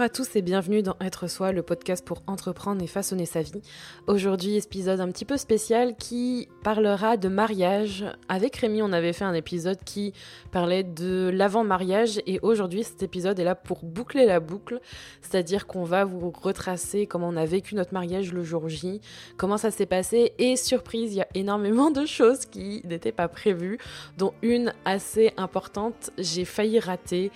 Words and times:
Bonjour 0.00 0.12
à 0.12 0.16
tous 0.16 0.34
et 0.34 0.40
bienvenue 0.40 0.82
dans 0.82 0.96
Être 1.02 1.28
Soi, 1.28 1.52
le 1.52 1.60
podcast 1.60 2.02
pour 2.02 2.22
entreprendre 2.26 2.82
et 2.82 2.86
façonner 2.86 3.26
sa 3.26 3.42
vie. 3.42 3.60
Aujourd'hui, 4.06 4.56
épisode 4.56 4.98
un 4.98 5.08
petit 5.10 5.26
peu 5.26 5.36
spécial 5.36 5.94
qui 5.94 6.48
parlera 6.64 7.18
de 7.18 7.28
mariage. 7.28 8.06
Avec 8.30 8.56
Rémi, 8.56 8.80
on 8.80 8.94
avait 8.94 9.12
fait 9.12 9.26
un 9.26 9.34
épisode 9.34 9.76
qui 9.84 10.14
parlait 10.52 10.84
de 10.84 11.30
l'avant-mariage 11.30 12.18
et 12.26 12.38
aujourd'hui, 12.40 12.82
cet 12.82 13.02
épisode 13.02 13.38
est 13.40 13.44
là 13.44 13.54
pour 13.54 13.84
boucler 13.84 14.24
la 14.24 14.40
boucle, 14.40 14.80
c'est-à-dire 15.20 15.66
qu'on 15.66 15.84
va 15.84 16.06
vous 16.06 16.30
retracer 16.30 17.04
comment 17.06 17.28
on 17.28 17.36
a 17.36 17.44
vécu 17.44 17.74
notre 17.74 17.92
mariage 17.92 18.32
le 18.32 18.42
jour 18.42 18.70
J, 18.70 19.02
comment 19.36 19.58
ça 19.58 19.70
s'est 19.70 19.84
passé 19.84 20.32
et 20.38 20.56
surprise, 20.56 21.12
il 21.12 21.18
y 21.18 21.20
a 21.20 21.28
énormément 21.34 21.90
de 21.90 22.06
choses 22.06 22.46
qui 22.46 22.80
n'étaient 22.86 23.12
pas 23.12 23.28
prévues, 23.28 23.76
dont 24.16 24.32
une 24.40 24.72
assez 24.86 25.34
importante, 25.36 26.10
j'ai 26.16 26.46
failli 26.46 26.80
rater 26.80 27.30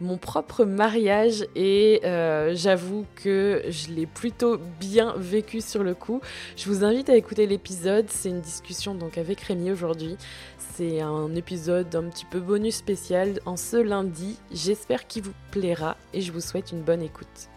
mon 0.00 0.16
propre 0.16 0.64
mariage 0.64 1.46
et 1.54 2.00
euh, 2.06 2.54
j'avoue 2.54 3.04
que 3.16 3.64
je 3.68 3.88
l'ai 3.88 4.06
plutôt 4.06 4.58
bien 4.78 5.14
vécu 5.16 5.60
sur 5.60 5.82
le 5.82 5.94
coup. 5.94 6.20
Je 6.56 6.68
vous 6.68 6.84
invite 6.84 7.08
à 7.10 7.16
écouter 7.16 7.46
l'épisode, 7.46 8.08
c'est 8.08 8.30
une 8.30 8.40
discussion 8.40 8.94
donc 8.94 9.18
avec 9.18 9.40
Rémi 9.40 9.72
aujourd'hui. 9.72 10.16
C'est 10.58 11.00
un 11.00 11.34
épisode 11.34 11.94
un 11.96 12.08
petit 12.08 12.24
peu 12.24 12.38
bonus 12.38 12.76
spécial 12.76 13.40
en 13.44 13.56
ce 13.56 13.76
lundi. 13.76 14.38
J'espère 14.52 15.08
qu'il 15.08 15.24
vous 15.24 15.34
plaira 15.50 15.96
et 16.12 16.20
je 16.20 16.30
vous 16.30 16.40
souhaite 16.40 16.70
une 16.70 16.82
bonne 16.82 17.02
écoute. 17.02 17.48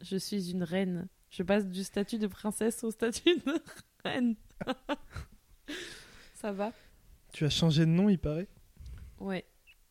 Je 0.00 0.16
suis 0.16 0.50
une 0.50 0.64
reine. 0.64 1.06
Je 1.30 1.44
passe 1.44 1.66
du 1.66 1.84
statut 1.84 2.18
de 2.18 2.26
princesse 2.26 2.82
au 2.82 2.90
statut 2.90 3.36
de 3.46 3.62
reine. 4.04 4.34
Ça 6.34 6.50
va? 6.50 6.72
Tu 7.32 7.44
as 7.44 7.50
changé 7.50 7.86
de 7.86 7.90
nom, 7.90 8.08
il 8.08 8.18
paraît? 8.18 8.48
Ouais. 9.20 9.44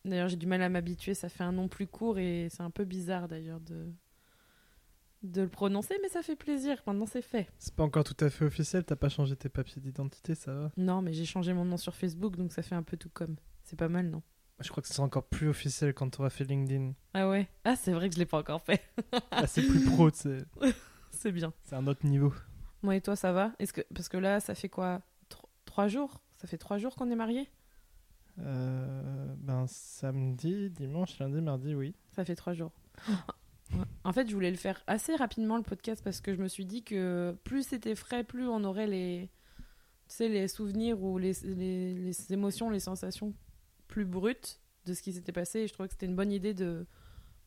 D'ailleurs, 0.05 0.30
j'ai 0.30 0.35
du 0.38 0.47
mal 0.47 0.61
à 0.61 0.69
m'habituer. 0.69 1.13
Ça 1.13 1.30
fait 1.30 1.44
un 1.44 1.52
nom 1.52 1.67
plus 1.67 1.88
court 1.88 2.17
et 2.19 2.47
c'est 2.49 2.63
un 2.63 2.71
peu 2.71 2.85
bizarre 2.85 3.27
d'ailleurs 3.27 3.59
de 3.59 3.88
de 5.23 5.41
le 5.44 5.49
prononcer, 5.49 5.95
mais 6.02 6.09
ça 6.09 6.23
fait 6.23 6.35
plaisir. 6.35 6.81
Maintenant, 6.88 7.05
c'est 7.05 7.21
fait. 7.21 7.47
C'est 7.59 7.75
pas 7.75 7.83
encore 7.83 8.03
tout 8.03 8.17
à 8.25 8.29
fait 8.31 8.44
officiel, 8.45 8.83
t'as 8.83 8.95
pas 8.95 9.09
changé 9.09 9.35
tes 9.35 9.49
papiers 9.49 9.79
d'identité, 9.81 10.33
ça 10.33 10.52
va? 10.53 10.72
Non, 10.77 11.02
mais 11.03 11.13
j'ai 11.13 11.25
changé 11.25 11.53
mon 11.53 11.63
nom 11.63 11.77
sur 11.77 11.94
Facebook, 11.95 12.35
donc 12.38 12.52
ça 12.52 12.63
fait 12.63 12.73
un 12.75 12.81
peu 12.83 12.97
tout 12.97 13.09
comme. 13.13 13.35
C'est 13.63 13.75
pas 13.77 13.88
mal, 13.88 14.09
non? 14.09 14.23
Je 14.59 14.69
crois 14.69 14.81
que 14.81 14.88
ce 14.88 14.94
sera 14.95 15.05
encore 15.05 15.27
plus 15.27 15.47
officiel 15.47 15.94
quand 15.94 16.09
t'auras 16.09 16.29
fait 16.31 16.44
LinkedIn. 16.44 16.94
Ah 17.13 17.29
ouais? 17.29 17.47
Ah, 17.63 17.75
c'est 17.75 17.94
vrai 17.94 18.09
que 18.09 18.16
je 18.16 18.19
l'ai 18.19 18.25
pas 18.25 18.39
encore 18.39 18.61
fait. 18.63 18.81
Là, 19.31 19.45
c'est 19.47 19.61
plus 19.61 19.83
pro, 19.83 20.09
c'est 20.11 20.44
c'est 21.11 21.31
bien. 21.31 21.53
c'est 21.66 21.75
un 21.75 21.85
autre 21.85 22.05
niveau. 22.07 22.33
Moi 22.81 22.95
et 22.95 23.02
toi, 23.02 23.16
ça 23.16 23.31
va? 23.31 23.52
Est-ce 23.59 23.73
que 23.73 23.81
parce 23.94 24.09
que 24.09 24.17
là, 24.17 24.39
ça 24.39 24.55
fait 24.55 24.69
quoi? 24.69 25.02
Tro- 25.29 25.47
Trois 25.66 25.88
jours? 25.88 26.19
Ça 26.38 26.47
fait 26.47 26.57
trois 26.57 26.79
jours 26.79 26.95
qu'on 26.95 27.11
est 27.11 27.16
mariés? 27.16 27.47
Euh, 28.40 29.34
ben, 29.38 29.66
samedi, 29.68 30.70
dimanche, 30.70 31.20
lundi, 31.20 31.42
mardi, 31.42 31.76
oui. 31.76 31.96
Ça 32.12 32.26
fait 32.26 32.36
trois 32.36 32.54
jours. 32.54 32.72
En 34.04 34.12
fait, 34.12 34.28
je 34.28 34.34
voulais 34.34 34.52
le 34.52 34.58
faire 34.58 34.84
assez 34.86 35.16
rapidement 35.16 35.56
le 35.56 35.64
podcast 35.64 36.04
parce 36.04 36.20
que 36.20 36.36
je 36.36 36.42
me 36.42 36.50
suis 36.50 36.66
dit 36.66 36.84
que 36.84 37.34
plus 37.46 37.66
c'était 37.66 37.96
frais, 37.96 38.26
plus 38.26 38.46
on 38.46 38.66
aurait 38.66 38.86
les, 38.86 39.30
tu 40.09 40.16
sais, 40.16 40.28
les 40.28 40.50
souvenirs 40.50 41.02
ou 41.02 41.18
les, 41.18 41.32
les, 41.44 41.94
les 41.94 42.34
émotions, 42.34 42.70
les 42.70 42.82
sensations 42.82 43.34
plus 43.88 44.04
brutes 44.04 44.59
de 44.86 44.94
ce 44.94 45.02
qui 45.02 45.14
s'était 45.14 45.32
passé. 45.32 45.59
Et 45.59 45.68
je 45.68 45.74
trouvais 45.74 45.88
que 45.88 45.94
c'était 45.94 46.08
une 46.08 46.18
bonne 46.18 46.34
idée 46.34 46.54
de, 46.54 46.86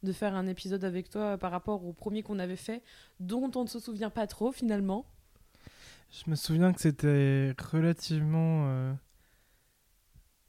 de 0.02 0.12
faire 0.12 0.34
un 0.34 0.46
épisode 0.46 0.84
avec 0.84 1.10
toi 1.10 1.36
par 1.36 1.50
rapport 1.50 1.84
au 1.84 1.92
premier 1.92 2.22
qu'on 2.22 2.38
avait 2.38 2.56
fait, 2.56 2.82
dont 3.20 3.50
on 3.54 3.64
ne 3.64 3.68
se 3.68 3.80
souvient 3.80 4.10
pas 4.10 4.26
trop 4.26 4.52
finalement. 4.52 5.04
Je 6.10 6.30
me 6.30 6.36
souviens 6.36 6.72
que 6.72 6.80
c'était 6.80 7.54
relativement 7.72 8.68
euh, 8.68 8.92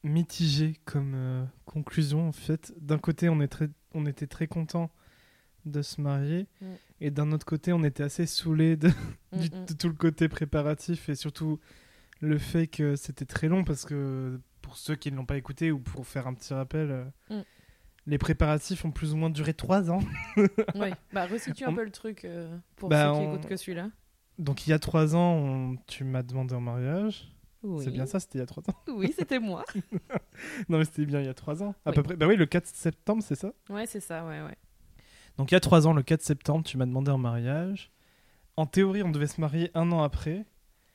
mitigé 0.05 0.75
comme 0.85 1.13
euh, 1.15 1.43
conclusion, 1.65 2.27
en 2.27 2.31
fait. 2.31 2.73
D'un 2.79 2.97
côté, 2.99 3.27
on, 3.29 3.41
est 3.41 3.47
très, 3.47 3.69
on 3.93 4.05
était 4.05 4.27
très 4.27 4.47
content 4.47 4.89
de 5.66 5.81
se 5.81 5.99
marier, 5.99 6.45
Mm. 6.61 6.66
et 7.01 7.11
d'un 7.11 7.31
autre 7.31 7.45
côté, 7.45 7.73
on 7.73 7.83
était 7.83 8.03
assez 8.03 8.25
saoulé 8.27 8.77
de, 8.77 8.89
Mm, 9.33 9.38
mm. 9.39 9.65
de 9.65 9.73
tout 9.73 9.88
le 9.89 9.95
côté 9.95 10.27
préparatif 10.29 11.09
et 11.09 11.15
surtout 11.15 11.59
le 12.21 12.38
fait 12.38 12.67
que 12.67 12.95
c'était 12.95 13.25
très 13.25 13.47
long 13.47 13.63
parce 13.63 13.83
que 13.85 14.39
pour 14.61 14.77
ceux 14.77 14.95
qui 14.95 15.11
ne 15.11 15.17
l'ont 15.17 15.25
pas 15.25 15.38
écouté 15.38 15.71
ou 15.71 15.79
pour 15.79 16.05
faire 16.07 16.27
un 16.27 16.33
petit 16.35 16.53
rappel, 16.53 16.91
euh, 17.31 17.41
les 18.05 18.17
préparatifs 18.19 18.85
ont 18.85 18.91
plus 18.91 19.13
ou 19.13 19.17
moins 19.17 19.31
duré 19.31 19.53
trois 19.55 19.89
ans. 19.89 19.99
Ouais. 20.75 20.94
Bah, 21.11 21.25
resitue 21.25 21.63
un 21.65 21.73
peu 21.73 21.83
le 21.83 21.91
truc 21.91 22.25
euh, 22.25 22.55
pour 22.75 22.89
Bah, 22.89 23.07
ceux 23.07 23.19
qui 23.19 23.25
on- 23.27 23.33
écoutent 23.33 23.49
que 23.49 23.57
celui-là. 23.57 23.89
Donc 24.38 24.67
il 24.67 24.69
y 24.69 24.73
a 24.73 24.79
trois 24.79 25.15
ans, 25.15 25.33
on- 25.33 25.77
tu 25.88 26.03
m'as 26.03 26.21
demandé 26.23 26.53
en 26.53 26.61
mariage. 26.61 27.33
Oui. 27.65 27.83
C'est 27.83 27.91
bien 27.91 28.05
ça, 28.05 28.19
c'était 28.19 28.37
il 28.37 28.41
y 28.41 28.43
a 28.43 28.45
trois 28.47 28.63
ans. 28.69 28.75
Oui, 28.87 29.13
c'était 29.17 29.39
moi. 29.39 29.63
non 30.69 30.77
mais 30.77 30.85
c'était 30.85 31.05
bien 31.05 31.19
il 31.19 31.25
y 31.25 31.29
a 31.29 31.33
trois 31.33 31.63
ans. 31.63 31.73
À 31.85 31.89
Oui. 31.89 31.95
peu 31.95 32.03
près. 32.03 32.15
Bah 32.15 32.27
oui, 32.27 32.35
le 32.35 32.45
4 32.45 32.65
septembre, 32.67 33.23
c'est 33.23 33.35
ça? 33.35 33.51
Ouais, 33.69 33.85
c'est 33.85 33.99
ça, 33.99 34.25
ouais, 34.25 34.41
ouais. 34.41 34.55
Donc 35.37 35.51
il 35.51 35.55
y 35.55 35.57
a 35.57 35.59
trois 35.59 35.87
ans, 35.87 35.93
le 35.93 36.03
4 36.03 36.21
septembre, 36.21 36.63
tu 36.65 36.77
m'as 36.77 36.85
demandé 36.85 37.11
en 37.11 37.17
mariage. 37.17 37.91
En 38.57 38.65
théorie, 38.65 39.03
on 39.03 39.09
devait 39.11 39.27
se 39.27 39.41
marier 39.41 39.69
un 39.73 39.91
an 39.91 40.01
après. 40.03 40.45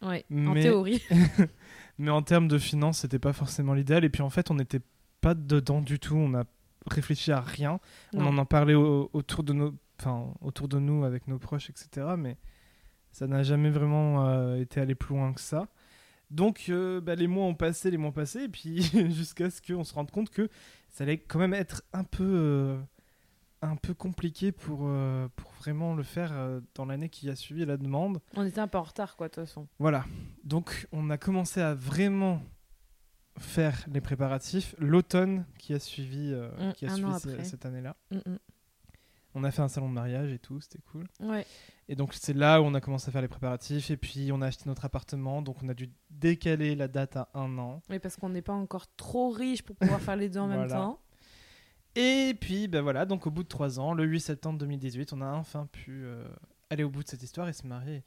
Ouais, 0.03 0.25
en 0.31 0.55
Mais- 0.55 0.63
théorie. 0.63 1.03
Mais 1.99 2.11
en 2.11 2.23
termes 2.23 2.49
de 2.49 2.57
finances, 2.57 3.01
c'était 3.01 3.19
pas 3.19 3.35
forcément 3.35 3.75
l'idéal. 3.75 4.05
Et 4.05 4.09
puis 4.09 4.23
en 4.23 4.31
fait, 4.31 4.51
on 4.51 4.55
n'était 4.55 4.81
pas 5.21 5.35
dedans 5.35 5.83
du 5.83 5.99
tout. 5.99 6.17
On 6.17 6.33
a 6.35 6.45
réfléchi 6.87 7.31
à 7.33 7.41
rien. 7.41 7.79
On 8.15 8.25
en 8.25 8.39
a 8.39 8.45
parlé 8.47 8.75
au- 8.75 9.11
autour, 9.13 9.43
de 9.45 9.53
nos, 9.53 9.75
enfin, 9.99 10.33
autour 10.41 10.69
de 10.69 10.79
nous 10.79 11.05
avec 11.05 11.29
nos 11.29 11.39
proches, 11.39 11.69
etc. 11.69 12.15
Mais 12.17 12.39
ça 13.13 13.27
n'a 13.27 13.43
jamais 13.43 13.69
vraiment 13.69 14.27
euh, 14.27 14.57
été 14.57 14.81
allé 14.81 14.95
plus 14.95 15.15
loin 15.15 15.35
que 15.35 15.41
ça. 15.43 15.69
Donc 16.31 16.67
euh, 16.69 17.01
bah, 17.01 17.15
les 17.15 17.27
mois 17.27 17.45
ont 17.45 17.55
passé, 17.55 17.91
les 17.91 17.97
mois 17.97 18.11
ont 18.11 18.13
passé. 18.13 18.45
Et 18.45 18.49
puis 18.49 18.83
jusqu'à 19.11 19.51
ce 19.51 19.61
qu'on 19.61 19.85
se 19.85 19.95
rende 19.95 20.11
compte 20.11 20.31
que 20.31 20.49
ça 20.89 21.05
allait 21.05 21.19
quand 21.19 21.39
même 21.39 21.55
être 21.55 21.83
un 21.93 22.05
peu, 22.05 22.25
euh, 22.25 22.81
un 23.63 23.77
peu 23.77 23.95
compliqué 23.95 24.53
pour, 24.53 24.81
euh, 24.85 25.29
pour 25.37 25.53
vraiment 25.55 25.95
le 25.95 26.03
faire 26.03 26.33
dans 26.75 26.87
l'année 26.87 27.09
qui 27.09 27.29
a 27.31 27.37
suivi 27.37 27.65
la 27.65 27.77
demande. 27.77 28.21
On 28.35 28.45
était 28.45 28.61
un 28.61 28.69
peu 28.69 28.79
en 28.79 28.83
retard, 28.83 29.17
quoi, 29.17 29.29
de 29.29 29.35
toute 29.35 29.45
façon. 29.45 29.69
Voilà. 29.79 30.05
Donc, 30.45 30.89
on 30.93 31.11
a 31.11 31.19
commencé 31.19 31.61
à 31.61 31.75
vraiment 31.75 32.43
faire 33.39 33.85
les 33.93 34.01
préparatifs 34.01 34.75
l'automne 34.79 35.47
qui 35.59 35.73
a 35.75 35.79
suivi, 35.79 36.33
Mm, 36.33 36.73
qui 36.73 36.87
a 36.87 36.91
suivi 36.91 37.45
cette 37.45 37.65
année-là. 37.65 37.97
Mm, 38.11 38.17
mm. 38.17 38.39
On 39.35 39.45
a 39.45 39.51
fait 39.51 39.63
un 39.63 39.69
salon 39.69 39.89
de 39.89 39.95
mariage 39.95 40.33
et 40.33 40.39
tout, 40.39 40.61
c'était 40.61 40.81
cool. 40.91 41.07
Ouais. 41.21 41.47
Et 41.89 41.95
donc, 41.95 42.15
c'est 42.15 42.33
là 42.33 42.61
où 42.61 42.65
on 42.65 42.75
a 42.75 42.81
commencé 42.81 43.09
à 43.09 43.13
faire 43.13 43.23
les 43.23 43.29
préparatifs. 43.29 43.91
Et 43.91 43.97
puis, 43.97 44.31
on 44.33 44.43
a 44.43 44.47
acheté 44.47 44.65
notre 44.67 44.85
appartement. 44.85 45.43
Donc, 45.43 45.63
on 45.63 45.69
a 45.69 45.75
dû 45.75 45.91
décaler 46.11 46.75
la 46.75 46.89
date 46.89 47.17
à 47.17 47.29
un 47.35 47.59
an. 47.59 47.83
Oui, 47.91 47.99
parce 47.99 48.17
qu'on 48.17 48.29
n'est 48.29 48.43
pas 48.43 48.53
encore 48.53 48.87
trop 48.97 49.31
riche 49.31 49.63
pour 49.63 49.77
pouvoir 49.77 50.01
faire 50.01 50.17
les 50.17 50.29
deux 50.29 50.41
en 50.41 50.49
même 50.49 50.69
temps. 50.69 51.01
Et 51.97 52.37
puis, 52.41 52.69
ben 52.69 52.83
voilà, 52.83 53.05
donc 53.05 53.27
au 53.27 53.31
bout 53.31 53.43
de 53.43 53.49
trois 53.49 53.81
ans, 53.81 53.95
le 53.95 54.05
8 54.05 54.21
septembre 54.21 54.59
2018, 54.61 55.13
on 55.13 55.21
a 55.21 55.33
enfin 55.33 55.67
pu 55.67 56.05
euh, 56.05 56.25
aller 56.71 56.85
au 56.85 56.91
bout 56.91 57.03
de 57.03 57.09
cette 57.09 57.23
histoire 57.23 57.49
et 57.49 57.53
se 57.53 57.67
marier. 57.67 58.05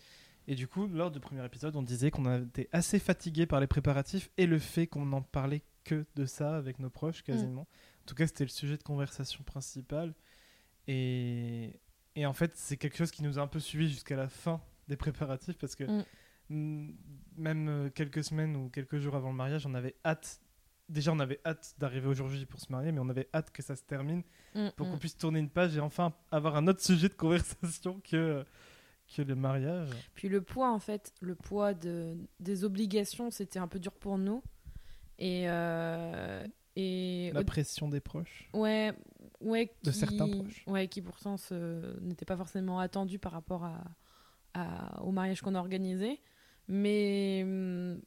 Et 0.47 0.55
du 0.55 0.67
coup, 0.67 0.87
lors 0.87 1.11
du 1.11 1.19
premier 1.19 1.43
épisode, 1.45 1.75
on 1.75 1.81
disait 1.81 2.11
qu'on 2.11 2.43
était 2.43 2.69
assez 2.71 2.99
fatigué 2.99 3.45
par 3.45 3.59
les 3.59 3.67
préparatifs 3.67 4.29
et 4.37 4.45
le 4.45 4.59
fait 4.59 4.87
qu'on 4.87 5.05
n'en 5.05 5.21
parlait 5.21 5.63
que 5.83 6.05
de 6.15 6.25
ça 6.25 6.55
avec 6.55 6.79
nos 6.79 6.89
proches 6.89 7.23
quasiment. 7.23 7.61
En 7.61 8.05
tout 8.05 8.15
cas, 8.15 8.27
c'était 8.27 8.43
le 8.43 8.49
sujet 8.49 8.77
de 8.77 8.83
conversation 8.83 9.43
principal. 9.43 10.13
Et, 10.87 11.79
et 12.15 12.25
en 12.25 12.33
fait, 12.33 12.51
c'est 12.55 12.77
quelque 12.77 12.97
chose 12.97 13.11
qui 13.11 13.23
nous 13.23 13.39
a 13.39 13.41
un 13.41 13.47
peu 13.47 13.59
suivi 13.59 13.89
jusqu'à 13.89 14.15
la 14.15 14.27
fin 14.27 14.61
des 14.87 14.97
préparatifs 14.97 15.57
parce 15.57 15.75
que 15.75 15.85
Mm. 16.49 16.91
même 17.37 17.69
euh, 17.69 17.89
quelques 17.89 18.23
semaines 18.23 18.55
ou 18.57 18.69
quelques 18.69 18.99
jours 18.99 19.15
avant 19.15 19.29
le 19.29 19.35
mariage, 19.35 19.65
on 19.65 19.73
avait 19.73 19.95
hâte. 20.05 20.41
Déjà, 20.89 21.13
on 21.13 21.19
avait 21.19 21.39
hâte 21.45 21.73
d'arriver 21.79 22.07
au 22.07 22.13
jour 22.13 22.27
J 22.27 22.45
pour 22.45 22.59
se 22.59 22.69
marier, 22.71 22.91
mais 22.91 22.99
on 22.99 23.07
avait 23.09 23.29
hâte 23.33 23.49
que 23.51 23.63
ça 23.63 23.75
se 23.75 23.83
termine 23.83 24.23
Mm, 24.53 24.67
pour 24.75 24.85
mm. 24.85 24.91
qu'on 24.91 24.97
puisse 24.97 25.17
tourner 25.17 25.39
une 25.39 25.49
page 25.49 25.75
et 25.77 25.79
enfin 25.79 26.13
avoir 26.31 26.57
un 26.57 26.67
autre 26.67 26.81
sujet 26.81 27.07
de 27.07 27.13
conversation 27.13 28.01
que, 28.01 28.45
que 29.15 29.21
le 29.21 29.35
mariage. 29.35 29.89
Puis 30.15 30.27
le 30.29 30.41
poids, 30.41 30.69
en 30.71 30.79
fait, 30.79 31.13
le 31.21 31.33
poids 31.35 31.73
de, 31.73 32.15
des 32.41 32.65
obligations, 32.65 33.31
c'était 33.31 33.57
un 33.59 33.67
peu 33.69 33.79
dur 33.79 33.93
pour 33.93 34.17
nous. 34.17 34.43
Et. 35.17 35.45
euh, 35.47 36.45
et 36.75 37.31
La 37.33 37.43
pression 37.43 37.87
des 37.87 37.99
proches. 38.01 38.49
ouais, 38.53 38.93
ouais, 39.43 39.71
De 39.83 39.91
qui- 39.91 39.97
certains 39.97 40.27
proches. 40.27 40.63
Ouais, 40.67 40.87
qui 40.87 41.01
pourtant 41.01 41.35
n'était 42.01 42.25
pas 42.25 42.37
forcément 42.37 42.79
attendu 42.79 43.19
par 43.19 43.31
rapport 43.31 43.63
à, 43.65 43.83
à- 44.53 45.01
au 45.03 45.11
mariage 45.11 45.41
qu'on 45.41 45.55
a 45.55 45.59
organisé. 45.59 46.19
Mais, 46.69 47.43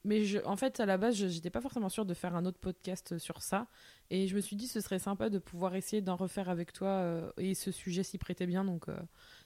mais 0.04 0.24
je, 0.24 0.38
en 0.46 0.56
fait, 0.56 0.80
à 0.80 0.86
la 0.86 0.96
base, 0.96 1.14
je 1.16 1.26
n'étais 1.26 1.50
pas 1.50 1.60
forcément 1.60 1.90
sûre 1.90 2.06
de 2.06 2.14
faire 2.14 2.34
un 2.34 2.46
autre 2.46 2.58
podcast 2.58 3.18
sur 3.18 3.42
ça. 3.42 3.66
Et 4.08 4.28
je 4.28 4.34
me 4.34 4.40
suis 4.40 4.56
dit, 4.56 4.66
ce 4.66 4.80
serait 4.80 4.98
sympa 4.98 5.28
de 5.28 5.38
pouvoir 5.38 5.74
essayer 5.74 6.00
d'en 6.00 6.16
refaire 6.16 6.48
avec 6.48 6.72
toi. 6.72 6.88
euh, 6.88 7.30
et 7.36 7.54
ce 7.54 7.70
sujet 7.70 8.02
s'y 8.02 8.16
prêtait 8.18 8.46
bien. 8.46 8.64
Donc, 8.64 8.88
euh, 8.88 8.96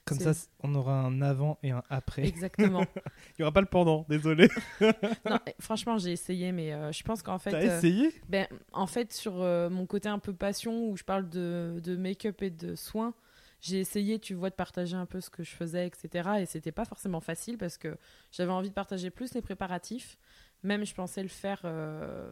Comme 0.05 0.19
ça, 0.19 0.31
on 0.61 0.73
aura 0.73 1.01
un 1.01 1.21
avant 1.21 1.59
et 1.61 1.71
un 1.71 1.83
après. 1.89 2.25
exactement. 2.25 2.81
Il 3.37 3.41
n'y 3.41 3.43
aura 3.43 3.51
pas 3.51 3.61
le 3.61 3.67
pendant, 3.67 4.05
désolé. 4.09 4.49
non, 4.81 5.39
eh, 5.45 5.53
franchement, 5.59 5.97
j'ai 5.99 6.11
essayé, 6.11 6.51
mais 6.51 6.73
euh, 6.73 6.91
je 6.91 7.03
pense 7.03 7.21
qu'en 7.21 7.37
fait. 7.37 7.51
T'as 7.51 7.57
euh, 7.59 7.77
essayé? 7.77 8.11
Ben, 8.27 8.47
en 8.73 8.87
fait, 8.87 9.13
sur 9.13 9.41
euh, 9.41 9.69
mon 9.69 9.85
côté 9.85 10.09
un 10.09 10.17
peu 10.17 10.33
passion, 10.33 10.87
où 10.87 10.97
je 10.97 11.03
parle 11.03 11.29
de, 11.29 11.79
de 11.83 11.95
make-up 11.95 12.41
et 12.41 12.49
de 12.49 12.73
soins, 12.75 13.13
j'ai 13.61 13.79
essayé, 13.79 14.17
tu 14.17 14.33
vois, 14.33 14.49
de 14.49 14.55
partager 14.55 14.95
un 14.95 15.05
peu 15.05 15.21
ce 15.21 15.29
que 15.29 15.43
je 15.43 15.51
faisais, 15.51 15.85
etc. 15.85 16.29
Et 16.39 16.45
c'était 16.47 16.71
pas 16.71 16.85
forcément 16.85 17.21
facile 17.21 17.59
parce 17.59 17.77
que 17.77 17.95
j'avais 18.31 18.51
envie 18.51 18.69
de 18.69 18.73
partager 18.73 19.11
plus 19.11 19.35
les 19.35 19.41
préparatifs. 19.41 20.17
Même, 20.63 20.83
je 20.83 20.95
pensais 20.95 21.21
le 21.21 21.29
faire 21.29 21.61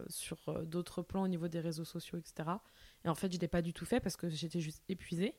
sur 0.08 0.38
d'autres 0.64 1.02
plans 1.02 1.22
au 1.22 1.28
niveau 1.28 1.46
des 1.48 1.60
réseaux 1.60 1.84
sociaux, 1.84 2.18
etc. 2.18 2.48
Et 3.04 3.08
en 3.08 3.14
fait, 3.14 3.32
je 3.32 3.38
l'ai 3.38 3.48
pas 3.48 3.62
du 3.62 3.72
tout 3.72 3.84
fait 3.84 4.00
parce 4.00 4.16
que 4.16 4.28
j'étais 4.28 4.60
juste 4.60 4.82
épuisée. 4.88 5.34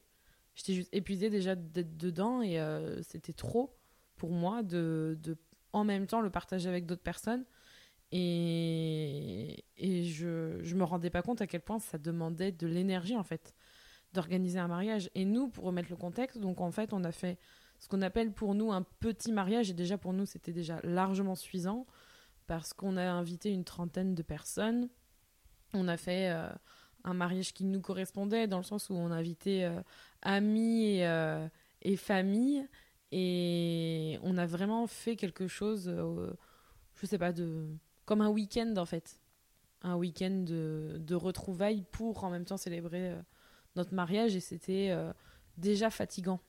J'étais 0.55 0.73
juste 0.73 0.89
épuisée 0.93 1.29
déjà 1.29 1.55
d'être 1.55 1.97
dedans 1.97 2.41
et 2.41 2.59
euh, 2.59 3.01
c'était 3.03 3.33
trop 3.33 3.75
pour 4.17 4.31
moi 4.31 4.63
de, 4.63 5.17
de 5.21 5.37
en 5.73 5.83
même 5.83 6.07
temps 6.07 6.21
le 6.21 6.29
partager 6.29 6.69
avec 6.69 6.85
d'autres 6.85 7.03
personnes. 7.03 7.45
Et, 8.11 9.63
et 9.77 10.03
je, 10.03 10.59
je 10.61 10.75
me 10.75 10.83
rendais 10.83 11.09
pas 11.09 11.21
compte 11.21 11.41
à 11.41 11.47
quel 11.47 11.61
point 11.61 11.79
ça 11.79 11.97
demandait 11.97 12.51
de 12.51 12.67
l'énergie 12.67 13.15
en 13.15 13.23
fait 13.23 13.55
d'organiser 14.13 14.59
un 14.59 14.67
mariage. 14.67 15.09
Et 15.15 15.25
nous, 15.25 15.47
pour 15.47 15.65
remettre 15.65 15.89
le 15.89 15.95
contexte, 15.95 16.37
donc 16.37 16.61
en 16.61 16.71
fait, 16.71 16.93
on 16.93 17.03
a 17.03 17.11
fait 17.11 17.37
ce 17.79 17.87
qu'on 17.87 18.01
appelle 18.01 18.33
pour 18.33 18.55
nous 18.55 18.71
un 18.71 18.83
petit 18.99 19.31
mariage. 19.31 19.69
Et 19.69 19.73
déjà 19.73 19.97
pour 19.97 20.13
nous, 20.13 20.25
c'était 20.25 20.53
déjà 20.53 20.79
largement 20.83 21.35
suffisant 21.35 21.87
parce 22.47 22.73
qu'on 22.73 22.97
a 22.97 23.09
invité 23.09 23.49
une 23.49 23.63
trentaine 23.63 24.13
de 24.13 24.21
personnes. 24.23 24.89
On 25.73 25.87
a 25.87 25.97
fait 25.97 26.29
euh, 26.31 26.49
un 27.03 27.13
mariage 27.13 27.53
qui 27.53 27.65
nous 27.65 27.81
correspondait 27.81 28.47
dans 28.47 28.57
le 28.57 28.63
sens 28.63 28.89
où 28.89 28.93
on 28.93 29.11
a 29.11 29.15
invité 29.15 29.65
euh, 29.65 29.81
amis 30.21 30.97
et, 30.97 31.07
euh, 31.07 31.47
famille. 31.97 32.67
Et 33.11 34.17
on 34.23 34.37
a 34.37 34.45
vraiment 34.45 34.87
fait 34.87 35.15
quelque 35.15 35.47
chose, 35.47 35.87
euh, 35.87 36.31
je 36.95 37.05
sais 37.05 37.17
pas, 37.17 37.33
de 37.33 37.67
comme 38.05 38.21
un 38.21 38.29
week-end 38.29 38.73
en 38.77 38.85
fait. 38.85 39.19
Un 39.81 39.95
week-end 39.95 40.43
de, 40.45 40.97
de 40.99 41.15
retrouvailles 41.15 41.83
pour 41.91 42.23
en 42.23 42.29
même 42.29 42.45
temps 42.45 42.57
célébrer 42.57 43.11
euh, 43.11 43.21
notre 43.75 43.93
mariage. 43.93 44.35
Et 44.35 44.39
c'était 44.39 44.95
déjà 45.57 45.89
fatigant 45.89 46.39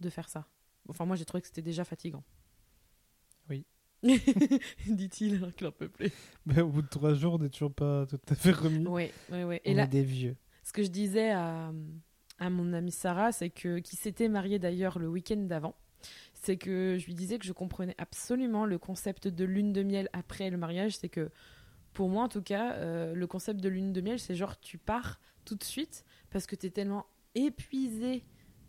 de 0.00 0.10
faire 0.10 0.28
ça. 0.28 0.46
Enfin, 0.88 1.06
moi 1.06 1.16
j'ai 1.16 1.24
trouvé 1.24 1.40
que 1.40 1.46
c'était 1.46 1.62
déjà 1.62 1.84
fatigant. 1.84 2.24
Dit-il 4.86 5.36
alors 5.36 5.54
qu'il 5.54 5.66
en 5.66 5.72
peut 5.72 5.88
plus. 5.88 6.10
Mais 6.46 6.60
au 6.60 6.68
bout 6.68 6.82
de 6.82 6.88
trois 6.88 7.14
jours, 7.14 7.34
on 7.34 7.38
n'est 7.38 7.48
toujours 7.50 7.72
pas 7.72 8.06
tout 8.06 8.18
à 8.28 8.34
fait 8.34 8.50
remis. 8.52 8.86
Oui, 8.86 9.10
oui, 9.30 9.42
oui. 9.44 9.60
on 9.64 9.70
Et 9.70 9.74
là, 9.74 9.84
est 9.84 9.88
des 9.88 10.02
vieux. 10.02 10.36
ce 10.64 10.72
que 10.72 10.82
je 10.82 10.88
disais 10.90 11.30
à, 11.30 11.72
à 12.38 12.50
mon 12.50 12.72
amie 12.72 12.92
Sarah, 12.92 13.32
c'est 13.32 13.50
que 13.50 13.78
qui 13.78 13.96
s'était 13.96 14.28
mariée 14.28 14.58
d'ailleurs 14.58 14.98
le 14.98 15.08
week-end 15.08 15.36
d'avant, 15.36 15.74
c'est 16.34 16.56
que 16.56 16.96
je 16.98 17.06
lui 17.06 17.14
disais 17.14 17.38
que 17.38 17.44
je 17.46 17.52
comprenais 17.52 17.94
absolument 17.98 18.66
le 18.66 18.78
concept 18.78 19.28
de 19.28 19.44
lune 19.44 19.72
de 19.72 19.82
miel 19.82 20.08
après 20.12 20.50
le 20.50 20.56
mariage. 20.56 20.96
C'est 20.96 21.08
que 21.08 21.30
pour 21.92 22.08
moi, 22.08 22.24
en 22.24 22.28
tout 22.28 22.42
cas, 22.42 22.72
euh, 22.74 23.14
le 23.14 23.26
concept 23.26 23.60
de 23.60 23.68
lune 23.68 23.92
de 23.92 24.00
miel, 24.00 24.18
c'est 24.18 24.34
genre 24.34 24.58
tu 24.58 24.78
pars 24.78 25.20
tout 25.44 25.54
de 25.54 25.62
suite 25.62 26.04
parce 26.30 26.46
que 26.46 26.56
tu 26.56 26.66
es 26.66 26.70
tellement 26.70 27.06
épuisé 27.34 28.24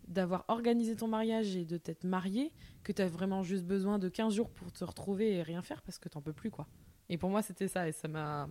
d'avoir 0.08 0.44
organisé 0.48 0.96
ton 0.96 1.08
mariage 1.08 1.56
et 1.56 1.64
de 1.64 1.76
t'être 1.76 2.04
marié 2.04 2.52
que 2.82 2.92
tu 2.92 3.00
as 3.02 3.08
vraiment 3.08 3.42
juste 3.42 3.64
besoin 3.64 3.98
de 3.98 4.08
15 4.08 4.34
jours 4.34 4.50
pour 4.50 4.70
te 4.72 4.84
retrouver 4.84 5.34
et 5.34 5.42
rien 5.42 5.62
faire 5.62 5.82
parce 5.82 5.98
que 5.98 6.08
t'en 6.08 6.20
peux 6.20 6.32
plus 6.32 6.50
quoi. 6.50 6.66
Et 7.08 7.18
pour 7.18 7.30
moi, 7.30 7.42
c'était 7.42 7.68
ça 7.68 7.88
et 7.88 7.92
ça 7.92 8.08
m'a 8.08 8.48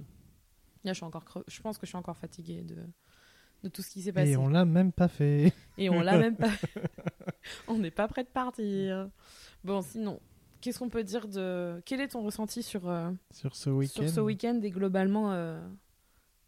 Là, 0.84 0.92
je 0.92 0.98
suis 0.98 1.06
encore 1.06 1.24
creux- 1.24 1.46
je 1.48 1.62
pense 1.62 1.78
que 1.78 1.86
je 1.86 1.92
suis 1.92 1.98
encore 1.98 2.18
fatiguée 2.18 2.62
de 2.64 2.78
de 3.64 3.70
tout 3.70 3.82
ce 3.82 3.90
qui 3.92 4.02
s'est 4.02 4.12
passé. 4.12 4.32
Et 4.32 4.36
on 4.38 4.50
l'a 4.50 4.66
même 4.66 4.92
pas 4.92 5.08
fait. 5.08 5.54
Et 5.78 5.90
on 5.90 6.02
l'a 6.02 6.18
même 6.18 6.36
pas. 6.36 6.52
on 7.70 7.78
n'est 7.78 7.92
pas 7.92 8.10
prêt 8.10 8.26
de 8.26 8.30
partir. 8.30 9.10
Bon, 9.64 9.82
sinon, 9.82 10.20
qu'est-ce 10.60 10.80
qu'on 10.80 10.90
peut 10.90 11.04
dire 11.06 11.30
de. 11.30 11.82
Quel 11.86 12.02
est 12.02 12.10
ton 12.10 12.24
ressenti 12.24 12.62
sur, 12.62 12.90
euh, 12.90 13.10
Sur 13.32 13.56
ce 13.56 13.70
week-end. 13.70 14.02
sur 14.02 14.10
ce 14.10 14.20
week-end 14.20 14.60
et 14.62 14.70
globalement, 14.70 15.32
euh, 15.32 15.66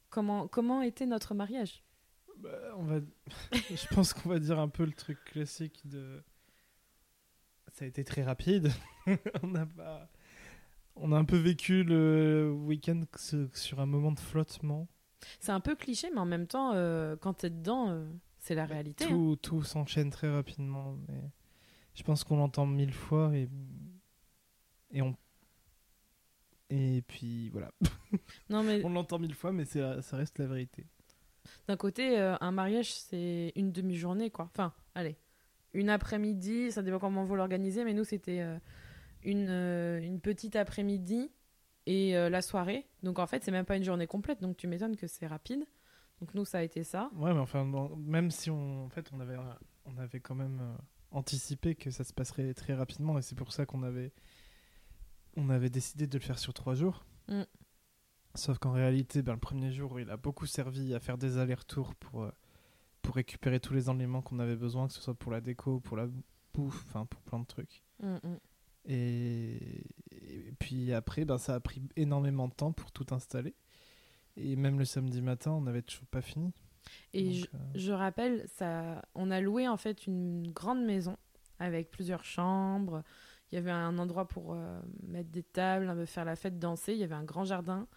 comment, 0.10 0.50
comment 0.50 0.81
était 0.81 1.06
notre 1.06 1.34
mariage? 1.36 1.85
Bah, 2.38 2.50
on 2.78 2.84
va... 2.84 3.00
Je 3.54 3.88
pense 3.94 4.14
qu'on 4.14 4.30
va 4.30 4.40
dire 4.40 4.60
un 4.60 4.68
peu 4.70 4.86
le 4.86 4.92
truc 4.92 5.24
classique 5.26 5.82
de. 5.88 6.22
Ça 7.74 7.86
a 7.86 7.88
été 7.88 8.04
très 8.04 8.24
rapide. 8.24 8.72
on 9.44 9.48
n'a 9.48 9.66
pas. 9.66 10.10
On 10.96 11.12
a 11.12 11.18
un 11.18 11.26
peu 11.26 11.38
vécu 11.38 11.84
le 11.84 12.50
week-end 12.52 13.04
sur 13.54 13.80
un 13.82 13.86
moment 13.86 14.12
de 14.14 14.20
flottement. 14.20 14.88
C'est 15.40 15.52
un 15.52 15.60
peu 15.60 15.76
cliché, 15.76 16.10
mais 16.14 16.20
en 16.20 16.26
même 16.26 16.48
temps, 16.48 16.72
euh, 16.74 17.16
quand 17.18 17.34
t'es 17.34 17.50
dedans, 17.50 17.90
euh, 17.90 18.06
c'est 18.40 18.56
la 18.56 18.66
réalité. 18.66 19.06
hein. 19.06 19.10
Tout, 19.10 19.36
tout 19.42 19.64
s'enchaîne 19.64 20.10
très 20.10 20.31
rapidement. 20.31 20.96
Mais 21.10 21.20
je 21.96 22.04
pense 22.04 22.24
qu'on 22.24 22.38
l'entend 22.38 22.66
mille 22.66 22.94
fois 22.94 23.36
et. 23.36 23.50
Et 24.92 25.02
on. 25.02 25.16
Et 26.70 27.02
puis 27.08 27.50
voilà. 27.50 27.72
Non, 28.50 28.64
mais 28.64 28.81
On 28.86 28.90
l'entend 28.90 29.20
mille 29.20 29.36
fois, 29.36 29.52
mais 29.52 29.66
ça 29.66 30.00
reste 30.14 30.40
la 30.40 30.48
vérité. 30.48 30.86
D'un 31.68 31.77
côté, 31.77 32.19
euh, 32.19 32.36
un 32.42 32.51
mariage, 32.51 32.94
c'est 32.94 33.51
une 33.56 33.71
demi-journée, 33.71 34.30
quoi. 34.31 34.45
Enfin, 34.53 34.74
allez, 34.95 35.18
une 35.74 35.89
après-midi, 35.89 36.71
ça 36.71 36.81
dépend 36.81 37.00
comment 37.00 37.24
vous 37.24 37.36
l'organisez, 37.36 37.83
mais 37.83 37.94
nous, 37.94 38.03
c'était 38.03 38.42
euh, 38.42 38.57
une, 39.24 39.47
euh, 39.50 40.01
une 40.01 40.19
petite 40.19 40.56
après-midi 40.56 41.31
et 41.88 42.13
la 42.13 42.42
soirée. 42.42 42.88
Donc, 43.03 43.19
en 43.19 43.27
fait, 43.27 43.44
c'est 43.44 43.51
même 43.51 43.65
pas 43.65 43.77
une 43.77 43.83
journée 43.83 44.07
complète, 44.07 44.42
donc 44.42 44.57
tu 44.57 44.68
m'étonnes 44.68 44.95
que 44.95 45.06
c'est 45.06 45.27
rapide. 45.27 45.65
Donc, 46.19 46.33
nous, 46.33 46.44
ça 46.45 46.57
a 46.59 46.62
été 46.63 46.83
ça. 46.83 47.12
Ouais, 47.15 47.31
mais 47.33 47.39
enfin, 47.39 47.63
dans- 47.65 47.95
même 47.97 48.31
si 48.31 48.50
on, 48.50 48.86
en 48.86 48.89
fait, 48.89 49.07
on 49.13 49.19
avait, 49.19 49.38
on 49.86 49.95
avait 49.97 50.19
quand 50.19 50.33
même 50.33 50.77
anticipé 51.12 51.75
que 51.75 51.92
ça 51.92 52.03
se 52.03 52.12
passerait 52.12 52.53
très 52.56 52.74
rapidement, 52.74 53.19
et 53.19 53.21
c'est 53.21 53.36
pour 53.36 53.53
ça 53.53 53.65
qu'on 53.68 53.83
avait, 53.83 54.12
on 55.38 55.50
avait 55.50 55.69
décidé 55.69 56.07
de 56.07 56.18
le 56.18 56.24
faire 56.24 56.39
sur 56.39 56.53
trois 56.53 56.74
jours. 56.74 57.06
Mm. 57.27 57.44
Sauf 58.36 58.58
qu'en 58.60 58.72
réalité, 58.72 59.22
ben, 59.22 59.34
le 59.34 59.40
premier 59.40 59.72
jour, 59.72 60.00
il 60.00 60.10
a 60.10 60.18
beaucoup 60.18 60.46
servi 60.46 60.94
à 60.94 61.00
faire 61.00 61.18
des 61.18 61.38
allers-retours 61.38 61.96
pour, 61.96 62.24
euh, 62.24 62.32
pour 63.02 63.16
récupérer 63.16 63.60
tous 63.60 63.74
les 63.74 63.90
éléments 63.90 64.22
qu'on 64.22 64.40
avait 64.40 64.56
besoin, 64.56 64.88
que 64.88 64.94
ce 64.94 65.02
soit 65.02 65.14
pour 65.16 65.32
la 65.32 65.42
déco, 65.42 65.80
pour 65.80 65.98
la 65.98 66.08
bouffe, 66.54 66.84
enfin 66.88 67.06
pour 67.06 67.22
plein 67.22 67.40
de 67.40 67.46
trucs. 67.46 67.82
Mm, 68.02 68.16
mm. 68.16 68.40
Et, 68.88 69.86
et 70.12 70.54
puis 70.60 70.94
après, 70.94 71.26
ben, 71.26 71.38
ça 71.38 71.56
a 71.56 71.60
pris 71.60 71.82
énormément 71.96 72.48
de 72.48 72.54
temps 72.54 72.72
pour 72.72 72.92
tout 72.92 73.08
installer. 73.12 73.56
Et 74.38 74.56
même 74.56 74.78
le 74.78 74.86
samedi 74.86 75.22
matin, 75.22 75.52
on 75.52 75.62
n'avait 75.62 75.81
toujours 75.81 76.08
pas 76.08 76.22
fini. 76.22 76.54
Et 77.14 77.24
Donc, 77.24 77.34
je, 77.34 77.46
euh, 77.46 77.60
je 77.76 77.92
rappelle, 77.92 78.46
ça, 78.48 79.02
on 79.16 79.31
a 79.31 79.40
loué 79.40 79.68
en 79.68 79.78
fait 79.78 80.08
une 80.08 80.52
grande 80.52 80.84
maison 80.84 81.18
avec 81.60 81.90
plusieurs 81.90 82.26
chambres. 82.26 83.02
Il 83.52 83.56
y 83.56 83.58
avait 83.58 83.72
un 83.72 83.98
endroit 83.98 84.28
pour 84.28 84.54
euh, 84.54 84.80
mettre 85.04 85.30
des 85.30 85.44
tables, 85.44 86.06
faire 86.06 86.26
la 86.26 86.36
fête, 86.36 86.60
danser. 86.60 86.94
Il 86.94 87.00
y 87.00 87.04
avait 87.04 87.16
un 87.16 87.24
grand 87.24 87.46
jardin. 87.46 87.88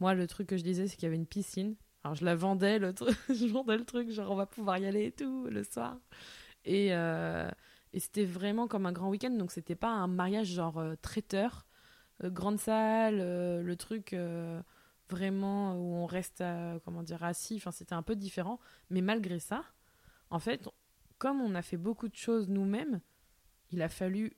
Moi, 0.00 0.14
le 0.14 0.26
truc 0.26 0.48
que 0.48 0.56
je 0.56 0.62
disais, 0.62 0.88
c'est 0.88 0.96
qu'il 0.96 1.04
y 1.04 1.06
avait 1.06 1.16
une 1.16 1.26
piscine. 1.26 1.76
Alors, 2.04 2.14
je 2.14 2.24
la 2.24 2.34
vendais, 2.34 2.78
le 2.78 2.92
truc. 2.92 3.16
je 3.28 3.46
vendais 3.46 3.76
le 3.76 3.84
truc, 3.84 4.10
genre, 4.10 4.30
on 4.30 4.36
va 4.36 4.46
pouvoir 4.46 4.78
y 4.78 4.86
aller 4.86 5.06
et 5.06 5.12
tout 5.12 5.46
le 5.46 5.62
soir. 5.64 5.98
Et, 6.64 6.88
euh, 6.92 7.48
et 7.92 8.00
c'était 8.00 8.24
vraiment 8.24 8.66
comme 8.66 8.86
un 8.86 8.92
grand 8.92 9.10
week-end. 9.10 9.30
Donc, 9.30 9.52
c'était 9.52 9.74
pas 9.74 9.90
un 9.90 10.08
mariage 10.08 10.48
genre 10.48 10.78
euh, 10.78 10.94
traiteur, 11.00 11.66
euh, 12.24 12.30
grande 12.30 12.58
salle, 12.58 13.18
le 13.18 13.76
truc 13.76 14.16
vraiment 15.10 15.74
où 15.74 15.94
on 15.96 16.06
reste, 16.06 16.42
comment 16.84 17.02
dire, 17.02 17.22
assis. 17.22 17.56
Enfin, 17.56 17.70
c'était 17.70 17.94
un 17.94 18.02
peu 18.02 18.16
différent. 18.16 18.58
Mais 18.90 19.02
malgré 19.02 19.38
ça, 19.38 19.64
en 20.30 20.38
fait, 20.38 20.68
comme 21.18 21.40
on 21.40 21.54
a 21.54 21.62
fait 21.62 21.76
beaucoup 21.76 22.08
de 22.08 22.16
choses 22.16 22.48
nous-mêmes, 22.48 23.00
il 23.70 23.82
a 23.82 23.88
fallu 23.88 24.32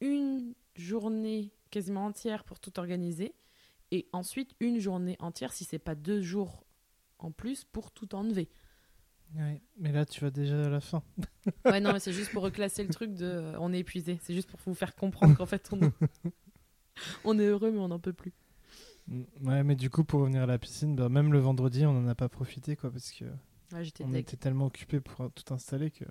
une 0.00 0.54
journée 0.76 1.52
quasiment 1.70 2.06
entière 2.06 2.44
pour 2.44 2.60
tout 2.60 2.78
organiser 2.78 3.34
et 3.90 4.08
ensuite 4.12 4.54
une 4.60 4.78
journée 4.78 5.16
entière, 5.20 5.52
si 5.52 5.64
c'est 5.64 5.78
pas 5.78 5.94
deux 5.94 6.20
jours 6.22 6.64
en 7.18 7.30
plus, 7.30 7.64
pour 7.64 7.92
tout 7.92 8.14
enlever. 8.14 8.48
ouais. 9.36 9.62
Mais 9.78 9.92
là, 9.92 10.04
tu 10.04 10.20
vas 10.20 10.30
déjà 10.30 10.64
à 10.66 10.68
la 10.68 10.80
fin. 10.80 11.02
Ouais, 11.64 11.80
non, 11.80 11.92
mais 11.92 12.00
c'est 12.00 12.12
juste 12.12 12.30
pour 12.32 12.42
reclasser 12.42 12.82
le 12.84 12.90
truc 12.92 13.14
de 13.14 13.24
euh, 13.24 13.58
on 13.60 13.72
est 13.72 13.78
épuisé. 13.80 14.18
C'est 14.22 14.34
juste 14.34 14.50
pour 14.50 14.58
vous 14.66 14.74
faire 14.74 14.94
comprendre 14.94 15.36
qu'en 15.36 15.46
fait, 15.46 15.68
on, 15.72 15.80
on 17.24 17.38
est 17.38 17.46
heureux, 17.46 17.70
mais 17.70 17.78
on 17.78 17.88
n'en 17.88 17.98
peut 18.00 18.12
plus. 18.12 18.32
Mm, 19.08 19.22
Ouais, 19.44 19.62
mais 19.64 19.76
du 19.76 19.88
coup, 19.90 20.04
pour 20.04 20.20
revenir 20.20 20.42
à 20.42 20.46
la 20.46 20.58
piscine, 20.58 20.96
bah, 20.96 21.08
même 21.08 21.32
le 21.32 21.38
vendredi, 21.38 21.86
on 21.86 21.92
n'en 21.92 22.08
a 22.08 22.14
pas 22.14 22.28
profité, 22.28 22.76
quoi, 22.76 22.90
parce 22.90 23.10
que 23.12 23.24
Ouais, 23.72 23.82
on 24.02 24.08
deg. 24.10 24.16
était 24.20 24.36
tellement 24.36 24.66
occupés 24.66 25.00
pour 25.00 25.30
tout 25.32 25.52
installer 25.54 25.90
que. 25.90 26.04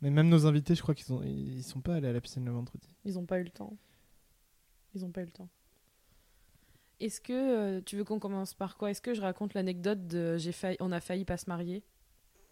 Mais 0.00 0.10
même 0.10 0.28
nos 0.28 0.46
invités, 0.46 0.74
je 0.74 0.82
crois 0.82 0.94
qu'ils 0.94 1.12
ont, 1.14 1.22
ils 1.22 1.62
sont 1.64 1.80
pas 1.80 1.94
allés 1.94 2.08
à 2.08 2.12
la 2.12 2.20
piscine 2.20 2.44
le 2.44 2.52
vendredi. 2.52 2.88
Ils 3.04 3.18
ont 3.18 3.24
pas 3.26 3.38
eu 3.40 3.44
le 3.44 3.50
temps. 3.50 3.76
Ils 4.94 5.04
ont 5.04 5.10
pas 5.10 5.22
eu 5.22 5.26
le 5.26 5.30
temps. 5.32 5.48
Est-ce 7.00 7.20
que 7.20 7.32
euh, 7.32 7.80
tu 7.84 7.96
veux 7.96 8.04
qu'on 8.04 8.18
commence 8.18 8.54
par 8.54 8.76
quoi? 8.76 8.90
Est-ce 8.90 9.00
que 9.02 9.14
je 9.14 9.20
raconte 9.20 9.54
l'anecdote 9.54 10.06
de 10.06 10.36
j'ai 10.38 10.52
failli, 10.52 10.76
on 10.80 10.92
a 10.92 11.00
failli 11.00 11.24
pas 11.24 11.36
se 11.36 11.48
marier? 11.48 11.84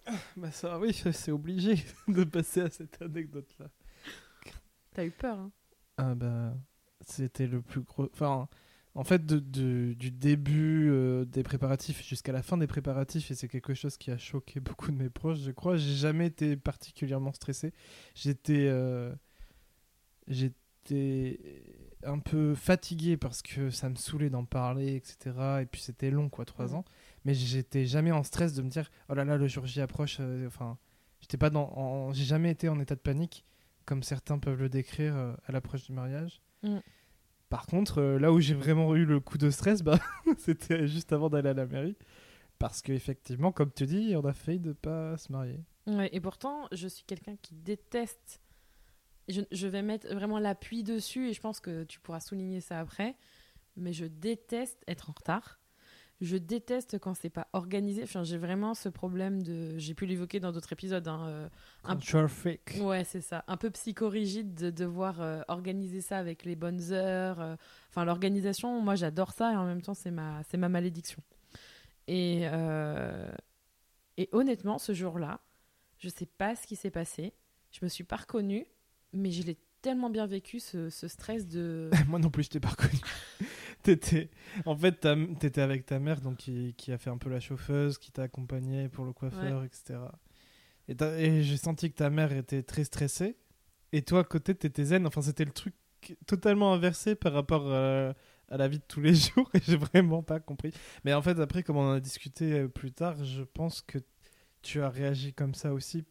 Bah 0.37 0.51
ça, 0.51 0.79
oui, 0.79 0.93
c'est 1.13 1.33
obligé 1.33 1.75
de 2.09 2.25
passer 2.25 2.61
à 2.63 2.71
cette 2.71 3.01
anecdote-là. 3.03 3.69
T'as 4.95 5.05
eu 5.05 5.11
peur, 5.11 5.39
hein? 5.39 5.53
Ah 5.97 6.15
bah, 6.15 6.55
c'était 7.01 7.47
le 7.47 7.63
plus 7.63 7.83
gros. 7.83 8.09
Enfin, 8.13 8.49
en 8.95 9.05
fait, 9.05 9.25
de, 9.25 9.39
de- 9.39 9.95
du 9.95 10.11
début 10.11 10.91
euh, 10.91 11.25
des 11.25 11.43
préparatifs 11.43 12.03
jusqu'à 12.07 12.33
la 12.33 12.43
fin 12.43 12.57
des 12.57 12.67
préparatifs, 12.67 13.31
et 13.31 13.35
c'est 13.35 13.49
quelque 13.49 13.75
chose 13.75 13.97
qui 13.97 14.11
a 14.11 14.19
choqué 14.19 14.61
beaucoup 14.61 14.91
de 14.91 14.97
mes 14.97 15.11
proches, 15.11 15.39
je 15.41 15.51
crois, 15.53 15.77
j'ai 15.77 15.95
jamais 15.95 16.27
été 16.27 16.57
particulièrement 16.57 17.33
stressé. 17.33 17.73
J'étais. 18.15 18.67
euh, 18.69 19.15
J'étais 20.29 21.39
un 22.05 22.19
peu 22.19 22.55
fatigué 22.55 23.17
parce 23.17 23.43
que 23.43 23.71
ça 23.71 23.89
me 23.89 23.95
saoulait 23.97 24.31
d'en 24.31 24.45
parler, 24.45 24.95
etc. 24.97 25.61
Et 25.63 25.67
puis 25.67 25.81
c'était 25.81 26.11
long, 26.11 26.29
quoi, 26.29 26.45
trois 26.45 26.69
Mhm. 26.69 26.75
ans. 26.77 26.85
Mais 27.25 27.35
j'étais 27.35 27.85
jamais 27.87 28.11
en 28.13 28.23
stress 28.23 28.55
de 28.55 28.63
me 28.63 28.69
dire, 28.69 28.91
oh 29.09 29.15
là 29.15 29.25
là, 29.25 29.37
le 29.37 29.47
jour 29.49 29.67
J 29.67 29.81
approche. 29.81 30.17
euh, 30.21 30.47
Enfin, 30.47 30.79
j'étais 31.21 31.37
pas 31.37 31.51
dans. 31.51 32.13
J'ai 32.13 32.25
jamais 32.25 32.51
été 32.51 32.69
en 32.69 32.81
état 32.81 32.95
de 32.95 33.01
panique 33.01 33.45
comme 33.85 34.03
certains 34.05 34.39
peuvent 34.39 34.61
le 34.61 34.69
décrire 34.69 35.17
euh, 35.17 35.35
à 35.47 35.53
l'approche 35.53 35.85
du 35.85 35.93
mariage. 35.93 36.41
Mm. 36.63 36.79
Par 37.49 37.67
contre, 37.67 37.99
euh, 38.01 38.19
là 38.19 38.33
où 38.33 38.41
j'ai 38.41 38.55
vraiment 38.55 38.95
eu 38.97 39.05
le 39.05 39.21
coup 39.21 39.39
de 39.39 39.51
stress, 39.51 39.83
bah, 39.83 39.99
c'était 40.39 40.87
juste 40.87 41.13
avant 41.13 41.29
d'aller 41.29 41.51
à 41.51 41.55
la 41.55 41.67
mairie. 41.67 41.97
Parce 42.59 42.81
qu'effectivement, 42.81 43.51
comme 43.53 43.73
tu 43.73 43.87
dis, 43.87 44.15
on 44.17 44.25
a 44.25 44.33
failli 44.33 44.61
de 44.61 44.73
pas 44.73 45.17
se 45.19 45.33
marier. 45.33 45.59
Ouais, 45.89 46.09
et 46.13 46.21
pourtant, 46.21 46.69
je 46.71 46.87
suis 46.87 47.03
quelqu'un 47.05 47.35
qui 47.43 47.55
déteste. 47.57 48.41
Je, 49.29 49.43
je 49.51 49.67
vais 49.69 49.83
mettre 49.83 50.13
vraiment 50.15 50.39
l'appui 50.39 50.83
dessus 50.83 51.29
et 51.29 51.33
je 51.33 51.41
pense 51.41 51.61
que 51.61 51.85
tu 51.85 52.01
pourras 52.01 52.21
souligner 52.21 52.61
ça 52.61 52.79
après. 52.81 53.17
Mais 53.77 53.93
je 53.93 54.05
déteste 54.05 54.83
être 54.87 55.11
en 55.11 55.15
retard. 55.15 55.59
Je 56.21 56.37
déteste 56.37 56.99
quand 57.01 57.15
c'est 57.15 57.31
pas 57.31 57.49
organisé. 57.53 58.05
Enfin, 58.05 58.23
j'ai 58.23 58.37
vraiment 58.39 58.75
ce 58.75 58.89
problème 58.89 59.43
de. 59.43 59.77
J'ai 59.79 59.95
pu 59.95 60.07
l'évoquer 60.07 60.39
dans 60.41 60.53
d'autres 60.53 60.73
épisodes. 60.73 61.09
hein, 61.09 61.27
euh, 61.29 61.49
un. 61.85 61.97
Ouais, 62.79 63.03
c'est 63.05 63.21
ça. 63.23 63.43
Un 63.49 63.57
peu 63.57 63.71
psychorigide 63.71 64.55
de 64.55 64.71
devoir 64.71 65.21
euh, 65.21 65.43
organiser 65.49 66.01
ça 66.01 66.19
avec 66.19 66.45
les 66.45 66.55
bonnes 66.55 66.93
heures. 66.93 67.41
euh. 67.41 67.57
Enfin, 67.89 68.05
l'organisation, 68.05 68.81
moi, 68.81 68.95
j'adore 68.95 69.33
ça 69.33 69.53
et 69.53 69.57
en 69.57 69.65
même 69.65 69.83
temps, 69.83 69.95
c'est 69.95 70.13
ma, 70.13 70.43
c'est 70.45 70.59
ma 70.59 70.69
malédiction. 70.69 71.23
Et, 72.07 72.43
et 74.17 74.29
honnêtement, 74.33 74.79
ce 74.79 74.93
jour-là, 74.93 75.41
je 75.99 76.09
sais 76.09 76.27
pas 76.27 76.55
ce 76.57 76.67
qui 76.67 76.77
s'est 76.77 76.91
passé. 76.91 77.33
Je 77.71 77.79
me 77.83 77.89
suis 77.89 78.05
pas 78.05 78.17
reconnue, 78.17 78.67
mais 79.13 79.31
je 79.31 79.43
l'ai 79.43 79.57
tellement 79.83 80.11
bien 80.11 80.27
vécu, 80.27 80.61
ce, 80.61 80.91
ce 80.91 81.09
stress 81.09 81.47
de. 81.49 81.91
Moi 82.09 82.19
non 82.19 82.31
plus, 82.31 82.45
je 82.45 82.51
t'ai 82.51 82.61
pas 82.61 82.69
reconnu. 82.71 82.99
T'étais... 83.83 84.31
En 84.65 84.77
fait, 84.77 84.93
ta- 85.01 85.17
t'étais 85.41 85.61
avec 85.61 85.85
ta 85.87 85.99
mère, 85.99 86.21
donc 86.21 86.37
qui, 86.37 86.75
qui 86.75 86.93
a 86.93 86.99
fait 86.99 87.11
un 87.11 87.19
peu 87.19 87.29
la 87.29 87.41
chauffeuse, 87.41 87.99
qui 87.99 88.13
t'a 88.13 88.23
accompagné 88.23 88.89
pour 88.89 89.05
le 89.05 89.13
coiffeur, 89.13 89.65
etc. 89.65 89.99
Et, 90.89 91.43
j'ai 91.43 91.57
senti 91.57 91.91
que 91.91 91.97
ta 91.97 92.09
mère 92.11 92.33
était 92.33 92.63
très 92.63 92.85
stressée. 92.85 93.37
Et 93.93 94.03
toi, 94.03 94.21
à 94.21 94.25
côté, 94.25 94.55
t'étais 94.55 94.85
zen. 94.85 95.05
Enfin, 95.07 95.21
c'était 95.23 95.45
le 95.45 95.51
truc 95.51 95.75
totalement 96.27 96.73
inversé 96.73 97.15
par 97.17 97.33
rapport 97.33 97.73
à, 97.73 98.15
à 98.49 98.57
la 98.57 98.69
vie 98.69 98.79
de 98.79 98.85
tous 98.87 99.01
les 99.01 99.15
jours. 99.35 99.51
Et 99.55 99.61
j'ai 99.61 99.77
vraiment 99.77 100.23
pas 100.23 100.39
compris. 100.39 100.73
Mais 101.05 101.13
en 101.13 101.23
fait, 101.23 101.41
après, 101.41 101.65
comme 101.65 101.77
on 101.77 101.89
en 101.91 101.95
a 101.95 102.01
discuté 102.01 102.53
euh, 102.53 102.69
plus 102.69 102.93
tard, 102.93 103.25
je 103.25 103.43
pense 103.43 103.83
que 103.83 103.99
tu 104.63 104.81
as 104.81 104.89
réagi 104.91 105.33
comme 105.35 105.55
ça 105.55 105.73
aussi 105.73 106.05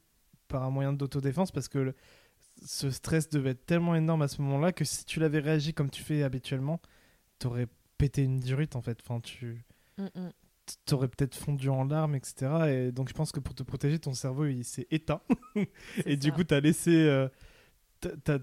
par 0.50 0.64
un 0.64 0.70
moyen 0.70 0.92
d'autodéfense 0.92 1.52
parce 1.52 1.70
que 1.70 1.80
le- 1.80 1.96
ce 2.64 2.90
stress 2.92 3.30
devait 3.30 3.52
être 3.52 3.66
tellement 3.66 3.96
énorme 3.96 4.22
à 4.22 4.28
ce 4.28 4.42
moment-là 4.42 4.72
que 4.72 4.86
si 4.86 5.06
tu 5.06 5.20
l'avais 5.20 5.40
réagi 5.40 5.74
comme 5.74 5.90
tu 5.90 6.04
fais 6.04 6.24
habituellement, 6.24 6.80
t'aurais 7.40 7.68
pété 7.98 8.24
une 8.24 8.40
durite 8.40 8.76
en 8.76 8.82
fait. 8.82 9.00
Enfin, 9.02 9.20
tu 9.20 9.66
Mm, 9.98 10.06
mm. 10.16 10.30
t'aurais 10.86 11.08
peut-être 11.08 11.36
fondu 11.36 11.70
en 11.70 11.84
larmes, 11.84 12.16
etc. 12.16 12.70
Et 12.70 12.92
donc 12.92 13.10
je 13.10 13.14
pense 13.14 13.32
que 13.32 13.40
pour 13.40 13.54
te 13.54 13.64
protéger, 13.64 14.00
ton 14.00 14.14
cerveau 14.14 14.46
il 14.46 14.64
s'est 14.64 14.88
éteint. 14.92 15.22
et 16.06 16.18
du 16.18 16.32
coup, 16.32 16.44
t'as 16.44 16.60
laissé, 16.60 16.92
euh, 16.92 17.28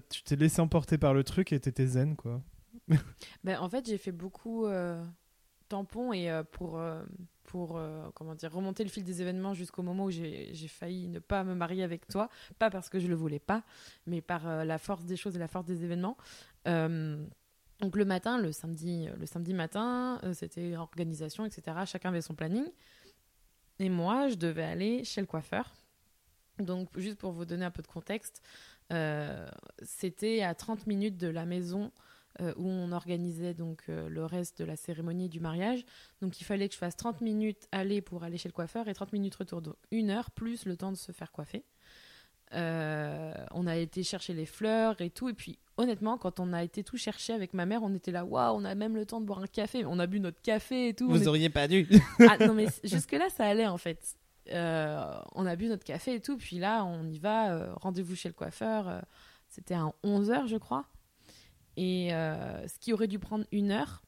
tu 0.09 0.23
t'es 0.23 0.35
laissé 0.35 0.61
emporter 0.61 0.97
par 0.97 1.13
le 1.13 1.23
truc 1.23 1.51
et 1.53 1.59
t'étais 1.59 1.87
zen 1.87 2.15
quoi. 2.15 2.41
Ben, 3.43 3.59
en 3.59 3.69
fait, 3.69 3.85
j'ai 3.85 3.97
fait 3.97 4.11
beaucoup 4.11 4.65
euh, 4.65 5.03
tampon 5.69 6.13
et 6.13 6.29
euh, 6.29 6.43
pour, 6.43 6.77
euh, 6.79 7.03
pour 7.49 7.77
euh, 7.77 8.07
comment 8.13 8.35
dire, 8.35 8.53
remonter 8.53 8.83
le 8.83 8.91
fil 8.91 9.03
des 9.03 9.23
événements 9.23 9.55
jusqu'au 9.55 9.81
moment 9.81 10.05
où 10.05 10.11
j'ai 10.11 10.53
failli 10.67 11.07
ne 11.07 11.17
pas 11.17 11.43
me 11.43 11.55
marier 11.55 11.81
avec 11.81 12.07
toi. 12.07 12.29
Pas 12.59 12.69
parce 12.69 12.89
que 12.89 12.99
je 12.99 13.07
le 13.07 13.15
voulais 13.15 13.39
pas, 13.39 13.63
mais 14.05 14.21
par 14.21 14.47
euh, 14.47 14.63
la 14.63 14.77
force 14.77 15.03
des 15.03 15.17
choses 15.17 15.35
et 15.35 15.39
la 15.39 15.47
force 15.47 15.65
des 15.65 15.83
événements. 15.83 16.15
Euh, 16.67 17.25
donc 17.79 17.95
le 17.95 18.05
matin, 18.05 18.37
le 18.37 18.51
samedi, 18.51 19.07
le 19.17 19.25
samedi 19.25 19.55
matin, 19.55 20.21
c'était 20.33 20.77
organisation, 20.77 21.43
etc. 21.43 21.75
Chacun 21.85 22.09
avait 22.09 22.21
son 22.21 22.35
planning. 22.35 22.65
Et 23.79 23.89
moi, 23.89 24.27
je 24.27 24.35
devais 24.35 24.63
aller 24.63 25.03
chez 25.03 25.21
le 25.21 25.27
coiffeur. 25.27 25.73
Donc, 26.59 26.89
juste 26.99 27.17
pour 27.17 27.31
vous 27.31 27.45
donner 27.45 27.65
un 27.65 27.71
peu 27.71 27.81
de 27.81 27.87
contexte, 27.87 28.43
c'était 29.81 30.41
à 30.41 30.53
30 30.53 30.87
minutes 30.87 31.17
de 31.17 31.29
la 31.29 31.45
maison 31.45 31.91
euh, 32.41 32.53
où 32.57 32.67
on 32.67 32.91
organisait 32.91 33.53
donc 33.53 33.83
euh, 33.89 34.07
le 34.09 34.25
reste 34.25 34.59
de 34.59 34.65
la 34.65 34.75
cérémonie 34.75 35.29
du 35.29 35.39
mariage. 35.39 35.83
Donc 36.21 36.39
il 36.39 36.43
fallait 36.43 36.67
que 36.67 36.73
je 36.73 36.79
fasse 36.79 36.95
30 36.95 37.21
minutes 37.21 37.67
aller 37.71 38.01
pour 38.01 38.23
aller 38.23 38.37
chez 38.37 38.49
le 38.49 38.53
coiffeur 38.53 38.87
et 38.87 38.93
30 38.93 39.13
minutes 39.13 39.35
retour. 39.35 39.61
Donc 39.61 39.75
une 39.91 40.09
heure 40.09 40.31
plus 40.31 40.65
le 40.65 40.77
temps 40.77 40.91
de 40.91 40.97
se 40.97 41.11
faire 41.11 41.31
coiffer. 41.31 41.63
Euh, 42.53 43.33
on 43.51 43.67
a 43.67 43.75
été 43.77 44.01
chercher 44.03 44.33
les 44.33 44.45
fleurs 44.45 44.99
et 45.01 45.09
tout. 45.09 45.29
Et 45.29 45.33
puis 45.33 45.59
honnêtement, 45.77 46.17
quand 46.17 46.39
on 46.39 46.51
a 46.53 46.63
été 46.63 46.83
tout 46.83 46.97
chercher 46.97 47.33
avec 47.33 47.53
ma 47.53 47.65
mère, 47.65 47.83
on 47.83 47.93
était 47.93 48.11
là, 48.11 48.25
waouh, 48.25 48.55
on 48.57 48.65
a 48.65 48.73
même 48.75 48.95
le 48.95 49.05
temps 49.05 49.21
de 49.21 49.25
boire 49.25 49.39
un 49.39 49.47
café. 49.47 49.85
On 49.85 49.99
a 49.99 50.07
bu 50.07 50.19
notre 50.19 50.41
café 50.41 50.89
et 50.89 50.93
tout. 50.93 51.07
On 51.09 51.15
est- 51.15 51.27
auriez 51.27 51.49
pas 51.49 51.67
dû. 51.67 51.87
ah 52.29 52.37
non, 52.45 52.53
mais 52.53 52.67
jusque-là, 52.83 53.29
ça 53.29 53.45
allait 53.45 53.67
en 53.67 53.77
fait. 53.77 54.15
Euh, 54.51 55.19
on 55.35 55.45
a 55.45 55.55
bu 55.55 55.67
notre 55.67 55.83
café 55.83 56.15
et 56.15 56.21
tout, 56.21 56.37
puis 56.37 56.57
là, 56.57 56.83
on 56.83 57.07
y 57.07 57.19
va, 57.19 57.51
euh, 57.53 57.71
rendez-vous 57.75 58.15
chez 58.15 58.29
le 58.29 58.33
coiffeur. 58.33 59.03
C'était 59.47 59.75
à 59.75 59.91
11h, 60.03 60.47
je 60.47 60.57
crois. 60.57 60.85
Et 61.81 62.13
euh, 62.13 62.67
ce 62.67 62.77
qui 62.77 62.91
aurait 62.91 63.07
dû 63.07 63.19
prendre 63.19 63.45
une 63.53 63.71
heure 63.71 64.03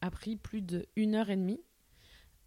a 0.00 0.12
pris 0.12 0.36
plus 0.36 0.62
de 0.62 0.86
une 0.94 1.16
heure 1.16 1.28
et 1.28 1.34
demie. 1.36 1.60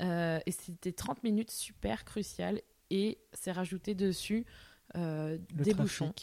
Euh, 0.01 0.39
et 0.45 0.51
c'était 0.51 0.93
30 0.93 1.21
minutes 1.21 1.51
super 1.51 2.05
cruciales. 2.05 2.61
Et 2.89 3.19
c'est 3.33 3.51
rajouté 3.51 3.93
dessus 3.93 4.45
euh, 4.95 5.37
des 5.53 5.73
bouchons. 5.73 6.13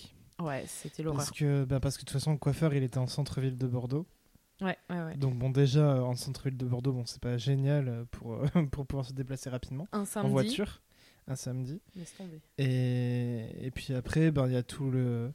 Ouais, 0.41 0.65
c'était 0.67 1.03
l'horreur. 1.03 1.19
Parce 1.19 1.31
que, 1.33 1.65
bah, 1.65 1.81
parce 1.81 1.97
que 1.99 2.01
de 2.01 2.07
toute 2.07 2.15
façon, 2.15 2.33
le 2.33 2.39
coiffeur, 2.39 2.73
il 2.73 2.83
était 2.83 2.97
en 2.97 3.07
centre-ville 3.07 3.59
de 3.59 3.67
Bordeaux. 3.67 4.07
Ouais, 4.63 4.79
ouais, 4.89 5.03
ouais. 5.03 5.17
Donc 5.19 5.39
bon, 5.39 5.51
déjà, 5.51 6.03
en 6.03 6.15
centre-ville 6.15 6.57
de 6.57 6.65
Bordeaux, 6.65 6.95
bon, 6.95 7.05
c'est 7.05 7.21
pas 7.21 7.37
génial 7.37 8.07
pour, 8.11 8.41
pour 8.73 8.87
pouvoir 8.87 9.05
se 9.05 9.13
déplacer 9.13 9.51
rapidement 9.51 9.87
Un 9.93 10.01
en 10.01 10.05
samedi. 10.07 10.33
voiture, 10.33 10.81
un 11.29 11.37
samedi. 11.37 11.83
Laisse 11.95 12.15
tomber. 12.17 12.41
Et, 12.57 13.67
et 13.67 13.71
puis 13.71 13.93
après, 13.93 14.31
ben, 14.31 14.47
il 14.47 14.55
y 14.55 14.57
a 14.57 14.63
tout 14.63 14.91
le 14.91 15.31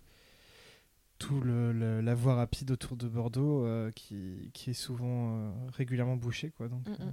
tout 1.18 1.40
le, 1.42 1.72
le- 1.72 2.02
la 2.02 2.14
voie 2.16 2.36
rapide 2.36 2.72
autour 2.72 2.98
de 2.98 3.08
Bordeaux 3.08 3.66
euh, 3.66 3.92
qui, 3.92 4.50
qui 4.54 4.72
est 4.72 4.74
souvent 4.74 5.38
euh, 5.38 5.52
régulièrement 5.74 6.18
bouché 6.18 6.52
quoi 6.52 6.68
donc 6.68 6.88
Mm, 6.88 6.92
mm. 6.92 6.96
euh, 7.02 7.12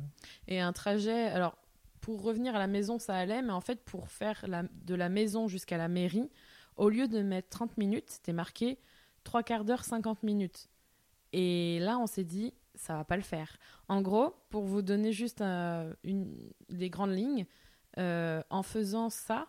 Et 0.48 0.60
un 0.60 0.72
trajet, 0.72 1.26
alors 1.26 1.56
pour 2.00 2.22
revenir 2.22 2.56
à 2.56 2.58
la 2.58 2.66
maison, 2.66 2.98
ça 2.98 3.14
allait, 3.16 3.42
mais 3.42 3.52
en 3.52 3.60
fait, 3.60 3.80
pour 3.84 4.08
faire 4.08 4.44
la- 4.48 4.64
de 4.84 4.94
la 4.96 5.08
maison 5.08 5.46
jusqu'à 5.46 5.76
la 5.78 5.86
mairie, 5.88 6.28
au 6.76 6.88
lieu 6.88 7.06
de 7.06 7.22
mettre 7.22 7.48
30 7.50 7.76
minutes, 7.78 8.10
c'était 8.10 8.32
marqué 8.32 8.78
3 9.22 9.44
quarts 9.44 9.64
d'heure, 9.64 9.84
50 9.84 10.24
minutes. 10.24 10.68
Et 11.32 11.78
là, 11.80 11.98
on 11.98 12.06
s'est 12.08 12.24
dit, 12.24 12.52
ça 12.74 12.96
va 12.96 13.04
pas 13.04 13.16
le 13.16 13.22
faire. 13.22 13.56
En 13.88 14.02
gros, 14.02 14.34
pour 14.50 14.64
vous 14.64 14.82
donner 14.82 15.12
juste 15.12 15.42
une, 15.42 16.34
les 16.70 16.90
grandes 16.90 17.12
lignes, 17.14 17.46
en 17.98 18.62
faisant 18.64 19.08
ça, 19.10 19.46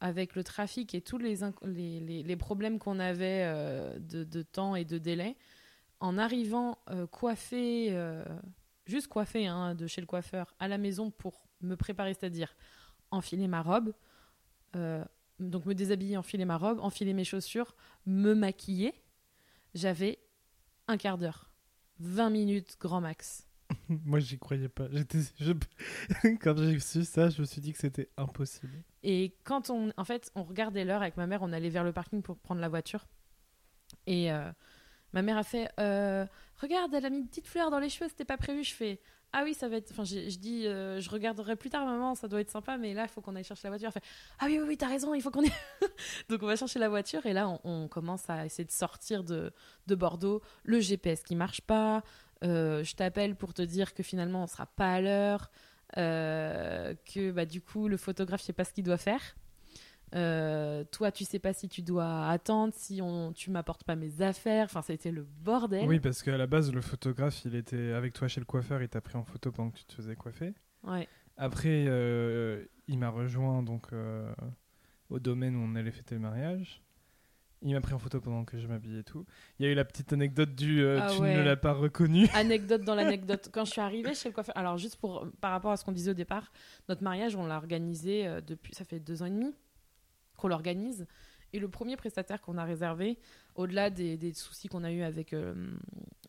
avec 0.00 0.34
le 0.34 0.42
trafic 0.42 0.94
et 0.94 1.02
tous 1.02 1.18
les, 1.18 2.36
problèmes 2.36 2.78
qu'on 2.78 2.98
avait 2.98 3.44
euh, 3.44 3.98
de, 3.98 4.42
temps 4.42 4.74
et 4.74 4.84
de 4.84 4.98
délai, 4.98 5.36
en 6.00 6.16
arrivant 6.16 6.78
euh, 6.88 7.06
coiffé, 7.06 7.88
euh, 7.90 8.24
juste 8.86 9.08
coiffé 9.08 9.46
hein, 9.46 9.74
de 9.74 9.86
chez 9.86 10.00
le 10.00 10.06
coiffeur 10.06 10.54
à 10.58 10.68
la 10.68 10.78
maison 10.78 11.10
pour 11.10 11.46
me 11.60 11.76
préparer, 11.76 12.14
c'est-à-dire 12.14 12.54
enfiler 13.10 13.48
ma 13.48 13.62
robe, 13.62 13.92
euh, 14.76 15.04
donc 15.38 15.66
me 15.66 15.74
déshabiller, 15.74 16.16
enfiler 16.16 16.46
ma 16.46 16.56
robe, 16.56 16.80
enfiler 16.80 17.12
mes 17.12 17.24
chaussures, 17.24 17.74
me 18.06 18.34
maquiller, 18.34 18.94
j'avais 19.74 20.18
un 20.88 20.96
quart 20.96 21.18
d'heure, 21.18 21.50
20 21.98 22.30
minutes 22.30 22.76
grand 22.80 23.00
max. 23.00 23.46
moi 23.88 24.18
j'y 24.18 24.36
croyais 24.36 24.68
pas 24.68 24.88
quand 26.40 26.58
j'ai 26.58 26.80
su 26.80 27.04
ça 27.04 27.30
je 27.30 27.40
me 27.40 27.46
suis 27.46 27.60
dit 27.60 27.72
que 27.72 27.78
c'était 27.78 28.10
impossible 28.16 28.82
Et 29.02 29.34
quand 29.44 29.70
on, 29.70 29.92
en 29.96 30.04
fait, 30.04 30.30
on 30.34 30.42
regardait 30.42 30.84
l'heure 30.84 31.02
avec 31.02 31.16
ma 31.16 31.26
mère, 31.26 31.42
on 31.42 31.52
allait 31.52 31.70
vers 31.70 31.84
le 31.84 31.92
parking 31.92 32.22
pour 32.22 32.38
prendre 32.38 32.60
la 32.60 32.68
voiture. 32.68 33.06
Et 34.06 34.30
euh, 34.32 34.50
ma 35.12 35.22
mère 35.22 35.38
a 35.38 35.42
fait 35.42 35.70
euh, 35.80 36.26
Regarde, 36.60 36.92
elle 36.94 37.06
a 37.06 37.10
mis 37.10 37.18
une 37.18 37.28
petite 37.28 37.46
fleur 37.46 37.70
dans 37.70 37.78
les 37.78 37.88
cheveux, 37.88 38.08
c'était 38.08 38.24
pas 38.24 38.36
prévu. 38.36 38.62
Je 38.62 38.74
fais 38.74 39.00
Ah 39.32 39.42
oui, 39.44 39.54
ça 39.54 39.68
va 39.68 39.76
être. 39.76 39.90
Enfin, 39.90 40.04
je 40.04 40.36
dis 40.36 40.66
euh, 40.66 41.00
Je 41.00 41.08
regarderai 41.08 41.56
plus 41.56 41.70
tard, 41.70 41.86
maman, 41.86 42.14
ça 42.14 42.28
doit 42.28 42.40
être 42.40 42.50
sympa, 42.50 42.76
mais 42.76 42.92
là, 42.92 43.04
il 43.04 43.08
faut 43.08 43.22
qu'on 43.22 43.34
aille 43.36 43.44
chercher 43.44 43.64
la 43.64 43.70
voiture. 43.70 43.88
Elle 43.88 44.02
fait 44.02 44.08
Ah 44.38 44.44
oui, 44.46 44.58
oui, 44.58 44.64
oui, 44.68 44.76
t'as 44.76 44.88
raison, 44.88 45.14
il 45.14 45.22
faut 45.22 45.30
qu'on 45.30 45.44
y. 45.44 45.50
Donc, 46.28 46.42
on 46.42 46.46
va 46.46 46.56
chercher 46.56 46.78
la 46.78 46.90
voiture 46.90 47.24
et 47.24 47.32
là, 47.32 47.48
on, 47.48 47.60
on 47.64 47.88
commence 47.88 48.28
à 48.28 48.44
essayer 48.44 48.64
de 48.64 48.72
sortir 48.72 49.24
de, 49.24 49.52
de 49.86 49.94
Bordeaux. 49.94 50.42
Le 50.64 50.80
GPS 50.80 51.22
qui 51.22 51.36
marche 51.36 51.62
pas. 51.62 52.02
Je 52.42 52.94
t'appelle 52.94 53.36
pour 53.36 53.54
te 53.54 53.62
dire 53.62 53.94
que 53.94 54.02
finalement, 54.02 54.42
on 54.42 54.46
sera 54.46 54.66
pas 54.66 54.94
à 54.94 55.00
l'heure. 55.00 55.50
Euh, 55.96 56.94
que 57.12 57.30
bah, 57.32 57.44
du 57.46 57.60
coup, 57.60 57.88
le 57.88 57.96
photographe 57.96 58.40
sait 58.42 58.52
pas 58.52 58.64
ce 58.64 58.72
qu'il 58.72 58.84
doit 58.84 58.96
faire. 58.96 59.20
Euh, 60.14 60.82
toi, 60.90 61.12
tu 61.12 61.24
sais 61.24 61.38
pas 61.38 61.52
si 61.52 61.68
tu 61.68 61.82
dois 61.82 62.26
attendre, 62.28 62.72
si 62.76 63.00
on, 63.00 63.32
tu 63.32 63.50
m'apportes 63.50 63.84
pas 63.84 63.94
mes 63.94 64.22
affaires. 64.22 64.64
Enfin, 64.64 64.82
c'était 64.82 65.12
le 65.12 65.22
bordel. 65.22 65.86
oui 65.86 66.00
parce 66.00 66.22
qu'à 66.24 66.36
la 66.36 66.48
base 66.48 66.72
le 66.72 66.80
photographe 66.80 67.44
il 67.44 67.54
était 67.54 67.92
avec 67.92 68.12
toi 68.12 68.26
chez 68.26 68.40
le 68.40 68.44
coiffeur 68.46 68.82
il 68.82 68.88
t'a 68.88 69.00
pris 69.00 69.16
en 69.16 69.24
photo 69.24 69.52
pendant 69.52 69.70
que 69.70 69.78
tu 69.78 69.84
te 69.84 69.92
faisais 69.94 70.16
coiffer 70.16 70.52
Ouais. 70.82 71.06
après 71.36 71.84
euh, 71.86 72.64
il 72.88 72.98
m'a 72.98 73.08
rejoint 73.10 73.62
donc 73.62 73.92
euh, 73.92 74.32
au 75.10 75.20
domaine 75.20 75.54
où 75.54 75.60
on 75.60 75.76
allait 75.76 75.90
fêter 75.92 76.16
le 76.16 76.20
mariage 76.22 76.82
il 77.62 77.74
m'a 77.74 77.80
pris 77.80 77.92
en 77.92 77.98
photo 77.98 78.20
pendant 78.20 78.44
que 78.44 78.58
je 78.58 78.66
m'habillais 78.66 79.00
et 79.00 79.04
tout 79.04 79.26
il 79.58 79.66
y 79.66 79.68
a 79.68 79.72
eu 79.72 79.74
la 79.74 79.84
petite 79.84 80.12
anecdote 80.12 80.54
du 80.54 80.82
euh, 80.82 80.98
Ah 81.02 81.10
tu 81.14 81.20
ouais. 81.20 81.36
ne 81.36 81.42
l'as 81.42 81.56
pas 81.56 81.72
reconnu 81.72 82.26
Anecdote 82.34 82.82
dans 82.82 82.94
l'anecdote. 82.94 83.50
Quand 83.52 83.64
je 83.64 83.72
suis 83.72 83.80
arrivée 83.80 84.14
chez 84.14 84.28
le 84.28 84.34
coiffeur, 84.34 84.56
alors 84.56 84.78
juste 84.78 84.96
pour 84.96 85.26
par 85.40 85.50
rapport 85.52 85.70
à 85.72 85.76
ce 85.76 85.84
qu'on 85.84 85.92
disait 85.92 86.12
au 86.12 86.14
départ, 86.14 86.52
notre 86.88 87.02
mariage, 87.02 87.36
on 87.36 87.46
l'a 87.46 87.56
organisé 87.56 88.26
euh, 88.26 88.40
depuis, 88.40 88.74
ça 88.74 88.84
fait 88.84 89.00
deux 89.00 89.22
ans 89.22 89.26
et 89.26 89.30
demi 89.30 89.54
qu'on 90.36 90.48
l'organise. 90.48 91.06
Et 91.52 91.58
le 91.58 91.68
premier 91.68 91.96
prestataire 91.96 92.40
qu'on 92.40 92.56
a 92.58 92.64
réservé, 92.64 93.18
au-delà 93.56 93.90
des, 93.90 94.16
des 94.16 94.32
soucis 94.32 94.68
qu'on 94.68 94.84
a 94.84 94.92
eu 94.92 95.02
avec 95.02 95.32
euh, 95.32 95.54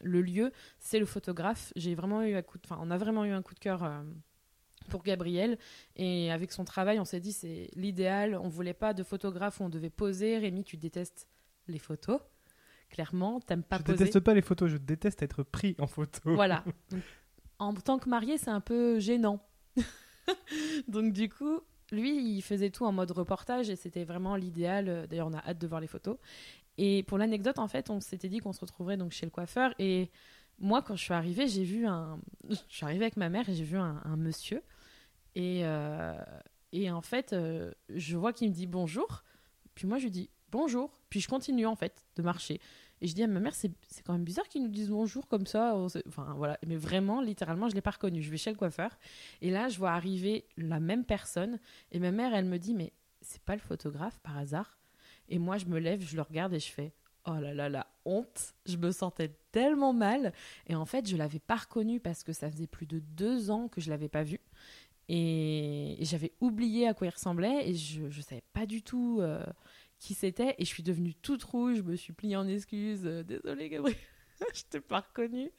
le 0.02 0.22
lieu, 0.22 0.52
c'est 0.80 1.00
le 1.00 1.06
photographe. 1.06 1.72
J'ai 1.76 1.94
vraiment 1.96 2.24
eu 2.24 2.34
un 2.36 2.42
coup 2.42 2.58
de, 2.58 2.64
enfin, 2.66 2.80
on 2.84 2.90
a 2.92 2.98
vraiment 2.98 3.24
eu 3.24 3.32
un 3.32 3.42
coup 3.42 3.54
de 3.54 3.60
cœur 3.60 3.84
euh, 3.84 4.02
pour 4.90 5.04
Gabriel. 5.04 5.58
Et 5.96 6.32
avec 6.32 6.52
son 6.52 6.66
travail, 6.66 7.00
on 7.00 7.06
s'est 7.06 7.20
dit 7.20 7.34
c'est 7.34 7.70
l'idéal. 7.76 8.36
On 8.36 8.50
voulait 8.50 8.74
pas 8.74 8.94
de 8.94 9.04
photographe 9.04 9.60
où 9.60 9.64
on 9.64 9.70
devait 9.70 9.90
poser. 9.90 10.38
Rémi, 10.38 10.64
tu 10.64 10.78
détestes 10.78 11.28
les 11.68 11.80
photos. 11.80 12.20
Clairement, 12.90 13.40
t'aimes 13.40 13.64
pas 13.64 13.78
je 13.78 13.84
poser. 13.84 13.98
déteste 13.98 14.20
pas 14.20 14.34
les 14.34 14.42
photos, 14.42 14.70
je 14.70 14.78
déteste 14.78 15.22
être 15.24 15.44
pris 15.44 15.76
en 15.80 15.88
photo. 15.88 16.36
Voilà. 16.36 16.64
Donc, 16.92 17.02
en 17.60 17.74
tant 17.74 18.00
que 18.00 18.10
marié, 18.10 18.38
c'est 18.38 18.50
un 18.50 18.60
peu 18.60 19.00
gênant. 19.00 19.46
Donc 20.88 21.14
du 21.14 21.30
coup, 21.30 21.62
lui, 21.92 22.36
il 22.36 22.42
faisait 22.42 22.70
tout 22.70 22.86
en 22.86 22.92
mode 22.92 23.12
reportage 23.12 23.70
et 23.70 23.76
c'était 23.76 24.04
vraiment 24.04 24.36
l'idéal. 24.36 25.08
D'ailleurs, 25.10 25.28
on 25.28 25.34
a 25.34 25.40
hâte 25.40 25.60
de 25.60 25.68
voir 25.68 25.80
les 25.80 25.88
photos. 25.88 26.18
Et 26.78 27.04
pour 27.04 27.18
l'anecdote, 27.18 27.60
en 27.60 27.68
fait, 27.68 27.90
on 27.90 28.00
s'était 28.00 28.30
dit 28.30 28.40
qu'on 28.40 28.54
se 28.54 28.62
retrouverait 28.62 28.98
donc 28.98 29.12
chez 29.12 29.26
le 29.26 29.32
coiffeur. 29.32 29.74
Et 29.78 30.10
moi, 30.62 30.82
quand 30.82 30.96
je 30.96 31.04
suis 31.04 31.14
arrivée, 31.14 31.48
j'ai 31.48 31.64
vu 31.64 31.86
un. 31.88 32.20
Je 32.50 32.56
suis 32.70 32.86
arrivée 32.86 33.06
avec 33.06 33.18
ma 33.18 33.30
mère 33.30 33.50
et 33.50 33.56
j'ai 33.56 33.64
vu 33.64 33.78
un, 33.78 34.16
monsieur. 34.16 34.62
Et, 35.36 35.62
euh, 35.64 36.14
et 36.72 36.92
en 36.92 37.02
fait, 37.02 37.34
euh, 37.34 37.72
je 37.90 38.16
vois 38.16 38.32
qu'il 38.32 38.50
me 38.50 38.54
dit 38.54 38.68
bonjour. 38.68 39.24
Puis 39.76 39.88
moi, 39.88 39.98
je 39.98 40.04
lui 40.04 40.12
dis 40.12 40.30
bonjour. 40.52 41.00
Puis 41.10 41.20
je 41.20 41.28
continue 41.28 41.66
en 41.66 41.76
fait 41.76 42.06
de 42.16 42.22
marcher. 42.22 42.62
Et 43.02 43.08
je 43.08 43.16
dis 43.16 43.24
à 43.24 43.28
ma 43.28 43.40
mère, 43.40 43.56
c'est 43.56 43.72
quand 44.06 44.14
même 44.14 44.24
bizarre 44.24 44.48
qu'ils 44.48 44.62
nous 44.62 44.70
disent 44.70 44.92
bonjour 44.92 45.28
comme 45.28 45.48
ça. 45.48 45.76
Enfin 46.08 46.34
voilà, 46.38 46.60
mais 46.68 46.76
vraiment, 46.76 47.22
littéralement, 47.22 47.68
je 47.68 47.74
l'ai 47.74 47.82
pas 47.82 47.92
reconnu. 47.92 48.22
Je 48.22 48.30
vais 48.30 48.38
chez 48.38 48.52
le 48.52 48.58
coiffeur. 48.58 48.92
Et 49.42 49.50
là, 49.50 49.68
je 49.70 49.80
vois 49.80 49.92
arriver 49.92 50.46
la 50.58 50.80
même 50.80 51.04
personne. 51.06 51.60
Et 51.92 51.98
ma 51.98 52.12
mère, 52.12 52.36
elle 52.36 52.46
me 52.46 52.60
dit, 52.60 52.76
mais 52.76 52.94
c'est 53.22 53.42
pas 53.42 53.56
le 53.56 53.62
photographe 53.62 54.20
par 54.20 54.38
hasard? 54.38 54.78
Et 55.30 55.40
moi, 55.40 55.58
je 55.58 55.66
me 55.66 55.80
lève, 55.80 56.02
je 56.02 56.16
le 56.16 56.22
regarde 56.22 56.54
et 56.54 56.60
je 56.60 56.72
fais, 56.72 56.94
oh 57.26 57.36
là 57.40 57.54
là, 57.54 57.70
la 57.70 57.88
honte. 58.06 58.54
Je 58.66 58.78
me 58.78 58.92
sentais 58.92 59.36
tellement 59.52 59.94
mal. 59.94 60.34
Et 60.68 60.76
en 60.76 60.86
fait, 60.86 61.08
je 61.08 61.16
l'avais 61.18 61.40
pas 61.40 61.56
reconnu 61.58 62.00
parce 62.00 62.24
que 62.24 62.34
ça 62.34 62.50
faisait 62.52 62.68
plus 62.68 62.86
de 62.86 63.00
deux 63.00 63.52
ans 63.52 63.68
que 63.68 63.82
je 63.82 63.90
l'avais 63.90 64.10
pas 64.10 64.24
vu. 64.24 64.40
Et, 65.10 65.98
j'avais 66.02 66.32
oublié 66.40 66.88
à 66.88 66.94
quoi 66.94 67.08
il 67.08 67.12
ressemblait 67.12 67.70
et 67.70 67.76
je 67.76 68.04
ne 68.04 68.12
savais 68.22 68.44
pas 68.54 68.66
du 68.66 68.82
tout 68.82 69.20
euh, 69.22 69.44
qui 70.00 70.14
c'était. 70.14 70.56
Et 70.58 70.66
je 70.66 70.70
suis 70.70 70.84
devenue 70.84 71.14
toute 71.16 71.44
rouge, 71.44 71.78
je 71.78 71.82
me 71.84 71.96
suis 71.96 72.14
pliée 72.14 72.36
en 72.38 72.48
excuses. 72.48 73.06
Euh, 73.06 73.24
Désolée, 73.24 73.70
Gabriel, 73.70 73.98
je 74.54 74.64
t'ai 74.70 74.80
pas 74.80 75.02
reconnue. 75.02 75.52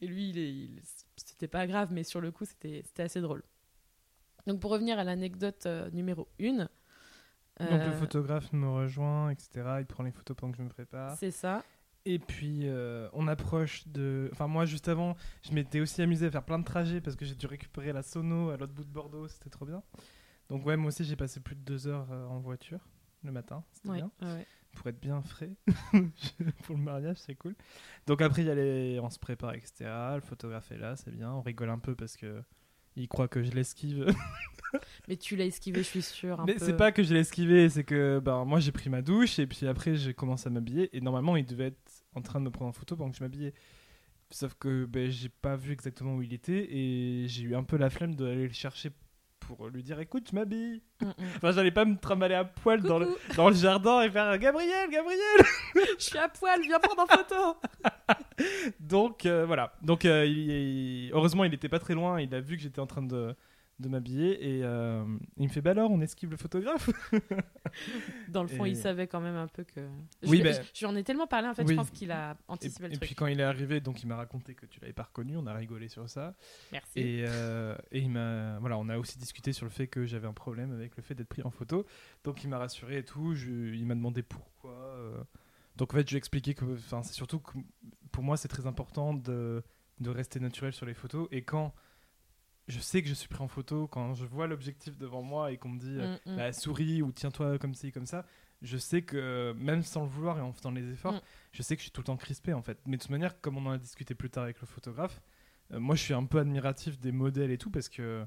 Et 0.00 0.06
lui, 0.06 0.30
il, 0.30 0.38
il- 0.38 0.80
c'était 1.16 1.48
pas 1.48 1.66
grave, 1.66 1.92
mais 1.92 2.02
sur 2.04 2.20
le 2.20 2.30
coup, 2.30 2.44
c'était 2.44 2.82
c'était 2.84 3.04
assez 3.04 3.20
drôle. 3.20 3.42
Donc, 4.46 4.60
pour 4.60 4.70
revenir 4.70 4.98
à 4.98 5.04
l'anecdote 5.04 5.66
euh, 5.66 5.90
numéro 5.90 6.28
1. 6.40 6.68
Donc 7.60 7.84
le 7.84 7.92
photographe 7.92 8.52
me 8.52 8.68
rejoint, 8.68 9.30
etc. 9.30 9.50
Il 9.80 9.86
prend 9.86 10.02
les 10.02 10.10
photos 10.12 10.36
pendant 10.36 10.52
que 10.52 10.58
je 10.58 10.62
me 10.62 10.68
prépare. 10.68 11.16
C'est 11.16 11.30
ça. 11.30 11.62
Et 12.04 12.18
puis 12.20 12.60
euh, 12.68 13.08
on 13.14 13.26
approche 13.28 13.88
de. 13.88 14.28
Enfin, 14.32 14.46
moi, 14.46 14.64
juste 14.64 14.88
avant, 14.88 15.16
je 15.42 15.52
m'étais 15.52 15.80
aussi 15.80 16.02
amusé 16.02 16.26
à 16.26 16.30
faire 16.30 16.44
plein 16.44 16.58
de 16.58 16.64
trajets 16.64 17.00
parce 17.00 17.16
que 17.16 17.24
j'ai 17.24 17.34
dû 17.34 17.46
récupérer 17.46 17.92
la 17.92 18.02
sono 18.02 18.50
à 18.50 18.56
l'autre 18.56 18.72
bout 18.74 18.84
de 18.84 18.90
Bordeaux. 18.92 19.26
C'était 19.26 19.50
trop 19.50 19.64
bien. 19.66 19.82
Donc, 20.48 20.64
ouais, 20.66 20.76
moi 20.76 20.88
aussi, 20.88 21.02
j'ai 21.04 21.16
passé 21.16 21.40
plus 21.40 21.56
de 21.56 21.62
deux 21.62 21.88
heures 21.88 22.06
euh, 22.12 22.26
en 22.26 22.38
voiture 22.38 22.78
le 23.24 23.32
matin. 23.32 23.64
C'était 23.72 23.88
Ouais, 23.88 23.96
bien. 23.96 24.10
ouais. 24.22 24.46
Pour 24.72 24.86
être 24.88 25.00
bien 25.00 25.20
frais. 25.22 25.50
pour 26.62 26.76
le 26.76 26.82
mariage, 26.82 27.16
c'est 27.16 27.34
cool. 27.34 27.56
Donc, 28.06 28.20
après, 28.22 28.42
il 28.42 28.48
y 28.48 28.50
a 28.50 28.54
les- 28.54 29.00
on 29.00 29.10
se 29.10 29.18
prépare, 29.18 29.54
etc. 29.54 29.90
Le 30.14 30.20
photographe 30.20 30.70
est 30.70 30.78
là, 30.78 30.94
c'est 30.94 31.10
bien. 31.10 31.32
On 31.32 31.40
rigole 31.40 31.70
un 31.70 31.78
peu 31.78 31.94
parce 31.96 32.16
que. 32.16 32.42
Il 32.96 33.08
croit 33.08 33.28
que 33.28 33.42
je 33.42 33.50
l'esquive. 33.52 34.06
Mais 35.08 35.16
tu 35.16 35.36
l'as 35.36 35.44
esquivé, 35.44 35.78
je 35.78 35.86
suis 35.88 36.02
sûre. 36.02 36.40
un 36.40 36.44
Mais 36.44 36.54
peu. 36.54 36.64
c'est 36.64 36.76
pas 36.76 36.92
que 36.92 37.02
je 37.02 37.14
l'ai 37.14 37.20
esquivé, 37.20 37.68
c'est 37.68 37.84
que 37.84 38.18
ben, 38.22 38.44
moi 38.44 38.58
j'ai 38.60 38.72
pris 38.72 38.90
ma 38.90 39.00
douche 39.00 39.38
et 39.38 39.46
puis 39.46 39.66
après 39.66 39.94
j'ai 39.96 40.12
commencé 40.12 40.48
à 40.48 40.50
m'habiller 40.50 40.94
et 40.96 41.00
normalement 41.00 41.36
il 41.36 41.46
devait 41.46 41.68
être 41.68 42.04
en 42.14 42.20
train 42.20 42.40
de 42.40 42.44
me 42.46 42.50
prendre 42.50 42.68
en 42.70 42.72
photo 42.72 42.96
pendant 42.96 43.10
que 43.10 43.16
je 43.16 43.22
m'habillais. 43.22 43.54
Sauf 44.30 44.54
que 44.58 44.84
ben, 44.86 45.08
j'ai 45.10 45.28
pas 45.28 45.56
vu 45.56 45.72
exactement 45.72 46.16
où 46.16 46.22
il 46.22 46.32
était 46.34 46.66
et 46.74 47.28
j'ai 47.28 47.42
eu 47.44 47.54
un 47.54 47.62
peu 47.62 47.76
la 47.76 47.90
flemme 47.90 48.16
d'aller 48.16 48.48
le 48.48 48.52
chercher 48.52 48.90
pour 49.40 49.68
lui 49.68 49.82
dire 49.82 50.00
écoute 50.00 50.28
je 50.30 50.34
m'habille. 50.34 50.82
Mm, 51.00 51.06
mm. 51.06 51.12
Enfin 51.36 51.52
j'allais 51.52 51.70
pas 51.70 51.84
me 51.84 51.96
trimballer 51.96 52.34
à 52.34 52.44
poil 52.44 52.82
dans 52.82 52.98
le, 52.98 53.08
dans 53.36 53.48
le 53.48 53.54
jardin 53.54 54.02
et 54.02 54.10
faire 54.10 54.36
Gabriel, 54.38 54.90
Gabriel 54.90 55.20
je 55.74 56.04
suis 56.04 56.18
à 56.18 56.28
poil, 56.28 56.60
viens 56.62 56.78
prendre 56.80 57.02
en 57.02 57.06
photo. 57.06 57.56
Donc 58.80 59.26
euh, 59.26 59.44
voilà. 59.46 59.72
Donc 59.82 60.04
euh, 60.04 60.24
il- 60.26 60.50
il- 60.50 61.10
heureusement 61.12 61.44
il 61.44 61.54
était 61.54 61.68
pas 61.68 61.78
très 61.78 61.94
loin, 61.94 62.20
il 62.20 62.34
a 62.34 62.40
vu 62.40 62.56
que 62.56 62.62
j'étais 62.62 62.80
en 62.80 62.86
train 62.86 63.02
de, 63.02 63.34
de 63.78 63.88
m'habiller 63.88 64.56
et 64.56 64.64
euh, 64.64 65.04
il 65.36 65.44
me 65.44 65.48
fait 65.52 65.60
bah 65.60 65.72
alors 65.72 65.90
on 65.90 66.00
esquive 66.00 66.30
le 66.30 66.38
photographe 66.38 66.88
Dans 68.28 68.42
le 68.42 68.48
fond, 68.48 68.64
Et- 68.64 68.70
il 68.70 68.76
savait 68.76 69.06
quand 69.06 69.20
même 69.20 69.34
un 69.36 69.48
peu 69.48 69.64
que. 69.64 69.86
Je 70.22 70.28
Oui, 70.28 70.38
l'ai- 70.38 70.44
ben- 70.44 70.62
je- 70.74 70.80
J'en 70.80 70.94
ai 70.96 71.04
tellement 71.04 71.26
parlé, 71.26 71.48
en 71.48 71.54
fait, 71.54 71.62
Oui. 71.64 71.72
je 71.74 71.76
pense 71.76 71.90
qu'il 71.90 72.10
a 72.10 72.32
Et, 72.32 72.34
anticipé 72.48 72.84
et 72.84 72.88
le 72.88 72.94
truc. 72.94 73.02
puis 73.06 73.14
quand 73.14 73.26
il 73.26 73.38
est 73.40 73.42
arrivé, 73.44 73.80
donc 73.80 74.02
il 74.02 74.06
m'a 74.06 74.16
raconté 74.16 74.54
que 74.54 74.66
tu 74.66 74.80
l'avais 74.80 74.92
pas 74.92 75.02
reconnu, 75.04 75.36
on 75.36 75.46
a 75.46 75.52
rigolé 75.52 75.88
sur 75.88 76.08
ça. 76.08 76.34
Merci. 76.72 76.98
Et, 77.00 77.24
euh, 77.26 77.76
et 77.92 78.00
il 78.00 78.10
m'a, 78.10 78.58
voilà, 78.60 78.78
on 78.78 78.88
a 78.88 78.96
aussi 78.98 79.18
discuté 79.18 79.52
sur 79.52 79.66
le 79.66 79.70
fait 79.70 79.86
que 79.88 80.06
j'avais 80.06 80.26
un 80.26 80.32
problème 80.32 80.72
avec 80.72 80.96
le 80.96 81.02
fait 81.02 81.14
d'être 81.14 81.28
pris 81.28 81.42
en 81.42 81.50
photo. 81.50 81.84
Donc 82.24 82.42
il 82.44 82.48
m'a 82.48 82.58
rassuré 82.58 82.98
et 82.98 83.04
tout. 83.04 83.34
Je- 83.34 83.74
il 83.74 83.84
m'a 83.86 83.94
demandé 83.94 84.22
pourquoi. 84.22 84.72
euh. 84.72 85.22
Donc 85.76 85.92
en 85.92 85.96
fait, 85.98 86.02
je 86.06 86.12
lui 86.12 86.16
ai 86.16 86.18
expliqué 86.18 86.54
que, 86.54 86.64
enfin, 86.64 87.02
c'est 87.02 87.12
surtout 87.12 87.38
que 87.40 87.58
pour 88.10 88.22
moi 88.24 88.38
c'est 88.38 88.48
très 88.48 88.66
important 88.66 89.12
de, 89.12 89.62
de 90.00 90.10
rester 90.10 90.40
naturel 90.40 90.72
sur 90.72 90.86
les 90.86 90.94
photos. 90.94 91.28
Et 91.30 91.42
quand 91.42 91.74
je 92.68 92.80
sais 92.80 93.02
que 93.02 93.08
je 93.08 93.14
suis 93.14 93.28
pris 93.28 93.42
en 93.42 93.48
photo, 93.48 93.86
quand 93.86 94.14
je 94.14 94.24
vois 94.24 94.46
l'objectif 94.46 94.96
devant 94.98 95.22
moi 95.22 95.52
et 95.52 95.56
qu'on 95.58 95.68
me 95.70 95.78
dit 95.78 95.96
euh, 95.98 96.16
Mm, 96.26 96.32
mm. 96.32 96.36
bah, 96.36 96.52
souris 96.52 97.02
ou 97.02 97.12
tiens-toi 97.12 97.58
comme 97.58 97.74
ci, 97.74 97.92
comme 97.92 98.06
ça, 98.06 98.26
je 98.62 98.76
sais 98.78 99.02
que 99.02 99.52
même 99.58 99.82
sans 99.82 100.02
le 100.02 100.08
vouloir 100.08 100.38
et 100.38 100.40
en 100.40 100.52
faisant 100.52 100.70
les 100.72 100.90
efforts, 100.90 101.14
Mm. 101.14 101.20
je 101.52 101.62
sais 101.62 101.76
que 101.76 101.80
je 101.80 101.84
suis 101.84 101.92
tout 101.92 102.00
le 102.00 102.06
temps 102.06 102.16
crispé 102.16 102.52
en 102.52 102.62
fait. 102.62 102.78
Mais 102.86 102.96
de 102.96 103.02
toute 103.02 103.10
manière, 103.10 103.40
comme 103.40 103.56
on 103.56 103.66
en 103.66 103.72
a 103.72 103.78
discuté 103.78 104.14
plus 104.14 104.30
tard 104.30 104.44
avec 104.44 104.60
le 104.60 104.66
photographe, 104.66 105.20
euh, 105.72 105.78
moi 105.80 105.94
je 105.94 106.02
suis 106.02 106.14
un 106.14 106.24
peu 106.24 106.38
admiratif 106.38 106.98
des 106.98 107.12
modèles 107.12 107.50
et 107.50 107.58
tout 107.58 107.70
parce 107.70 107.88
que, 107.88 108.24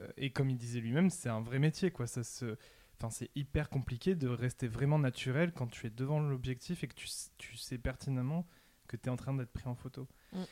euh, 0.00 0.08
et 0.16 0.30
comme 0.30 0.50
il 0.50 0.56
disait 0.58 0.80
lui-même, 0.80 1.10
c'est 1.10 1.28
un 1.28 1.40
vrai 1.40 1.58
métier 1.58 1.90
quoi. 1.90 2.06
Ça 2.06 2.22
se. 2.22 2.56
Enfin, 2.98 3.10
c'est 3.10 3.30
hyper 3.34 3.68
compliqué 3.68 4.14
de 4.14 4.26
rester 4.26 4.68
vraiment 4.68 4.98
naturel 4.98 5.52
quand 5.52 5.66
tu 5.66 5.86
es 5.86 5.90
devant 5.90 6.18
l'objectif 6.18 6.82
et 6.82 6.88
que 6.88 6.94
tu, 6.94 7.06
tu 7.36 7.54
sais 7.56 7.76
pertinemment 7.76 8.46
que 8.88 8.96
tu 8.96 9.08
es 9.08 9.10
en 9.10 9.16
train 9.16 9.34
d'être 9.34 9.52
pris 9.52 9.68
en 9.68 9.74
photo. 9.74 10.08
Mm. 10.32 10.42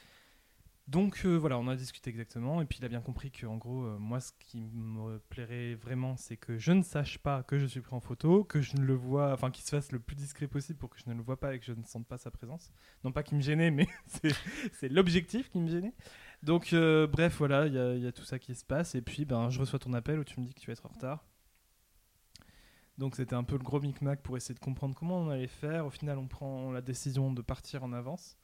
Donc 0.87 1.23
euh, 1.25 1.35
voilà, 1.39 1.59
on 1.59 1.67
a 1.69 1.77
discuté 1.77 2.11
exactement, 2.11 2.61
et 2.61 2.67
puis 2.67 2.79
il 2.79 2.85
a 2.85 2.89
bien 2.89 3.01
compris 3.01 3.31
que 3.31 3.47
en 3.47 3.57
gros, 3.57 3.85
euh, 3.87 3.97
moi, 3.99 4.21
ce 4.21 4.33
qui 4.39 4.61
me 4.75 5.19
plairait 5.31 5.77
vraiment, 5.77 6.15
c'est 6.19 6.37
que 6.37 6.59
je 6.59 6.73
ne 6.73 6.83
sache 6.83 7.17
pas 7.19 7.43
que 7.43 7.59
je 7.59 7.65
suis 7.65 7.81
pris 7.81 7.95
en 7.97 8.01
photo, 8.01 8.45
que 8.45 8.61
je 8.61 8.77
ne 8.77 8.83
le 8.85 8.93
vois, 8.95 9.33
enfin 9.33 9.51
qu'il 9.51 9.65
se 9.65 9.71
fasse 9.71 9.93
le 9.93 9.99
plus 9.99 10.15
discret 10.15 10.47
possible 10.47 10.79
pour 10.79 10.91
que 10.91 10.99
je 11.03 11.09
ne 11.09 11.15
le 11.15 11.23
vois 11.23 11.41
pas 11.41 11.55
et 11.55 11.59
que 11.59 11.65
je 11.65 11.73
ne 11.73 11.83
sente 11.85 12.07
pas 12.07 12.19
sa 12.19 12.31
présence. 12.31 12.71
Non 13.03 13.13
pas 13.13 13.23
qu'il 13.23 13.39
me 13.39 13.43
gênait, 13.43 13.71
mais 13.71 13.87
c'est- 14.75 14.89
l'objectif 14.91 15.49
qui 15.51 15.59
me 15.59 15.69
gênait. 15.71 15.95
Donc 16.43 16.75
euh, 16.75 17.07
bref, 17.07 17.37
voilà, 17.39 17.67
il 17.67 17.73
y, 17.73 18.03
y 18.05 18.07
a 18.07 18.13
tout 18.13 18.25
ça 18.25 18.39
qui 18.39 18.55
se 18.55 18.65
passe, 18.65 18.95
et 18.95 19.01
puis 19.01 19.25
ben, 19.25 19.49
je 19.49 19.61
reçois 19.61 19.79
ton 19.79 19.95
appel 19.95 20.19
où 20.19 20.25
tu 20.25 20.39
me 20.39 20.45
dis 20.45 20.53
que 20.53 20.61
tu 20.61 20.67
vas 20.67 20.75
être 20.75 20.85
en 20.85 20.91
retard. 20.91 21.25
Donc 22.99 23.17
c'était 23.17 23.35
un 23.35 23.43
peu 23.45 23.57
le 23.57 23.63
gros 23.65 23.81
micmac 23.81 24.23
pour 24.23 24.37
essayer 24.37 24.55
de 24.55 24.61
comprendre 24.61 24.95
comment 24.95 25.19
on 25.19 25.31
allait 25.31 25.47
faire. 25.49 25.87
Au 25.87 25.91
final, 25.91 26.19
on 26.19 26.29
prend 26.29 26.71
la 26.73 26.81
décision 26.81 27.33
de 27.33 27.43
partir 27.43 27.83
en 27.83 27.93
avance. 27.93 28.37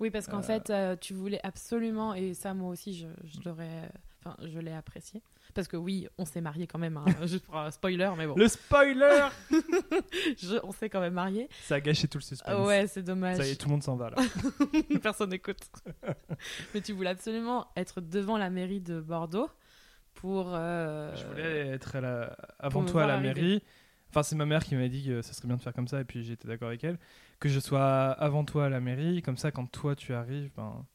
Oui, 0.00 0.10
parce 0.10 0.26
qu'en 0.28 0.38
Euh, 0.38 0.42
fait, 0.42 0.70
euh, 0.70 0.96
tu 1.00 1.12
voulais 1.14 1.40
absolument, 1.42 2.14
et 2.14 2.34
ça, 2.34 2.54
moi 2.54 2.70
aussi, 2.70 2.94
je, 2.96 3.06
je 3.24 3.40
l'aurais. 3.48 3.90
Enfin, 4.24 4.36
je 4.44 4.58
l'ai 4.58 4.72
apprécié. 4.72 5.22
Parce 5.54 5.66
que 5.68 5.76
oui, 5.76 6.06
on 6.18 6.24
s'est 6.24 6.40
mariés 6.40 6.66
quand 6.66 6.78
même, 6.78 6.96
hein, 6.98 7.04
juste 7.26 7.44
pour 7.46 7.56
un 7.56 7.70
spoiler, 7.70 8.10
mais 8.16 8.26
bon. 8.26 8.34
Le 8.36 8.48
spoiler 8.48 9.28
Je- 10.38 10.60
on 10.62 10.72
s'est 10.72 10.88
quand 10.90 11.00
même 11.00 11.14
mariés. 11.14 11.48
Ça 11.62 11.76
a 11.76 11.80
gâché 11.80 12.06
tout 12.08 12.18
le 12.18 12.22
suspense. 12.22 12.48
Ah 12.56 12.62
ouais, 12.64 12.86
c'est 12.86 13.02
dommage. 13.02 13.36
Ça 13.38 13.46
y 13.46 13.50
est, 13.50 13.56
tout 13.56 13.66
le 13.68 13.72
monde 13.72 13.82
s'en 13.82 13.96
va 13.96 14.10
là. 14.10 14.16
Personne 15.02 15.30
n'écoute. 15.30 15.58
mais 16.74 16.80
tu 16.80 16.92
voulais 16.92 17.10
absolument 17.10 17.66
être 17.76 18.00
devant 18.00 18.36
la 18.38 18.50
mairie 18.50 18.80
de 18.80 19.00
Bordeaux 19.00 19.48
pour. 20.14 20.50
euh, 20.54 21.14
Je 21.16 21.26
voulais 21.26 21.68
être 21.68 21.96
à 21.96 22.00
la- 22.00 22.36
avant 22.58 22.84
toi 22.84 23.04
à 23.04 23.06
la 23.06 23.14
arriver. 23.14 23.62
Enfin, 24.10 24.22
c'est 24.22 24.36
ma 24.36 24.46
mère 24.46 24.64
qui 24.64 24.74
m'avait 24.74 24.88
dit 24.88 25.04
que 25.04 25.22
ça 25.22 25.32
serait 25.32 25.48
bien 25.48 25.56
de 25.56 25.62
faire 25.62 25.74
comme 25.74 25.88
ça, 25.88 26.00
et 26.00 26.04
puis 26.04 26.24
j'étais 26.24 26.48
d'accord 26.48 26.68
avec 26.68 26.82
elle. 26.84 26.98
Que 27.40 27.48
je 27.48 27.60
sois 27.60 28.10
avant 28.12 28.44
toi 28.44 28.66
à 28.66 28.68
la 28.68 28.80
mairie, 28.80 29.22
comme 29.22 29.36
ça, 29.36 29.50
quand 29.50 29.66
toi 29.66 29.94
tu 29.94 30.14
arrives, 30.14 30.50
ben, 30.56 30.86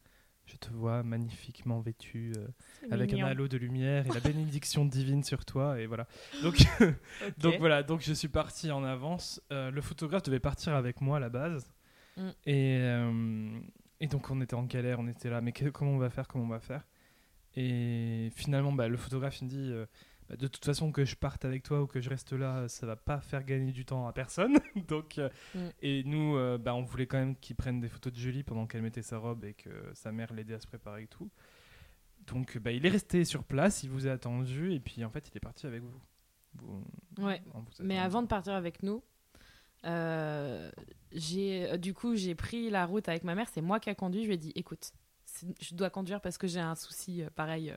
je 0.45 0.58
te 0.58 0.69
vois 0.71 1.04
magnifiquement 1.04 1.80
vêtu, 1.80 2.34
euh, 2.38 2.47
avec 2.91 3.13
mignon. 3.13 3.28
un 3.28 3.30
halo 3.30 3.47
de 3.47 3.58
lumière 3.58 4.06
et 4.08 4.10
la 4.10 4.19
bénédiction 4.19 4.86
divine 4.86 5.23
sur 5.23 5.45
toi, 5.45 5.80
et 5.80 5.86
voilà. 5.86 6.08
Donc, 6.41 6.56
donc 7.38 7.56
voilà, 7.60 7.84
donc 7.84 8.02
je 8.02 8.13
suis 8.13 8.28
parti 8.28 8.71
en 8.71 8.84
avance. 8.84 9.41
Euh, 9.52 9.71
le 9.71 9.82
photographe 9.82 10.23
devait 10.23 10.39
partir 10.39 10.73
avec 10.73 10.99
moi 10.99 11.17
à 11.17 11.19
la 11.19 11.30
base. 11.30 11.71
Mm. 12.17 12.30
Et, 12.45 12.78
euh, 12.82 13.60
et 13.99 14.08
donc 14.08 14.30
on 14.32 14.41
était 14.41 14.56
en 14.56 14.63
galère, 14.63 14.99
on 14.99 15.08
était 15.08 15.30
là, 15.30 15.39
mais 15.39 15.52
que- 15.52 15.69
comment 15.69 15.91
on 15.91 15.97
va 15.97 16.10
faire, 16.10 16.28
comment 16.28 16.45
on 16.45 16.49
va 16.49 16.60
faire? 16.60 16.84
Et 17.56 18.30
finalement, 18.36 18.71
bah, 18.71 18.88
le 18.88 18.97
photographe 18.97 19.39
il 19.41 19.45
me 19.45 19.49
dit, 19.49 19.71
de 20.37 20.47
toute 20.47 20.63
façon 20.65 20.91
que 20.91 21.05
je 21.05 21.15
parte 21.15 21.45
avec 21.45 21.63
toi 21.63 21.81
ou 21.81 21.87
que 21.87 22.01
je 22.01 22.09
reste 22.09 22.33
là, 22.33 22.67
ça 22.67 22.85
va 22.85 22.95
pas 22.95 23.19
faire 23.21 23.43
gagner 23.43 23.71
du 23.71 23.85
temps 23.85 24.07
à 24.07 24.13
personne. 24.13 24.57
donc, 24.87 25.17
euh, 25.17 25.29
Mm. 25.55 25.59
Et 25.81 26.03
nous, 26.03 26.35
euh, 26.37 26.57
bah, 26.57 26.73
on 26.75 26.83
voulait 26.83 27.05
quand 27.07 27.17
même 27.17 27.35
qu'il 27.35 27.55
prenne 27.55 27.79
des 27.79 27.89
photos 27.89 28.11
de 28.13 28.17
Julie 28.17 28.43
pendant 28.43 28.65
qu'elle 28.67 28.81
mettait 28.81 29.01
sa 29.01 29.17
robe 29.17 29.43
et 29.45 29.53
que 29.53 29.69
sa 29.93 30.11
mère 30.11 30.33
l'aidait 30.33 30.55
à 30.55 30.59
se 30.59 30.67
préparer 30.67 31.03
et 31.03 31.07
tout. 31.07 31.29
Donc 32.27 32.57
bah, 32.57 32.71
il 32.71 32.85
est 32.85 32.89
resté 32.89 33.25
sur 33.25 33.43
place, 33.43 33.83
il 33.83 33.89
vous 33.89 34.07
a 34.07 34.11
attendu 34.11 34.71
et 34.73 34.79
puis 34.79 35.03
en 35.03 35.09
fait 35.09 35.27
il 35.29 35.35
est 35.37 35.41
parti 35.41 35.67
avec 35.67 35.81
vous. 35.81 36.01
Vous- 36.55 36.83
Ouais. 37.25 37.41
vous 37.53 37.63
Mais 37.81 37.99
avant 37.99 38.21
de 38.21 38.27
partir 38.27 38.53
avec 38.53 38.81
nous, 38.83 39.03
euh, 39.85 40.71
j'ai 41.11 41.71
euh, 41.71 41.77
du 41.77 41.93
coup 41.93 42.15
j'ai 42.15 42.35
pris 42.35 42.69
la 42.69 42.85
route 42.85 43.09
avec 43.09 43.23
ma 43.23 43.35
mère. 43.35 43.47
C'est 43.49 43.61
moi 43.61 43.79
qui 43.79 43.89
a 43.89 43.95
conduit. 43.95 44.21
Je 44.23 44.27
lui 44.27 44.35
ai 44.35 44.37
dit, 44.37 44.51
écoute, 44.55 44.91
je 45.61 45.75
dois 45.75 45.89
conduire 45.89 46.21
parce 46.21 46.37
que 46.37 46.47
j'ai 46.47 46.59
un 46.61 46.75
souci 46.75 47.23
pareil 47.35 47.73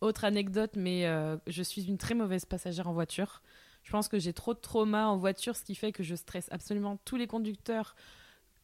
Autre 0.00 0.24
anecdote, 0.24 0.72
mais 0.76 1.06
euh, 1.06 1.36
je 1.46 1.62
suis 1.62 1.84
une 1.84 1.98
très 1.98 2.14
mauvaise 2.14 2.44
passagère 2.44 2.88
en 2.88 2.92
voiture. 2.92 3.42
Je 3.82 3.90
pense 3.90 4.08
que 4.08 4.18
j'ai 4.18 4.32
trop 4.32 4.54
de 4.54 4.58
trauma 4.58 5.08
en 5.08 5.16
voiture, 5.16 5.56
ce 5.56 5.64
qui 5.64 5.74
fait 5.74 5.92
que 5.92 6.02
je 6.02 6.14
stresse 6.14 6.48
absolument 6.50 6.98
tous 7.04 7.16
les 7.16 7.26
conducteurs 7.26 7.96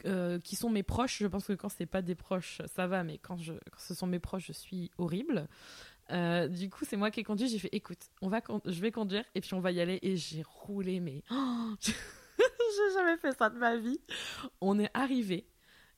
euh, 0.05 0.39
qui 0.39 0.57
sont 0.57 0.71
mes 0.71 0.83
proches. 0.83 1.19
Je 1.19 1.27
pense 1.27 1.47
que 1.47 1.53
quand 1.55 1.69
c'est 1.69 1.87
pas 1.87 2.03
des 2.03 2.15
proches, 2.15 2.61
ça 2.75 2.87
va, 2.87 3.03
mais 3.03 3.19
quand 3.19 3.39
ce 3.79 3.95
sont 3.95 4.07
mes 4.07 4.19
proches, 4.19 4.47
je 4.47 4.53
suis 4.53 4.91
horrible. 4.99 5.49
Euh, 6.11 6.49
du 6.49 6.71
coup, 6.71 6.85
c'est 6.85 6.97
moi 6.97 7.11
qui 7.11 7.21
ai 7.21 7.25
conduit. 7.25 7.49
J'ai 7.49 7.59
fait, 7.59 7.71
écoute, 7.73 8.11
on 8.23 8.29
va, 8.29 8.41
je 8.65 8.81
vais 8.81 8.93
conduire 8.93 9.25
et 9.35 9.41
puis 9.41 9.55
on 9.55 9.61
va 9.61 9.73
y 9.73 9.81
aller. 9.81 9.99
Et 10.03 10.17
j'ai 10.17 10.43
roulé, 10.43 11.01
mais 11.01 11.23
oh, 11.31 11.75
j'ai 11.83 12.95
jamais 12.95 13.17
fait 13.17 13.37
ça 13.37 13.51
de 13.51 13.59
ma 13.59 13.77
vie. 13.77 14.01
On 14.61 14.79
est 14.79 14.91
arrivé. 14.95 15.47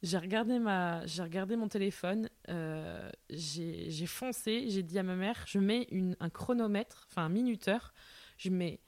J'ai 0.02 0.18
regardé 0.18 0.58
ma, 0.60 1.00
regardé 1.00 1.56
mon 1.56 1.68
téléphone. 1.68 2.28
Euh, 2.48 3.10
j'ai 3.30 4.06
foncé. 4.06 4.66
J'ai 4.68 4.82
dit 4.82 4.98
à 4.98 5.02
ma 5.02 5.16
mère, 5.16 5.44
je 5.46 5.58
mets 5.58 5.88
une, 5.90 6.16
un 6.20 6.30
chronomètre, 6.30 7.06
enfin 7.10 7.24
un 7.24 7.28
minuteur. 7.28 7.92
Je 8.36 8.50
mets 8.50 8.80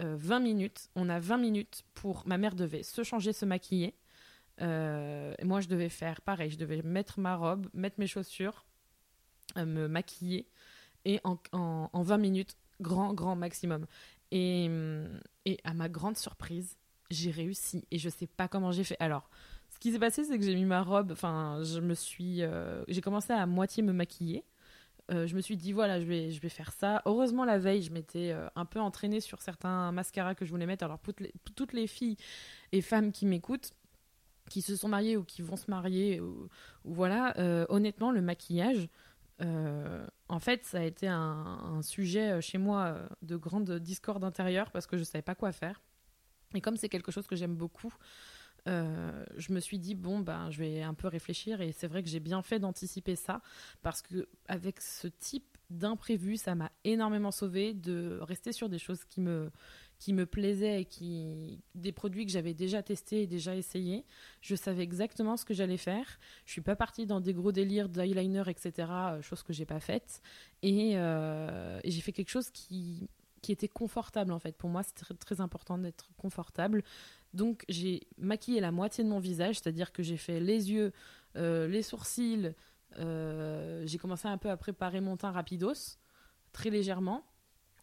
20 0.00 0.40
minutes. 0.40 0.90
On 0.96 1.08
a 1.08 1.20
20 1.20 1.38
minutes 1.38 1.84
pour. 1.94 2.26
Ma 2.26 2.36
mère 2.36 2.54
devait 2.54 2.82
se 2.82 3.02
changer, 3.04 3.32
se 3.32 3.44
maquiller. 3.44 3.94
Euh, 4.60 5.34
et 5.38 5.44
moi, 5.44 5.60
je 5.60 5.68
devais 5.68 5.88
faire 5.88 6.20
pareil. 6.20 6.50
Je 6.50 6.58
devais 6.58 6.82
mettre 6.82 7.20
ma 7.20 7.36
robe, 7.36 7.68
mettre 7.72 8.00
mes 8.00 8.06
chaussures, 8.08 8.66
euh, 9.56 9.64
me 9.64 9.86
maquiller. 9.86 10.48
Et 11.04 11.20
en, 11.22 11.38
en, 11.52 12.02
20 12.02 12.18
minutes, 12.18 12.56
grand, 12.80 13.14
grand 13.14 13.36
maximum. 13.36 13.86
Et, 14.32 14.68
et 15.44 15.60
à 15.62 15.72
ma 15.72 15.88
grande 15.88 16.16
surprise, 16.16 16.76
j'ai 17.10 17.30
réussi. 17.30 17.86
Et 17.92 17.98
je 17.98 18.08
sais 18.08 18.26
pas 18.26 18.48
comment 18.48 18.72
j'ai 18.72 18.82
fait. 18.82 18.96
Alors, 18.98 19.30
ce 19.76 19.80
qui 19.80 19.92
s'est 19.92 19.98
passé, 19.98 20.24
c'est 20.24 20.38
que 20.38 20.44
j'ai 20.44 20.54
mis 20.54 20.64
ma 20.64 20.82
robe. 20.82 21.12
Enfin, 21.12 21.60
je 21.62 21.80
me 21.80 21.94
suis. 21.94 22.42
Euh, 22.42 22.82
j'ai 22.88 23.00
commencé 23.00 23.32
à 23.32 23.46
moitié 23.46 23.82
me 23.82 23.92
maquiller. 23.92 24.44
je 25.10 25.34
me 25.36 25.40
suis 25.40 25.56
dit 25.56 25.72
voilà 25.72 26.00
je 26.00 26.04
vais 26.04 26.32
je 26.32 26.40
vais 26.40 26.48
faire 26.48 26.72
ça 26.72 27.00
heureusement 27.06 27.44
la 27.44 27.58
veille 27.58 27.80
je 27.80 27.92
m'étais 27.92 28.34
un 28.56 28.64
peu 28.64 28.80
entraînée 28.80 29.20
sur 29.20 29.40
certains 29.40 29.92
mascaras 29.92 30.34
que 30.34 30.44
je 30.44 30.50
voulais 30.50 30.66
mettre 30.66 30.84
alors 30.84 30.98
toutes 31.54 31.72
les, 31.72 31.86
filles 31.86 32.16
et 32.72 32.82
femmes 32.82 33.12
qui 33.12 33.24
m'écoutent 33.24 33.72
qui 34.48 34.62
se 34.62 34.76
sont 34.76 34.88
mariés 34.88 35.16
ou 35.16 35.24
qui 35.24 35.42
vont 35.42 35.56
se 35.56 35.70
marier, 35.70 36.20
ou, 36.20 36.48
voilà, 36.84 37.36
euh, 37.38 37.66
honnêtement, 37.68 38.10
le 38.10 38.20
maquillage, 38.20 38.88
euh, 39.42 40.06
en 40.28 40.38
fait, 40.38 40.64
ça 40.64 40.78
a 40.78 40.82
été 40.82 41.08
un, 41.08 41.80
sujet 41.82 42.32
euh, 42.32 42.40
chez 42.40 42.58
moi 42.58 42.96
de 43.22 43.36
grande 43.36 43.70
discorde 43.78 44.24
intérieure 44.24 44.70
parce 44.70 44.86
que 44.86 44.96
je 44.96 45.04
savais 45.04 45.22
pas 45.22 45.34
quoi 45.34 45.52
faire. 45.52 45.82
Et 46.54 46.60
comme 46.60 46.76
c'est 46.76 46.88
quelque 46.88 47.12
chose 47.12 47.26
que 47.26 47.36
j'aime 47.36 47.54
beaucoup, 47.54 47.92
je 48.66 49.52
me 49.52 49.60
suis 49.60 49.78
dit 49.78 49.94
bon 49.94 50.20
ben 50.20 50.50
je 50.50 50.58
vais 50.58 50.82
un 50.82 50.94
peu 50.94 51.08
réfléchir 51.08 51.60
et 51.60 51.72
c'est 51.72 51.86
vrai 51.86 52.02
que 52.02 52.08
j'ai 52.08 52.20
bien 52.20 52.42
fait 52.42 52.58
d'anticiper 52.58 53.16
ça 53.16 53.40
parce 53.82 54.02
que 54.02 54.28
avec 54.48 54.80
ce 54.80 55.08
type 55.08 55.56
d'imprévu 55.70 56.36
ça 56.36 56.54
m'a 56.54 56.70
énormément 56.84 57.30
sauvé 57.30 57.74
de 57.74 58.18
rester 58.22 58.52
sur 58.52 58.68
des 58.68 58.78
choses 58.78 59.04
qui 59.04 59.20
me 59.20 59.50
qui 59.98 60.12
me 60.12 60.26
plaisaient 60.26 60.82
et 60.82 60.84
qui 60.84 61.62
des 61.74 61.92
produits 61.92 62.26
que 62.26 62.32
j'avais 62.32 62.54
déjà 62.54 62.82
testés 62.82 63.22
et 63.22 63.26
déjà 63.26 63.56
essayés. 63.56 64.04
Je 64.40 64.54
savais 64.54 64.82
exactement 64.82 65.36
ce 65.36 65.44
que 65.44 65.54
j'allais 65.54 65.76
faire. 65.76 66.18
Je 66.44 66.52
suis 66.52 66.60
pas 66.60 66.76
partie 66.76 67.06
dans 67.06 67.20
des 67.20 67.32
gros 67.32 67.52
délires 67.52 67.88
d'eyeliner, 67.88 68.42
etc. 68.48 68.72
Euh, 68.90 69.22
chose 69.22 69.42
que 69.42 69.52
j'ai 69.52 69.66
pas 69.66 69.80
faite. 69.80 70.20
Euh, 70.64 71.80
et, 71.82 71.90
j'ai 71.90 72.00
fait 72.00 72.12
quelque 72.12 72.30
chose 72.30 72.50
qui 72.50 73.08
qui 73.42 73.52
était 73.52 73.68
confortable 73.68 74.32
en 74.32 74.40
fait. 74.40 74.56
Pour 74.56 74.70
moi, 74.70 74.82
c'est 74.82 75.16
très, 75.18 75.40
important 75.40 75.78
d'être 75.78 76.10
confortable. 76.16 76.82
Donc 77.36 77.64
j'ai 77.68 78.00
maquillé 78.18 78.60
la 78.60 78.72
moitié 78.72 79.04
de 79.04 79.08
mon 79.08 79.18
visage, 79.18 79.56
c'est-à-dire 79.56 79.92
que 79.92 80.02
j'ai 80.02 80.16
fait 80.16 80.40
les 80.40 80.72
yeux, 80.72 80.92
euh, 81.36 81.68
les 81.68 81.82
sourcils. 81.82 82.52
j'ai 82.96 83.98
commencé 83.98 84.26
un 84.26 84.38
peu 84.38 84.50
à 84.50 84.56
préparer 84.56 85.00
mon 85.00 85.16
teint 85.16 85.30
rapidos, 85.30 85.98
très 86.52 86.70
légèrement. 86.70 87.24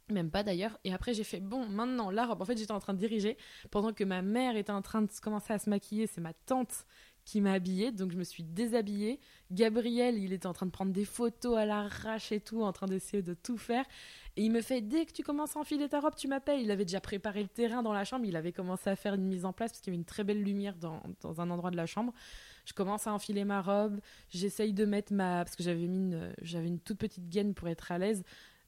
Même 0.09 0.31
pas 0.31 0.43
d'ailleurs. 0.43 0.77
Et 0.83 0.93
après, 0.93 1.13
j'ai 1.13 1.23
fait 1.23 1.39
bon, 1.39 1.65
maintenant 1.65 2.11
la 2.11 2.25
robe. 2.25 2.41
En 2.41 2.45
fait, 2.45 2.57
j'étais 2.57 2.73
en 2.73 2.79
train 2.79 2.93
de 2.93 2.99
diriger 2.99 3.37
pendant 3.71 3.93
que 3.93 4.03
ma 4.03 4.21
mère 4.21 4.57
était 4.57 4.71
en 4.71 4.81
train 4.81 5.01
de 5.01 5.09
commencer 5.21 5.53
à 5.53 5.59
se 5.59 5.69
maquiller. 5.69 6.07
C'est 6.07 6.19
ma 6.19 6.33
tante 6.33 6.85
qui 7.25 7.41
m'a 7.41 7.53
habillée, 7.53 7.91
donc 7.91 8.11
je 8.11 8.17
me 8.17 8.23
suis 8.23 8.43
déshabillée. 8.43 9.19
Gabriel, 9.51 10.17
il 10.17 10.33
était 10.33 10.47
en 10.47 10.53
train 10.53 10.65
de 10.65 10.71
prendre 10.71 10.91
des 10.91 11.05
photos 11.05 11.57
à 11.57 11.65
l'arrache 11.65 12.31
et 12.31 12.39
tout, 12.39 12.63
en 12.63 12.73
train 12.73 12.87
d'essayer 12.87 13.23
de 13.23 13.33
tout 13.33 13.57
faire. 13.57 13.85
Et 14.35 14.43
il 14.43 14.51
me 14.51 14.61
fait 14.61 14.81
dès 14.81 15.05
que 15.05 15.11
tu 15.11 15.23
commences 15.23 15.55
à 15.55 15.59
enfiler 15.59 15.87
ta 15.87 15.99
robe, 15.99 16.15
tu 16.15 16.27
m'appelles. 16.27 16.59
Il 16.61 16.71
avait 16.71 16.85
déjà 16.85 16.99
préparé 16.99 17.41
le 17.41 17.47
terrain 17.47 17.83
dans 17.83 17.93
la 17.93 18.03
chambre, 18.03 18.25
il 18.25 18.35
avait 18.35 18.51
commencé 18.51 18.89
à 18.89 18.95
faire 18.95 19.13
une 19.13 19.25
mise 19.25 19.45
en 19.45 19.53
place 19.53 19.71
parce 19.71 19.81
qu'il 19.81 19.91
y 19.91 19.95
avait 19.95 20.01
une 20.01 20.05
très 20.05 20.23
belle 20.23 20.41
lumière 20.41 20.75
dans, 20.75 21.41
un 21.41 21.49
endroit 21.49 21.71
de 21.71 21.77
la 21.77 21.85
chambre. 21.85 22.13
Je 22.65 22.73
commence 22.73 23.07
à 23.07 23.13
enfiler 23.13 23.45
ma 23.45 23.61
robe, 23.61 23.99
j'essaye 24.29 24.73
de 24.73 24.85
mettre 24.85 25.13
ma 25.13 25.43
parce 25.43 25.55
que 25.55 25.63
j'avais 25.63 25.87
mis 25.87 25.97
une, 25.97 26.33
j'avais 26.41 26.67
une 26.67 26.79
toute 26.79 26.97
petite 26.97 27.29
gaine 27.29 27.53
pour 27.53 27.67
être 27.67 27.91
à 27.91 27.97
l'aise. 27.97 28.23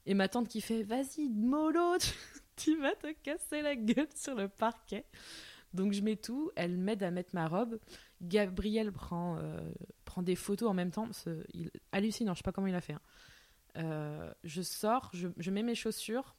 Et 0.06 0.14
ma 0.14 0.28
tante 0.28 0.48
qui 0.48 0.60
fait 0.60 0.82
Vas-y, 0.82 1.28
mollo, 1.28 1.96
tu, 2.56 2.76
vas 2.78 2.94
te 2.94 3.12
casser 3.22 3.60
la 3.60 3.74
gueule 3.74 4.08
sur 4.14 4.34
le 4.34 4.48
parquet. 4.48 5.04
Donc 5.74 5.92
je 5.92 6.00
mets 6.00 6.16
tout, 6.16 6.50
elle 6.56 6.76
m'aide 6.76 7.02
à 7.02 7.10
mettre 7.10 7.34
ma 7.34 7.48
robe. 7.48 7.78
Gabriel 8.22 8.92
prend, 8.92 9.36
euh, 9.38 9.60
prend 10.04 10.22
des 10.22 10.36
photos 10.36 10.68
en 10.68 10.74
même 10.74 10.90
temps. 10.90 11.08
Il 11.52 11.70
hallucinant, 11.92 12.34
je 12.34 12.38
sais 12.38 12.42
pas 12.42 12.52
comment 12.52 12.66
il 12.66 12.74
a 12.74 12.80
fait. 12.80 12.94
Hein. 12.94 13.00
Euh, 13.76 14.32
je 14.44 14.62
sors, 14.62 15.10
je, 15.12 15.50
mets 15.50 15.62
mes 15.62 15.74
chaussures, 15.74 16.34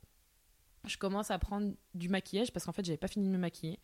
je 0.86 0.98
commence 0.98 1.30
à 1.30 1.38
prendre 1.38 1.74
du 1.94 2.10
maquillage 2.10 2.52
parce 2.52 2.66
qu'en 2.66 2.72
fait 2.72 2.84
j'avais 2.84 2.98
pas 2.98 3.08
fini 3.08 3.28
de 3.28 3.32
me 3.32 3.38
maquiller. 3.38 3.80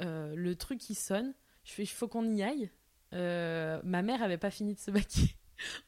Euh, 0.00 0.34
le 0.36 0.54
truc 0.54 0.78
qui 0.78 0.94
sonne, 0.94 1.34
je 1.64 1.72
fais 1.72 1.82
il 1.82 1.88
faut 1.88 2.06
qu'on 2.06 2.32
y 2.32 2.42
aille. 2.42 2.70
ma 3.12 4.02
mère 4.02 4.22
avait 4.22 4.38
pas 4.38 4.50
fini 4.50 4.74
de 4.74 4.78
se 4.78 4.90
maquiller. 4.92 5.34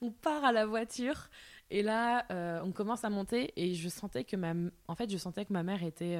On 0.00 0.10
part 0.10 0.44
à 0.44 0.52
la 0.52 0.66
voiture. 0.66 1.28
Et 1.70 1.82
là, 1.82 2.26
on 2.64 2.72
commence 2.72 3.04
à 3.04 3.10
monter 3.10 3.52
et 3.56 3.74
je 3.74 3.88
sentais 3.90 4.24
que 4.24 4.36
ma, 4.36 4.54
en 4.88 4.94
fait, 4.94 5.10
je 5.10 5.18
sentais 5.18 5.44
que 5.44 5.52
ma 5.52 5.62
mère 5.62 5.82
était. 5.82 6.18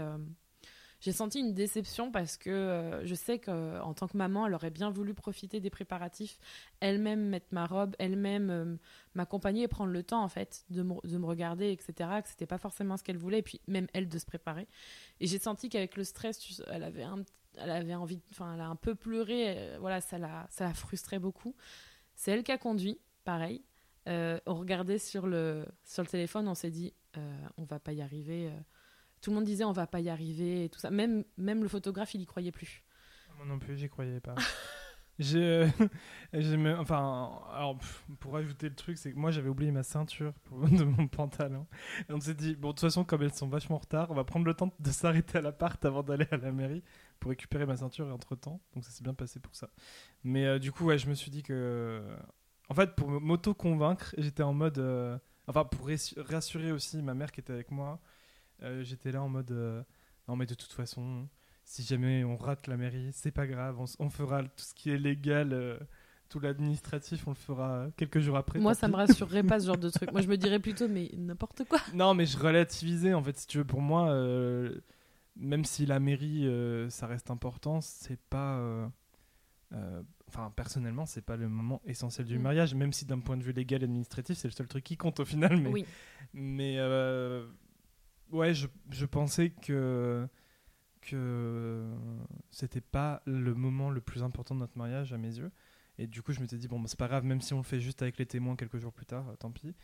Euh, 0.98 1.04
j'ai 1.08 1.12
senti 1.12 1.40
une 1.40 1.54
déception 1.54 2.10
parce 2.10 2.36
que 2.36 2.50
euh, 2.50 3.06
je 3.06 3.14
sais 3.14 3.38
qu'en 3.38 3.94
tant 3.94 4.08
que 4.08 4.16
maman, 4.16 4.46
elle 4.46 4.54
aurait 4.54 4.70
bien 4.70 4.90
voulu 4.90 5.14
profiter 5.14 5.60
des 5.60 5.70
préparatifs, 5.70 6.38
elle-même 6.80 7.28
mettre 7.28 7.46
ma 7.52 7.66
robe, 7.66 7.94
elle-même 7.98 8.78
m'accompagner 9.14 9.64
et 9.64 9.68
prendre 9.68 9.92
le 9.92 10.02
temps 10.02 10.22
en 10.22 10.28
fait 10.28 10.64
de 10.70 10.82
me, 10.82 10.94
de 11.06 11.18
me 11.18 11.26
regarder, 11.26 11.70
etc. 11.70 12.10
Que 12.22 12.28
c'était 12.28 12.46
pas 12.46 12.58
forcément 12.58 12.96
ce 12.96 13.04
qu'elle 13.04 13.18
voulait 13.18 13.38
et 13.38 13.42
puis 13.42 13.60
même 13.66 13.86
elle 13.92 14.08
de 14.08 14.18
se 14.18 14.26
préparer. 14.26 14.66
Et 15.20 15.26
j'ai 15.26 15.38
senti 15.38 15.68
qu'avec 15.68 15.96
le 15.96 16.04
stress, 16.04 16.62
elle 16.68 16.82
avait 16.82 17.04
elle 17.60 17.70
avait 17.70 17.94
envie, 17.94 18.20
enfin, 18.30 18.54
elle 18.54 18.60
a 18.60 18.68
un 18.68 18.76
peu 18.76 18.94
pleuré. 18.94 19.76
voilà, 19.80 20.00
ça 20.00 20.18
la, 20.18 20.46
ça 20.50 20.64
la 20.64 20.74
frustrait 20.74 21.18
beaucoup. 21.18 21.56
C'est 22.14 22.30
elle 22.30 22.44
qui 22.44 22.52
a 22.52 22.58
conduit, 22.58 23.00
pareil. 23.24 23.62
Euh, 24.08 24.40
on 24.46 24.54
regardait 24.54 24.98
sur 24.98 25.26
le, 25.26 25.66
sur 25.84 26.02
le 26.02 26.08
téléphone, 26.08 26.48
on 26.48 26.54
s'est 26.54 26.70
dit, 26.70 26.94
euh, 27.16 27.46
on 27.58 27.64
va 27.64 27.78
pas 27.78 27.92
y 27.92 28.00
arriver. 28.00 28.50
Euh. 29.18 29.22
Tout 29.22 29.30
le 29.30 29.36
monde 29.36 29.44
disait, 29.44 29.64
on 29.64 29.72
va 29.72 29.86
pas 29.86 30.00
y 30.00 30.08
arriver 30.08 30.64
et 30.64 30.68
tout 30.68 30.78
ça. 30.78 30.90
Même, 30.90 31.24
même 31.36 31.62
le 31.62 31.68
photographe, 31.68 32.14
il 32.14 32.22
y 32.22 32.26
croyait 32.26 32.52
plus. 32.52 32.82
Moi 33.36 33.46
non 33.46 33.58
plus, 33.58 33.76
j'y 33.76 33.88
croyais 33.88 34.20
pas. 34.20 34.34
j'ai, 35.18 35.68
enfin, 36.78 37.30
alors, 37.52 37.78
pour 38.20 38.36
ajouter 38.36 38.68
le 38.68 38.74
truc, 38.74 38.98
c'est 38.98 39.12
que 39.12 39.18
moi 39.18 39.30
j'avais 39.30 39.48
oublié 39.48 39.70
ma 39.70 39.82
ceinture 39.82 40.32
de 40.50 40.84
mon 40.84 41.06
pantalon. 41.06 41.66
On 42.08 42.20
s'est 42.20 42.34
dit, 42.34 42.56
bon, 42.56 42.68
de 42.68 42.72
toute 42.72 42.80
façon, 42.80 43.04
comme 43.04 43.22
elles 43.22 43.34
sont 43.34 43.48
vachement 43.48 43.76
en 43.76 43.80
retard, 43.80 44.10
on 44.10 44.14
va 44.14 44.24
prendre 44.24 44.46
le 44.46 44.54
temps 44.54 44.72
de 44.78 44.90
s'arrêter 44.90 45.38
à 45.38 45.40
l'appart 45.40 45.84
avant 45.84 46.02
d'aller 46.02 46.26
à 46.30 46.36
la 46.36 46.52
mairie 46.52 46.82
pour 47.20 47.30
récupérer 47.30 47.66
ma 47.66 47.76
ceinture 47.76 48.06
entre 48.12 48.36
temps. 48.36 48.60
Donc 48.74 48.84
ça 48.84 48.90
s'est 48.90 49.04
bien 49.04 49.14
passé 49.14 49.40
pour 49.40 49.54
ça. 49.54 49.70
Mais 50.24 50.58
du 50.58 50.72
coup, 50.72 50.90
je 50.96 51.08
me 51.08 51.14
suis 51.14 51.30
dit 51.30 51.42
que 51.42 52.02
en 52.68 52.74
fait, 52.74 52.94
pour 52.94 53.08
m'auto-convaincre, 53.08 54.14
j'étais 54.18 54.42
en 54.42 54.52
mode. 54.52 54.78
Euh, 54.78 55.18
enfin, 55.46 55.64
pour 55.64 55.88
rassurer 56.18 56.72
aussi 56.72 57.02
ma 57.02 57.14
mère 57.14 57.32
qui 57.32 57.40
était 57.40 57.52
avec 57.52 57.70
moi, 57.70 57.92
euh, 57.92 57.96
j'étais 58.82 59.12
là 59.12 59.22
en 59.22 59.28
mode. 59.28 59.50
Euh, 59.50 59.82
non, 60.28 60.36
mais 60.36 60.46
de 60.46 60.54
toute 60.54 60.72
façon, 60.72 61.28
si 61.64 61.82
jamais 61.82 62.24
on 62.24 62.36
rate 62.36 62.66
la 62.66 62.76
mairie, 62.76 63.10
c'est 63.12 63.30
pas 63.30 63.46
grave, 63.46 63.78
on, 63.98 64.10
fera 64.10 64.42
tout 64.42 64.50
ce 64.56 64.74
qui 64.74 64.90
est 64.90 64.98
légal. 64.98 65.78
tout 66.28 66.40
l'administratif, 66.40 67.26
on 67.26 67.30
le 67.30 67.36
fera 67.36 67.86
quelques 67.96 68.20
jours 68.20 68.36
après. 68.36 68.58
Moi, 68.58 68.74
ça 68.74 68.88
me 68.88 68.96
rassurerait 68.96 69.42
pas 69.42 69.60
ce 69.60 69.66
genre 69.66 69.78
de 69.78 69.88
truc. 69.88 70.12
Moi, 70.12 70.20
je 70.20 70.28
me 70.28 70.36
dirais 70.36 70.58
plutôt, 70.60 70.88
mais 70.88 71.10
n'importe 71.16 71.64
quoi. 71.64 71.78
Non, 71.94 72.14
mais 72.14 72.26
je 72.26 72.36
relativisais, 72.38 73.14
en 73.14 73.22
fait, 73.22 73.38
si 73.38 73.46
tu 73.46 73.58
veux, 73.58 73.64
pour 73.64 73.80
moi, 73.80 74.12
même 75.36 75.64
si 75.64 75.86
la 75.86 75.98
mairie, 75.98 76.46
ça 76.90 77.06
reste 77.06 77.30
important, 77.30 77.80
c'est 77.80 78.20
pas 78.28 78.90
enfin 80.28 80.52
personnellement 80.54 81.06
c'est 81.06 81.22
pas 81.22 81.36
le 81.36 81.48
moment 81.48 81.80
essentiel 81.86 82.26
du 82.26 82.38
mm. 82.38 82.42
mariage 82.42 82.74
même 82.74 82.92
si 82.92 83.04
d'un 83.04 83.18
point 83.18 83.36
de 83.36 83.42
vue 83.42 83.52
légal 83.52 83.82
et 83.82 83.84
administratif 83.84 84.36
c'est 84.38 84.48
le 84.48 84.52
seul 84.52 84.68
truc 84.68 84.84
qui 84.84 84.96
compte 84.96 85.20
au 85.20 85.24
final 85.24 85.56
mais 85.56 85.70
oui. 85.70 85.84
mais 86.34 86.74
euh, 86.78 87.46
ouais 88.30 88.54
je, 88.54 88.66
je, 88.90 89.06
pensais 89.06 89.50
que 89.50 90.28
que 91.00 91.86
c'était 92.50 92.80
pas 92.80 93.22
le 93.26 93.54
moment 93.54 93.90
le 93.90 94.00
plus 94.00 94.22
important 94.22 94.54
de 94.54 94.60
notre 94.60 94.76
mariage 94.76 95.12
à 95.12 95.18
mes 95.18 95.38
yeux 95.38 95.50
et 95.98 96.06
du 96.06 96.22
coup 96.22 96.32
je 96.32 96.40
m'étais 96.40 96.56
dit 96.56 96.68
bon 96.68 96.80
bah, 96.80 96.86
c'est 96.88 96.98
pas 96.98 97.08
grave 97.08 97.24
même 97.24 97.40
si 97.40 97.54
on 97.54 97.58
le 97.58 97.62
fait 97.62 97.80
juste 97.80 98.02
avec 98.02 98.18
les 98.18 98.26
témoins 98.26 98.56
quelques 98.56 98.78
jours 98.78 98.92
plus 98.92 99.06
tard 99.06 99.28
euh, 99.28 99.36
tant 99.36 99.50
pis 99.50 99.74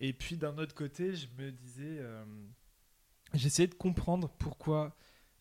et 0.00 0.12
puis 0.12 0.36
d'un 0.36 0.56
autre 0.58 0.74
côté 0.74 1.14
je 1.14 1.26
me 1.38 1.50
disais 1.50 1.98
euh, 1.98 2.24
j'essayais 3.34 3.68
de 3.68 3.74
comprendre 3.74 4.28
pourquoi 4.38 4.96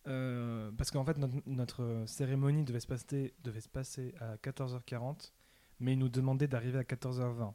euh, 0.07 0.71
parce 0.77 0.91
qu'en 0.91 1.03
fait, 1.03 1.17
notre, 1.45 2.03
cérémonie 2.05 2.63
devait 2.63 2.79
se, 2.79 2.87
passer, 2.87 3.33
devait 3.43 3.61
se 3.61 3.67
passer 3.67 4.13
à 4.19 4.37
14h40, 4.37 5.31
mais 5.79 5.93
ils 5.93 5.99
nous 5.99 6.09
demandaient 6.09 6.47
d'arriver 6.47 6.79
à 6.79 6.83
14h20. 6.83 7.53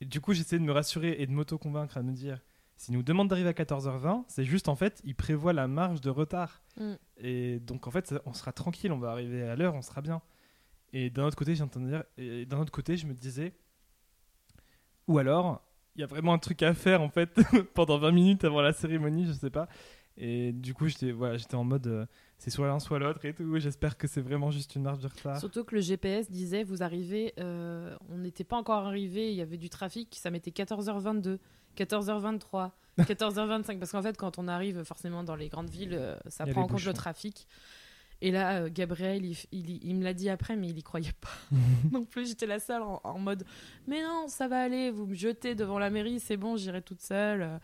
Et 0.00 0.04
du 0.04 0.20
coup, 0.20 0.32
j'essaie 0.32 0.58
de 0.58 0.64
me 0.64 0.72
rassurer 0.72 1.16
et 1.18 1.26
de 1.26 1.32
m'auto-convaincre 1.32 1.96
à 1.96 2.02
me 2.02 2.12
dire 2.12 2.40
s'il 2.76 2.94
nous 2.94 3.02
demande 3.02 3.28
d'arriver 3.28 3.48
à 3.48 3.52
14h20, 3.52 4.24
c'est 4.28 4.44
juste 4.44 4.68
en 4.68 4.74
fait, 4.76 5.00
il 5.04 5.14
prévoit 5.14 5.52
la 5.52 5.68
marge 5.68 6.00
de 6.00 6.10
retard. 6.10 6.62
Mm. 6.78 6.94
Et 7.18 7.60
donc 7.60 7.86
en 7.86 7.90
fait, 7.90 8.06
ça- 8.06 8.22
on 8.26 8.32
sera 8.32 8.52
tranquille, 8.52 8.92
on 8.92 8.98
va 8.98 9.10
arriver 9.10 9.42
à 9.42 9.56
l'heure, 9.56 9.74
on 9.74 9.82
sera 9.82 10.00
bien. 10.00 10.20
Et 10.92 11.10
d'un 11.10 11.24
autre 11.24 11.36
côté, 11.36 11.54
j'entends 11.54 11.80
dire, 11.80 12.04
et 12.18 12.46
d'un 12.46 12.60
autre 12.60 12.72
côté, 12.72 12.96
je 12.96 13.06
me 13.06 13.14
disais, 13.14 13.52
ou 15.08 15.18
alors, 15.18 15.62
il 15.96 16.00
y 16.00 16.04
a 16.04 16.06
vraiment 16.06 16.32
un 16.32 16.38
truc 16.38 16.62
à 16.62 16.74
faire 16.74 17.02
en 17.02 17.08
fait 17.08 17.30
pendant 17.74 17.98
20 17.98 18.12
minutes 18.12 18.44
avant 18.44 18.60
la 18.60 18.72
cérémonie, 18.72 19.26
je 19.26 19.32
sais 19.32 19.50
pas. 19.50 19.68
Et 20.16 20.52
du 20.52 20.74
coup, 20.74 20.86
j'étais 20.86 21.10
voilà, 21.10 21.36
j'étais 21.36 21.56
en 21.56 21.64
mode, 21.64 21.86
euh, 21.88 22.06
c'est 22.38 22.50
soit 22.50 22.68
l'un 22.68 22.78
soit 22.78 22.98
l'autre 23.00 23.24
et 23.24 23.34
tout. 23.34 23.58
J'espère 23.58 23.96
que 23.98 24.06
c'est 24.06 24.20
vraiment 24.20 24.50
juste 24.50 24.76
une 24.76 24.82
marge 24.82 25.00
de 25.00 25.08
retard. 25.08 25.38
Surtout 25.40 25.64
que 25.64 25.74
le 25.74 25.80
GPS 25.80 26.30
disait 26.30 26.62
vous 26.62 26.82
arrivez, 26.82 27.34
euh, 27.40 27.96
on 28.10 28.18
n'était 28.18 28.44
pas 28.44 28.56
encore 28.56 28.86
arrivé, 28.86 29.30
il 29.32 29.36
y 29.36 29.42
avait 29.42 29.56
du 29.56 29.70
trafic, 29.70 30.14
ça 30.14 30.30
mettait 30.30 30.52
14h22, 30.52 31.38
14h23, 31.76 32.70
14h25 32.98 33.78
parce 33.78 33.92
qu'en 33.92 34.02
fait 34.02 34.16
quand 34.16 34.38
on 34.38 34.48
arrive 34.48 34.82
forcément 34.84 35.22
dans 35.24 35.36
les 35.36 35.48
grandes 35.48 35.70
villes, 35.70 35.94
euh, 35.94 36.16
ça 36.28 36.44
prend 36.52 36.62
en 36.62 36.66
compte 36.68 36.84
le 36.84 36.92
trafic. 36.94 37.46
Et 38.22 38.30
là, 38.30 38.62
euh, 38.62 38.68
Gabriel, 38.72 39.24
il, 39.24 39.36
il- 39.52 39.84
il 39.84 39.96
me 39.96 40.04
l'a 40.04 40.14
dit 40.14 40.30
après, 40.30 40.56
mais 40.56 40.68
il 40.68 40.78
y 40.78 40.82
croyait 40.82 41.12
pas 41.20 41.28
non 41.92 42.04
plus. 42.04 42.28
J'étais 42.28 42.46
la 42.46 42.60
seule 42.60 42.82
en, 42.82 43.00
en 43.04 43.18
mode 43.18 43.44
mais 43.86 44.02
non, 44.02 44.26
ça 44.28 44.48
va 44.48 44.62
aller, 44.62 44.90
vous 44.90 45.06
me 45.06 45.14
jetez 45.14 45.54
devant 45.54 45.78
la 45.78 45.90
mairie, 45.90 46.20
c'est 46.20 46.36
bon, 46.36 46.56
j'irai 46.56 46.80
toute 46.82 47.00
seule. 47.02 47.42
euh. 47.42 47.58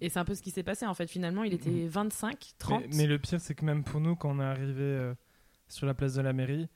Et 0.00 0.08
c'est 0.10 0.18
un 0.18 0.24
peu 0.26 0.34
ce 0.34 0.42
qui 0.42 0.50
s'est 0.50 0.62
passé 0.62 0.84
en 0.86 0.92
fait. 0.94 1.06
Finalement, 1.08 1.42
il 1.42 1.54
était 1.54 1.86
25, 1.88 2.52
30. 2.58 2.82
Mais, 2.82 2.96
mais 2.96 3.06
le 3.06 3.18
pire, 3.18 3.40
c'est 3.40 3.54
que 3.54 3.64
même 3.64 3.82
pour 3.82 3.98
nous, 4.00 4.14
quand 4.14 4.30
on 4.30 4.40
est 4.40 4.44
arrivé 4.44 4.82
euh, 4.82 5.14
sur 5.68 5.86
la 5.86 5.94
place 5.94 6.12
de 6.14 6.20
la 6.22 6.34
mairie, 6.34 6.68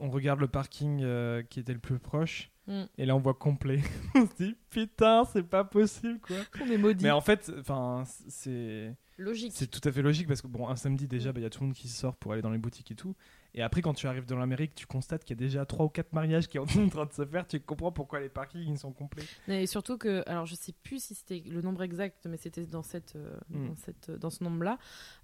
on 0.00 0.08
regarde 0.10 0.40
le 0.40 0.48
parking 0.48 1.00
euh, 1.02 1.42
qui 1.42 1.60
était 1.60 1.74
le 1.74 1.78
plus 1.78 1.98
proche. 1.98 2.50
Mm. 2.66 2.82
Et 2.98 3.06
là, 3.06 3.16
on 3.16 3.20
voit 3.20 3.34
complet. 3.34 3.80
on 4.14 4.26
se 4.26 4.34
dit, 4.36 4.56
putain, 4.70 5.24
c'est 5.32 5.42
pas 5.42 5.64
possible, 5.64 6.20
quoi. 6.20 6.36
On 6.60 6.70
est 6.70 6.78
maudits. 6.78 7.04
Mais 7.04 7.10
en 7.10 7.20
fait, 7.20 7.52
enfin, 7.58 8.04
c'est 8.28 8.94
Logique. 9.18 9.52
c'est 9.54 9.66
tout 9.66 9.86
à 9.86 9.92
fait 9.92 10.02
logique 10.02 10.26
parce 10.26 10.42
que 10.42 10.46
bon, 10.46 10.68
un 10.68 10.76
samedi 10.76 11.06
déjà, 11.06 11.32
bah, 11.32 11.40
il 11.40 11.42
y 11.42 11.46
a 11.46 11.50
tout 11.50 11.60
le 11.60 11.66
monde 11.66 11.76
qui 11.76 11.88
sort 11.88 12.16
pour 12.16 12.32
aller 12.32 12.42
dans 12.42 12.50
les 12.50 12.58
boutiques 12.58 12.90
et 12.90 12.94
tout. 12.94 13.14
Et 13.54 13.62
après, 13.62 13.82
quand 13.82 13.92
tu 13.92 14.06
arrives 14.06 14.24
dans 14.24 14.38
l'Amérique, 14.38 14.74
tu 14.74 14.86
constates 14.86 15.24
qu'il 15.24 15.38
y 15.38 15.42
a 15.44 15.44
déjà 15.44 15.66
trois 15.66 15.84
ou 15.84 15.88
quatre 15.90 16.12
mariages 16.12 16.48
qui 16.48 16.58
sont 16.68 16.84
en 16.84 16.88
train 16.88 17.06
de 17.06 17.12
se 17.12 17.26
faire. 17.26 17.46
Tu 17.46 17.60
comprends 17.60 17.92
pourquoi 17.92 18.20
les 18.20 18.30
parkings 18.30 18.66
ils 18.66 18.78
sont 18.78 18.92
complets. 18.92 19.24
Et 19.48 19.66
surtout 19.66 19.98
que, 19.98 20.22
alors 20.26 20.46
je 20.46 20.54
sais 20.54 20.72
plus 20.82 21.02
si 21.02 21.14
c'était 21.14 21.42
le 21.46 21.60
nombre 21.60 21.82
exact, 21.82 22.26
mais 22.26 22.36
c'était 22.38 22.64
dans, 22.66 22.82
cette, 22.82 23.16
euh, 23.16 23.36
Mm. 23.50 23.68
dans, 23.68 23.76
cette, 23.76 24.10
dans 24.10 24.30
ce 24.30 24.42
nombre-là. 24.44 24.78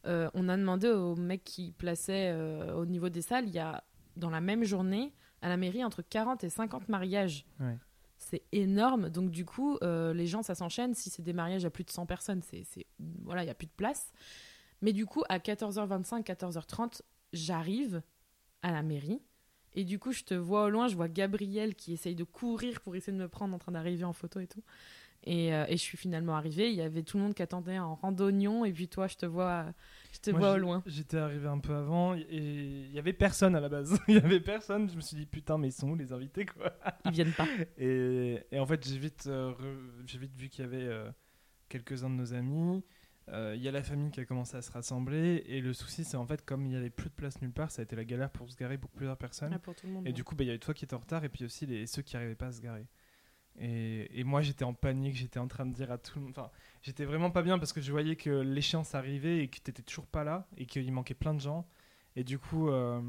Euh, 0.06 0.30
on 0.34 0.48
a 0.48 0.56
demandé 0.56 0.88
au 0.88 1.16
mec 1.16 1.44
qui 1.44 1.72
plaçait 1.72 2.30
euh, 2.32 2.74
au 2.74 2.86
niveau 2.86 3.08
des 3.08 3.22
salles, 3.22 3.48
il 3.48 3.54
y 3.54 3.58
a 3.58 3.82
dans 4.16 4.30
la 4.30 4.40
même 4.40 4.64
journée 4.64 5.12
à 5.42 5.48
la 5.48 5.56
mairie 5.56 5.84
entre 5.84 6.02
40 6.02 6.44
et 6.44 6.48
50 6.50 6.88
mariages. 6.88 7.44
Ouais. 7.60 7.76
C'est 8.18 8.42
énorme. 8.52 9.10
Donc 9.10 9.30
du 9.30 9.44
coup, 9.44 9.78
euh, 9.82 10.12
les 10.12 10.26
gens, 10.26 10.42
ça 10.42 10.54
s'enchaîne. 10.54 10.94
Si 10.94 11.08
c'est 11.10 11.22
des 11.22 11.32
mariages 11.32 11.64
à 11.64 11.70
plus 11.70 11.84
de 11.84 11.90
100 11.90 12.04
personnes, 12.06 12.42
c'est 12.42 12.64
c'est- 12.64 12.86
voilà, 13.22 13.44
il 13.44 13.46
y 13.46 13.50
a 13.50 13.54
plus 13.54 13.66
de 13.68 13.72
place. 13.76 14.12
Mais 14.82 14.92
du 14.92 15.06
coup, 15.06 15.22
à 15.28 15.38
14h25, 15.38 16.24
14h30, 16.24 17.02
j'arrive 17.32 18.02
à 18.62 18.72
la 18.72 18.82
mairie. 18.82 19.20
Et 19.74 19.84
du 19.84 19.98
coup, 19.98 20.12
je 20.12 20.24
te 20.24 20.34
vois 20.34 20.64
au 20.64 20.70
loin, 20.70 20.88
je 20.88 20.96
vois 20.96 21.08
Gabriel 21.08 21.74
qui 21.76 21.92
essaye 21.92 22.14
de 22.16 22.24
courir 22.24 22.80
pour 22.80 22.96
essayer 22.96 23.12
de 23.16 23.22
me 23.22 23.28
prendre 23.28 23.54
en 23.54 23.58
train 23.58 23.72
d'arriver 23.72 24.04
en 24.04 24.12
photo 24.12 24.40
et 24.40 24.46
tout. 24.48 24.62
Et, 25.24 25.52
euh, 25.54 25.66
et 25.68 25.72
je 25.76 25.82
suis 25.82 25.98
finalement 25.98 26.34
arrivée. 26.36 26.70
Il 26.70 26.76
y 26.76 26.80
avait 26.82 27.02
tout 27.02 27.16
le 27.18 27.22
monde 27.24 27.34
qui 27.34 27.42
attendait 27.42 27.78
en 27.78 27.94
randonnion. 27.96 28.64
Et 28.64 28.72
puis 28.72 28.88
toi, 28.88 29.06
je 29.08 29.16
te 29.16 29.26
vois, 29.26 29.66
je 30.12 30.20
te 30.20 30.30
Moi, 30.30 30.40
vois 30.40 30.52
au 30.52 30.58
loin. 30.58 30.82
J'étais 30.86 31.18
arrivé 31.18 31.46
un 31.46 31.58
peu 31.58 31.74
avant 31.74 32.14
et 32.14 32.26
il 32.30 32.92
y 32.92 32.98
avait 32.98 33.12
personne 33.12 33.54
à 33.54 33.60
la 33.60 33.68
base. 33.68 33.98
Il 34.08 34.14
y 34.14 34.18
avait 34.18 34.40
personne. 34.40 34.88
Je 34.90 34.96
me 34.96 35.00
suis 35.00 35.16
dit, 35.16 35.26
putain, 35.26 35.58
mais 35.58 35.68
ils 35.68 35.72
sont 35.72 35.90
où 35.90 35.94
les 35.94 36.12
invités, 36.12 36.46
quoi? 36.46 36.72
Ils 37.04 37.12
viennent 37.12 37.32
pas. 37.32 37.46
Et, 37.78 38.42
et 38.50 38.58
en 38.58 38.66
fait, 38.66 38.86
j'ai 38.86 38.98
vite, 38.98 39.24
euh, 39.26 39.52
j'ai 40.06 40.18
vite 40.18 40.34
vu 40.34 40.48
qu'il 40.48 40.64
y 40.64 40.68
avait 40.68 40.82
euh, 40.82 41.10
quelques-uns 41.68 42.10
de 42.10 42.14
nos 42.14 42.34
amis. 42.34 42.82
Euh, 43.30 43.54
Il 43.56 43.62
y 43.62 43.68
a 43.68 43.72
la 43.72 43.82
famille 43.82 44.10
qui 44.10 44.20
a 44.20 44.24
commencé 44.24 44.56
à 44.56 44.62
se 44.62 44.72
rassembler. 44.72 45.44
Et 45.46 45.60
le 45.60 45.72
souci, 45.72 46.04
c'est 46.04 46.16
en 46.16 46.26
fait, 46.26 46.44
comme 46.44 46.64
il 46.64 46.70
n'y 46.70 46.76
avait 46.76 46.90
plus 46.90 47.10
de 47.10 47.14
place 47.14 47.40
nulle 47.42 47.52
part, 47.52 47.70
ça 47.70 47.82
a 47.82 47.84
été 47.84 47.94
la 47.94 48.04
galère 48.04 48.30
pour 48.30 48.50
se 48.50 48.56
garer 48.56 48.78
pour 48.78 48.90
plusieurs 48.90 49.18
personnes. 49.18 49.52
Ah, 49.54 49.58
pour 49.58 49.74
tout 49.74 49.86
le 49.86 49.92
monde. 49.92 50.06
Et 50.06 50.12
du 50.12 50.24
coup, 50.24 50.34
bah, 50.34 50.44
il 50.44 50.46
y 50.46 50.50
avait 50.50 50.58
toi 50.58 50.74
qui 50.74 50.84
étais 50.84 50.94
en 50.94 50.98
retard 50.98 51.24
et 51.24 51.28
puis 51.28 51.44
aussi 51.44 51.66
les, 51.66 51.86
ceux 51.86 52.02
qui 52.02 52.16
n'arrivaient 52.16 52.34
pas 52.34 52.46
à 52.46 52.52
se 52.52 52.60
garer. 52.60 52.86
Et, 53.60 54.20
et 54.20 54.24
moi, 54.24 54.40
j'étais 54.40 54.64
en 54.64 54.74
panique, 54.74 55.16
j'étais 55.16 55.38
en 55.38 55.48
train 55.48 55.66
de 55.66 55.72
dire 55.72 55.90
à 55.90 55.98
tout 55.98 56.18
le 56.18 56.24
monde. 56.26 56.34
Enfin, 56.36 56.50
j'étais 56.82 57.04
vraiment 57.04 57.30
pas 57.30 57.42
bien 57.42 57.58
parce 57.58 57.72
que 57.72 57.80
je 57.80 57.90
voyais 57.90 58.16
que 58.16 58.30
l'échéance 58.30 58.94
arrivait 58.94 59.38
et 59.38 59.48
que 59.48 59.58
tu 59.58 59.72
toujours 59.82 60.06
pas 60.06 60.24
là 60.24 60.46
et 60.56 60.66
qu'il 60.66 60.90
manquait 60.92 61.14
plein 61.14 61.34
de 61.34 61.40
gens. 61.40 61.66
Et 62.16 62.24
du 62.24 62.38
coup, 62.38 62.68
euh, 62.68 63.00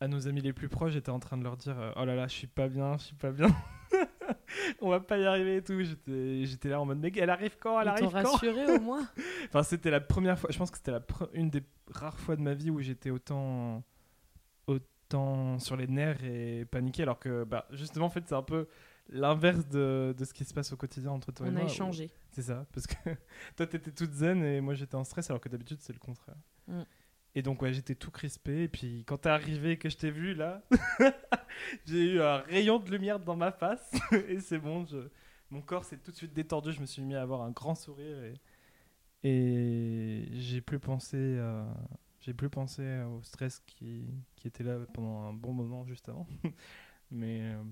à 0.00 0.08
nos 0.08 0.28
amis 0.28 0.40
les 0.40 0.52
plus 0.52 0.68
proches, 0.68 0.92
j'étais 0.92 1.10
en 1.10 1.18
train 1.18 1.36
de 1.36 1.44
leur 1.44 1.56
dire 1.56 1.78
euh, 1.78 1.92
Oh 1.96 2.04
là 2.04 2.14
là, 2.14 2.26
je 2.26 2.34
suis 2.34 2.46
pas 2.46 2.68
bien, 2.68 2.96
je 2.98 3.04
suis 3.04 3.16
pas 3.16 3.30
bien. 3.30 3.48
On 4.80 4.90
va 4.90 5.00
pas 5.00 5.18
y 5.18 5.24
arriver 5.24 5.56
et 5.56 5.62
tout. 5.62 5.80
J'étais 5.82 6.44
j'étais 6.46 6.68
là 6.68 6.80
en 6.80 6.86
mode 6.86 6.98
Mec, 6.98 7.16
elle 7.16 7.30
arrive 7.30 7.56
quand 7.58 7.80
Elle 7.80 7.86
Ils 7.86 7.90
arrive 7.90 8.10
quand? 8.10 8.32
rassuré 8.32 8.76
au 8.76 8.80
moins? 8.80 9.06
Enfin, 9.48 9.62
c'était 9.62 9.90
la 9.90 10.00
première 10.00 10.38
fois. 10.38 10.50
Je 10.52 10.58
pense 10.58 10.70
que 10.70 10.78
c'était 10.78 10.92
une 11.34 11.50
des 11.50 11.62
rares 11.90 12.18
fois 12.18 12.36
de 12.36 12.42
ma 12.42 12.54
vie 12.54 12.70
où 12.70 12.80
j'étais 12.80 13.10
autant, 13.10 13.84
autant 14.66 15.58
sur 15.58 15.76
les 15.76 15.86
nerfs 15.86 16.24
et 16.24 16.64
paniqué. 16.64 17.02
Alors 17.02 17.18
que, 17.18 17.44
bah, 17.44 17.66
justement, 17.70 18.06
en 18.06 18.10
fait, 18.10 18.24
c'est 18.26 18.34
un 18.34 18.42
peu 18.42 18.66
l'inverse 19.08 19.66
de, 19.68 20.14
de 20.16 20.24
ce 20.24 20.32
qui 20.34 20.44
se 20.44 20.52
passe 20.54 20.72
au 20.72 20.76
quotidien 20.76 21.10
entre 21.12 21.32
toi 21.32 21.46
et 21.46 21.50
On 21.50 21.52
moi. 21.52 21.62
a 21.62 21.64
où- 21.64 21.68
échangé. 21.68 22.10
C'est 22.32 22.42
ça, 22.42 22.66
parce 22.72 22.86
que 22.86 22.94
toi, 23.56 23.66
t'étais 23.66 23.90
toute 23.92 24.12
zen 24.12 24.42
et 24.42 24.60
moi, 24.60 24.74
j'étais 24.74 24.94
en 24.96 25.04
stress, 25.04 25.30
alors 25.30 25.40
que 25.40 25.48
d'habitude, 25.48 25.78
c'est 25.80 25.92
le 25.92 25.98
contraire. 25.98 26.36
Mm. 26.68 26.82
Et 27.34 27.42
donc, 27.42 27.60
ouais, 27.62 27.72
j'étais 27.72 27.94
tout 27.94 28.10
crispé. 28.10 28.62
Et 28.64 28.68
puis, 28.68 29.04
quand 29.06 29.18
t'es 29.18 29.28
arrivé 29.28 29.72
et 29.72 29.78
que 29.78 29.88
je 29.90 29.96
t'ai 29.98 30.10
vu 30.10 30.34
là, 30.34 30.62
j'ai 31.86 32.14
eu 32.14 32.20
un 32.22 32.38
rayon 32.38 32.78
de 32.78 32.90
lumière 32.90 33.20
dans 33.20 33.36
ma 33.36 33.52
face. 33.52 33.92
et 34.28 34.40
c'est 34.40 34.58
bon, 34.58 34.86
je... 34.86 35.08
mon 35.50 35.60
corps 35.60 35.84
s'est 35.84 35.98
tout 35.98 36.10
de 36.10 36.16
suite 36.16 36.32
détendu. 36.32 36.72
Je 36.72 36.80
me 36.80 36.86
suis 36.86 37.02
mis 37.02 37.14
à 37.14 37.20
avoir 37.22 37.42
un 37.42 37.50
grand 37.50 37.74
sourire. 37.74 38.22
Et, 38.24 38.34
et 39.22 40.28
j'ai 40.32 40.60
plus 40.60 40.78
pensé. 40.78 41.16
euh, 41.18 41.64
J'ai 42.20 42.32
plus 42.34 42.48
pensé 42.50 43.02
au 43.02 43.22
stress 43.22 43.60
qui, 43.66 44.06
qui 44.36 44.48
était 44.48 44.64
là 44.64 44.78
pendant 44.94 45.20
un 45.28 45.32
bon 45.32 45.52
moment 45.52 45.84
juste 45.84 46.08
avant. 46.08 46.26
Mais 47.10 47.40
euh, 47.42 47.62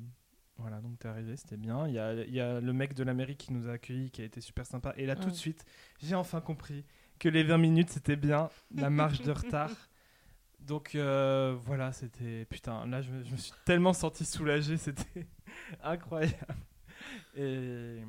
voilà, 0.58 0.80
donc 0.80 0.98
t'es 0.98 1.08
arrivé, 1.08 1.36
c'était 1.36 1.56
bien. 1.56 1.86
Il 1.88 1.94
y 1.94 1.98
a, 1.98 2.14
y 2.14 2.40
a 2.40 2.60
le 2.60 2.72
mec 2.72 2.94
de 2.94 3.02
l'Amérique 3.04 3.38
qui 3.38 3.52
nous 3.52 3.68
a 3.68 3.72
accueillis, 3.72 4.10
qui 4.10 4.22
a 4.22 4.24
été 4.24 4.40
super 4.40 4.64
sympa. 4.66 4.94
Et 4.96 5.06
là, 5.06 5.16
tout 5.16 5.28
Mm. 5.28 5.32
de 5.32 5.36
suite, 5.36 5.64
j'ai 6.00 6.14
enfin 6.14 6.40
compris 6.40 6.84
que 7.18 7.28
les 7.28 7.42
20 7.42 7.58
minutes, 7.58 7.90
c'était 7.90 8.16
bien 8.16 8.50
la 8.74 8.90
marge 8.90 9.20
de 9.22 9.32
retard. 9.32 9.70
Donc 10.60 10.94
euh, 10.94 11.56
voilà, 11.64 11.92
c'était... 11.92 12.46
Putain, 12.46 12.86
là, 12.86 13.02
je 13.02 13.10
me, 13.10 13.24
je 13.24 13.32
me 13.32 13.36
suis 13.36 13.52
tellement 13.64 13.92
senti 13.92 14.24
soulagé, 14.24 14.76
c'était 14.78 15.26
incroyable. 15.82 16.36
Et... 17.36 18.02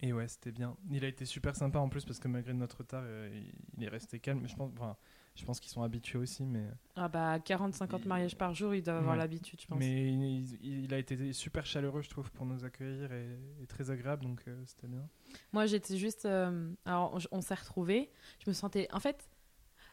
Et 0.00 0.12
ouais, 0.12 0.26
c'était 0.26 0.50
bien. 0.52 0.76
Il 0.90 1.04
a 1.04 1.08
été 1.08 1.24
super 1.24 1.54
sympa 1.54 1.78
en 1.78 1.88
plus 1.88 2.04
parce 2.04 2.18
que 2.18 2.26
malgré 2.28 2.52
notre 2.54 2.78
retard, 2.78 3.02
euh, 3.06 3.30
il- 3.32 3.54
il 3.78 3.84
est 3.84 3.88
resté 3.88 4.18
calme. 4.18 4.46
Je 4.48 4.54
pense, 4.56 4.72
enfin, 4.76 4.96
je 5.34 5.44
pense 5.44 5.60
qu'ils 5.60 5.70
sont 5.72 5.82
habitués 5.82 6.18
aussi, 6.18 6.44
mais... 6.44 6.66
Ah 6.96 7.08
bah 7.08 7.38
40-50 7.38 8.06
mariages 8.06 8.36
par 8.36 8.52
jour, 8.54 8.74
ils 8.74 8.82
doivent 8.82 8.98
avoir 8.98 9.12
Ouais. 9.14 9.18
l'habitude, 9.18 9.60
je 9.60 9.66
pense. 9.66 9.78
Mais 9.78 10.12
il, 10.12 10.54
il- 10.62 10.84
il 10.84 10.94
a 10.94 10.98
été 10.98 11.32
super 11.32 11.64
chaleureux, 11.66 12.02
je 12.02 12.10
trouve, 12.10 12.30
pour 12.32 12.44
nous 12.46 12.64
accueillir 12.64 13.12
et, 13.12 13.38
et 13.62 13.66
très 13.66 13.90
agréable, 13.90 14.24
donc 14.24 14.42
euh, 14.46 14.62
c'était 14.66 14.88
bien. 14.88 15.08
Moi, 15.52 15.66
j'étais 15.66 15.96
juste. 15.96 16.26
euh, 16.26 16.70
alors, 16.84 17.14
on, 17.32 17.38
on 17.38 17.40
s'est 17.40 17.54
retrouvés. 17.54 18.10
Je 18.44 18.50
me 18.50 18.54
sentais. 18.54 18.88
En 18.92 19.00
fait, 19.00 19.28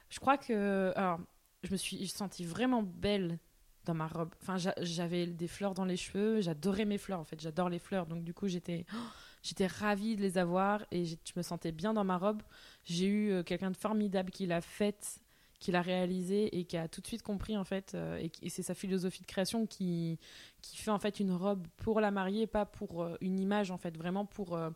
je 0.10 0.20
crois 0.20 0.38
que. 0.38 0.92
Alors, 0.96 1.20
je 1.64 1.72
me 1.72 1.78
suis 1.78 2.06
sentie 2.08 2.44
vraiment 2.46 2.84
belle 2.84 3.40
dans 3.86 3.94
ma 3.94 4.08
robe. 4.08 4.34
Enfin, 4.42 4.58
j'a- 4.58 4.76
j'avais 4.82 5.26
des 5.26 5.48
fleurs 5.48 5.74
dans 5.74 5.86
les 5.86 5.98
cheveux. 5.98 6.42
J'adorais 6.42 6.86
mes 6.86 6.98
fleurs, 6.98 7.20
en 7.22 7.24
fait. 7.26 7.40
J'adore 7.40 7.70
les 7.70 7.80
fleurs. 7.80 8.06
Donc, 8.08 8.24
du 8.26 8.34
coup, 8.34 8.48
j'étais. 8.50 8.86
oh, 8.94 8.98
J'étais 9.42 9.68
ravie 9.68 10.18
de 10.18 10.22
les 10.22 10.38
avoir 10.38 10.86
et 10.92 11.06
je 11.06 11.16
me 11.38 11.42
sentais 11.44 11.72
bien 11.72 11.94
dans 11.94 12.04
ma 12.04 12.18
robe. 12.18 12.42
J'ai 12.84 13.06
eu 13.08 13.32
euh, 13.32 13.42
quelqu'un 13.42 13.72
de 13.72 13.78
formidable 13.78 14.32
qui 14.32 14.46
l'a 14.46 14.60
faite, 14.60 15.22
qui 15.60 15.72
l'a 15.72 15.82
réalisée 15.82 16.58
et 16.58 16.64
qui 16.64 16.78
a 16.78 16.88
tout 16.88 17.02
de 17.02 17.08
suite 17.08 17.22
compris 17.22 17.58
en 17.58 17.64
fait. 17.64 17.94
euh, 17.94 18.26
et 18.42 18.50
c'est 18.50 18.64
sa 18.64 18.74
philosophie 18.74 19.22
de 19.22 19.28
création 19.28 19.66
qui, 19.66 20.18
qui 20.62 20.78
fait 20.78 20.92
en 20.92 21.00
fait 21.00 21.20
une 21.20 21.32
robe 21.32 21.68
pour 21.78 22.00
la 22.02 22.12
mariée, 22.12 22.48
pas 22.48 22.66
pour 22.66 23.04
euh, 23.04 23.16
une 23.22 23.40
image 23.40 23.72
en 23.72 23.78
fait, 23.78 23.96
vraiment 23.98 24.26
pour 24.26 24.56
euh, 24.56 24.70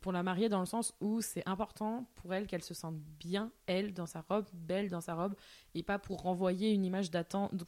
pour 0.00 0.12
la 0.12 0.22
mariée 0.22 0.48
dans 0.48 0.60
le 0.60 0.66
sens 0.66 0.94
où 1.00 1.20
c'est 1.20 1.46
important 1.48 2.06
pour 2.16 2.32
elle 2.34 2.46
qu'elle 2.46 2.62
se 2.62 2.74
sente 2.74 2.96
bien, 3.18 3.50
elle, 3.66 3.92
dans 3.92 4.06
sa 4.06 4.20
robe, 4.28 4.46
belle 4.52 4.88
dans 4.88 5.00
sa 5.00 5.14
robe, 5.14 5.34
et 5.74 5.82
pas 5.82 5.98
pour 5.98 6.22
renvoyer 6.22 6.72
une 6.72 6.84
image 6.84 7.10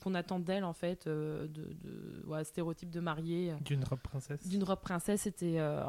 qu'on 0.03 0.15
attend 0.15 0.39
d'elle, 0.41 0.65
en 0.65 0.73
fait, 0.73 1.07
euh, 1.07 1.47
de, 1.49 1.73
de 1.75 2.25
ouais, 2.27 2.45
stéréotype 2.45 2.91
de 2.91 3.01
mariée. 3.01 3.53
euh, 3.53 3.57
D'une 3.65 3.85
robe 3.85 4.01
princesse. 4.01 4.47
D'une 4.47 4.65
robe 4.65 4.81
princesse, 4.81 5.23
c'était 5.23 5.59
euh, 5.59 5.83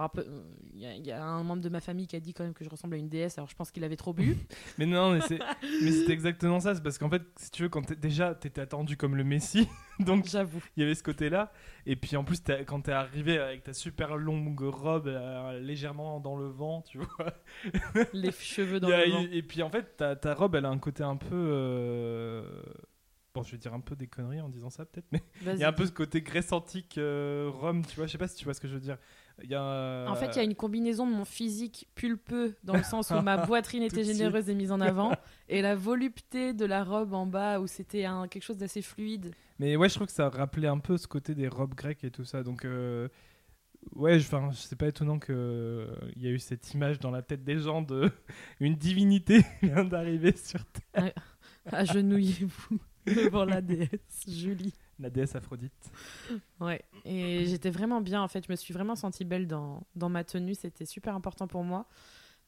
Il 0.74 0.80
y, 0.80 0.86
a- 0.86 0.96
il 0.96 1.06
y 1.06 1.12
a 1.12 1.24
un 1.24 1.44
membre 1.44 1.62
de 1.62 1.70
ma 1.70 1.82
famille 1.82 2.08
qui 2.08 2.16
a 2.16 2.20
dit 2.20 2.34
quand 2.34 2.44
même 2.44 2.54
que 2.54 2.64
je 2.64 2.70
ressemblais 2.70 2.98
à 2.98 3.00
une 3.00 3.10
déesse, 3.10 3.38
alors 3.38 3.50
je 3.50 3.56
pense 3.56 3.72
qu'il 3.72 3.84
avait 3.84 3.96
trop 3.98 4.14
bu. 4.14 4.36
Mais 4.78 4.86
non, 4.86 5.12
mais 5.14 5.22
c'est 5.22 5.40
exactement 6.10 6.60
ça. 6.60 6.76
C'est 6.76 6.82
parce 6.84 6.98
qu'en 6.98 7.10
fait, 7.10 7.24
si 7.38 7.52
tu 7.52 7.64
veux, 7.64 7.70
quand 7.70 7.92
déjà 7.94 8.36
t'étais 8.36 8.62
attendu 8.62 8.98
comme 8.98 9.16
le 9.16 9.24
Messie, 9.24 9.68
donc 10.06 10.26
J'avoue. 10.28 10.62
il 10.76 10.82
y 10.82 10.86
avait 10.86 10.96
ce 10.96 11.04
côté-là. 11.04 11.52
Et 11.86 11.96
puis 11.96 12.16
en 12.18 12.24
plus, 12.24 12.42
t'as- 12.44 12.64
quand 12.64 12.82
t'es 12.82 12.92
arrivé 12.92 13.38
avec 13.38 13.64
ta 13.64 13.74
super 13.74 14.18
longue 14.18 14.60
robe 14.62 15.08
euh, 15.08 15.60
légèrement 15.60 16.20
dans 16.20 16.36
le 16.38 16.48
vent, 16.48 16.82
tu 16.82 16.98
vois. 17.00 17.34
Les 18.14 18.32
cheveux 18.32 18.80
dans 18.80 18.88
Il 18.88 18.92
y 18.92 18.94
a 18.94 19.06
le 19.06 19.12
vent. 19.12 19.26
et 19.32 19.42
puis 19.44 19.62
en 19.64 19.70
fait, 19.70 19.98
ta, 19.98 20.16
ta 20.16 20.34
robe, 20.34 20.56
elle 20.56 20.66
a 20.66 20.70
un 20.70 20.80
côté 20.80 21.04
un 21.04 21.16
peu. 21.18 21.28
euh, 21.36 22.64
bon, 23.34 23.44
je 23.44 23.52
vais 23.52 23.58
dire 23.58 23.74
un 23.74 23.80
peu 23.80 23.96
des 23.96 24.08
conneries 24.08 24.42
en 24.42 24.50
disant 24.50 24.70
ça 24.70 24.86
peut-être, 24.86 25.08
mais 25.12 25.22
il 25.42 25.46
Vas-y. 25.46 25.60
y 25.60 25.64
a 25.64 25.70
un 25.70 25.74
peu 25.74 25.86
ce 25.86 25.92
côté 25.92 26.22
Grèce 26.22 26.52
antique, 26.52 26.98
euh, 26.98 27.50
Rome, 27.54 27.86
tu 27.86 27.96
vois. 27.96 28.06
Je 28.08 28.12
sais 28.14 28.18
pas 28.18 28.28
si 28.28 28.36
tu 28.38 28.46
vois 28.46 28.54
ce 28.54 28.62
que 28.62 28.68
je 28.68 28.74
veux 28.74 28.80
dire. 28.80 28.98
Il 29.44 29.50
y 29.50 29.56
a. 29.56 29.62
euh, 29.62 30.08
En 30.08 30.16
fait, 30.16 30.28
il 30.28 30.36
y 30.38 30.40
a 30.40 30.44
une 30.44 30.56
combinaison 30.56 31.06
de 31.06 31.14
mon 31.14 31.26
physique 31.26 31.88
pulpeux, 31.96 32.56
dans 32.64 32.76
le 32.78 32.84
sens 32.84 33.12
où 33.12 33.22
ma 33.22 33.38
poitrine 33.46 33.84
était 33.84 34.04
généreuse 34.04 34.50
et 34.50 34.56
mise 34.56 34.72
en 34.72 34.80
avant, 34.82 35.12
et 35.50 35.62
la 35.62 35.76
volupté 35.76 36.54
de 36.54 36.66
la 36.66 36.84
robe 36.84 37.14
en 37.14 37.26
bas, 37.26 37.60
où 37.60 37.68
c'était 37.68 38.06
un- 38.06 38.28
quelque 38.28 38.44
chose 38.44 38.58
d'assez 38.58 38.82
fluide. 38.82 39.34
Mais 39.60 39.76
ouais, 39.76 39.90
je 39.90 39.96
trouve 39.96 40.08
que 40.08 40.14
ça 40.14 40.30
rappelait 40.30 40.68
un 40.70 40.80
peu 40.80 40.98
ce 40.98 41.08
côté 41.08 41.36
des 41.36 41.48
robes 41.48 41.76
grecques 41.76 42.04
et 42.04 42.12
tout 42.12 42.24
ça. 42.26 42.44
Donc, 42.44 42.64
euh, 42.66 43.08
ouais, 43.96 44.20
je- 44.20 44.28
enfin, 44.28 44.50
c'est 44.54 44.78
pas 44.78 44.88
étonnant 44.88 45.20
qu'il 45.20 45.36
y 46.18 46.28
a 46.28 46.32
eu 46.32 46.40
cette 46.40 46.74
image 46.74 47.00
dans 47.00 47.12
la 47.12 47.22
tête 47.22 47.44
des 47.44 47.58
gens 47.60 47.82
de 47.82 48.10
une 48.62 48.76
divinité 48.76 49.42
vient 49.62 49.84
d'arriver 49.84 50.34
sur 50.36 50.64
Terre. 50.94 51.12
Agenouillez-vous 51.72 52.80
devant 53.08 53.46
la 53.46 53.62
déesse 53.62 54.26
Julie. 54.28 54.74
La 55.00 55.10
déesse 55.10 55.36
Aphrodite. 55.36 55.92
Ouais, 56.60 56.84
et 57.04 57.46
j'étais 57.48 57.70
vraiment 57.70 58.02
bien 58.02 58.22
en 58.22 58.28
fait. 58.28 58.46
Je 58.46 58.52
me 58.52 58.56
suis 58.56 58.74
vraiment 58.74 58.96
sentie 58.96 59.26
belle 59.26 59.48
dans, 59.48 59.84
dans 59.96 60.10
ma 60.10 60.24
tenue. 60.24 60.56
C'était 60.56 60.86
super 60.86 61.16
important 61.16 61.48
pour 61.48 61.64
moi. 61.64 61.88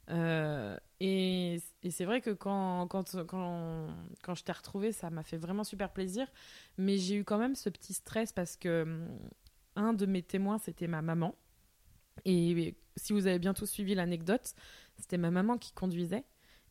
Euh, 0.10 0.78
et 1.02 1.60
et 1.84 1.92
c'est 1.92 2.06
vrai 2.06 2.22
que 2.22 2.30
quand, 2.30 2.88
quand, 2.88 3.18
quand, 3.28 3.88
quand 4.24 4.36
je 4.36 4.44
t'ai 4.44 4.54
retrouvée, 4.54 4.94
ça 4.94 5.10
m'a 5.10 5.24
fait 5.24 5.38
vraiment 5.38 5.66
super 5.66 5.92
plaisir. 5.92 6.28
Mais 6.78 6.98
j'ai 6.98 7.16
eu 7.16 7.24
quand 7.26 7.38
même 7.38 7.56
ce 7.56 7.70
petit 7.70 7.94
stress 7.94 8.32
parce 8.32 8.56
que 8.56 8.84
hum, 8.84 9.08
un 9.76 9.94
de 9.94 10.06
mes 10.06 10.24
témoins, 10.24 10.58
c'était 10.58 10.88
ma 10.88 11.02
maman. 11.02 11.36
Et 12.26 12.78
si 12.96 13.14
vous 13.14 13.28
avez 13.28 13.40
bien 13.40 13.54
tous 13.54 13.68
suivi 13.68 13.94
l'anecdote, 13.96 14.54
c'était 14.98 15.18
ma 15.18 15.32
maman 15.32 15.58
qui 15.58 15.72
conduisait. 15.74 16.24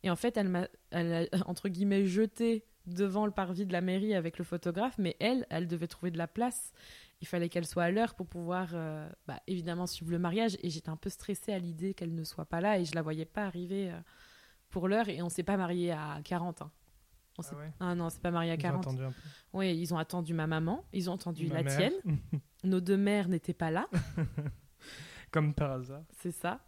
Et 0.03 0.09
en 0.09 0.15
fait, 0.15 0.37
elle 0.37 0.49
m'a, 0.49 0.67
entre 1.45 1.69
guillemets, 1.69 2.05
jeté 2.05 2.65
devant 2.87 3.25
le 3.25 3.31
parvis 3.31 3.65
de 3.65 3.73
la 3.73 3.81
mairie 3.81 4.15
avec 4.15 4.37
le 4.37 4.43
photographe, 4.43 4.97
mais 4.97 5.15
elle, 5.19 5.45
elle 5.49 5.67
devait 5.67 5.87
trouver 5.87 6.09
de 6.11 6.17
la 6.17 6.27
place. 6.27 6.71
Il 7.21 7.27
fallait 7.27 7.49
qu'elle 7.49 7.65
soit 7.65 7.83
à 7.83 7.91
l'heure 7.91 8.13
pour 8.15 8.27
pouvoir, 8.27 8.69
euh, 8.73 9.09
bah, 9.27 9.39
évidemment, 9.47 9.87
suivre 9.87 10.11
le 10.11 10.19
mariage. 10.19 10.57
Et 10.63 10.69
j'étais 10.69 10.89
un 10.89 10.95
peu 10.97 11.09
stressée 11.09 11.51
à 11.53 11.59
l'idée 11.59 11.93
qu'elle 11.93 12.13
ne 12.15 12.23
soit 12.23 12.45
pas 12.45 12.61
là 12.61 12.79
et 12.79 12.85
je 12.85 12.93
la 12.95 13.01
voyais 13.01 13.25
pas 13.25 13.43
arriver 13.45 13.91
euh, 13.91 13.99
pour 14.69 14.87
l'heure. 14.87 15.09
Et 15.09 15.21
on 15.21 15.29
s'est 15.29 15.43
pas 15.43 15.57
marié 15.57 15.91
à 15.91 16.19
40. 16.23 16.61
hein. 16.61 16.71
On 17.39 17.43
Ah 17.43 17.55
ouais? 17.55 17.71
Ah 17.79 17.95
non, 17.95 18.05
on 18.05 18.09
s'est 18.09 18.19
pas 18.19 18.31
marié 18.31 18.51
à 18.51 18.55
Ils 18.55 18.59
ont 18.59 18.61
40. 18.61 18.81
attendu 18.83 19.03
un 19.03 19.11
peu. 19.11 19.21
Oui, 19.53 19.77
ils 19.77 19.93
ont 19.93 19.97
attendu 19.97 20.33
ma 20.33 20.47
maman, 20.47 20.83
ils 20.93 21.09
ont 21.09 21.13
attendu 21.15 21.47
Ma 21.47 21.55
la 21.55 21.63
mère. 21.63 21.77
tienne. 21.77 22.19
Nos 22.63 22.79
deux 22.81 22.97
mères 22.97 23.27
n'étaient 23.29 23.53
pas 23.53 23.69
là, 23.71 23.87
Comme 25.31 25.53
par 25.53 25.71
hasard. 25.73 26.01
c'est 26.19 26.31
ça. 26.31 26.59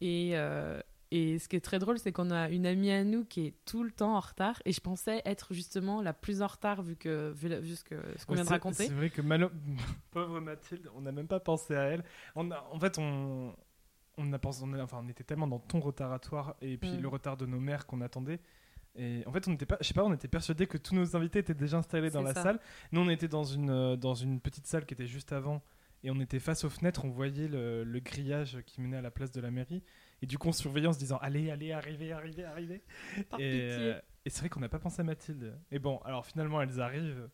Et, 0.00 0.32
euh, 0.34 0.80
et 1.10 1.38
ce 1.38 1.48
qui 1.48 1.56
est 1.56 1.60
très 1.60 1.78
drôle, 1.78 1.98
c'est 1.98 2.12
qu'on 2.12 2.30
a 2.30 2.48
une 2.50 2.66
amie 2.66 2.90
à 2.90 3.02
nous 3.04 3.24
qui 3.24 3.46
est 3.46 3.54
tout 3.64 3.82
le 3.82 3.90
temps 3.90 4.14
en 4.16 4.20
retard. 4.20 4.60
Et 4.64 4.72
je 4.72 4.80
pensais 4.80 5.22
être 5.24 5.52
justement 5.54 6.02
la 6.02 6.12
plus 6.12 6.40
en 6.42 6.46
retard 6.46 6.82
vu, 6.82 6.94
que, 6.96 7.30
vu, 7.32 7.48
la- 7.48 7.58
vu 7.60 7.74
ce 7.76 7.82
qu'on 8.26 8.34
vient 8.34 8.44
de 8.44 8.48
raconter. 8.48 8.86
C'est 8.86 8.92
vrai 8.94 9.10
que 9.10 9.20
malo- 9.22 9.50
pauvre 10.12 10.40
Mathilde, 10.40 10.88
on 10.96 11.00
n'a 11.00 11.12
même 11.12 11.26
pas 11.26 11.40
pensé 11.40 11.74
à 11.74 11.82
elle. 11.82 12.04
On 12.36 12.50
a, 12.50 12.64
en 12.70 12.78
fait, 12.78 12.98
on, 12.98 13.54
on 14.18 14.32
a 14.32 14.38
pensé, 14.38 14.62
on, 14.64 14.72
a- 14.74 14.82
enfin, 14.82 15.00
on 15.04 15.08
était 15.08 15.24
tellement 15.24 15.48
dans 15.48 15.58
ton 15.58 15.80
retard 15.80 16.12
à 16.12 16.18
toi 16.18 16.56
et 16.60 16.76
puis 16.76 16.92
Mm. 16.92 17.00
le 17.00 17.08
retard 17.08 17.36
de 17.36 17.46
nos 17.46 17.58
mères 17.60 17.86
qu'on 17.86 18.00
attendait. 18.02 18.38
Et 18.96 19.22
en 19.26 19.32
fait, 19.32 19.46
on 19.46 19.52
n'était 19.52 19.66
pas, 19.66 19.78
je 19.80 19.86
sais 19.86 19.94
pas, 19.94 20.04
on 20.04 20.12
était 20.12 20.28
persuadé 20.28 20.66
que 20.66 20.76
tous 20.76 20.94
nos 20.94 21.16
invités 21.16 21.38
étaient 21.38 21.54
déjà 21.54 21.78
installés 21.78 22.10
dans 22.10 22.22
la 22.22 22.34
ça. 22.34 22.42
salle. 22.42 22.60
Nous, 22.92 23.00
on 23.00 23.08
était 23.08 23.28
dans 23.28 23.44
une, 23.44 23.70
euh, 23.70 23.96
dans 23.96 24.14
une 24.14 24.40
petite 24.40 24.66
salle 24.66 24.84
qui 24.84 24.94
était 24.94 25.06
juste 25.06 25.32
avant 25.32 25.62
et 26.02 26.10
on 26.10 26.18
était 26.20 26.40
face 26.40 26.64
aux 26.64 26.70
fenêtres. 26.70 27.04
On 27.04 27.10
voyait 27.10 27.46
le, 27.46 27.84
le 27.84 28.00
grillage 28.00 28.58
qui 28.66 28.80
menait 28.80 28.96
à 28.96 29.02
la 29.02 29.10
place 29.12 29.30
de 29.30 29.40
la 29.40 29.50
mairie. 29.52 29.82
Et 30.22 30.26
du 30.26 30.36
coup, 30.38 30.48
on 30.48 30.52
surveillait 30.52 30.86
en 30.88 30.92
se 30.92 30.98
disant 30.98 31.18
Allez, 31.22 31.50
allez, 31.50 31.72
arrivez, 31.72 32.12
arrivez, 32.12 32.44
arrivez. 32.44 32.82
Par 33.30 33.40
et 33.40 33.44
pitié. 33.50 33.68
euh, 33.70 34.00
et 34.26 34.30
c'est 34.30 34.40
vrai 34.40 34.48
qu'on 34.50 34.60
n'a 34.60 34.68
pas 34.68 34.78
pensé 34.78 35.00
à 35.00 35.04
Mathilde. 35.04 35.58
Et 35.70 35.78
bon, 35.78 35.98
alors 36.04 36.26
finalement, 36.26 36.60
elles 36.60 36.80
arrivent 36.80 37.28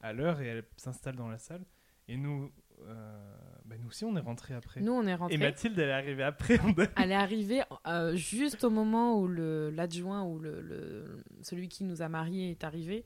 à 0.00 0.12
l'heure 0.12 0.40
et 0.40 0.46
elles 0.46 0.64
s'installent 0.76 1.16
dans 1.16 1.28
la 1.28 1.38
salle. 1.38 1.64
Et 2.06 2.16
nous, 2.16 2.50
euh, 2.86 3.34
bah, 3.64 3.74
nous 3.80 3.88
aussi, 3.88 4.04
on 4.04 4.16
est 4.16 4.20
rentrés 4.20 4.54
après. 4.54 4.80
Nous, 4.80 4.92
on 4.92 5.04
est 5.06 5.14
rentrés. 5.16 5.34
et 5.34 5.38
Mathilde, 5.38 5.76
elle 5.78 5.88
est 5.88 5.92
arrivée 5.92 6.22
après. 6.22 6.58
On 6.64 6.74
Elle 6.96 7.10
est 7.10 7.14
arrivée 7.14 7.62
euh, 7.88 8.14
juste 8.14 8.62
au 8.64 8.70
moment 8.70 9.18
où 9.20 9.26
l'adjoint 9.26 10.22
ou 10.22 10.38
le, 10.38 10.60
le- 10.60 11.24
celui 11.42 11.68
qui 11.68 11.82
nous 11.84 12.00
a 12.02 12.08
mariés 12.08 12.50
est 12.52 12.62
arrivé. 12.64 13.04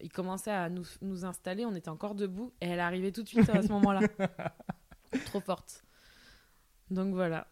Il 0.00 0.12
commençait 0.12 0.52
à 0.52 0.68
nous, 0.70 0.86
nous 1.02 1.24
installer, 1.24 1.64
on 1.66 1.74
était 1.74 1.88
encore 1.88 2.14
debout 2.14 2.52
et 2.60 2.66
elle 2.68 2.78
est 2.78 2.82
arrivée 2.82 3.10
tout 3.10 3.24
de 3.24 3.28
suite 3.28 3.50
à 3.50 3.60
ce 3.60 3.68
moment-là. 3.72 4.00
Trop 5.26 5.40
forte. 5.40 5.82
Donc 6.90 7.12
voilà. 7.14 7.48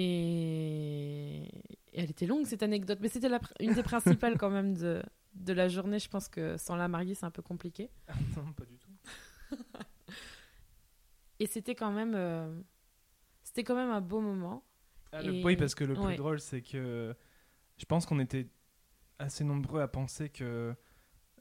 Et... 0.00 1.44
et 1.92 2.00
elle 2.00 2.10
était 2.10 2.26
longue 2.26 2.46
cette 2.46 2.62
anecdote, 2.62 2.98
mais 3.00 3.08
c'était 3.08 3.28
une 3.60 3.74
des 3.74 3.82
principales 3.82 4.38
quand 4.38 4.50
même 4.50 4.74
de, 4.74 5.02
de 5.34 5.52
la 5.52 5.68
journée. 5.68 5.98
Je 5.98 6.08
pense 6.08 6.28
que 6.28 6.56
sans 6.56 6.76
la 6.76 6.88
mariée, 6.88 7.14
c'est 7.14 7.26
un 7.26 7.30
peu 7.30 7.42
compliqué. 7.42 7.90
non, 8.36 8.52
pas 8.52 8.64
du 8.64 8.78
tout. 8.78 8.90
Et 11.40 11.46
c'était 11.46 11.74
quand 11.74 11.92
même, 11.92 12.14
euh, 12.16 12.60
c'était 13.42 13.62
quand 13.64 13.76
même 13.76 13.90
un 13.90 14.00
beau 14.00 14.20
moment. 14.20 14.64
Ah, 15.12 15.22
le- 15.22 15.42
Oui, 15.44 15.56
parce 15.56 15.74
que 15.74 15.84
le 15.84 15.94
plus 15.94 16.02
ouais. 16.04 16.16
drôle, 16.16 16.40
c'est 16.40 16.62
que 16.62 17.14
je 17.76 17.84
pense 17.84 18.06
qu'on 18.06 18.18
était 18.18 18.48
assez 19.18 19.44
nombreux 19.44 19.80
à 19.80 19.88
penser 19.88 20.28
que. 20.30 20.74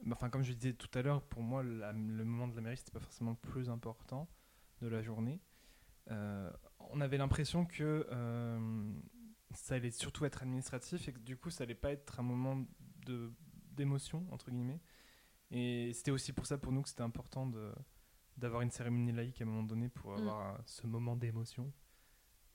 bah, 0.03 0.15
Enfin, 0.15 0.29
comme 0.29 0.43
je 0.43 0.53
disais 0.53 0.73
tout 0.73 0.89
à 0.97 1.01
l'heure, 1.01 1.21
pour 1.23 1.41
moi, 1.41 1.63
la- 1.63 1.93
le 1.93 2.23
moment 2.23 2.47
de 2.47 2.55
la 2.55 2.61
mairie, 2.61 2.77
c'était 2.77 2.91
pas 2.91 2.99
forcément 2.99 3.31
le 3.31 3.49
plus 3.51 3.69
important 3.69 4.27
de 4.81 4.87
la 4.87 5.01
journée. 5.01 5.41
Euh, 6.11 6.49
on 6.91 7.01
avait 7.01 7.17
l'impression 7.17 7.65
que 7.65 8.07
euh, 8.11 8.91
ça 9.53 9.75
allait 9.75 9.91
surtout 9.91 10.25
être 10.25 10.41
administratif 10.43 11.07
et 11.07 11.13
que 11.13 11.19
du 11.19 11.37
coup, 11.37 11.49
ça 11.49 11.63
allait 11.63 11.75
pas 11.75 11.91
être 11.91 12.19
un 12.19 12.23
moment 12.23 12.65
de 13.05 13.31
d'émotion 13.71 14.25
entre 14.31 14.49
guillemets. 14.51 14.79
Et 15.51 15.91
c'était 15.93 16.11
aussi 16.11 16.33
pour 16.33 16.45
ça 16.45 16.57
pour 16.57 16.71
nous 16.71 16.81
que 16.81 16.89
c'était 16.89 17.03
important 17.03 17.45
de 17.47 17.71
d'avoir 18.37 18.61
une 18.61 18.69
cérémonie 18.71 19.11
laïque 19.11 19.41
à 19.41 19.45
un 19.45 19.47
moment 19.47 19.63
donné 19.63 19.89
pour 19.89 20.11
Mm. 20.11 20.17
avoir 20.19 20.59
ce 20.65 20.85
moment 20.87 21.15
d'émotion. 21.15 21.71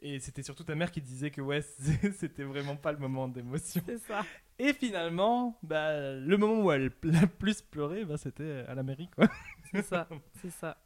Et 0.05 0.19
c'était 0.19 0.43
surtout 0.43 0.65
ta 0.65 0.75
mère 0.75 0.91
qui 0.91 1.01
disait 1.01 1.31
que 1.31 1.41
ouais, 1.41 1.63
c'était 2.19 2.43
vraiment 2.43 2.77
pas 2.77 2.91
le 2.93 2.99
moment 2.99 3.29
d'émotion. 3.29 3.81
C'est 3.87 3.99
ça. 3.99 4.23
Et 4.59 4.73
finalement, 4.75 5.59
bah, 5.63 6.15
le 6.15 6.37
moment 6.37 6.61
où 6.65 6.73
elle 6.73 6.93
a 7.15 7.27
plus 7.27 7.63
pleuré, 7.63 8.05
bah, 8.05 8.17
c'était 8.17 8.65
à 8.69 8.75
la 8.75 8.83
mairie. 8.83 9.09
Quoi. 9.15 9.29
C'est 9.71 9.83
ça, 9.83 10.09
c'est 10.41 10.51
ça. 10.51 10.77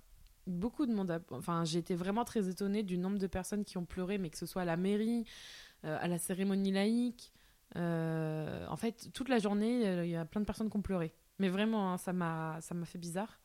Beaucoup 0.47 0.87
de 0.87 0.95
monde. 0.95 1.23
Enfin, 1.31 1.65
j'ai 1.65 1.81
été 1.81 1.95
vraiment 1.95 2.25
très 2.25 2.49
étonnée 2.49 2.83
du 2.85 2.99
nombre 2.99 3.19
de 3.19 3.27
personnes 3.27 3.65
qui 3.65 3.79
ont 3.79 3.85
pleuré, 3.85 4.17
mais 4.19 4.31
que 4.31 4.39
ce 4.39 4.47
soit 4.47 4.63
à 4.63 4.65
la 4.65 4.77
mairie, 4.77 5.25
euh, 5.85 5.99
à 6.01 6.07
la 6.07 6.19
cérémonie 6.19 6.71
laïque. 6.71 7.33
Euh, 7.75 8.65
en 8.69 8.77
fait, 8.77 9.11
toute 9.13 9.29
la 9.29 9.39
journée, 9.39 10.05
il 10.05 10.11
y 10.11 10.17
a 10.17 10.25
plein 10.25 10.41
de 10.41 10.47
personnes 10.47 10.71
qui 10.71 10.77
ont 10.77 10.83
pleuré. 10.83 11.13
Mais 11.39 11.49
vraiment, 11.49 11.93
hein, 11.93 11.99
ça 11.99 12.13
m'a, 12.13 12.61
fait 12.85 12.99
bizarre. 12.99 13.41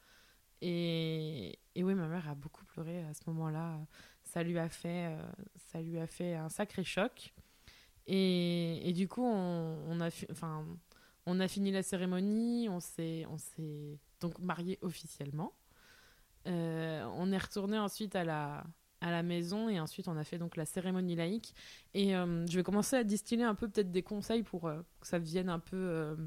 Et, 0.61 1.57
et 1.73 1.83
oui, 1.83 1.95
ma 1.95 2.07
mère 2.07 2.29
a 2.29 2.35
beaucoup 2.35 2.63
pleuré 2.65 3.03
à 3.03 3.13
ce 3.15 3.21
moment-là. 3.27 3.79
Ça 4.23 4.43
lui 4.43 4.59
a 4.59 4.69
fait, 4.69 5.07
euh, 5.07 5.31
ça 5.71 5.81
lui 5.81 5.99
a 5.99 6.05
fait 6.05 6.35
un 6.35 6.49
sacré 6.49 6.83
choc. 6.83 7.33
Et, 8.05 8.87
et 8.87 8.93
du 8.93 9.07
coup, 9.07 9.23
on, 9.23 9.99
a, 9.99 10.11
fi- 10.11 10.27
enfin, 10.31 10.65
on 11.25 11.39
a 11.39 11.47
fini 11.47 11.71
la 11.71 11.81
cérémonie. 11.81 12.69
On 12.69 12.79
s'est, 12.79 13.25
on 13.27 13.37
s'est 13.37 13.97
donc 14.19 14.37
mariés 14.37 14.77
officiellement. 14.83 15.51
Euh, 16.47 17.05
on 17.15 17.31
est 17.31 17.37
retourné 17.37 17.77
ensuite 17.77 18.15
à 18.15 18.23
la, 18.23 18.63
à 19.01 19.11
la 19.11 19.23
maison 19.23 19.69
et 19.69 19.79
ensuite 19.79 20.07
on 20.07 20.17
a 20.17 20.23
fait 20.23 20.37
donc 20.37 20.55
la 20.55 20.65
cérémonie 20.65 21.15
laïque. 21.15 21.53
Et 21.93 22.15
euh, 22.15 22.45
je 22.47 22.55
vais 22.55 22.63
commencer 22.63 22.95
à 22.95 23.03
distiller 23.03 23.43
un 23.43 23.55
peu 23.55 23.67
peut-être 23.67 23.91
des 23.91 24.03
conseils 24.03 24.43
pour 24.43 24.67
euh, 24.67 24.81
que 24.99 25.07
ça 25.07 25.19
vienne 25.19 25.49
un 25.49 25.59
peu, 25.59 26.17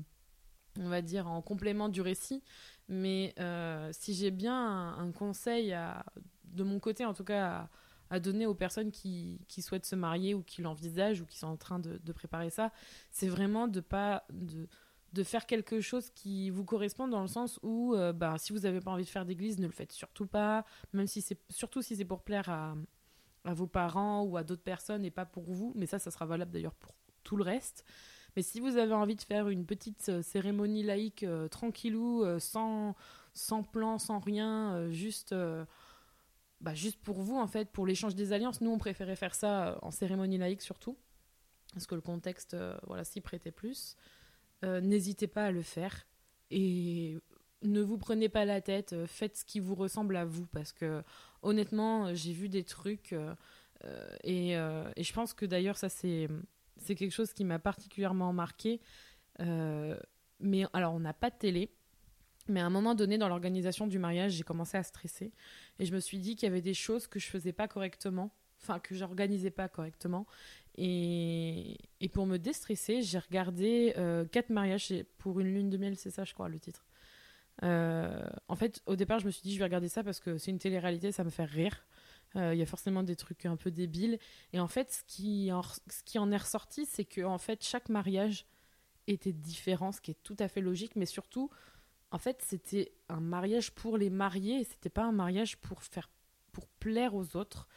on 0.78 0.88
va 0.88 1.02
dire, 1.02 1.28
en 1.28 1.42
complément 1.42 1.88
du 1.88 2.00
récit. 2.00 2.42
Mais 2.88 3.34
si 3.92 4.14
j'ai 4.14 4.30
bien 4.30 4.94
un, 4.98 5.10
conseil, 5.12 5.72
à, 5.72 6.04
de 6.44 6.64
mon 6.64 6.78
côté 6.78 7.04
en 7.04 7.14
tout 7.14 7.24
cas, 7.24 7.46
à, 7.46 7.70
à 8.10 8.20
donner 8.20 8.46
aux 8.46 8.54
personnes 8.54 8.90
qui, 8.90 9.40
qui 9.48 9.62
souhaitent 9.62 9.86
se 9.86 9.96
marier 9.96 10.34
ou 10.34 10.42
qui 10.42 10.62
l'envisagent 10.62 11.20
ou 11.22 11.26
qui 11.26 11.38
sont 11.38 11.46
en 11.46 11.56
train 11.56 11.78
de, 11.78 11.98
de 11.98 12.12
préparer 12.12 12.50
ça, 12.50 12.72
c'est 13.10 13.28
vraiment 13.28 13.68
de 13.68 13.80
pas... 13.80 14.24
De, 14.32 14.68
de 15.14 15.22
faire 15.22 15.46
quelque 15.46 15.80
chose 15.80 16.10
qui 16.10 16.50
vous 16.50 16.64
correspond 16.64 17.08
dans 17.08 17.22
le 17.22 17.28
sens 17.28 17.58
où 17.62 17.94
euh, 17.94 18.12
bah, 18.12 18.36
si 18.38 18.52
vous 18.52 18.60
n'avez 18.60 18.80
pas 18.80 18.90
envie 18.90 19.04
de 19.04 19.08
faire 19.08 19.24
d'église, 19.24 19.58
ne 19.58 19.66
le 19.66 19.72
faites 19.72 19.92
surtout 19.92 20.26
pas, 20.26 20.64
même 20.92 21.06
si 21.06 21.22
c'est 21.22 21.38
surtout 21.48 21.82
si 21.82 21.96
c'est 21.96 22.04
pour 22.04 22.22
plaire 22.22 22.48
à, 22.48 22.74
à 23.44 23.54
vos 23.54 23.66
parents 23.66 24.22
ou 24.22 24.36
à 24.36 24.42
d'autres 24.42 24.62
personnes 24.62 25.04
et 25.04 25.10
pas 25.10 25.24
pour 25.24 25.44
vous, 25.44 25.72
mais 25.76 25.86
ça, 25.86 25.98
ça 25.98 26.10
sera 26.10 26.26
valable 26.26 26.50
d'ailleurs 26.50 26.74
pour 26.74 26.94
tout 27.22 27.36
le 27.36 27.44
reste. 27.44 27.84
Mais 28.36 28.42
si 28.42 28.60
vous 28.60 28.76
avez 28.76 28.94
envie 28.94 29.16
de 29.16 29.22
faire 29.22 29.48
une 29.48 29.64
petite 29.64 30.08
euh, 30.08 30.22
cérémonie 30.22 30.82
laïque 30.82 31.22
euh, 31.22 31.48
tranquillou, 31.48 32.24
euh, 32.24 32.38
sans, 32.38 32.96
sans 33.32 33.62
plan, 33.62 33.98
sans 33.98 34.18
rien, 34.18 34.90
juste, 34.90 35.34
bah, 36.60 36.74
juste 36.74 37.00
pour 37.02 37.20
vous 37.20 37.36
en 37.36 37.46
fait, 37.46 37.70
pour 37.70 37.86
l'échange 37.86 38.14
des 38.14 38.32
alliances, 38.32 38.60
nous 38.60 38.70
on 38.70 38.78
préférait 38.78 39.16
faire 39.16 39.34
ça 39.34 39.78
en 39.82 39.90
cérémonie 39.90 40.38
laïque 40.38 40.62
surtout, 40.62 40.96
parce 41.72 41.86
que 41.86 41.94
le 41.94 42.00
contexte 42.00 42.56
voilà, 42.86 43.04
s'y 43.04 43.20
prêtait 43.20 43.52
plus. 43.52 43.96
Euh, 44.64 44.80
n'hésitez 44.80 45.26
pas 45.26 45.46
à 45.46 45.50
le 45.50 45.62
faire 45.62 46.06
et 46.50 47.16
ne 47.62 47.80
vous 47.82 47.98
prenez 47.98 48.28
pas 48.28 48.44
la 48.44 48.60
tête, 48.60 48.92
euh, 48.92 49.06
faites 49.06 49.36
ce 49.36 49.44
qui 49.44 49.60
vous 49.60 49.74
ressemble 49.74 50.16
à 50.16 50.24
vous 50.24 50.46
parce 50.46 50.72
que 50.72 51.02
honnêtement, 51.42 52.06
euh, 52.06 52.14
j'ai 52.14 52.32
vu 52.32 52.48
des 52.48 52.64
trucs 52.64 53.14
et, 54.24 54.52
et 54.52 55.02
je 55.04 55.12
pense 55.12 55.34
que 55.34 55.44
d'ailleurs 55.44 55.76
ça 55.76 55.88
c'est 55.90 56.28
c'est 56.78 56.94
quelque 56.94 57.12
chose 57.12 57.32
qui 57.34 57.44
m'a 57.44 57.58
particulièrement 57.58 58.32
marqué. 58.32 58.80
Mais 60.40 60.64
alors 60.72 60.94
on 60.94 61.00
n'a 61.00 61.12
pas 61.14 61.30
de 61.30 61.36
télé, 61.36 61.70
Mais 62.48 62.60
à 62.60 62.66
un 62.66 62.70
moment 62.70 62.94
donné, 62.94 63.16
dans 63.16 63.28
l'organisation 63.28 63.86
du 63.86 63.98
mariage, 63.98 64.32
j'ai 64.32 64.42
commencé 64.42 64.76
à 64.76 64.82
stresser. 64.82 65.32
Et 65.78 65.86
je 65.86 65.94
me 65.94 66.00
suis 66.00 66.18
dit 66.18 66.36
qu'il 66.36 66.46
y 66.46 66.50
avait 66.50 66.60
des 66.60 66.74
choses 66.74 67.06
que 67.06 67.18
je 67.18 67.26
faisais 67.28 67.52
pas 67.52 67.68
correctement, 67.68 68.34
enfin, 68.60 68.78
que 68.80 68.94
j'organisais 68.94 69.50
pas 69.50 69.68
correctement. 69.68 70.26
Et, 70.76 71.78
pour 72.12 72.26
me 72.26 72.36
déstresser, 72.36 73.02
j'ai 73.02 73.18
regardé 73.18 73.94
euh, 73.96 74.24
quatre 74.24 74.50
mariages 74.50 74.92
pour 75.18 75.40
une 75.40 75.52
lune 75.52 75.70
de 75.70 75.76
miel, 75.76 75.96
c'est 75.96 76.10
ça, 76.10 76.24
je 76.24 76.34
crois, 76.34 76.48
le 76.48 76.58
titre. 76.58 76.84
Euh, 77.62 78.28
en 78.48 78.56
fait, 78.56 78.82
au 78.86 78.96
départ, 78.96 79.20
je 79.20 79.26
me 79.26 79.30
suis 79.30 79.42
dit, 79.42 79.54
je 79.54 79.58
vais 79.58 79.64
regarder 79.64 79.88
ça 79.88 80.02
parce 80.02 80.20
que 80.20 80.38
c'est 80.38 80.50
une 80.50 80.58
télé-réalité, 80.58 81.12
ça 81.12 81.24
me 81.24 81.30
fait 81.30 81.44
rire. 81.44 81.86
Euh, 82.36 82.54
Il 82.54 82.58
y 82.58 82.62
a 82.62 82.66
forcément 82.66 83.02
des 83.02 83.16
trucs 83.16 83.46
un 83.46 83.56
peu 83.56 83.70
débiles. 83.70 84.18
Et 84.52 84.60
en 84.60 84.66
fait, 84.66 84.92
ce 84.92 85.02
qui 85.06 85.52
en, 85.52 85.62
ce 85.62 86.02
qui 86.04 86.18
en 86.18 86.30
est 86.32 86.36
ressorti, 86.36 86.86
c'est 86.86 87.04
que 87.04 87.22
en 87.22 87.38
fait, 87.38 87.64
chaque 87.64 87.88
mariage 87.88 88.46
était 89.06 89.32
différent, 89.32 89.92
ce 89.92 90.00
qui 90.00 90.10
est 90.10 90.22
tout 90.22 90.36
à 90.38 90.48
fait 90.48 90.60
logique, 90.60 90.96
mais 90.96 91.06
surtout, 91.06 91.50
en 92.10 92.18
fait, 92.18 92.42
c'était 92.42 92.92
un 93.08 93.20
mariage 93.20 93.72
pour 93.72 93.98
les 93.98 94.10
mariés, 94.10 94.64
c'était 94.64 94.90
pas 94.90 95.04
un 95.04 95.12
mariage 95.12 95.56
pour 95.58 95.82
faire 95.82 96.08
pour 96.52 96.68
plaire 96.68 97.14
aux 97.14 97.36
autres. 97.36 97.68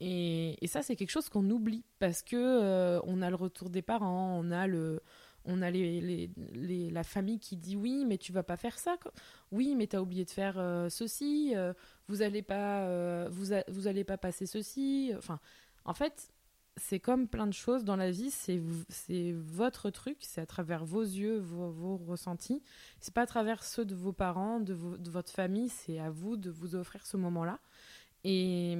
Et, 0.00 0.56
ça, 0.66 0.82
c'est 0.82 0.96
quelque 0.96 1.10
chose 1.10 1.28
qu'on 1.28 1.48
oublie 1.50 1.84
parce 1.98 2.22
que 2.22 2.36
euh, 2.36 3.00
on 3.04 3.20
a 3.20 3.28
le 3.28 3.36
retour 3.36 3.68
des 3.68 3.82
parents, 3.82 4.40
on 4.40 4.50
a 4.50 4.66
le, 4.66 5.02
on 5.44 5.60
a 5.60 5.70
les, 5.70 6.30
les, 6.54 6.90
la 6.90 7.02
famille 7.04 7.38
qui 7.38 7.56
dit 7.56 7.76
oui, 7.76 8.04
mais 8.06 8.16
tu 8.16 8.32
vas 8.32 8.42
pas 8.42 8.56
faire 8.56 8.78
ça. 8.78 8.96
Oui, 9.52 9.74
mais 9.76 9.86
tu 9.86 9.96
as 9.96 10.02
oublié 10.02 10.24
de 10.24 10.30
faire 10.30 10.58
euh, 10.58 10.88
ceci. 10.88 11.52
euh, 11.54 11.74
vous 12.08 12.22
allez 12.22 12.42
pas, 12.42 13.28
vous, 13.28 13.54
vous 13.68 13.86
allez 13.86 14.04
pas 14.04 14.16
passer 14.16 14.46
ceci. 14.46 15.12
Enfin, 15.18 15.38
en 15.84 15.92
fait, 15.92 16.32
c'est 16.78 16.98
comme 16.98 17.28
plein 17.28 17.46
de 17.46 17.52
choses 17.52 17.84
dans 17.84 17.96
la 17.96 18.10
vie. 18.10 18.30
C'est 18.30 18.58
votre 19.32 19.90
truc. 19.90 20.16
C'est 20.20 20.40
à 20.40 20.46
travers 20.46 20.84
vos 20.86 21.02
yeux, 21.02 21.38
vos, 21.38 21.70
vos 21.70 21.98
ressentis. 21.98 22.62
C'est 23.00 23.12
pas 23.12 23.22
à 23.22 23.26
travers 23.26 23.64
ceux 23.64 23.84
de 23.84 23.94
vos 23.94 24.12
parents, 24.12 24.60
de, 24.60 24.74
de 24.74 25.10
votre 25.10 25.30
famille. 25.30 25.68
C'est 25.68 25.98
à 25.98 26.08
vous 26.08 26.38
de 26.38 26.48
vous 26.50 26.74
offrir 26.74 27.04
ce 27.06 27.18
moment-là. 27.18 27.58
Et, 28.24 28.76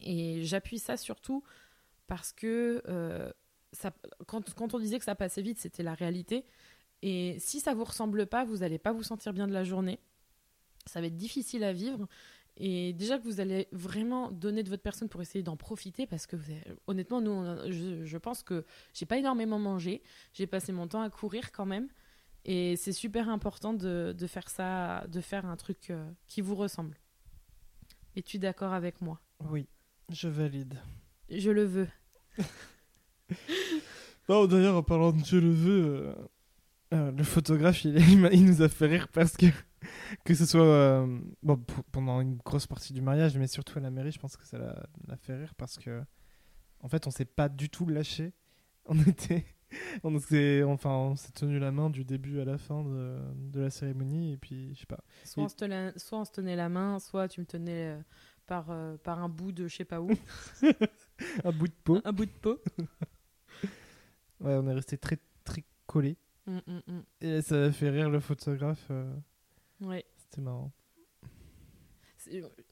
et 0.00 0.42
j'appuie 0.42 0.78
ça 0.78 0.96
surtout 0.96 1.42
parce 2.06 2.32
que 2.32 2.82
euh, 2.88 3.30
quand, 4.26 4.74
on 4.74 4.78
disait 4.78 4.98
que 4.98 5.04
ça 5.04 5.14
passait 5.14 5.42
vite, 5.42 5.58
c'était 5.58 5.82
la 5.82 5.94
réalité. 5.94 6.44
Et 7.02 7.38
si 7.38 7.60
ça 7.60 7.74
vous 7.74 7.84
ressemble 7.84 8.26
pas, 8.26 8.44
vous 8.44 8.62
allez 8.62 8.78
pas 8.78 8.92
vous 8.92 9.02
sentir 9.02 9.32
bien 9.32 9.46
de 9.46 9.52
la 9.52 9.64
journée. 9.64 10.00
Ça 10.86 11.00
va 11.00 11.06
être 11.06 11.16
difficile 11.16 11.64
à 11.64 11.72
vivre. 11.72 12.06
Et 12.56 12.92
déjà 12.92 13.18
que 13.18 13.24
vous 13.24 13.40
allez 13.40 13.68
vraiment 13.72 14.30
donner 14.30 14.62
de 14.62 14.68
votre 14.68 14.82
personne 14.82 15.08
pour 15.08 15.22
essayer 15.22 15.42
d'en 15.42 15.56
profiter, 15.56 16.06
parce 16.06 16.26
que 16.26 16.36
honnêtement, 16.86 17.20
nous, 17.20 17.44
je, 17.70 18.16
pense 18.18 18.42
que 18.42 18.64
j'ai 18.92 19.06
pas 19.06 19.16
énormément 19.16 19.58
mangé. 19.58 20.02
J'ai 20.32 20.46
passé 20.46 20.72
mon 20.72 20.88
temps 20.88 21.00
à 21.00 21.10
courir 21.10 21.52
quand 21.52 21.64
même. 21.64 21.88
Et 22.44 22.76
c'est 22.76 22.92
super 22.92 23.28
important 23.28 23.72
de, 23.72 24.14
de 24.16 24.26
faire 24.26 24.48
ça, 24.48 25.06
de 25.08 25.20
faire 25.20 25.46
un 25.46 25.56
truc 25.56 25.90
euh, 25.90 26.10
qui 26.26 26.40
vous 26.40 26.54
ressemble. 26.54 26.96
Es-tu 28.16 28.38
d'accord 28.38 28.72
avec 28.72 29.00
moi? 29.00 29.20
Oui, 29.40 29.66
je 30.12 30.28
valide. 30.28 30.74
Je 31.28 31.50
le 31.50 31.64
veux. 31.64 31.88
Bon, 34.28 34.46
d'ailleurs, 34.46 34.76
en 34.76 34.82
parlant 34.82 35.12
de 35.12 35.24
je 35.24 35.36
le 35.36 35.50
veux, 35.50 35.84
euh, 36.06 36.14
euh, 36.94 37.10
le 37.12 37.24
photographe, 37.24 37.84
il, 37.84 37.96
il 38.10 38.18
m'a- 38.18 38.30
il 38.30 38.44
nous 38.44 38.62
a 38.62 38.68
fait 38.68 38.86
rire 38.86 39.08
parce 39.08 39.36
que, 39.36 39.46
que 40.24 40.34
ce 40.34 40.46
soit 40.46 40.62
euh, 40.64 41.18
bon, 41.42 41.60
pendant 41.90 42.20
une 42.20 42.36
grosse 42.36 42.66
partie 42.68 42.92
du 42.92 43.00
mariage, 43.00 43.36
mais 43.36 43.48
surtout 43.48 43.78
à 43.78 43.82
la 43.82 43.90
mairie, 43.90 44.12
je 44.12 44.20
pense 44.20 44.36
que 44.36 44.46
ça 44.46 44.58
l'a 44.58 45.16
fait 45.16 45.34
rire 45.36 45.54
parce 45.56 45.78
que, 45.78 46.02
en 46.80 46.88
fait, 46.88 47.06
on 47.08 47.10
s'est 47.10 47.24
pas 47.24 47.48
du 47.48 47.68
tout 47.70 47.86
lâché. 47.86 48.32
On 48.86 48.98
était. 49.06 49.44
On 50.02 50.18
s'est 50.18 50.64
enfin, 50.64 50.90
on 50.90 51.14
s'est 51.16 51.30
tenu 51.32 51.60
la 51.60 51.70
main 51.70 51.90
du 51.90 52.04
début 52.04 52.40
à 52.40 52.44
la 52.44 52.58
fin 52.58 52.82
de, 52.82 53.18
de 53.52 53.60
la 53.60 53.70
cérémonie 53.70 54.32
et 54.32 54.36
puis, 54.36 54.74
je 54.74 54.80
sais 54.80 54.86
pas. 54.86 54.98
Soit, 55.24 55.42
Et- 55.42 55.46
on 55.46 55.48
se 55.48 55.54
tenait, 55.56 55.92
soit 55.96 56.18
on 56.20 56.24
se 56.24 56.32
tenait 56.32 56.56
la 56.56 56.68
main, 56.68 56.98
soit 57.00 57.28
tu 57.28 57.40
me 57.40 57.46
tenais 57.46 57.94
euh, 57.96 58.00
par, 58.50 58.70
euh, 58.72 58.96
par 58.96 59.22
un 59.22 59.28
bout 59.28 59.52
de 59.52 59.68
je 59.68 59.76
sais 59.76 59.84
pas 59.84 60.00
où, 60.00 60.10
Un 61.44 61.52
bout 61.52 61.68
de 61.68 61.72
peau. 61.84 62.00
un 62.04 62.12
bout 62.12 62.26
de 62.26 62.30
peau. 62.42 62.58
Ouais, 64.40 64.54
on 64.54 64.66
est 64.68 64.72
resté 64.72 64.96
très, 64.96 65.18
très 65.44 65.62
collés. 65.86 66.16
Mm, 66.46 66.58
mm, 66.66 66.80
mm. 66.86 67.02
Et 67.20 67.42
ça 67.42 67.64
a 67.66 67.70
fait 67.70 67.90
rire 67.90 68.08
le 68.08 68.20
photographe. 68.20 68.86
euh, 68.90 69.14
Ouais. 69.82 70.04
C'était 70.16 70.40
marrant. 70.40 70.72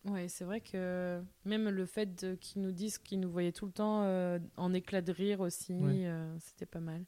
Ouais, 0.07 0.29
c'est 0.29 0.45
vrai 0.45 0.61
que 0.63 1.23
même 1.45 1.69
le 1.69 1.85
fait 1.87 2.39
qu'ils 2.41 2.63
nous 2.63 2.73
disent 2.73 2.97
qu'ils 2.99 3.21
nous 3.21 3.31
voyaient 3.31 3.53
tout 3.53 3.67
le 3.67 3.73
temps 3.73 4.03
euh, 4.05 4.39
en 4.57 4.73
éclat 4.73 5.03
de 5.03 5.13
rire 5.13 5.41
aussi, 5.41 5.75
Ouais. 5.75 6.07
euh, 6.07 6.35
c'était 6.41 6.65
pas 6.67 6.81
mal. 6.81 7.05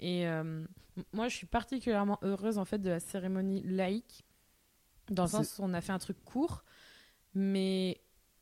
Et 0.00 0.26
euh, 0.26 0.64
moi, 1.12 1.28
je 1.28 1.36
suis 1.36 1.46
particulièrement 1.46 2.18
heureuse 2.22 2.58
en 2.58 2.64
fait 2.64 2.78
de 2.78 2.90
la 2.90 2.98
cérémonie 3.00 3.62
laïque, 3.62 4.24
dans 5.10 5.24
le 5.24 5.28
sens 5.28 5.58
où 5.58 5.62
on 5.62 5.74
a 5.74 5.80
fait 5.80 5.92
un 5.92 5.98
truc 6.00 6.16
court, 6.24 6.64
mais 7.34 8.00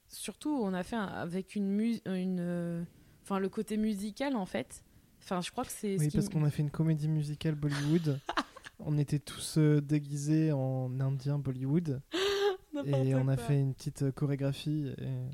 surtout 0.09 0.51
on 0.51 0.73
a 0.75 0.83
fait 0.83 0.97
un- 0.97 1.07
avec 1.07 1.55
une 1.55 1.81
une, 2.07 2.39
euh, 2.41 2.83
enfin 3.23 3.39
le 3.39 3.49
côté 3.49 3.77
musical 3.77 4.37
en 4.37 4.47
fait. 4.47 4.85
Enfin, 5.23 5.41
je 5.41 5.51
crois 5.51 5.65
que 5.65 5.71
c'est. 5.73 5.99
ce 5.99 6.03
Oui, 6.05 6.11
parce 6.11 6.29
qu'on 6.29 6.45
a 6.45 6.51
fait 6.51 6.63
une 6.63 6.71
comédie 6.71 7.09
musicale 7.09 7.55
Bollywood. 7.55 8.19
on 8.79 8.97
était 8.99 9.19
tous 9.19 9.59
euh, 9.59 9.81
déguisés 9.81 10.51
en 10.53 10.99
indien 11.01 11.39
Bollywood. 11.39 12.01
et 12.87 13.15
on 13.15 13.29
a 13.29 13.37
quoi. 13.37 13.45
fait 13.45 13.61
une 13.61 13.75
petite 13.75 14.03
euh, 14.03 14.13
chorégraphie. 14.13 14.95
Et, 14.99 15.27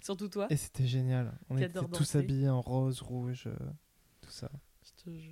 Surtout 0.00 0.28
toi. 0.28 0.46
et 0.50 0.56
c'était 0.56 0.86
génial. 0.86 1.38
On 1.50 1.56
était 1.58 1.80
tous 1.92 2.16
habillés 2.16 2.48
en 2.48 2.60
rose, 2.60 3.00
rouge, 3.00 3.44
euh, 3.46 3.56
tout 4.20 4.30
ça. 4.30 4.50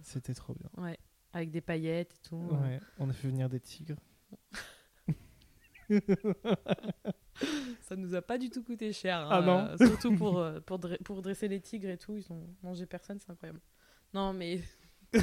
C'était 0.02 0.34
trop 0.34 0.54
bien. 0.54 0.70
Ouais, 0.84 0.98
avec 1.32 1.50
des 1.50 1.60
paillettes 1.60 2.14
et 2.14 2.28
tout. 2.28 2.36
Ouais, 2.36 2.80
on 2.98 3.10
a 3.10 3.12
fait 3.12 3.28
venir 3.28 3.48
des 3.48 3.60
tigres. 3.60 3.98
Ça 7.82 7.96
nous 7.96 8.14
a 8.14 8.22
pas 8.22 8.38
du 8.38 8.50
tout 8.50 8.62
coûté 8.62 8.92
cher. 8.92 9.18
hein, 9.18 9.28
Ah 9.30 9.40
non. 9.42 9.58
euh, 9.68 9.76
Surtout 9.86 10.14
pour, 10.16 10.38
euh, 10.38 10.60
pour, 10.60 10.78
dre- 10.78 11.02
pour 11.02 11.22
dresser 11.22 11.48
les 11.48 11.60
tigres 11.60 11.88
et 11.90 11.98
tout. 11.98 12.16
Ils 12.16 12.30
ont 12.32 12.46
mangé 12.62 12.86
personne, 12.86 13.18
c'est 13.20 13.30
incroyable. 13.30 13.60
Non, 14.14 14.32
mais. 14.32 14.60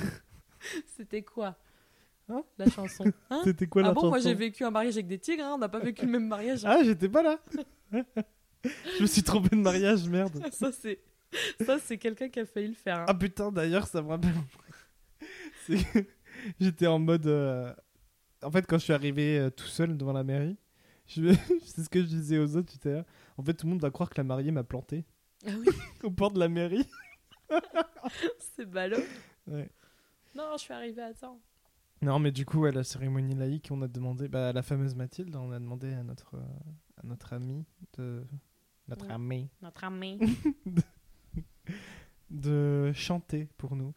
C'était 0.96 1.24
quoi 1.24 1.58
Hein 2.30 2.44
La 2.58 2.70
chanson 2.70 3.12
Hein? 3.30 3.42
C'était 3.44 3.68
quoi 3.68 3.82
Ah 3.84 3.88
la 3.88 3.94
bon, 3.94 4.08
moi 4.08 4.18
chanson? 4.20 4.30
j'ai 4.30 4.36
vécu 4.36 4.64
un 4.64 4.72
mariage 4.72 4.94
avec 4.94 5.08
des 5.08 5.20
tigres, 5.20 5.44
hein, 5.44 5.52
on 5.56 5.58
n'a 5.58 5.68
pas 5.70 5.80
vécu 5.80 6.06
le 6.06 6.12
même 6.12 6.28
mariage. 6.28 6.62
Ah, 6.66 6.78
j'étais 6.84 7.10
pas 7.10 7.22
là 7.24 7.38
Je 8.98 9.02
me 9.02 9.08
suis 9.08 9.24
trompé 9.24 9.50
de 9.50 9.62
mariage, 9.62 10.08
merde. 10.08 10.42
Ça, 10.54 10.72
c'est. 10.72 11.00
Ça, 11.66 11.80
c'est 11.80 11.98
quelqu'un 11.98 12.30
qui 12.30 12.40
a 12.40 12.46
failli 12.46 12.68
le 12.70 12.76
faire. 12.76 13.00
hein. 13.00 13.06
Ah 13.08 13.14
putain, 13.16 13.52
d'ailleurs, 13.52 13.88
ça 13.88 14.02
me 14.02 14.08
rappelle. 14.10 14.36
J'étais 16.60 16.88
en 16.88 17.00
mode. 17.00 17.26
euh, 17.28 17.74
En 18.44 18.52
fait, 18.52 18.66
quand 18.68 18.78
je 18.78 18.84
suis 18.84 18.94
arrivé 18.94 19.38
euh, 19.40 19.50
tout 19.50 19.66
seul 19.66 19.98
devant 19.98 20.14
la 20.14 20.24
mairie, 20.24 20.58
je... 21.08 21.34
c'est 21.66 21.84
ce 21.84 21.90
que 21.90 22.00
je 22.02 22.06
disais 22.08 22.38
aux 22.40 22.56
autres 22.56 22.78
tout 22.78 22.88
à 22.88 22.92
l'heure. 22.92 23.06
En 23.38 23.44
fait, 23.44 23.54
tout 23.54 23.66
le 23.66 23.72
monde 23.72 23.82
va 23.82 23.92
croire 23.92 24.10
que 24.10 24.18
la 24.18 24.24
mariée 24.24 24.52
m'a 24.52 24.64
planté 24.64 25.06
Ah 25.46 25.52
oui, 25.58 25.68
au 26.04 26.12
port 26.12 26.32
de 26.32 26.40
la 26.40 26.50
mairie. 26.50 26.88
c'est 28.56 28.66
ballot. 28.66 28.98
Ouais. 29.48 29.70
Non, 30.36 30.52
je 30.58 30.62
suis 30.64 30.74
arrivée 30.74 31.02
à 31.02 31.14
temps. 31.14 31.40
Non, 32.02 32.20
mais 32.20 32.32
du 32.32 32.46
coup, 32.46 32.60
ouais, 32.62 32.72
la 32.72 32.84
cérémonie 32.84 33.36
laïque, 33.36 33.70
on 33.72 33.82
a 33.82 33.88
demandé. 33.88 34.28
Bah, 34.28 34.50
à 34.50 34.54
la 34.54 34.62
fameuse 34.62 34.96
Mathilde, 34.96 35.36
on 35.36 35.52
a 35.52 35.60
demandé 35.60 35.94
à 35.94 36.04
notre, 36.04 36.36
euh, 36.36 36.42
à 37.02 37.06
notre 37.06 37.34
ami 37.34 37.66
de. 37.98 38.26
Notre 38.90 39.06
Ouais. 39.08 39.14
ami. 39.14 39.50
Notre 39.62 39.84
amie. 39.86 40.20
De 42.30 42.92
chanter 42.94 43.48
pour 43.58 43.76
nous. 43.76 43.94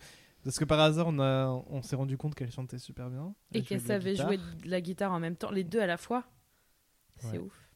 Parce 0.46 0.58
que 0.58 0.64
par 0.64 0.78
hasard, 0.80 1.08
on, 1.08 1.18
a... 1.18 1.46
on 1.68 1.82
s'est 1.82 1.96
rendu 1.96 2.16
compte 2.16 2.34
qu'elle 2.34 2.50
chantait 2.52 2.78
super 2.78 3.10
bien. 3.10 3.34
Et 3.52 3.58
Elle 3.58 3.64
qu'elle 3.64 3.80
savait 3.80 4.12
guitare. 4.12 4.26
jouer 4.28 4.38
de 4.38 4.70
la 4.70 4.80
guitare 4.80 5.12
en 5.12 5.18
même 5.20 5.36
temps, 5.36 5.50
les 5.50 5.64
deux 5.64 5.80
à 5.80 5.86
la 5.86 5.96
fois. 5.96 6.24
C'est 7.18 7.32
Ouais. 7.32 7.38
ouf. 7.38 7.70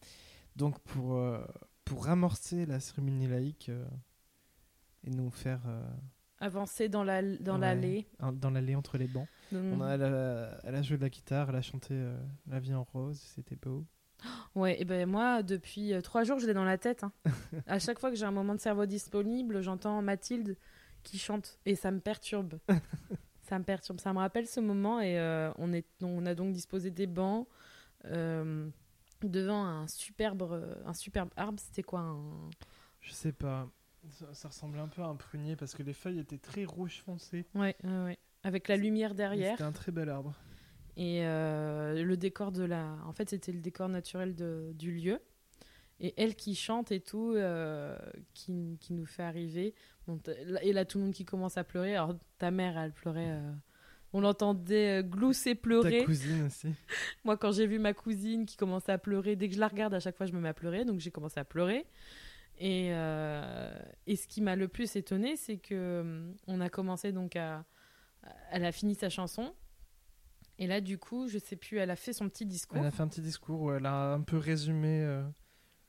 Donc 0.57 0.79
pour, 0.81 1.17
euh, 1.17 1.45
pour 1.85 2.09
amorcer 2.09 2.67
la 2.67 2.79
cérémonie 2.81 3.27
laïque 3.27 3.69
euh, 3.71 3.85
et 5.05 5.11
nous 5.11 5.31
faire 5.31 5.61
euh, 5.67 5.83
Avancer 6.43 6.89
dans 6.89 7.05
la 7.05 7.21
dans 7.39 7.55
Ouais. 7.55 7.61
l'allée. 7.61 8.07
dans 8.35 8.51
l'allée 8.51 8.75
entre 8.75 8.97
les 8.99 9.07
bancs, 9.09 9.29
Mm. 9.53 9.73
on 9.75 9.81
a, 9.83 9.95
elle, 9.95 10.03
a, 10.05 10.59
elle 10.65 10.75
a 10.77 10.83
joué 10.83 10.97
de 10.97 11.03
la 11.03 11.11
guitare, 11.11 11.51
elle 11.51 11.57
a 11.57 11.63
chanté 11.63 11.95
La 12.47 12.61
vie 12.61 12.73
en 12.75 12.85
rose, 12.85 13.19
c'était 13.19 13.57
beau. 13.57 13.85
Ouais, 14.55 14.81
et 14.81 14.85
ben 14.85 15.09
moi, 15.09 15.43
depuis 15.43 15.93
trois 16.03 16.25
jours, 16.25 16.39
je 16.39 16.47
l'ai 16.47 16.55
dans 16.55 16.65
la 16.65 16.79
tête. 16.79 17.05
hein. 17.05 17.13
à 17.67 17.79
chaque 17.79 17.99
fois 17.99 18.11
que 18.11 18.17
j'ai 18.17 18.25
un 18.27 18.31
moment 18.33 18.55
de 18.55 18.61
cerveau 18.61 18.87
disponible, 18.87 19.61
j'entends 19.61 20.01
Mathilde 20.03 20.57
qui 21.03 21.19
chante 21.19 21.59
et 21.67 21.75
ça 21.75 21.91
me 21.91 22.01
perturbe. 22.01 22.59
ça 23.43 23.59
me 23.59 23.65
perturbe. 23.65 24.01
Ça 24.01 24.13
me 24.13 24.19
rappelle 24.19 24.47
ce 24.47 24.61
moment 24.61 25.01
et 25.01 25.19
euh, 25.19 25.53
on, 25.59 25.73
est, 25.73 25.87
on 26.03 26.25
a 26.27 26.35
donc 26.35 26.53
disposé 26.53 26.91
des 26.91 27.07
bancs 27.07 27.47
euh, 28.07 28.69
devant 29.23 29.65
un 29.65 29.87
superbe, 29.89 30.43
euh, 30.43 30.75
un 30.87 30.95
superbe 30.95 31.31
arbre. 31.37 31.61
C'était 31.61 31.83
quoi 31.83 32.01
un... 32.01 32.51
Je 33.01 33.13
sais 33.13 33.33
pas, 33.33 33.69
ça, 34.11 34.33
ça 34.33 34.49
ressemblait 34.49 34.81
un 34.81 34.89
peu 34.89 35.03
à 35.03 35.07
un 35.07 35.17
prunier 35.17 35.57
parce 35.57 35.75
que 35.75 35.83
les 35.83 35.93
feuilles 35.93 36.19
étaient 36.19 36.39
très 36.39 36.65
rouges 36.65 37.03
foncées. 37.05 37.47
ouais, 37.55 37.77
ouais, 37.85 38.05
ouais. 38.05 38.19
Avec 38.43 38.69
la 38.69 38.77
lumière 38.77 39.15
derrière. 39.15 39.53
C'était 39.53 39.65
un 39.65 39.73
très 39.73 39.93
bel 39.93 40.09
arbre. 40.09 40.35
Et 40.97 41.27
euh, 41.27 42.03
le 42.03 42.17
décor 42.17 42.53
de 42.53 42.63
la. 42.63 42.97
En 43.05 43.13
fait, 43.13 43.29
c'était 43.29 43.53
le 43.53 43.61
décor 43.61 43.89
naturel 43.91 44.35
de, 44.35 44.73
du 44.75 44.93
lieu. 44.93 45.21
Et 46.01 46.15
elle 46.17 46.35
qui 46.35 46.55
chante 46.55 46.91
et 46.91 47.01
tout, 47.01 47.37
qui, 48.33 48.79
qui 48.81 48.95
nous 48.95 49.05
fait 49.05 49.23
arriver. 49.23 49.75
Et 50.63 50.73
là, 50.73 50.85
tout 50.85 50.99
le 50.99 51.05
monde 51.05 51.15
qui 51.15 51.25
commence 51.25 51.57
à 51.57 51.65
pleurer. 51.65 51.95
Alors, 51.97 52.15
ta 52.39 52.51
mère, 52.51 52.79
elle 52.79 52.93
pleurait 52.93 53.31
euh, 53.31 53.53
On 54.13 54.21
l'entendait 54.21 55.01
euh, 55.01 55.03
glousser, 55.03 55.55
Ta 55.55 55.61
pleurer. 55.61 56.05
cousine 56.05 56.47
aussi. 56.47 56.75
Moi, 57.25 57.37
quand 57.37 57.53
j'ai 57.53 57.67
vu 57.67 57.79
ma 57.79 57.93
cousine 57.95 58.47
qui 58.47 58.57
commençait 58.57 58.93
à 58.93 58.99
pleurer, 58.99 59.37
dès 59.37 59.49
que 59.49 59.55
je 59.55 59.61
la 59.61 59.69
regarde, 59.69 59.95
à 59.95 60.01
chaque 60.01 60.17
fois, 60.17 60.27
je 60.27 60.33
me 60.33 60.41
mets 60.41 60.49
à 60.51 60.55
pleurer. 60.55 60.85
Donc, 60.85 61.01
j'ai 61.01 61.11
commencé 61.11 61.39
à 61.41 61.45
pleurer. 61.45 61.87
Et, 62.59 62.91
euh, 62.93 63.73
et 64.07 64.17
ce 64.17 64.27
qui 64.29 64.43
m'a 64.43 64.55
le 64.55 64.69
plus 64.69 64.95
étonné, 64.97 65.37
c'est 65.37 65.57
que 65.57 66.31
on 66.47 66.61
a 66.61 66.69
commencé 66.69 67.11
donc 67.13 67.37
à. 67.37 67.65
Elle 68.51 68.67
a 68.67 68.73
fini 68.73 68.95
sa 68.95 69.09
chanson. 69.09 69.55
Et 70.59 70.67
là, 70.67 70.83
du 70.83 70.99
coup, 70.99 71.27
je 71.27 71.39
sais 71.39 71.57
plus, 71.57 71.79
elle 71.79 71.91
a 71.91 71.97
fait 71.97 72.13
son 72.13 72.29
petit 72.29 72.45
discours. 72.45 72.77
Elle 72.77 72.85
a 72.87 72.91
fait 72.91 73.03
un 73.03 73.09
petit 73.09 73.23
discours 73.23 73.63
où 73.63 73.73
elle 73.73 73.87
a 73.87 74.13
un 74.13 74.21
peu 74.21 74.37
résumé 74.37 75.01
euh, 75.03 75.23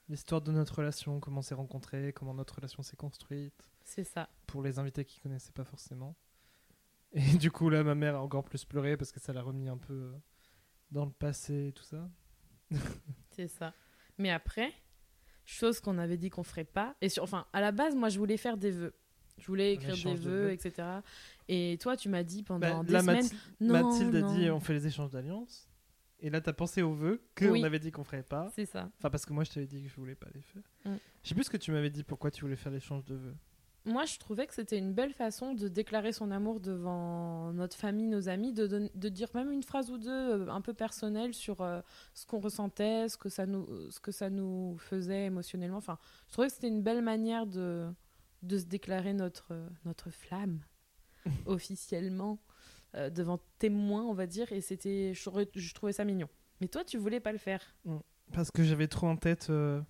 l'histoire 0.08 0.42
de 0.42 0.54
notre 0.54 0.76
relation, 0.78 1.20
comment 1.20 1.40
on 1.40 1.42
s'est 1.42 1.56
rencontrés, 1.56 2.14
comment 2.14 2.34
notre 2.34 2.56
relation 2.56 2.82
s'est 2.82 2.96
construite, 2.96 3.70
C'est 3.84 4.04
ça. 4.04 4.30
pour 4.48 4.62
les 4.62 4.80
invités 4.80 5.06
qui 5.06 5.20
connaissaient 5.20 5.52
pas 5.52 5.64
forcément. 5.64 6.16
Et 7.14 7.38
du 7.38 7.52
coup, 7.52 7.70
là, 7.70 7.84
ma 7.84 7.96
mère 7.96 8.16
a 8.16 8.22
encore 8.22 8.44
plus 8.44 8.64
pleuré 8.66 8.96
parce 8.98 9.12
que 9.12 9.20
ça 9.20 9.34
l'a 9.34 9.42
remis 9.42 9.68
un 9.68 9.78
peu 9.78 9.94
euh, 9.94 10.14
dans 10.92 11.06
le 11.06 11.12
passé 11.12 11.68
et 11.68 11.72
tout 11.74 11.84
ça. 11.84 12.10
C'est 13.32 13.48
ça. 13.50 13.74
Mais 14.18 14.30
après, 14.32 14.72
chose 15.46 15.80
qu'on 15.82 15.98
avait 15.98 16.18
dit 16.18 16.30
qu'on 16.30 16.44
ferait 16.44 16.64
pas. 16.64 16.96
Et 17.02 17.10
sur, 17.10 17.24
enfin, 17.24 17.46
à 17.54 17.60
la 17.62 17.72
base, 17.72 17.96
moi, 17.96 18.10
je 18.10 18.18
voulais 18.18 18.38
faire 18.38 18.58
des 18.58 18.72
vœux. 18.72 18.94
Je 19.38 19.48
voulais 19.48 19.74
écrire 19.74 19.96
des 19.96 20.14
de 20.14 20.20
vœux, 20.20 20.52
etc. 20.52 20.88
Et 21.48 21.78
toi, 21.82 21.98
tu 21.98 22.08
m'as 22.10 22.24
dit 22.24 22.44
pendant 22.44 22.60
Bah, 22.80 22.84
des 22.84 22.94
là, 22.94 23.00
semaines. 23.02 23.16
Mathilde, 23.24 23.40
non, 23.60 23.90
Mathilde 23.90 24.16
a 24.16 24.22
dit 24.22 24.50
on 24.52 24.60
fait 24.60 24.74
les 24.74 24.88
échanges 24.88 25.10
d'alliances. 25.12 25.68
Et 26.20 26.30
là, 26.30 26.40
t'as 26.40 26.54
pensé 26.54 26.84
aux 26.84 26.94
vœux 26.94 27.24
qu'on 27.36 27.50
Oui. 27.50 27.66
avait 27.66 27.80
dit 27.80 27.92
qu'on 27.92 28.04
ferait 28.04 28.22
pas. 28.22 28.52
C'est 28.56 28.68
ça. 28.68 28.92
Enfin, 29.00 29.10
parce 29.10 29.26
que 29.26 29.34
moi, 29.34 29.44
je 29.44 29.50
t'avais 29.52 29.66
dit 29.66 29.82
que 29.82 29.90
je 29.90 29.96
voulais 29.96 30.14
pas 30.16 30.28
les 30.36 30.42
faire. 30.42 30.62
Mm. 30.86 30.98
Je 31.24 31.30
sais 31.30 31.34
plus 31.36 31.46
ce 31.46 31.50
que 31.50 31.58
tu 31.58 31.72
m'avais 31.72 31.90
dit, 31.90 32.04
pourquoi 32.04 32.30
tu 32.30 32.42
voulais 32.42 32.56
faire 32.56 32.72
l'échange 32.72 33.04
de 33.06 33.16
vœux. 33.16 33.36
Moi, 33.86 34.06
je 34.06 34.20
trouvais 34.20 34.46
que 34.46 34.54
c'était 34.54 34.78
une 34.78 34.94
belle 34.94 35.12
façon 35.14 35.56
de 35.56 35.68
déclarer 35.68 36.12
son 36.12 36.30
amour 36.30 36.60
devant 36.60 37.52
notre 37.54 37.76
famille, 37.76 38.06
nos 38.08 38.30
amis, 38.30 38.54
de, 38.54 38.68
de 38.94 39.10
dire 39.10 39.28
même 39.34 39.52
une 39.52 39.64
phrase 39.64 39.90
ou 39.90 39.98
deux 39.98 40.10
euh, 40.10 40.48
un 40.50 40.62
peu 40.62 40.74
personnelle 40.74 41.34
sur 41.34 41.62
euh, 41.62 41.82
ce 42.14 42.28
qu'on 42.28 42.40
ressentait, 42.40 43.10
ce 43.10 43.18
que, 43.18 43.28
ça 43.30 43.48
nous, 43.48 43.66
ce 43.90 44.00
que 44.00 44.12
ça 44.12 44.30
nous 44.30 44.78
faisait 44.78 45.26
émotionnellement. 45.26 45.78
Enfin, 45.78 45.98
je 46.28 46.34
trouvais 46.34 46.48
que 46.48 46.54
c'était 46.54 46.68
une 46.68 46.84
belle 46.84 47.02
manière 47.02 47.48
de, 47.48 47.90
de 48.44 48.58
se 48.60 48.66
déclarer 48.66 49.14
notre, 49.14 49.48
euh, 49.52 49.68
notre 49.86 50.12
flamme 50.12 50.60
officiellement 51.48 52.40
euh, 52.96 53.10
devant 53.10 53.40
témoins, 53.58 54.04
on 54.04 54.14
va 54.14 54.28
dire. 54.28 54.52
Et 54.52 54.62
c'était, 54.62 55.14
je, 55.16 55.24
trouvais- 55.28 55.50
je 55.56 55.74
trouvais 55.74 55.94
ça 55.94 56.06
mignon. 56.06 56.30
Mais 56.60 56.68
toi, 56.68 56.84
tu 56.84 56.98
voulais 57.00 57.20
pas 57.20 57.32
le 57.32 57.40
faire. 57.40 57.62
Parce 58.32 58.52
que 58.52 58.64
j'avais 58.64 58.88
trop 58.88 59.08
en 59.08 59.18
tête 59.18 59.50
euh, 59.50 59.82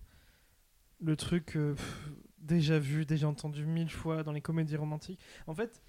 le 1.02 1.16
truc 1.18 1.48
pff, 1.54 2.12
déjà 2.42 2.80
vu, 2.80 3.06
déjà 3.06 3.28
entendu 3.28 3.66
mille 3.66 3.90
fois 3.90 4.24
dans 4.24 4.32
les 4.32 4.42
comédies 4.42 4.76
romantiques. 4.76 5.20
En 5.48 5.54
fait, 5.54 5.82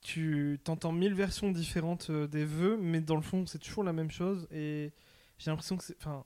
tu 0.00 0.58
t'entends 0.64 0.92
mille 0.92 1.14
versions 1.14 1.50
différentes 1.50 2.10
euh, 2.10 2.26
des 2.26 2.44
vœux, 2.44 2.78
mais 2.80 3.00
dans 3.00 3.16
le 3.16 3.22
fond, 3.22 3.46
c'est 3.46 3.58
toujours 3.58 3.84
la 3.84 3.92
même 3.92 4.10
chose. 4.10 4.48
Et 4.50 4.92
j'ai 5.38 5.50
l'impression 5.50 5.76
que 5.76 5.84
c'est. 5.84 5.96
Enfin, 5.98 6.24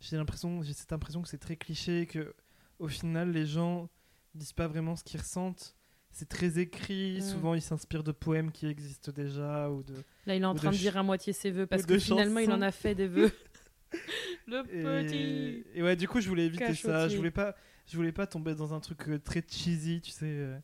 j'ai 0.00 0.16
l'impression, 0.16 0.62
j'ai 0.62 0.72
cette 0.72 0.92
impression 0.92 1.20
que 1.22 1.28
c'est 1.28 1.38
très 1.38 1.56
cliché, 1.56 2.06
que 2.06 2.34
au 2.78 2.88
final, 2.88 3.32
les 3.32 3.46
gens 3.46 3.88
disent 4.34 4.52
pas 4.52 4.68
vraiment 4.68 4.96
ce 4.96 5.04
qu'ils 5.04 5.20
ressentent. 5.20 5.76
C'est 6.12 6.28
très 6.28 6.58
écrit. 6.58 7.18
Mm. 7.18 7.22
Souvent, 7.22 7.54
ils 7.54 7.62
s'inspirent 7.62 8.02
de 8.02 8.12
poèmes 8.12 8.50
qui 8.50 8.66
existent 8.66 9.12
déjà 9.12 9.70
ou 9.70 9.82
de. 9.82 9.94
Là, 10.26 10.34
il 10.34 10.42
est 10.42 10.46
en 10.46 10.54
train 10.54 10.70
de 10.70 10.76
dire 10.76 10.96
à 10.96 11.02
moitié 11.02 11.32
ses 11.32 11.50
vœux 11.50 11.66
parce 11.66 11.86
que 11.86 11.98
finalement, 11.98 12.40
il 12.40 12.50
en 12.50 12.62
a 12.62 12.72
fait 12.72 12.94
des 12.94 13.06
vœux. 13.06 13.32
le 14.46 14.62
petit. 14.62 15.16
Et, 15.16 15.78
et 15.78 15.82
ouais, 15.82 15.96
du 15.96 16.08
coup, 16.08 16.20
je 16.20 16.28
voulais 16.28 16.46
éviter 16.46 16.74
ça. 16.74 17.08
Je 17.08 17.16
voulais 17.16 17.30
pas, 17.30 17.54
je 17.90 17.96
voulais 17.96 18.12
pas 18.12 18.26
tomber 18.26 18.54
dans 18.54 18.72
un 18.72 18.80
truc 18.80 19.08
euh, 19.08 19.18
très 19.18 19.42
cheesy, 19.46 20.00
tu 20.00 20.10
sais. 20.10 20.26
euh, 20.26 20.58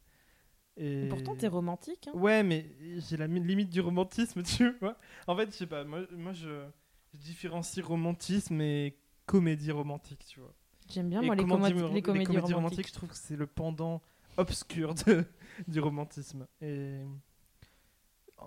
Et 0.76 1.08
Pourtant, 1.08 1.34
t'es 1.36 1.48
romantique. 1.48 2.08
Hein. 2.08 2.16
Ouais, 2.18 2.42
mais 2.42 2.70
j'ai 2.98 3.16
la 3.16 3.28
mi- 3.28 3.40
limite 3.40 3.68
du 3.70 3.80
romantisme, 3.80 4.42
tu 4.44 4.72
vois. 4.80 4.96
En 5.26 5.36
fait, 5.36 5.46
je 5.50 5.56
sais 5.56 5.66
pas. 5.66 5.84
Moi, 5.84 6.02
moi 6.12 6.32
je, 6.32 6.64
je 7.12 7.18
différencie 7.18 7.84
romantisme 7.84 8.60
et 8.60 8.96
comédie 9.26 9.72
romantique, 9.72 10.24
tu 10.26 10.40
vois. 10.40 10.54
J'aime 10.88 11.08
bien, 11.10 11.20
et 11.20 11.26
moi, 11.26 11.34
les, 11.34 11.42
comédie- 11.42 11.72
comédies, 11.74 11.92
les 11.94 12.02
comédies 12.24 12.52
romantiques. 12.54 12.86
je 12.88 12.92
trouve 12.92 13.08
que 13.08 13.16
c'est 13.16 13.34
le 13.36 13.46
pendant 13.48 14.00
obscur 14.36 14.94
de, 14.94 15.24
du 15.68 15.80
romantisme. 15.80 16.46
Et 16.60 17.00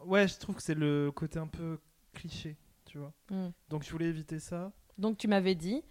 ouais, 0.05 0.27
je 0.27 0.37
trouve 0.37 0.55
que 0.55 0.61
c'est 0.61 0.75
le 0.75 1.11
côté 1.11 1.39
un 1.39 1.47
peu 1.47 1.79
cliché, 2.13 2.55
tu 2.85 2.97
vois. 2.97 3.13
Mm. 3.31 3.49
Donc, 3.69 3.83
je 3.83 3.91
voulais 3.91 4.07
éviter 4.07 4.39
ça. 4.39 4.71
Donc, 4.97 5.17
tu 5.17 5.27
m'avais 5.27 5.55
dit, 5.55 5.81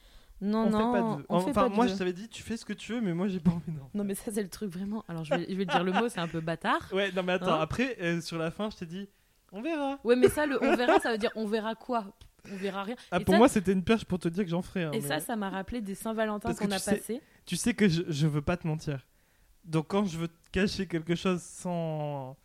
non, 0.41 0.67
on 0.67 0.71
non, 0.71 0.79
fait 0.79 0.99
pas 1.01 1.17
de 1.19 1.27
on 1.29 1.41
fait 1.41 1.51
Enfin, 1.51 1.63
pas 1.65 1.69
de 1.69 1.75
moi, 1.75 1.87
je 1.89 1.95
t'avais 1.95 2.13
dit, 2.13 2.29
tu 2.29 2.43
fais 2.43 2.57
ce 2.57 2.65
que 2.65 2.73
tu 2.73 2.93
veux, 2.93 3.01
mais 3.01 3.13
moi, 3.15 3.27
j'ai 3.29 3.41
pas 3.41 3.51
envie 3.51 3.73
d'en 3.73 3.91
Non, 3.95 4.05
mais 4.05 4.15
ça, 4.15 4.31
c'est 4.33 4.43
le 4.43 4.49
truc 4.49 4.71
vraiment. 4.71 5.05
Alors, 5.09 5.25
je 5.25 5.35
vais, 5.35 5.47
je 5.49 5.55
vais 5.55 5.67
te 5.67 5.73
dire 5.73 5.83
le 5.85 5.93
mot, 5.93 6.09
c'est 6.09 6.21
un 6.21 6.29
peu 6.29 6.41
bâtard. 6.41 6.89
Ouais, 6.93 7.11
non, 7.13 7.23
mais 7.23 7.33
attends, 7.33 7.55
Hein 7.55 7.61
après, 7.61 7.97
euh, 8.01 8.21
sur 8.21 8.39
la 8.39 8.51
fin, 8.51 8.71
je 8.71 8.77
t'ai 8.77 8.87
dit, 8.87 9.09
on 9.53 9.61
verra. 9.63 9.99
Ouais, 10.05 10.15
mais 10.17 10.29
ça, 10.29 10.47
le 10.47 10.63
on 10.63 10.77
verra, 10.77 11.01
ça 11.01 11.11
veut 11.13 11.19
dire 11.19 11.33
on 11.35 11.47
verra 11.47 11.75
quoi? 11.75 12.05
On 12.53 12.57
verra 12.57 12.85
rien. 12.85 12.95
Ah, 13.11 13.19
Et 13.21 13.25
pour 13.25 13.35
ça- 13.35 13.39
moi, 13.39 13.49
c'était 13.49 13.73
une 13.73 13.83
perche 13.83 14.05
pour 14.05 14.19
te 14.19 14.29
dire 14.29 14.45
que 14.45 14.51
j'en 14.51 14.63
ferai. 14.63 14.85
hein, 14.85 14.91
Et 14.93 15.01
mais 15.01 15.07
ça, 15.07 15.19
ça 15.21 15.37
m'a 15.37 15.51
rappelé 15.51 15.81
des 15.81 15.95
Saint-Valentin 15.95 16.55
qu'on 16.55 16.71
a 16.71 16.79
sais- 16.79 16.97
passés. 16.97 17.21
Tu 17.45 17.57
sais 17.57 17.75
que 17.75 17.89
je, 17.89 18.03
je 18.09 18.27
veux 18.27 18.43
pas 18.43 18.57
te 18.57 18.67
mentir. 18.67 19.07
Donc, 19.65 19.89
quand 19.89 20.05
je 20.07 20.17
veux 20.19 20.29
te 20.29 20.35
cacher 20.53 20.87
quelque 20.87 21.15
chose 21.15 21.43
sans, 21.43 22.37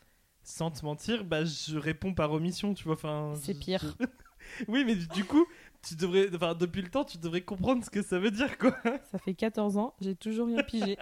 sans 0.44 0.72
te 0.72 0.84
mentir, 0.84 1.24
bah, 1.24 1.46
je 1.46 1.78
réponds 1.78 2.14
par 2.14 2.32
omission, 2.34 2.74
tu 2.74 2.84
vois. 2.86 2.96
Enfin, 2.96 3.34
C'est 3.36 3.54
je- 3.54 3.60
pire. 3.60 3.96
oui, 4.68 4.84
mais 4.86 4.96
du 4.96 5.24
coup, 5.24 5.46
tu 5.84 5.96
devrais, 5.96 6.34
enfin, 6.34 6.56
depuis 6.56 6.82
le 6.82 6.90
temps, 6.90 7.04
tu 7.04 7.18
devrais 7.18 7.42
comprendre 7.42 7.84
ce 7.84 7.90
que 7.90 8.02
ça 8.02 8.18
veut 8.20 8.32
dire, 8.32 8.58
quoi. 8.58 8.76
Ça 9.12 9.18
fait 9.18 9.34
14 9.34 9.78
ans, 9.78 9.94
j'ai 10.02 10.16
toujours 10.16 10.48
rien 10.48 10.64
pigé. 10.64 10.98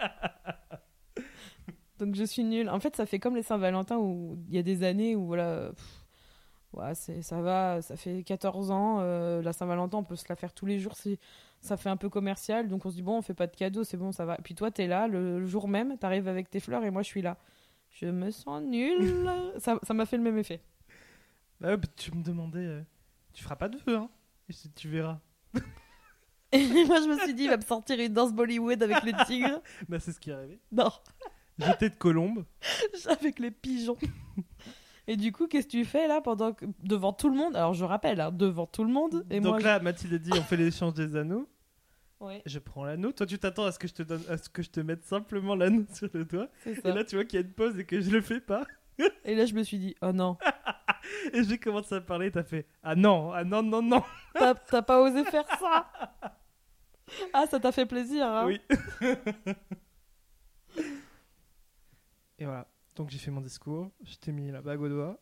Donc 1.98 2.16
je 2.16 2.24
suis 2.24 2.42
nulle. 2.42 2.68
En 2.68 2.80
fait, 2.80 2.96
ça 2.96 3.06
fait 3.06 3.20
comme 3.20 3.36
les 3.36 3.44
Saint-Valentin 3.44 3.96
où 3.96 4.36
il 4.48 4.54
y 4.56 4.58
a 4.58 4.62
des 4.62 4.82
années 4.82 5.14
où 5.14 5.26
voilà, 5.26 5.70
pff, 5.70 6.04
ouais, 6.72 6.94
c'est 6.96 7.22
ça 7.22 7.40
va, 7.40 7.80
ça 7.80 7.94
fait 7.94 8.24
14 8.24 8.72
ans, 8.72 8.98
euh, 9.00 9.40
la 9.40 9.52
Saint-Valentin, 9.52 9.98
on 9.98 10.02
peut 10.02 10.16
se 10.16 10.24
la 10.28 10.34
faire 10.34 10.52
tous 10.52 10.66
les 10.66 10.80
jours, 10.80 10.96
c'est 10.96 11.20
ça 11.60 11.76
fait 11.76 11.90
un 11.90 11.96
peu 11.96 12.08
commercial, 12.08 12.66
donc 12.66 12.84
on 12.84 12.90
se 12.90 12.96
dit 12.96 13.02
bon, 13.02 13.18
on 13.18 13.22
fait 13.22 13.34
pas 13.34 13.46
de 13.46 13.54
cadeaux, 13.54 13.84
c'est 13.84 13.96
bon, 13.96 14.10
ça 14.10 14.24
va. 14.24 14.34
Et 14.34 14.42
puis 14.42 14.56
toi, 14.56 14.72
t'es 14.72 14.88
là 14.88 15.06
le, 15.06 15.46
jour 15.46 15.68
même, 15.68 15.96
t'arrives 15.96 16.26
avec 16.26 16.50
tes 16.50 16.58
fleurs 16.58 16.82
et 16.82 16.90
moi 16.90 17.02
je 17.02 17.08
suis 17.08 17.22
là. 17.22 17.36
Je 17.90 18.06
me 18.06 18.32
sens 18.32 18.62
nulle. 18.64 19.28
ça 19.58 19.78
ça 19.84 19.94
m'a 19.94 20.04
fait 20.04 20.16
le 20.16 20.24
même 20.24 20.38
effet. 20.38 20.60
Bah, 21.60 21.76
tu 21.96 22.12
me 22.16 22.24
demandais, 22.24 22.66
euh, 22.66 22.82
tu 23.32 23.44
feras 23.44 23.54
pas 23.54 23.68
de 23.68 23.78
vœux, 23.86 23.96
hein. 23.96 24.10
Et 24.48 24.52
je- 24.52 24.68
tu 24.74 24.88
verras. 24.88 25.18
Et 26.52 26.58
moi 26.86 27.00
je 27.00 27.08
me 27.08 27.18
suis 27.20 27.34
dit, 27.34 27.44
il 27.44 27.50
va 27.50 27.56
me 27.56 27.62
sortir 27.62 27.98
une 27.98 28.12
danse 28.12 28.32
Bollywood 28.32 28.82
avec 28.82 29.02
les 29.02 29.14
tigres. 29.26 29.62
Bah, 29.88 29.98
c'est 30.00 30.12
ce 30.12 30.20
qui 30.20 30.30
est 30.30 30.34
arrivé. 30.34 30.60
Non. 30.70 30.90
J'étais 31.58 31.90
de 31.90 31.94
colombe. 31.94 32.44
avec 33.08 33.38
les 33.38 33.50
pigeons. 33.50 33.96
Et 35.06 35.16
du 35.16 35.32
coup, 35.32 35.46
qu'est-ce 35.48 35.66
que 35.66 35.72
tu 35.72 35.84
fais 35.84 36.06
là 36.06 36.20
pendant 36.20 36.52
que 36.52 36.64
devant 36.82 37.12
tout 37.12 37.28
le 37.28 37.36
monde? 37.36 37.56
Alors 37.56 37.74
je 37.74 37.84
rappelle, 37.84 38.20
hein, 38.20 38.30
devant 38.32 38.66
tout 38.66 38.84
le 38.84 38.92
monde. 38.92 39.24
Et 39.30 39.40
Donc 39.40 39.54
moi, 39.54 39.60
là, 39.60 39.80
Mathilde 39.80 40.14
a 40.14 40.18
dit, 40.18 40.30
on 40.32 40.42
fait 40.42 40.56
l'échange 40.56 40.94
des 40.94 41.16
anneaux. 41.16 41.48
je- 42.20 42.26
ouais, 42.26 42.42
Je 42.46 42.58
prends 42.58 42.84
l'anneau. 42.84 43.12
Toi, 43.12 43.26
tu 43.26 43.38
t'attends 43.38 43.64
à 43.64 43.72
ce 43.72 43.78
que 43.78 43.88
je 43.88 43.94
te 43.94 44.02
donne, 44.02 44.22
à 44.28 44.36
ce 44.38 44.48
que 44.48 44.62
je 44.62 44.70
te 44.70 44.80
mette 44.80 45.04
simplement 45.04 45.54
l'anneau 45.56 45.84
sur 45.92 46.08
le 46.12 46.24
doigt. 46.24 46.48
Et 46.66 46.92
là, 46.92 47.02
tu 47.04 47.16
vois 47.16 47.24
qu'il 47.24 47.40
y 47.40 47.42
a 47.42 47.46
une 47.46 47.52
pause 47.52 47.78
et 47.78 47.84
que 47.84 48.00
je 48.00 48.10
le 48.10 48.20
fais 48.20 48.40
pas. 48.40 48.64
Et 49.24 49.34
là, 49.34 49.46
je 49.46 49.54
me 49.54 49.62
suis 49.62 49.78
dit, 49.78 49.94
oh 50.02 50.12
non, 50.12 50.36
Et 51.32 51.42
j'ai 51.44 51.58
commencé 51.58 51.94
à 51.94 52.00
parler. 52.00 52.30
T'as 52.30 52.44
fait, 52.44 52.66
ah 52.82 52.94
non, 52.94 53.32
ah 53.32 53.44
non, 53.44 53.62
non, 53.62 53.82
non. 53.82 54.02
t'as 54.34 54.54
t'as 54.54 54.82
pas 54.82 55.00
osé 55.02 55.24
faire 55.24 55.46
ça. 55.58 55.90
Ah, 57.32 57.46
ça 57.50 57.58
t'a 57.60 57.72
fait 57.72 57.86
plaisir. 57.86 58.26
Hein 58.26 58.46
Oui. 58.46 58.60
et 62.38 62.44
voilà. 62.44 62.66
Donc 62.94 63.10
j'ai 63.10 63.18
fait 63.18 63.30
mon 63.30 63.40
discours. 63.40 63.90
Je 64.04 64.16
t'ai 64.16 64.32
mis 64.32 64.50
la 64.50 64.60
bague 64.62 64.80
au 64.80 64.88
doigt. 64.88 65.18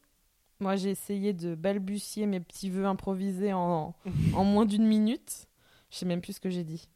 Moi, 0.61 0.77
j'ai 0.77 0.91
essayé 0.91 1.33
de 1.33 1.55
balbutier 1.55 2.27
mes 2.27 2.41
petits 2.41 2.69
vœux 2.69 2.85
improvisés 2.85 3.53
en, 3.53 3.95
en 4.35 4.45
moins 4.45 4.67
d'une 4.67 4.87
minute. 4.87 5.47
Je 5.91 5.97
sais 5.97 6.07
même 6.07 6.21
plus 6.21 6.35
ce 6.35 6.41
que 6.41 6.51
j'ai 6.51 6.65
dit. 6.65 6.89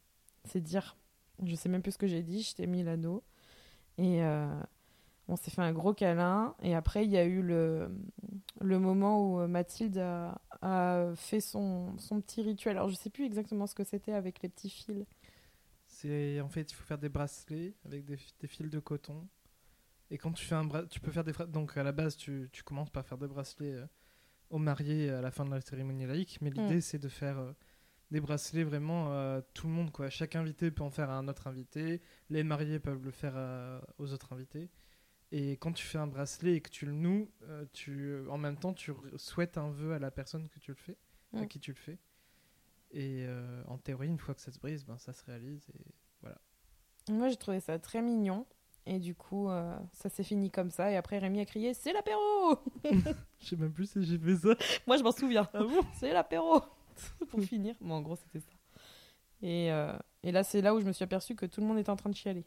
C'est 0.43 0.61
dire. 0.61 0.95
Je 1.43 1.55
sais 1.55 1.69
même 1.69 1.81
plus 1.81 1.93
ce 1.93 1.97
que 1.97 2.07
j'ai 2.07 2.21
dit. 2.21 2.43
Je 2.43 2.53
t'ai 2.53 2.67
mis 2.67 2.83
l'anneau. 2.83 3.23
Et 3.97 4.21
euh, 4.23 4.47
on 5.27 5.35
s'est 5.35 5.51
fait 5.51 5.61
un 5.61 5.73
gros 5.73 5.93
câlin. 5.93 6.55
Et 6.61 6.75
après, 6.75 7.05
il 7.05 7.11
y 7.11 7.17
a 7.17 7.25
eu 7.25 7.41
le, 7.41 7.89
le 8.61 8.79
moment 8.79 9.21
où 9.33 9.39
euh, 9.41 9.47
Mathilde 9.47 9.97
a, 9.97 10.39
a 10.61 11.13
fait 11.15 11.39
son, 11.41 11.97
son 11.97 12.21
petit 12.21 12.41
rituel. 12.41 12.77
Alors, 12.77 12.89
je 12.89 12.95
sais 12.95 13.09
plus 13.09 13.25
exactement 13.25 13.67
ce 13.67 13.75
que 13.75 13.83
c'était 13.83 14.13
avec 14.13 14.41
les 14.41 14.49
petits 14.49 14.69
fils. 14.69 15.05
C'est 15.87 16.41
en 16.41 16.49
fait, 16.49 16.71
il 16.71 16.75
faut 16.75 16.83
faire 16.83 16.97
des 16.97 17.09
bracelets 17.09 17.73
avec 17.85 18.05
des, 18.05 18.17
des 18.39 18.47
fils 18.47 18.69
de 18.69 18.79
coton. 18.79 19.27
Et 20.11 20.17
quand 20.17 20.31
tu 20.31 20.45
fais 20.45 20.55
un 20.55 20.65
bras, 20.65 20.83
tu 20.85 20.99
peux 20.99 21.11
faire 21.11 21.23
des 21.23 21.31
bra- 21.31 21.47
donc 21.47 21.77
à 21.77 21.83
la 21.83 21.91
base 21.91 22.15
tu, 22.15 22.49
tu 22.51 22.63
commences 22.63 22.91
par 22.91 23.05
faire 23.05 23.17
des 23.17 23.27
bracelets 23.27 23.73
euh, 23.73 23.85
aux 24.51 24.59
mariés 24.59 25.09
à 25.09 25.21
la 25.21 25.31
fin 25.31 25.45
de 25.45 25.49
la 25.51 25.61
cérémonie 25.61 26.05
laïque, 26.05 26.37
mais 26.41 26.51
l'idée 26.51 26.79
c'est 26.81 26.99
de 26.99 27.07
faire 27.09 27.39
euh, 27.39 27.53
des 28.11 28.21
bracelets 28.21 28.63
vraiment 28.63 29.11
à 29.11 29.41
tout 29.55 29.65
le 29.67 29.73
monde 29.73 29.91
quoi. 29.91 30.09
Chaque 30.11 30.35
invité 30.35 30.69
peut 30.69 30.83
en 30.83 30.91
faire 30.91 31.09
à 31.09 31.17
un 31.17 31.27
autre 31.27 31.47
invité, 31.47 32.01
les 32.29 32.43
mariés 32.43 32.79
peuvent 32.79 33.03
le 33.03 33.09
faire 33.11 33.35
à- 33.35 33.81
aux 33.97 34.13
autres 34.13 34.31
invités. 34.33 34.69
Et 35.31 35.53
quand 35.57 35.71
tu 35.73 35.85
fais 35.85 35.97
un 35.97 36.07
bracelet 36.07 36.53
et 36.55 36.61
que 36.61 36.69
tu 36.69 36.85
le 36.85 36.91
noues, 36.91 37.29
euh, 37.43 37.65
tu 37.73 38.19
en 38.29 38.37
même 38.37 38.57
temps 38.57 38.73
tu 38.73 38.91
souhaites 39.17 39.57
un 39.57 39.69
vœu 39.71 39.93
à 39.93 39.99
la 39.99 40.11
personne 40.11 40.47
que 40.49 40.59
tu 40.59 40.71
le 40.71 40.75
fais, 40.77 40.97
à 41.33 41.41
Mm. 41.41 41.47
qui 41.47 41.59
tu 41.59 41.71
le 41.71 41.77
fais. 41.77 41.97
Et 42.91 43.25
euh, 43.27 43.63
en 43.67 43.77
théorie, 43.77 44.07
une 44.07 44.19
fois 44.19 44.35
que 44.35 44.41
ça 44.41 44.51
se 44.51 44.59
brise, 44.59 44.85
ben 44.85 44.97
ça 44.97 45.11
se 45.13 45.23
réalise 45.25 45.67
et 45.73 46.29
Moi, 47.11 47.27
j'ai 47.29 47.35
trouvé 47.37 47.59
ça 47.59 47.77
très 47.79 48.01
mignon. 48.01 48.45
Et 48.87 48.99
du 48.99 49.15
coup, 49.15 49.49
euh, 49.49 49.75
ça 49.93 50.09
s'est 50.09 50.23
fini 50.23 50.51
comme 50.51 50.69
ça. 50.69 50.91
Et 50.91 50.95
après, 50.95 51.17
Rémi 51.17 51.39
a 51.41 51.45
crié 51.45 51.73
C'est 51.73 51.91
l'apéro 51.91 52.59
Je 53.39 53.45
sais 53.47 53.55
même 53.55 53.73
plus 53.73 53.89
si 53.89 54.03
j'ai 54.03 54.17
fait 54.19 54.35
ça. 54.37 54.49
Moi, 54.87 54.97
je 54.97 55.03
m'en 55.03 55.11
souviens. 55.11 55.49
Ah 55.53 55.63
bon? 55.63 55.81
C'est 55.95 56.13
l'apéro 56.13 56.61
Pour 57.29 57.41
finir. 57.41 57.75
Mais 57.81 57.91
en 57.93 58.01
gros, 58.01 58.15
c'était 58.15 58.39
ça. 58.39 58.51
Et, 59.41 59.71
euh, 59.71 59.97
et 60.23 60.31
là, 60.31 60.43
c'est 60.43 60.61
là 60.61 60.73
où 60.75 60.79
je 60.79 60.85
me 60.85 60.91
suis 60.93 61.03
aperçue 61.03 61.35
que 61.35 61.45
tout 61.47 61.61
le 61.61 61.67
monde 61.67 61.79
était 61.79 61.89
en 61.89 61.95
train 61.95 62.09
de 62.11 62.15
chialer. 62.15 62.45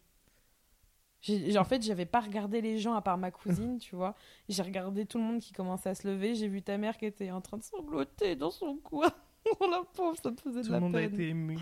En 1.58 1.64
fait, 1.64 1.82
j'avais 1.82 2.06
pas 2.06 2.20
regardé 2.20 2.60
les 2.60 2.78
gens 2.78 2.94
à 2.94 3.02
part 3.02 3.18
ma 3.18 3.30
cousine, 3.30 3.78
tu 3.78 3.96
vois. 3.96 4.14
J'ai 4.48 4.62
regardé 4.62 5.04
tout 5.04 5.18
le 5.18 5.24
monde 5.24 5.40
qui 5.40 5.52
commençait 5.52 5.88
à 5.90 5.94
se 5.94 6.06
lever. 6.06 6.34
J'ai 6.34 6.46
vu 6.48 6.62
ta 6.62 6.78
mère 6.78 6.96
qui 6.96 7.06
était 7.06 7.30
en 7.30 7.40
train 7.40 7.56
de 7.58 7.62
sangloter 7.64 8.36
dans 8.36 8.50
son 8.50 8.76
coin. 8.76 9.10
Oh 9.60 9.66
la 9.70 9.82
pauvre, 9.94 10.14
ça 10.22 10.30
me 10.30 10.36
faisait 10.36 10.60
de 10.60 10.66
Tout 10.66 10.72
la 10.72 10.78
le 10.78 10.84
monde 10.84 10.96
a 10.96 10.98
peine. 10.98 11.14
été 11.14 11.28
ému. 11.28 11.58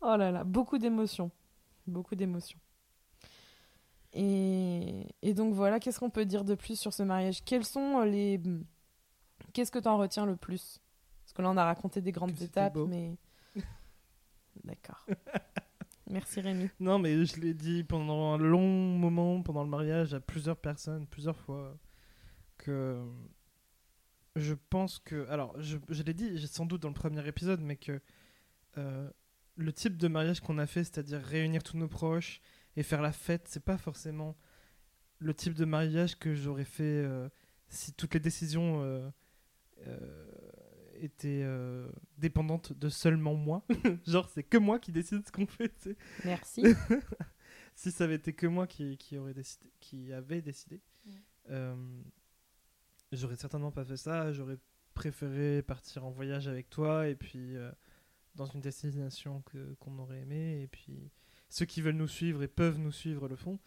Oh 0.00 0.14
là 0.16 0.30
là, 0.30 0.44
beaucoup 0.44 0.78
d'émotions. 0.78 1.30
Beaucoup 1.86 2.14
d'émotions. 2.14 2.58
Et, 4.12 5.06
et 5.22 5.34
donc 5.34 5.52
voilà, 5.54 5.80
qu'est-ce 5.80 5.98
qu'on 5.98 6.10
peut 6.10 6.24
dire 6.24 6.44
de 6.44 6.54
plus 6.54 6.78
sur 6.78 6.92
ce 6.92 7.02
mariage? 7.02 7.42
Quels 7.44 7.64
sont 7.64 8.00
les. 8.02 8.40
Qu'est-ce 9.52 9.72
que 9.72 9.78
tu 9.80 9.88
en 9.88 9.98
retiens 9.98 10.24
le 10.24 10.36
plus? 10.36 10.80
Parce 11.24 11.32
que 11.32 11.42
là, 11.42 11.50
on 11.50 11.56
a 11.56 11.64
raconté 11.64 12.00
des 12.00 12.12
grandes 12.12 12.34
Que 12.34 12.44
étapes, 12.44 12.76
mais. 12.86 13.16
D'accord. 14.64 15.04
Merci 16.08 16.40
Rémi. 16.40 16.70
Non, 16.78 16.98
mais 16.98 17.24
je 17.24 17.40
l'ai 17.40 17.54
dit 17.54 17.82
pendant 17.82 18.34
un 18.34 18.38
long 18.38 18.96
moment, 18.96 19.42
pendant 19.42 19.64
le 19.64 19.70
mariage, 19.70 20.14
à 20.14 20.20
plusieurs 20.20 20.56
personnes, 20.56 21.06
plusieurs 21.06 21.36
fois, 21.36 21.76
que 22.58 23.04
je 24.36 24.54
pense 24.54 24.98
que. 25.00 25.28
Alors, 25.28 25.60
je, 25.60 26.02
l'ai 26.02 26.14
dit 26.14 26.46
sans 26.46 26.66
doute 26.66 26.82
dans 26.82 26.88
le 26.88 26.94
premier 26.94 27.26
épisode, 27.26 27.60
mais 27.60 27.76
que 27.76 28.00
euh, 28.78 29.10
le 29.56 29.72
type 29.72 29.96
de 29.96 30.06
mariage 30.06 30.40
qu'on 30.40 30.58
a 30.58 30.66
fait, 30.66 30.84
c'est-à-dire 30.84 31.20
réunir 31.20 31.62
tous 31.62 31.76
nos 31.76 31.88
proches 31.88 32.40
et 32.76 32.82
faire 32.82 33.02
la 33.02 33.12
fête, 33.12 33.48
c'est 33.48 33.64
pas 33.64 33.78
forcément 33.78 34.36
le 35.18 35.34
type 35.34 35.54
de 35.54 35.64
mariage 35.64 36.18
que 36.18 36.34
j'aurais 36.34 36.66
fait 36.66 36.82
euh, 36.84 37.28
si 37.68 37.94
toutes 37.94 38.14
les 38.14 38.20
décisions 38.20 38.82
euh, 38.82 39.10
étaient 41.00 41.42
euh, 41.42 41.88
dépendantes 42.18 42.72
de 42.72 42.88
seulement 42.88 43.34
moi. 43.34 43.64
Genre, 44.06 44.28
c'est 44.28 44.42
que 44.42 44.58
moi 44.58 44.78
qui 44.78 44.92
décide 44.92 45.26
ce 45.26 45.32
qu'on 45.32 45.46
fait, 45.46 45.72
Merci. 46.24 46.62
si 47.74 47.90
ça 47.90 48.04
avait 48.04 48.16
été 48.16 48.32
que 48.32 48.46
moi 48.46 48.66
qui, 48.66 48.96
qui 48.96 49.18
aurait 49.18 49.34
décidé, 49.34 49.70
qui 49.80 50.12
avait 50.12 50.42
décidé, 50.42 50.80
euh, 51.50 51.74
j'aurais 53.12 53.36
certainement 53.36 53.72
pas 53.72 53.84
fait 53.84 53.96
ça. 53.96 54.32
J'aurais 54.32 54.58
préféré 54.94 55.62
partir 55.62 56.04
en 56.04 56.10
voyage 56.10 56.48
avec 56.48 56.70
toi 56.70 57.06
et 57.06 57.14
puis 57.14 57.56
euh, 57.56 57.70
dans 58.34 58.46
une 58.46 58.60
destination 58.60 59.42
que 59.42 59.74
qu'on 59.74 59.98
aurait 59.98 60.20
aimé 60.20 60.62
et 60.62 60.66
puis 60.68 61.10
ceux 61.48 61.66
qui 61.66 61.82
veulent 61.82 61.96
nous 61.96 62.08
suivre 62.08 62.42
et 62.42 62.48
peuvent 62.48 62.78
nous 62.78 62.92
suivre 62.92 63.28
le 63.28 63.36
font. 63.36 63.58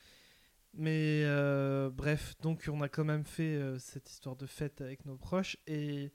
Mais 0.74 1.24
euh, 1.26 1.90
bref, 1.90 2.36
donc 2.42 2.70
on 2.72 2.82
a 2.82 2.90
quand 2.90 3.04
même 3.04 3.24
fait 3.24 3.56
euh, 3.56 3.80
cette 3.80 4.10
histoire 4.10 4.36
de 4.36 4.46
fête 4.46 4.82
avec 4.82 5.06
nos 5.06 5.18
proches 5.18 5.58
et 5.68 6.12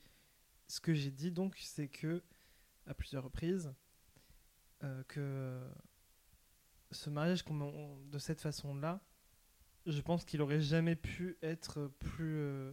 ce 0.67 0.81
que 0.81 0.95
j'ai 0.95 1.11
dit 1.11 1.31
donc 1.31 1.57
c'est 1.59 1.89
que 1.89 2.23
à 2.87 2.95
plusieurs 2.95 3.25
reprises 3.25 3.73
euh, 4.83 5.03
que 5.05 5.61
ce 6.91 7.11
mariage 7.11 7.45
on- 7.49 7.99
de 8.07 8.19
cette 8.19 8.41
façon-là, 8.41 9.01
je 9.87 10.01
pense 10.01 10.25
qu'il 10.25 10.41
aurait 10.43 10.61
jamais 10.61 10.97
pu 10.97 11.37
être 11.43 11.89
plus 11.99 12.37
euh, 12.39 12.73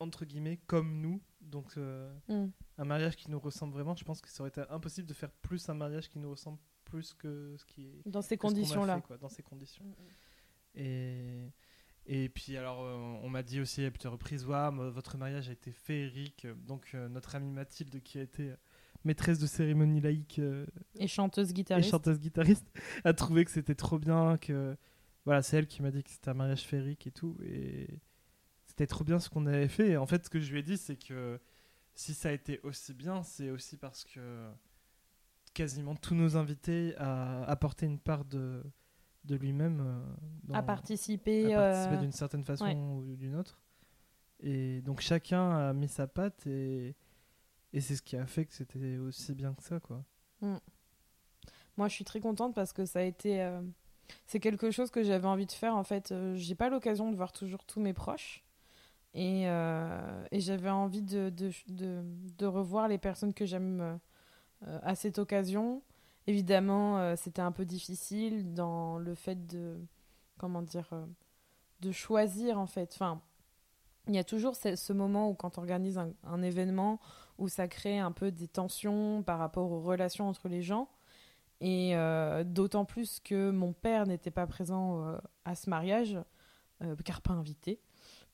entre 0.00 0.24
guillemets 0.24 0.58
comme 0.66 1.00
nous. 1.00 1.22
Donc 1.40 1.76
euh, 1.76 2.12
Mm. 2.28 2.46
un 2.78 2.84
mariage 2.84 3.16
qui 3.16 3.30
nous 3.30 3.38
ressemble 3.38 3.72
vraiment. 3.74 3.94
Je 3.94 4.04
pense 4.04 4.20
que 4.20 4.28
ça 4.28 4.42
aurait 4.42 4.48
été 4.50 4.62
impossible 4.70 5.06
de 5.08 5.14
faire 5.14 5.30
plus 5.30 5.68
un 5.68 5.74
mariage 5.74 6.08
qui 6.08 6.18
nous 6.18 6.30
ressemble 6.30 6.58
plus 6.84 7.14
que 7.14 7.56
ce 7.56 7.64
qui 7.64 7.86
est 7.86 8.02
Dans 8.08 8.22
ces 8.22 8.36
conditions-là. 8.36 9.02
dans 9.20 9.28
ces 9.28 9.42
conditions. 9.42 9.84
Et 10.74 11.50
et 12.06 12.28
puis 12.28 12.56
alors 12.56 12.82
euh, 12.82 12.94
on 13.22 13.28
m'a 13.30 13.42
dit 13.42 13.60
aussi 13.60 13.84
à 13.84 13.90
plusieurs 13.90 14.12
reprises, 14.12 14.44
votre 14.44 15.16
mariage 15.16 15.48
a 15.48 15.52
été 15.52 15.72
féerique. 15.72 16.46
Donc 16.66 16.90
euh, 16.94 17.08
notre 17.08 17.34
amie 17.34 17.50
Mathilde 17.50 18.02
qui 18.02 18.18
a 18.18 18.22
été 18.22 18.50
euh, 18.50 18.56
maîtresse 19.04 19.38
de 19.38 19.46
cérémonie 19.46 20.00
laïque 20.00 20.40
Et 20.98 21.08
chanteuse 21.08 21.50
et 21.50 21.54
guitariste. 21.54 21.90
chanteuse 21.90 22.20
guitariste 22.20 22.66
a 23.04 23.12
trouvé 23.14 23.44
que 23.44 23.50
c'était 23.50 23.74
trop 23.74 23.98
bien 23.98 24.36
que 24.38 24.76
voilà 25.24 25.42
c'est 25.42 25.56
elle 25.56 25.66
qui 25.66 25.82
m'a 25.82 25.90
dit 25.90 26.02
que 26.02 26.10
c'était 26.10 26.30
un 26.30 26.34
mariage 26.34 26.62
féerique 26.62 27.06
et 27.06 27.10
tout 27.10 27.36
et 27.42 27.88
c'était 28.66 28.86
trop 28.86 29.04
bien 29.04 29.18
ce 29.18 29.28
qu'on 29.30 29.46
avait 29.46 29.68
fait 29.68 29.90
et 29.90 29.96
en 29.96 30.06
fait 30.06 30.24
ce 30.24 30.30
que 30.30 30.40
je 30.40 30.52
lui 30.52 30.60
ai 30.60 30.62
dit 30.62 30.76
c'est 30.76 30.96
que 30.96 31.38
si 31.94 32.14
ça 32.14 32.30
a 32.30 32.32
été 32.32 32.60
aussi 32.62 32.94
bien 32.94 33.22
c'est 33.22 33.50
aussi 33.50 33.76
parce 33.76 34.04
que 34.04 34.48
quasiment 35.52 35.94
tous 35.94 36.14
nos 36.14 36.36
invités 36.36 36.94
a 36.96 37.44
apporté 37.44 37.86
une 37.86 37.98
part 37.98 38.24
de 38.24 38.62
de 39.24 39.36
lui-même 39.36 39.80
euh, 40.50 40.54
à 40.54 40.62
participer. 40.62 41.54
euh, 41.54 41.96
d'une 41.96 42.12
certaine 42.12 42.44
façon 42.44 42.64
ouais. 42.66 42.74
ou 42.74 43.16
d'une 43.16 43.34
autre 43.36 43.58
et 44.40 44.80
donc 44.82 45.00
chacun 45.00 45.50
a 45.68 45.72
mis 45.72 45.88
sa 45.88 46.06
patte 46.06 46.46
et 46.46 46.94
et 47.72 47.80
c'est 47.80 47.96
ce 47.96 48.02
qui 48.02 48.16
a 48.16 48.26
fait 48.26 48.44
que 48.44 48.52
c'était 48.52 48.98
aussi 48.98 49.34
bien 49.34 49.52
que 49.54 49.62
ça 49.62 49.80
quoi 49.80 50.04
Moi, 51.76 51.88
je 51.88 51.94
suis 51.94 52.04
très 52.04 52.20
contente 52.20 52.54
parce 52.54 52.72
que 52.72 52.84
ça 52.84 53.00
a 53.00 53.02
été. 53.02 53.42
euh, 53.42 53.60
C'est 54.26 54.38
quelque 54.38 54.70
chose 54.70 54.90
que 54.90 55.02
j'avais 55.02 55.26
envie 55.26 55.46
de 55.46 55.52
faire. 55.52 55.74
En 55.74 55.82
fait, 55.82 56.12
Euh, 56.12 56.34
j'ai 56.36 56.54
pas 56.54 56.68
l'occasion 56.68 57.10
de 57.10 57.16
voir 57.16 57.32
toujours 57.32 57.64
tous 57.64 57.80
mes 57.80 57.92
proches. 57.92 58.44
Et, 59.14 59.48
euh, 59.48 60.24
et 60.30 60.38
j'avais 60.40 60.70
envie 60.70 61.02
de, 61.02 61.30
de, 61.30 61.50
de, 61.68 62.02
de 62.38 62.46
revoir 62.46 62.86
les 62.88 62.98
personnes 62.98 63.32
que 63.34 63.46
j'aime 63.46 63.98
à 64.82 64.94
cette 64.94 65.18
occasion. 65.18 65.82
Évidemment, 66.26 66.98
euh, 66.98 67.14
c'était 67.16 67.42
un 67.42 67.52
peu 67.52 67.64
difficile 67.64 68.54
dans 68.54 68.98
le 68.98 69.14
fait 69.14 69.46
de. 69.46 69.78
Comment 70.38 70.62
dire 70.62 70.88
euh, 70.92 71.06
De 71.80 71.92
choisir, 71.92 72.58
en 72.58 72.66
fait. 72.66 72.90
Enfin. 72.94 73.20
Il 74.06 74.14
y 74.14 74.18
a 74.18 74.24
toujours 74.24 74.54
ce, 74.54 74.92
moment 74.92 75.30
où, 75.30 75.34
quand 75.34 75.56
on 75.56 75.62
organise 75.62 75.98
un, 76.24 76.42
événement, 76.42 77.00
où 77.38 77.48
ça 77.48 77.68
crée 77.68 77.98
un 77.98 78.12
peu 78.12 78.30
des 78.30 78.48
tensions 78.48 79.22
par 79.22 79.38
rapport 79.38 79.72
aux 79.72 79.80
relations 79.80 80.28
entre 80.28 80.46
les 80.50 80.60
gens. 80.60 80.90
Et 81.62 81.96
euh, 81.96 82.44
d'autant 82.44 82.84
plus 82.84 83.18
que 83.18 83.50
mon 83.50 83.72
père 83.72 84.06
n'était 84.06 84.30
pas 84.30 84.46
présent 84.46 85.16
à 85.46 85.54
ce 85.54 85.70
mariage, 85.70 86.18
car 87.02 87.22
pas 87.22 87.32
invité, 87.32 87.80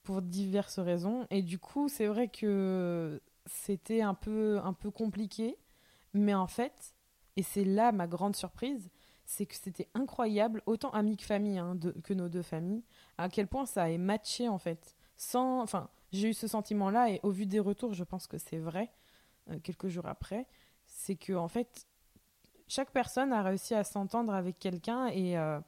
pour 0.03 0.23
diverses 0.23 0.81
raisons. 0.81 1.29
Et 1.31 1.41
du 1.41 1.61
coup, 1.61 1.89
c'est 1.89 2.09
vrai 2.09 2.27
que 2.27 3.23
c'était 3.47 4.03
un 4.03 4.15
peu, 4.15 4.59
un 4.65 4.73
peu 4.73 4.91
compliqué. 4.91 5.57
Mais 6.15 6.35
en 6.35 6.49
fait, 6.49 6.97
et 7.41 7.43
c'est 7.43 7.65
là 7.65 7.93
ma 7.93 8.07
grande 8.07 8.37
surprise, 8.37 8.91
c'est 9.25 9.47
que 9.47 9.55
c'était 9.57 9.89
incroyable, 9.95 10.63
autant 10.67 10.91
amis 10.91 11.17
que 11.17 11.25
famille, 11.25 11.59
hein, 11.59 11.77
que 12.05 12.15
nos 12.15 12.29
deux 12.29 12.43
familles, 12.43 12.85
à 13.19 13.29
quel 13.29 13.47
point 13.47 13.67
ça 13.67 13.85
a 13.85 13.99
matché 13.99 14.49
en 14.49 14.59
fait. 14.59 14.97
Sans, 15.17 15.61
enfin, 15.63 15.89
j'ai 16.13 16.31
eu 16.31 16.35
ce 16.35 16.47
sentiment-là 16.49 17.11
et 17.11 17.21
au 17.23 17.31
vu 17.31 17.47
des 17.47 17.61
retours, 17.61 17.95
je 17.95 18.05
pense 18.05 18.27
que 18.27 18.39
c'est 18.39 18.59
vrai. 18.59 18.91
euh, 19.51 19.59
quelques 19.63 19.89
jours 19.89 20.07
après, 20.07 20.47
c'est 20.87 21.17
que 21.17 21.35
en 21.35 21.49
fait, 21.49 21.87
chaque 22.69 22.91
personne 22.93 23.33
a 23.33 23.43
réussi 23.43 23.75
à 23.75 23.85
s'entendre 23.85 24.35
avec 24.35 24.59
quelqu'un 24.59 25.07
et 25.09 25.39
euh, 25.39 25.61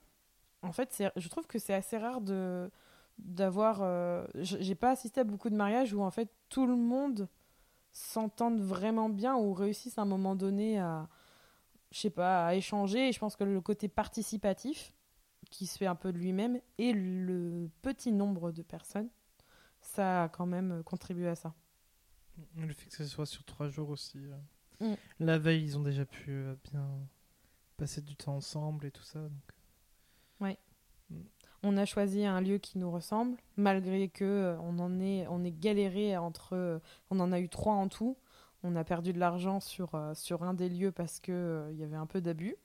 en 0.62 0.72
fait, 0.72 1.02
je 1.16 1.28
trouve 1.28 1.46
que 1.46 1.58
c'est 1.58 1.74
assez 1.74 1.98
rare 1.98 2.20
de 2.20 2.70
d'avoir. 3.18 3.80
euh, 3.82 4.26
J'ai 4.36 4.74
pas 4.74 4.90
assisté 4.90 5.20
à 5.20 5.24
beaucoup 5.24 5.50
de 5.50 5.56
mariages 5.56 5.94
où 5.94 6.02
en 6.02 6.10
fait 6.10 6.30
tout 6.48 6.66
le 6.66 6.76
monde 6.76 7.28
s'entende 7.92 8.60
vraiment 8.60 9.08
bien 9.10 9.36
ou 9.36 9.54
réussissent 9.54 9.98
à 9.98 10.02
un 10.02 10.06
moment 10.06 10.34
donné 10.36 10.78
à, 10.80 11.08
je 11.92 12.00
sais 12.00 12.10
pas, 12.10 12.46
à 12.46 12.54
échanger. 12.54 13.08
Et 13.08 13.12
je 13.12 13.18
pense 13.18 13.36
que 13.36 13.44
le 13.44 13.60
côté 13.60 13.88
participatif 13.88 14.92
qui 15.50 15.66
se 15.66 15.78
fait 15.78 15.86
un 15.86 15.94
peu 15.94 16.12
de 16.12 16.18
lui-même 16.18 16.60
et 16.78 16.92
le 16.92 17.70
petit 17.82 18.12
nombre 18.12 18.52
de 18.52 18.62
personnes, 18.62 19.08
ça 19.80 20.24
a 20.24 20.28
quand 20.28 20.46
même 20.46 20.82
contribué 20.84 21.28
à 21.28 21.34
ça. 21.34 21.54
Le 22.56 22.72
fait 22.72 22.88
que 22.88 22.96
ce 22.96 23.04
soit 23.04 23.26
sur 23.26 23.44
trois 23.44 23.68
jours 23.68 23.90
aussi. 23.90 24.18
euh. 24.18 24.92
Mm. 24.92 24.96
La 25.20 25.38
veille, 25.38 25.62
ils 25.62 25.78
ont 25.78 25.82
déjà 25.82 26.04
pu 26.04 26.30
euh, 26.30 26.54
bien 26.72 26.88
passer 27.76 28.00
du 28.00 28.16
temps 28.16 28.36
ensemble 28.36 28.86
et 28.86 28.90
tout 28.90 29.04
ça. 29.04 29.20
Donc. 29.20 29.52
On 31.64 31.76
a 31.76 31.84
choisi 31.84 32.24
un 32.24 32.40
lieu 32.40 32.58
qui 32.58 32.78
nous 32.78 32.90
ressemble, 32.90 33.36
malgré 33.56 34.08
que 34.08 34.24
euh, 34.24 34.58
on 34.60 34.80
en 34.80 34.98
est, 35.00 35.26
on 35.28 35.44
est 35.44 35.52
galéré 35.52 36.16
entre, 36.16 36.54
euh, 36.54 36.78
on 37.10 37.20
en 37.20 37.30
a 37.30 37.38
eu 37.38 37.48
trois 37.48 37.74
en 37.74 37.88
tout. 37.88 38.16
On 38.64 38.76
a 38.76 38.84
perdu 38.84 39.12
de 39.12 39.18
l'argent 39.18 39.60
sur, 39.60 39.94
euh, 39.94 40.14
un 40.40 40.54
des 40.54 40.68
lieux 40.68 40.92
parce 40.92 41.20
que 41.20 41.32
euh, 41.32 41.72
y 41.72 41.82
avait 41.82 41.96
un 41.96 42.06
peu 42.06 42.20
d'abus. 42.20 42.56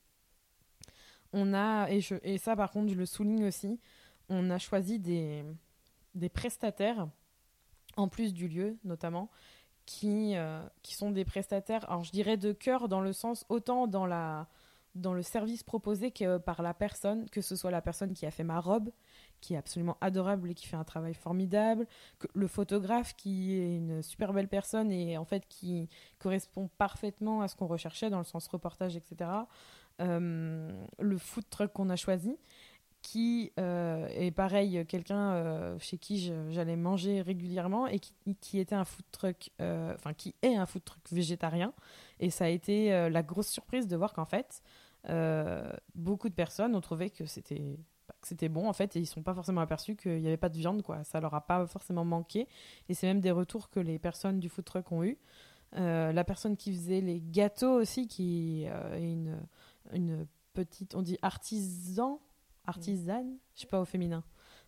On 1.33 1.53
a 1.53 1.89
et, 1.89 2.37
ça 2.37 2.55
par 2.55 2.71
contre 2.71 2.89
je 2.89 2.97
le 2.97 3.05
souligne 3.05 3.45
aussi, 3.45 3.79
on 4.29 4.49
a 4.49 4.57
choisi 4.57 4.99
des, 4.99 5.43
des 6.15 6.29
prestataires 6.29 7.07
en 7.97 8.07
plus 8.07 8.33
du 8.33 8.47
lieu 8.47 8.77
notamment 8.85 9.29
qui, 9.85 10.35
euh, 10.35 10.61
qui 10.83 10.95
sont 10.95 11.11
des 11.11 11.25
prestataires. 11.25 11.89
Alors 11.89 12.03
je 12.03 12.11
dirais 12.11 12.37
de 12.37 12.53
cœur 12.53 12.87
dans 12.87 13.01
le 13.01 13.11
sens 13.11 13.45
autant 13.49 13.87
dans 13.87 14.05
la 14.05 14.47
dans 15.01 15.13
le 15.13 15.21
service 15.21 15.63
proposé 15.63 16.11
par 16.45 16.61
la 16.61 16.73
personne, 16.73 17.29
que 17.29 17.41
ce 17.41 17.55
soit 17.55 17.71
la 17.71 17.81
personne 17.81 18.13
qui 18.13 18.25
a 18.25 18.31
fait 18.31 18.43
ma 18.43 18.59
robe, 18.59 18.89
qui 19.41 19.53
est 19.53 19.57
absolument 19.57 19.97
adorable 20.01 20.51
et 20.51 20.53
qui 20.53 20.67
fait 20.67 20.77
un 20.77 20.83
travail 20.83 21.13
formidable, 21.13 21.87
que 22.19 22.27
le 22.33 22.47
photographe 22.47 23.15
qui 23.15 23.53
est 23.53 23.75
une 23.75 24.01
super 24.01 24.33
belle 24.33 24.47
personne 24.47 24.91
et 24.91 25.17
en 25.17 25.25
fait 25.25 25.47
qui 25.47 25.89
correspond 26.19 26.69
parfaitement 26.77 27.41
à 27.41 27.47
ce 27.47 27.55
qu'on 27.55 27.67
recherchait 27.67 28.09
dans 28.09 28.17
le 28.17 28.23
sens 28.23 28.47
reportage, 28.47 28.95
etc. 28.95 29.29
Euh, 29.99 30.85
le 30.99 31.17
food 31.17 31.45
truck 31.49 31.73
qu'on 31.73 31.89
a 31.89 31.95
choisi, 31.95 32.37
qui 33.01 33.51
euh, 33.59 34.07
est 34.09 34.31
pareil, 34.31 34.85
quelqu'un 34.87 35.33
euh, 35.33 35.79
chez 35.79 35.97
qui 35.97 36.31
j'allais 36.49 36.75
manger 36.75 37.21
régulièrement 37.21 37.87
et 37.87 37.99
qui, 37.99 38.13
qui 38.41 38.59
était 38.59 38.75
un 38.75 38.85
food 38.85 39.05
truck, 39.11 39.51
enfin 39.59 40.13
qui 40.13 40.35
est 40.41 40.55
un 40.55 40.65
food 40.65 40.83
truck 40.83 41.01
végétarien. 41.11 41.73
Et 42.19 42.29
ça 42.29 42.45
a 42.45 42.49
été 42.49 43.09
la 43.09 43.23
grosse 43.23 43.47
surprise 43.47 43.87
de 43.87 43.95
voir 43.95 44.13
qu'en 44.13 44.25
fait, 44.25 44.61
beaucoup 45.95 46.29
de 46.29 46.33
personnes 46.33 46.75
ont 46.75 46.81
trouvé 46.81 47.09
que 47.09 47.25
c'était 47.25 47.79
c'était 48.23 48.49
bon 48.49 48.67
en 48.67 48.73
fait 48.73 48.95
et 48.95 48.99
ils 48.99 49.05
sont 49.05 49.23
pas 49.23 49.33
forcément 49.33 49.61
aperçus 49.61 49.95
qu'il 49.95 50.19
n'y 50.19 50.27
avait 50.27 50.37
pas 50.37 50.49
de 50.49 50.57
viande 50.57 50.81
quoi. 50.81 51.03
Ça 51.03 51.19
leur 51.19 51.33
a 51.33 51.45
pas 51.45 51.65
forcément 51.67 52.05
manqué 52.05 52.47
et 52.89 52.93
c'est 52.93 53.07
même 53.07 53.21
des 53.21 53.31
retours 53.31 53.69
que 53.69 53.79
les 53.79 53.99
personnes 53.99 54.39
du 54.39 54.49
food 54.49 54.65
truck 54.65 54.91
ont 54.91 55.03
eu. 55.03 55.17
Euh, 55.75 56.13
la 56.13 56.23
personne 56.23 56.55
qui 56.55 56.73
faisait 56.73 57.01
les 57.01 57.21
gâteaux 57.21 57.73
aussi 57.73 58.07
qui 58.07 58.65
euh, 58.67 58.95
est 58.95 59.11
une 59.11 59.37
une 59.93 60.25
petite 60.53 60.95
on 60.95 61.01
dit 61.01 61.17
artisan 61.21 62.21
artisane 62.65 63.37
je 63.53 63.61
sais 63.61 63.67
pas 63.67 63.81
au 63.81 63.85
féminin 63.85 64.23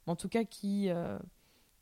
mais 0.05 0.11
en 0.11 0.15
tout 0.17 0.27
cas 0.27 0.43
qui 0.43 0.89
euh, 0.89 1.17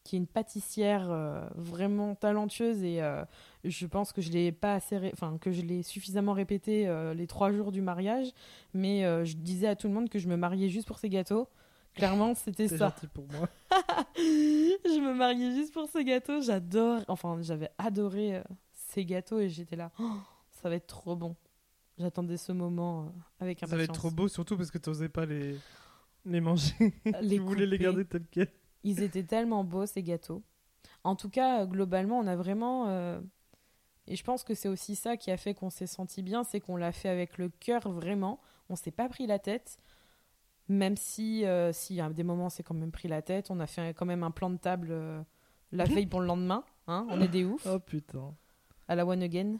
qui 0.07 0.15
est 0.15 0.19
une 0.19 0.27
pâtissière 0.27 1.07
euh, 1.11 1.45
vraiment 1.55 2.15
talentueuse 2.15 2.81
et 2.83 3.01
euh, 3.01 3.23
je 3.65 3.85
pense 3.85 4.13
que 4.13 4.21
je 4.21 4.31
l'ai 4.31 4.51
pas 4.53 4.73
assez 4.75 4.97
ré- 4.97 5.11
enfin 5.13 5.37
que 5.37 5.51
je 5.51 5.61
l'ai 5.61 5.83
suffisamment 5.83 6.31
répété 6.33 6.87
euh, 6.87 7.13
les 7.13 7.27
trois 7.27 7.51
jours 7.51 7.71
du 7.73 7.81
mariage. 7.81 8.27
Mais 8.73 9.01
je 9.25 9.35
disais 9.35 9.67
à 9.67 9.75
tout 9.75 9.87
le 9.87 9.93
monde 9.93 10.07
que 10.09 10.19
je 10.19 10.27
me 10.29 10.37
mariais 10.37 10.69
juste 10.69 10.87
pour 10.87 10.97
ces 10.99 11.09
gâteaux. 11.09 11.49
Clairement 11.93 12.33
c'était 12.35 12.67
ça. 12.77 12.77
gentil 12.89 13.07
pour 13.07 13.25
moi. 13.31 13.49
je 14.15 14.99
me 15.01 15.13
mariais 15.13 15.51
juste 15.53 15.73
pour 15.73 15.87
ces 15.89 16.03
gâteaux. 16.05 16.41
J'adore 16.41 17.01
enfin 17.07 17.37
j'avais 17.41 17.69
adoré 17.77 18.41
ces 18.71 19.03
gâteaux 19.05 19.39
et 19.39 19.49
j'étais 19.49 19.75
là 19.75 19.91
Oh, 19.99 20.11
ça 20.61 20.69
va 20.69 20.75
être 20.75 20.87
trop 20.87 21.15
bon. 21.15 21.35
J'attendais 21.97 22.37
ce 22.37 22.51
moment 22.51 23.11
avec 23.39 23.59
Ça 23.59 23.65
impatience 23.65 23.77
va 23.77 23.83
être 23.83 23.93
trop 23.93 24.11
beau, 24.11 24.27
surtout 24.27 24.55
parce 24.55 24.69
que 24.71 24.77
tu 24.77 24.89
n'osais 24.89 25.09
pas 25.09 25.25
les, 25.25 25.55
les 26.25 26.39
manger. 26.41 26.93
Les 27.21 27.37
tu 27.37 27.41
voulais 27.41 27.65
les 27.65 27.77
garder 27.79 28.05
tels 28.05 28.25
quels. 28.29 28.51
Ils 28.83 29.01
étaient 29.03 29.23
tellement 29.23 29.63
beaux 29.63 29.85
ces 29.85 30.03
gâteaux. 30.03 30.43
En 31.03 31.15
tout 31.15 31.29
cas, 31.29 31.61
euh, 31.61 31.65
globalement, 31.65 32.19
on 32.19 32.27
a 32.27 32.35
vraiment. 32.35 32.87
euh, 32.89 33.19
Et 34.07 34.15
je 34.15 34.23
pense 34.23 34.43
que 34.43 34.53
c'est 34.53 34.69
aussi 34.69 34.95
ça 34.95 35.17
qui 35.17 35.31
a 35.31 35.37
fait 35.37 35.53
qu'on 35.53 35.69
s'est 35.69 35.87
senti 35.87 36.21
bien, 36.23 36.43
c'est 36.43 36.59
qu'on 36.59 36.77
l'a 36.77 36.91
fait 36.91 37.09
avec 37.09 37.37
le 37.37 37.49
cœur 37.49 37.89
vraiment. 37.89 38.39
On 38.69 38.75
s'est 38.75 38.91
pas 38.91 39.09
pris 39.09 39.27
la 39.27 39.39
tête, 39.39 39.77
même 40.69 40.97
si, 40.97 41.45
euh, 41.45 41.71
si 41.73 41.99
à 42.01 42.09
des 42.09 42.23
moments, 42.23 42.45
on 42.47 42.49
s'est 42.49 42.63
quand 42.63 42.73
même 42.73 42.91
pris 42.91 43.07
la 43.07 43.21
tête. 43.21 43.49
On 43.51 43.59
a 43.59 43.67
fait 43.67 43.93
quand 43.93 44.05
même 44.05 44.23
un 44.23 44.31
plan 44.31 44.49
de 44.49 44.57
table 44.57 44.89
euh, 44.91 45.21
la 45.71 45.85
veille 45.85 46.07
pour 46.07 46.21
le 46.21 46.27
lendemain. 46.27 46.63
Hein 46.87 47.05
on 47.09 47.21
est 47.21 47.27
des 47.27 47.43
oufs. 47.45 47.65
Oh 47.69 47.79
putain. 47.79 48.33
À 48.87 48.95
la 48.95 49.05
One 49.05 49.21
Again, 49.23 49.57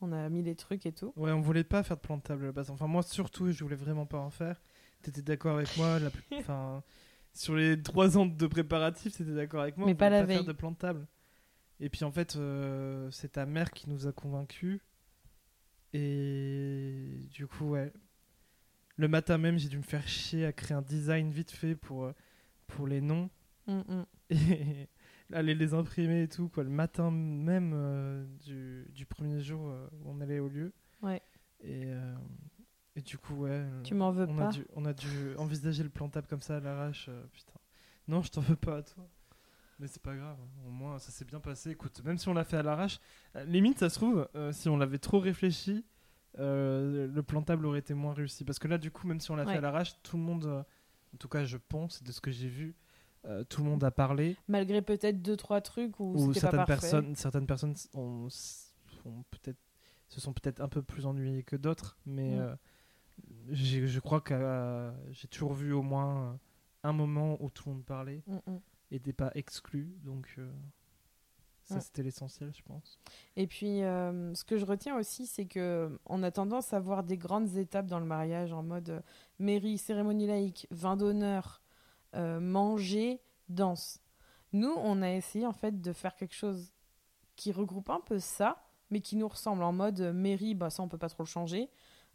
on 0.00 0.12
a 0.12 0.28
mis 0.28 0.42
les 0.42 0.56
trucs 0.56 0.84
et 0.86 0.92
tout. 0.92 1.12
Ouais, 1.16 1.30
on 1.32 1.40
voulait 1.40 1.62
pas 1.64 1.82
faire 1.84 1.96
de 1.96 2.02
plan 2.02 2.16
de 2.16 2.22
table 2.22 2.42
à 2.44 2.46
la 2.46 2.52
base. 2.52 2.70
Enfin, 2.70 2.86
moi 2.88 3.02
surtout, 3.02 3.50
je 3.52 3.62
voulais 3.62 3.76
vraiment 3.76 4.06
pas 4.06 4.18
en 4.18 4.30
faire. 4.30 4.60
T'étais 5.02 5.22
d'accord 5.22 5.56
avec 5.56 5.76
moi 5.76 5.98
la 6.00 6.10
plus- 6.10 6.24
enfin, 6.38 6.82
Sur 7.36 7.54
les 7.54 7.80
trois 7.82 8.16
ans 8.16 8.24
de 8.26 8.46
préparatifs, 8.46 9.16
t'étais 9.16 9.34
d'accord 9.34 9.60
avec 9.60 9.76
moi. 9.76 9.86
Mais 9.86 9.92
on 9.92 9.96
pas 9.96 10.08
la 10.10 10.18
faire 10.26 10.38
veille. 10.38 10.44
de 10.46 10.52
plan 10.52 10.70
de 10.70 10.76
table. 10.76 11.06
Et 11.80 11.90
puis 11.90 12.04
en 12.04 12.10
fait, 12.10 12.36
euh, 12.36 13.10
c'est 13.10 13.32
ta 13.32 13.44
mère 13.44 13.70
qui 13.72 13.90
nous 13.90 14.06
a 14.06 14.12
convaincus. 14.12 14.80
Et 15.92 17.28
du 17.30 17.46
coup, 17.46 17.70
ouais. 17.70 17.92
Le 18.96 19.08
matin 19.08 19.36
même, 19.36 19.58
j'ai 19.58 19.68
dû 19.68 19.76
me 19.76 19.82
faire 19.82 20.06
chier 20.08 20.46
à 20.46 20.52
créer 20.52 20.76
un 20.76 20.82
design 20.82 21.30
vite 21.30 21.50
fait 21.50 21.74
pour, 21.76 22.04
euh, 22.04 22.12
pour 22.66 22.86
les 22.86 23.00
noms. 23.02 23.28
Mm, 23.66 23.80
mm. 23.80 24.04
et 24.30 24.88
aller 25.32 25.54
les 25.54 25.74
imprimer 25.74 26.22
et 26.22 26.28
tout 26.28 26.48
quoi 26.48 26.62
le 26.64 26.70
matin 26.70 27.10
même 27.10 27.72
euh, 27.74 28.24
du, 28.44 28.86
du 28.92 29.04
premier 29.06 29.40
jour 29.40 29.60
où 30.00 30.10
on 30.10 30.20
allait 30.20 30.38
au 30.38 30.48
lieu 30.48 30.72
Ouais. 31.02 31.20
et, 31.60 31.86
euh, 31.86 32.14
et 32.96 33.02
du 33.02 33.18
coup 33.18 33.34
ouais 33.34 33.50
euh, 33.52 33.82
Tu 33.82 33.94
m'en 33.94 34.10
veux 34.10 34.26
on 34.28 34.36
pas 34.36 34.48
a, 34.48 34.52
dû, 34.52 34.66
on 34.74 34.84
a 34.84 34.92
dû 34.92 35.34
envisager 35.36 35.82
le 35.82 35.90
plantable 35.90 36.26
comme 36.26 36.40
ça 36.40 36.56
à 36.56 36.60
l'arrache 36.60 37.06
euh, 37.08 37.24
putain 37.32 37.52
non 38.08 38.22
je 38.22 38.30
t'en 38.30 38.40
veux 38.40 38.56
pas 38.56 38.78
à 38.78 38.82
toi 38.82 39.06
mais 39.78 39.86
c'est 39.86 40.02
pas 40.02 40.16
grave 40.16 40.36
hein. 40.40 40.48
au 40.66 40.70
moins 40.70 40.98
ça 40.98 41.10
s'est 41.10 41.24
bien 41.26 41.38
passé 41.40 41.70
écoute 41.70 42.02
même 42.04 42.16
si 42.18 42.28
on 42.28 42.34
l'a 42.34 42.44
fait 42.44 42.56
à 42.56 42.62
l'arrache 42.62 42.98
euh, 43.36 43.44
limite 43.44 43.78
ça 43.78 43.88
se 43.90 43.94
trouve 43.96 44.28
euh, 44.34 44.50
si 44.52 44.68
on 44.68 44.76
l'avait 44.78 44.98
trop 44.98 45.18
réfléchi 45.20 45.84
euh, 46.38 47.06
le 47.06 47.22
plantable 47.22 47.64
aurait 47.66 47.78
été 47.80 47.94
moins 47.94 48.12
réussi 48.14 48.44
parce 48.44 48.58
que 48.58 48.68
là 48.68 48.78
du 48.78 48.90
coup 48.90 49.06
même 49.06 49.20
si 49.20 49.30
on 49.30 49.36
l'a 49.36 49.44
Ouais. 49.44 49.52
fait 49.52 49.58
à 49.58 49.62
l'arrache 49.62 50.00
tout 50.02 50.16
le 50.16 50.22
monde 50.22 50.46
en 50.46 51.16
tout 51.18 51.28
cas 51.28 51.44
je 51.44 51.56
pense 51.56 52.02
de 52.02 52.12
ce 52.12 52.20
que 52.20 52.30
j'ai 52.30 52.48
vu 52.48 52.74
tout 53.48 53.60
le 53.64 53.68
monde 53.68 53.82
a 53.82 53.90
parlé 53.90 54.36
Malgré 54.46 54.80
peut-être 54.82 55.20
deux, 55.20 55.36
trois 55.36 55.60
trucs 55.60 55.98
où 55.98 56.28
pas 56.32 56.38
certaines 56.38 56.64
personnes, 56.64 57.16
certaines 57.16 57.46
personnes 57.48 57.74
ont- 57.94 58.28
ont 59.04 59.24
peut-être 59.32 59.58
se 60.08 60.20
sont 60.20 60.32
peut-être 60.32 60.60
un 60.60 60.68
peu 60.68 60.80
plus 60.80 61.06
ennuyées 61.06 61.42
que 61.42 61.56
d'autres, 61.56 61.98
mais 62.06 62.36
Mm. 62.38 62.56
Je 63.50 64.00
crois 64.00 64.20
que 64.20 64.34
euh, 64.34 64.90
j'ai 65.12 65.28
toujours 65.28 65.54
vu 65.54 65.72
au 65.72 65.82
moins 65.82 66.38
un 66.82 66.92
moment 66.92 67.36
où 67.40 67.50
tout 67.50 67.68
le 67.68 67.74
monde 67.74 67.84
parlait 67.84 68.22
Mm, 68.26 68.36
mm. 68.46 68.60
et 68.90 68.94
n'était 68.94 69.12
pas 69.12 69.30
exclu, 69.34 69.96
donc 70.04 70.34
euh, 70.38 70.50
ça 71.64 71.80
c'était 71.80 72.02
l'essentiel, 72.02 72.52
je 72.54 72.62
pense. 72.62 72.98
Et 73.36 73.46
puis, 73.46 73.82
euh, 73.82 74.34
ce 74.34 74.44
que 74.44 74.56
je 74.56 74.64
retiens 74.64 74.96
aussi, 74.96 75.26
c'est 75.26 75.46
que 75.46 75.98
on 76.06 76.22
a 76.22 76.30
tendance 76.30 76.72
à 76.72 76.80
voir 76.80 77.02
des 77.02 77.18
grandes 77.18 77.56
étapes 77.56 77.86
dans 77.86 77.98
le 77.98 78.06
mariage 78.06 78.52
en 78.52 78.62
mode 78.62 79.02
mairie, 79.38 79.78
cérémonie 79.78 80.26
laïque, 80.26 80.66
vin 80.70 80.96
d'honneur, 80.96 81.62
manger, 82.14 83.20
danse. 83.50 84.00
Nous, 84.52 84.72
on 84.78 85.02
a 85.02 85.10
essayé 85.10 85.44
en 85.44 85.52
fait 85.52 85.82
de 85.82 85.92
faire 85.92 86.14
quelque 86.14 86.34
chose 86.34 86.72
qui 87.34 87.52
regroupe 87.52 87.90
un 87.90 88.00
peu 88.00 88.18
ça, 88.18 88.64
mais 88.90 89.00
qui 89.00 89.16
nous 89.16 89.28
ressemble 89.28 89.62
en 89.62 89.72
mode 89.72 90.00
mairie, 90.14 90.54
bah 90.54 90.70
ça 90.70 90.82
on 90.82 90.88
peut 90.88 90.96
pas 90.96 91.10
trop 91.10 91.24
le 91.24 91.28
changer. 91.28 91.68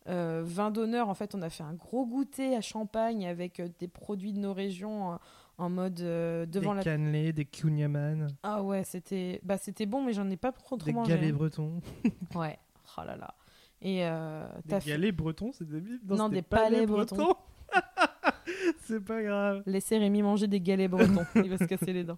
Euh, 0.07 0.41
vin 0.43 0.71
d'honneur, 0.71 1.09
en 1.09 1.13
fait, 1.13 1.35
on 1.35 1.41
a 1.41 1.49
fait 1.49 1.63
un 1.63 1.73
gros 1.73 2.05
goûter 2.07 2.55
à 2.55 2.61
champagne 2.61 3.27
avec 3.27 3.59
euh, 3.59 3.69
des 3.79 3.87
produits 3.87 4.33
de 4.33 4.39
nos 4.39 4.53
régions 4.53 5.13
euh, 5.13 5.15
en 5.59 5.69
mode 5.69 6.01
euh, 6.01 6.45
devant 6.47 6.71
des 6.71 6.77
la. 6.77 6.83
cannelés, 6.83 7.33
des 7.33 7.45
kunyaman, 7.45 8.27
Ah 8.41 8.63
ouais, 8.63 8.83
c'était 8.83 9.39
bah 9.43 9.57
c'était 9.57 9.85
bon, 9.85 10.03
mais 10.03 10.13
j'en 10.13 10.27
ai 10.29 10.37
pas 10.37 10.51
trop 10.51 10.75
des 10.77 10.91
mangé. 10.91 11.13
hein. 11.13 11.15
galets 11.17 11.33
bretons. 11.33 11.81
Ouais. 12.35 12.57
Oh 12.97 13.01
là 13.05 13.15
là. 13.15 13.35
Et 13.83 13.97
Des 13.99 14.69
t'as 14.69 14.79
fait 14.79 14.89
galets 14.89 15.15
bretons, 15.15 15.51
c'est 15.53 15.67
débile 15.67 15.99
Non, 16.07 16.25
c'était 16.25 16.35
des 16.37 16.41
pas 16.41 16.57
palais 16.63 16.79
les 16.81 16.85
bretons. 16.87 17.35
c'est 18.81 18.99
pas 19.03 19.21
grave. 19.21 19.63
laisser 19.65 19.97
Rémi 19.97 20.21
manger 20.23 20.47
des 20.47 20.61
galets 20.61 20.89
bretons. 20.89 21.25
Il 21.35 21.49
va 21.49 21.57
se 21.57 21.63
casser 21.65 21.93
les 21.93 22.03
dents. 22.03 22.17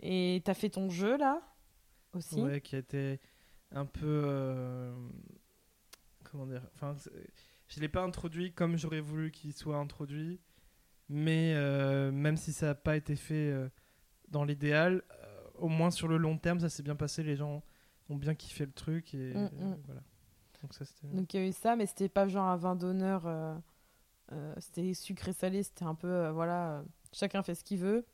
Et 0.00 0.42
t'as 0.44 0.54
fait 0.54 0.70
ton 0.70 0.88
jeu 0.90 1.16
là 1.16 1.40
aussi? 2.14 2.40
Ouais, 2.42 2.60
qui 2.60 2.76
a 2.76 2.78
été 2.78 3.20
un 3.72 3.84
peu. 3.86 4.92
Comment 6.34 6.46
dire 6.46 6.62
Enfin, 6.74 6.96
je 7.68 7.80
l'ai 7.80 7.88
pas 7.88 8.02
introduit 8.02 8.52
comme 8.52 8.76
j'aurais 8.76 9.00
voulu 9.00 9.30
qu'il 9.30 9.52
soit 9.52 9.76
introduit, 9.76 10.40
mais 11.08 11.52
euh, 11.54 12.10
même 12.10 12.36
si 12.36 12.52
ça 12.52 12.66
n'a 12.66 12.74
pas 12.74 12.96
été 12.96 13.14
fait 13.14 13.50
euh, 13.52 13.68
dans 14.28 14.44
l'idéal, 14.44 15.04
euh, 15.12 15.40
au 15.54 15.68
moins 15.68 15.92
sur 15.92 16.08
le 16.08 16.16
long 16.16 16.36
terme, 16.36 16.58
ça 16.58 16.68
s'est 16.68 16.82
bien 16.82 16.96
passé. 16.96 17.22
Les 17.22 17.36
gens 17.36 17.62
ont 18.10 18.16
bien 18.16 18.34
kiffé 18.34 18.66
le 18.66 18.72
truc 18.72 19.14
et 19.14 19.32
Mm, 19.32 19.44
mm. 19.44 19.76
voilà. 19.86 20.02
Donc 20.60 20.74
ça 20.74 20.84
c'était. 20.84 21.06
Donc 21.14 21.32
il 21.32 21.40
y 21.40 21.44
a 21.44 21.46
eu 21.46 21.52
ça, 21.52 21.76
mais 21.76 21.86
c'était 21.86 22.08
pas 22.08 22.26
genre 22.26 22.48
un 22.48 22.56
vin 22.56 22.74
d'honneur. 22.74 23.22
c'était 24.58 24.92
sucré 24.92 25.32
salé. 25.32 25.62
C'était 25.62 25.84
un 25.84 25.94
peu 25.94 26.28
voilà, 26.30 26.82
chacun 27.12 27.44
fait 27.44 27.54
ce 27.54 27.62
qu'il 27.62 27.78
veut. 27.78 28.04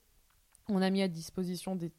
On 0.68 0.82
a 0.82 0.90
mis 0.90 1.02
à 1.02 1.08
disposition 1.08 1.74
des, 1.74 1.90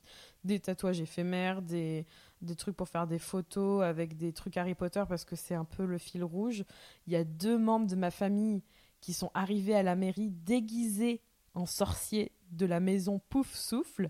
des 0.45 0.59
tatouages 0.59 1.01
éphémères, 1.01 1.61
des, 1.61 2.05
des 2.41 2.55
trucs 2.55 2.75
pour 2.75 2.89
faire 2.89 3.07
des 3.07 3.19
photos 3.19 3.83
avec 3.83 4.17
des 4.17 4.33
trucs 4.33 4.57
Harry 4.57 4.75
Potter 4.75 5.03
parce 5.07 5.25
que 5.25 5.35
c'est 5.35 5.55
un 5.55 5.65
peu 5.65 5.85
le 5.85 5.97
fil 5.97 6.23
rouge. 6.23 6.63
Il 7.07 7.13
y 7.13 7.15
a 7.15 7.23
deux 7.23 7.57
membres 7.57 7.87
de 7.87 7.95
ma 7.95 8.11
famille 8.11 8.63
qui 8.99 9.13
sont 9.13 9.31
arrivés 9.33 9.75
à 9.75 9.83
la 9.83 9.95
mairie 9.95 10.29
déguisés 10.29 11.21
en 11.53 11.65
sorciers 11.65 12.31
de 12.51 12.65
la 12.65 12.79
maison 12.79 13.19
Pouf 13.29 13.53
Souffle. 13.53 14.09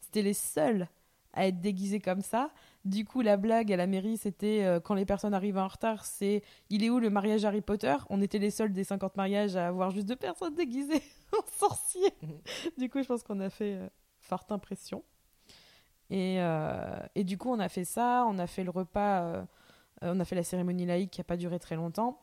C'était 0.00 0.22
les 0.22 0.34
seuls 0.34 0.88
à 1.32 1.46
être 1.46 1.60
déguisés 1.60 2.00
comme 2.00 2.20
ça. 2.20 2.50
Du 2.84 3.04
coup, 3.04 3.22
la 3.22 3.36
blague 3.36 3.72
à 3.72 3.76
la 3.76 3.86
mairie, 3.86 4.16
c'était 4.16 4.64
euh, 4.64 4.80
quand 4.80 4.94
les 4.94 5.06
personnes 5.06 5.34
arrivent 5.34 5.58
en 5.58 5.68
retard, 5.68 6.04
c'est 6.04 6.42
il 6.68 6.84
est 6.84 6.90
où 6.90 6.98
le 6.98 7.10
mariage 7.10 7.44
Harry 7.44 7.60
Potter? 7.60 7.96
On 8.10 8.20
était 8.20 8.38
les 8.38 8.50
seuls 8.50 8.72
des 8.72 8.84
50 8.84 9.16
mariages 9.16 9.56
à 9.56 9.68
avoir 9.68 9.90
juste 9.90 10.08
deux 10.08 10.16
personnes 10.16 10.54
déguisées 10.54 11.02
en 11.32 11.46
sorciers. 11.58 12.12
du 12.76 12.90
coup, 12.90 13.02
je 13.02 13.06
pense 13.06 13.22
qu'on 13.22 13.40
a 13.40 13.50
fait 13.50 13.74
euh, 13.74 13.88
forte 14.18 14.52
impression. 14.52 15.04
Et, 16.10 16.36
euh, 16.40 16.98
et 17.14 17.24
du 17.24 17.38
coup, 17.38 17.50
on 17.50 17.58
a 17.58 17.68
fait 17.68 17.84
ça, 17.84 18.24
on 18.28 18.38
a 18.38 18.46
fait 18.46 18.64
le 18.64 18.70
repas, 18.70 19.22
euh, 19.22 19.44
euh, 20.02 20.12
on 20.14 20.20
a 20.20 20.24
fait 20.24 20.34
la 20.34 20.42
cérémonie 20.42 20.86
laïque 20.86 21.10
qui 21.10 21.20
n'a 21.20 21.24
pas 21.24 21.36
duré 21.36 21.58
très 21.58 21.76
longtemps. 21.76 22.20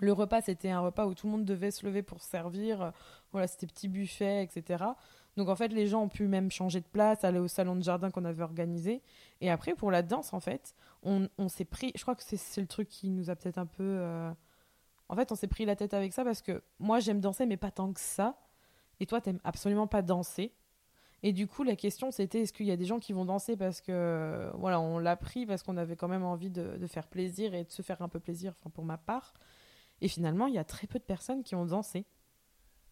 Le 0.00 0.12
repas, 0.12 0.42
c'était 0.42 0.70
un 0.70 0.80
repas 0.80 1.06
où 1.06 1.14
tout 1.14 1.26
le 1.26 1.32
monde 1.32 1.44
devait 1.44 1.70
se 1.70 1.86
lever 1.86 2.02
pour 2.02 2.22
servir. 2.22 2.92
Voilà, 3.32 3.46
c'était 3.46 3.66
petit 3.66 3.88
buffet, 3.88 4.42
etc. 4.42 4.84
Donc 5.36 5.48
en 5.48 5.56
fait, 5.56 5.68
les 5.68 5.86
gens 5.86 6.02
ont 6.02 6.08
pu 6.08 6.26
même 6.26 6.50
changer 6.50 6.80
de 6.80 6.86
place, 6.86 7.24
aller 7.24 7.38
au 7.38 7.48
salon 7.48 7.76
de 7.76 7.82
jardin 7.82 8.10
qu'on 8.10 8.24
avait 8.26 8.42
organisé. 8.42 9.02
Et 9.40 9.50
après, 9.50 9.74
pour 9.74 9.90
la 9.90 10.02
danse, 10.02 10.34
en 10.34 10.40
fait, 10.40 10.74
on, 11.02 11.28
s'est 11.48 11.64
pris. 11.64 11.92
Je 11.94 12.02
crois 12.02 12.14
que 12.14 12.22
c'est 12.22 12.60
le 12.60 12.66
truc 12.66 12.88
qui 12.88 13.08
nous 13.08 13.30
a 13.30 13.36
peut-être 13.36 13.58
un 13.58 13.66
peu. 13.66 14.30
En 15.08 15.14
fait, 15.16 15.32
on 15.32 15.34
s'est 15.34 15.46
pris 15.46 15.64
la 15.64 15.76
tête 15.76 15.94
avec 15.94 16.12
ça 16.12 16.24
parce 16.24 16.42
que 16.42 16.62
moi, 16.78 17.00
j'aime 17.00 17.20
danser, 17.20 17.46
mais 17.46 17.56
pas 17.56 17.70
tant 17.70 17.92
que 17.92 18.00
ça. 18.00 18.36
Et 19.00 19.06
toi, 19.06 19.20
t'aimes 19.20 19.40
absolument 19.44 19.86
pas 19.86 20.02
danser. 20.02 20.52
Et 21.22 21.32
du 21.32 21.46
coup, 21.46 21.62
la 21.64 21.76
question, 21.76 22.10
c'était 22.10 22.42
est-ce 22.42 22.52
qu'il 22.52 22.66
y 22.66 22.70
a 22.70 22.76
des 22.76 22.84
gens 22.84 22.98
qui 22.98 23.12
vont 23.12 23.24
danser 23.24 23.56
parce 23.56 23.80
que. 23.80 24.50
Voilà, 24.54 24.80
on 24.80 24.98
l'a 24.98 25.16
pris 25.16 25.46
parce 25.46 25.62
qu'on 25.62 25.76
avait 25.76 25.96
quand 25.96 26.08
même 26.08 26.24
envie 26.24 26.50
de, 26.50 26.76
de 26.76 26.86
faire 26.86 27.06
plaisir 27.08 27.54
et 27.54 27.64
de 27.64 27.70
se 27.70 27.82
faire 27.82 28.02
un 28.02 28.08
peu 28.08 28.20
plaisir, 28.20 28.52
enfin, 28.58 28.70
pour 28.70 28.84
ma 28.84 28.98
part. 28.98 29.34
Et 30.00 30.08
finalement, 30.08 30.46
il 30.46 30.54
y 30.54 30.58
a 30.58 30.64
très 30.64 30.86
peu 30.86 30.98
de 30.98 31.04
personnes 31.04 31.42
qui 31.42 31.54
ont 31.54 31.64
dansé. 31.66 32.04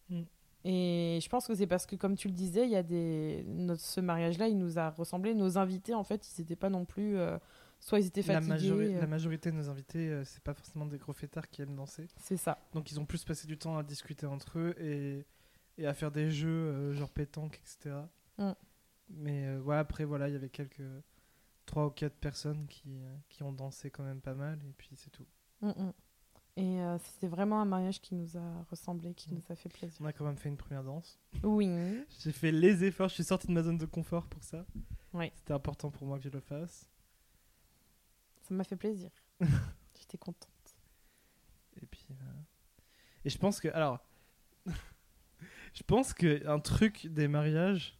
Mm. 0.09 0.23
Et 0.67 1.19
je 1.21 1.29
pense 1.29 1.45
que 1.45 1.53
c'est 1.53 1.67
parce 1.67 1.85
que, 1.85 1.95
comme 1.95 2.15
tu 2.15 2.27
le 2.27 2.33
disais, 2.33 2.65
il 2.65 2.71
y 2.71 2.75
a 2.75 2.81
des... 2.81 3.43
Notre, 3.47 3.81
ce 3.81 4.01
mariage-là, 4.01 4.47
il 4.47 4.57
nous 4.57 4.79
a 4.79 4.89
ressemblé. 4.89 5.35
Nos 5.35 5.59
invités, 5.59 5.93
en 5.93 6.03
fait, 6.03 6.27
ils 6.37 6.41
n'étaient 6.41 6.55
pas 6.55 6.69
non 6.69 6.85
plus... 6.85 7.17
euh, 7.17 7.37
Soit 7.81 7.99
ils 7.99 8.07
étaient 8.07 8.23
La, 8.23 8.41
fatigués. 8.41 8.69
majori- 8.71 8.95
euh, 8.95 9.01
la 9.01 9.05
majorité 9.05 9.51
de 9.51 9.57
nos 9.57 9.69
invités, 9.69 10.09
euh, 10.09 10.23
c'est 10.23 10.41
pas 10.41 10.55
forcément 10.55 10.87
des 10.87 10.97
gros 10.97 11.13
fêtards 11.13 11.47
qui 11.49 11.61
aiment 11.61 11.75
danser. 11.75 12.07
C'est 12.17 12.37
ça. 12.37 12.57
Donc 12.73 12.89
ils 12.91 12.99
ont 12.99 13.05
plus 13.05 13.23
passé 13.23 13.45
du 13.45 13.59
temps 13.59 13.77
à 13.77 13.83
discuter 13.83 14.25
entre 14.25 14.57
eux 14.57 14.73
et, 14.79 15.23
et 15.77 15.85
à 15.87 15.93
faire 15.93 16.11
des 16.11 16.31
jeux 16.31 16.49
euh, 16.49 16.93
genre 16.93 17.09
pétanque, 17.09 17.59
etc. 17.59 17.95
Mm. 18.37 18.51
Mais 19.09 19.45
euh, 19.47 19.61
ouais, 19.61 19.75
après, 19.77 20.05
voilà, 20.05 20.27
il 20.29 20.33
y 20.33 20.35
avait 20.35 20.49
quelques 20.49 20.81
3 21.65 21.87
ou 21.87 21.89
4 21.89 22.13
personnes 22.15 22.65
qui, 22.67 22.99
qui 23.29 23.43
ont 23.43 23.51
dansé 23.51 23.89
quand 23.91 24.03
même 24.03 24.21
pas 24.21 24.33
mal 24.33 24.59
et 24.67 24.73
puis 24.77 24.89
c'est 24.95 25.11
tout. 25.11 25.25
Mm, 25.61 25.69
mm. 25.69 25.93
Et 26.57 26.81
euh, 26.81 26.97
c'était 26.99 27.27
vraiment 27.27 27.59
un 27.59 27.65
mariage 27.65 27.99
qui 27.99 28.15
nous 28.15 28.37
a 28.37 28.63
ressemblé, 28.69 29.13
qui 29.13 29.33
nous 29.33 29.41
a 29.49 29.55
fait 29.55 29.67
plaisir. 29.67 29.97
On 29.99 30.05
a 30.05 30.13
quand 30.13 30.23
même 30.23 30.37
fait 30.37 30.47
une 30.47 30.55
première 30.55 30.83
danse. 30.83 31.19
Oui. 31.43 31.67
J'ai 32.21 32.31
fait 32.31 32.51
les 32.51 32.85
efforts, 32.85 33.09
je 33.09 33.15
suis 33.15 33.25
sorti 33.25 33.47
de 33.47 33.51
ma 33.51 33.61
zone 33.63 33.77
de 33.77 33.85
confort 33.85 34.25
pour 34.27 34.43
ça. 34.43 34.65
C'était 35.35 35.53
important 35.53 35.89
pour 35.91 36.07
moi 36.07 36.17
que 36.17 36.25
je 36.25 36.29
le 36.29 36.41
fasse. 36.41 36.89
Ça 38.41 38.53
m'a 38.53 38.63
fait 38.65 38.75
plaisir. 38.75 39.09
J'étais 39.97 40.17
contente. 40.17 40.49
Et 41.81 41.85
puis. 41.85 42.05
euh, 42.11 42.15
Et 43.23 43.29
je 43.29 43.37
pense 43.37 43.59
que. 43.59 43.69
Alors. 43.69 43.99
je 45.75 45.83
pense 45.83 46.13
que 46.13 46.47
un 46.47 46.59
truc 46.59 47.05
des 47.07 47.27
mariages. 47.27 47.99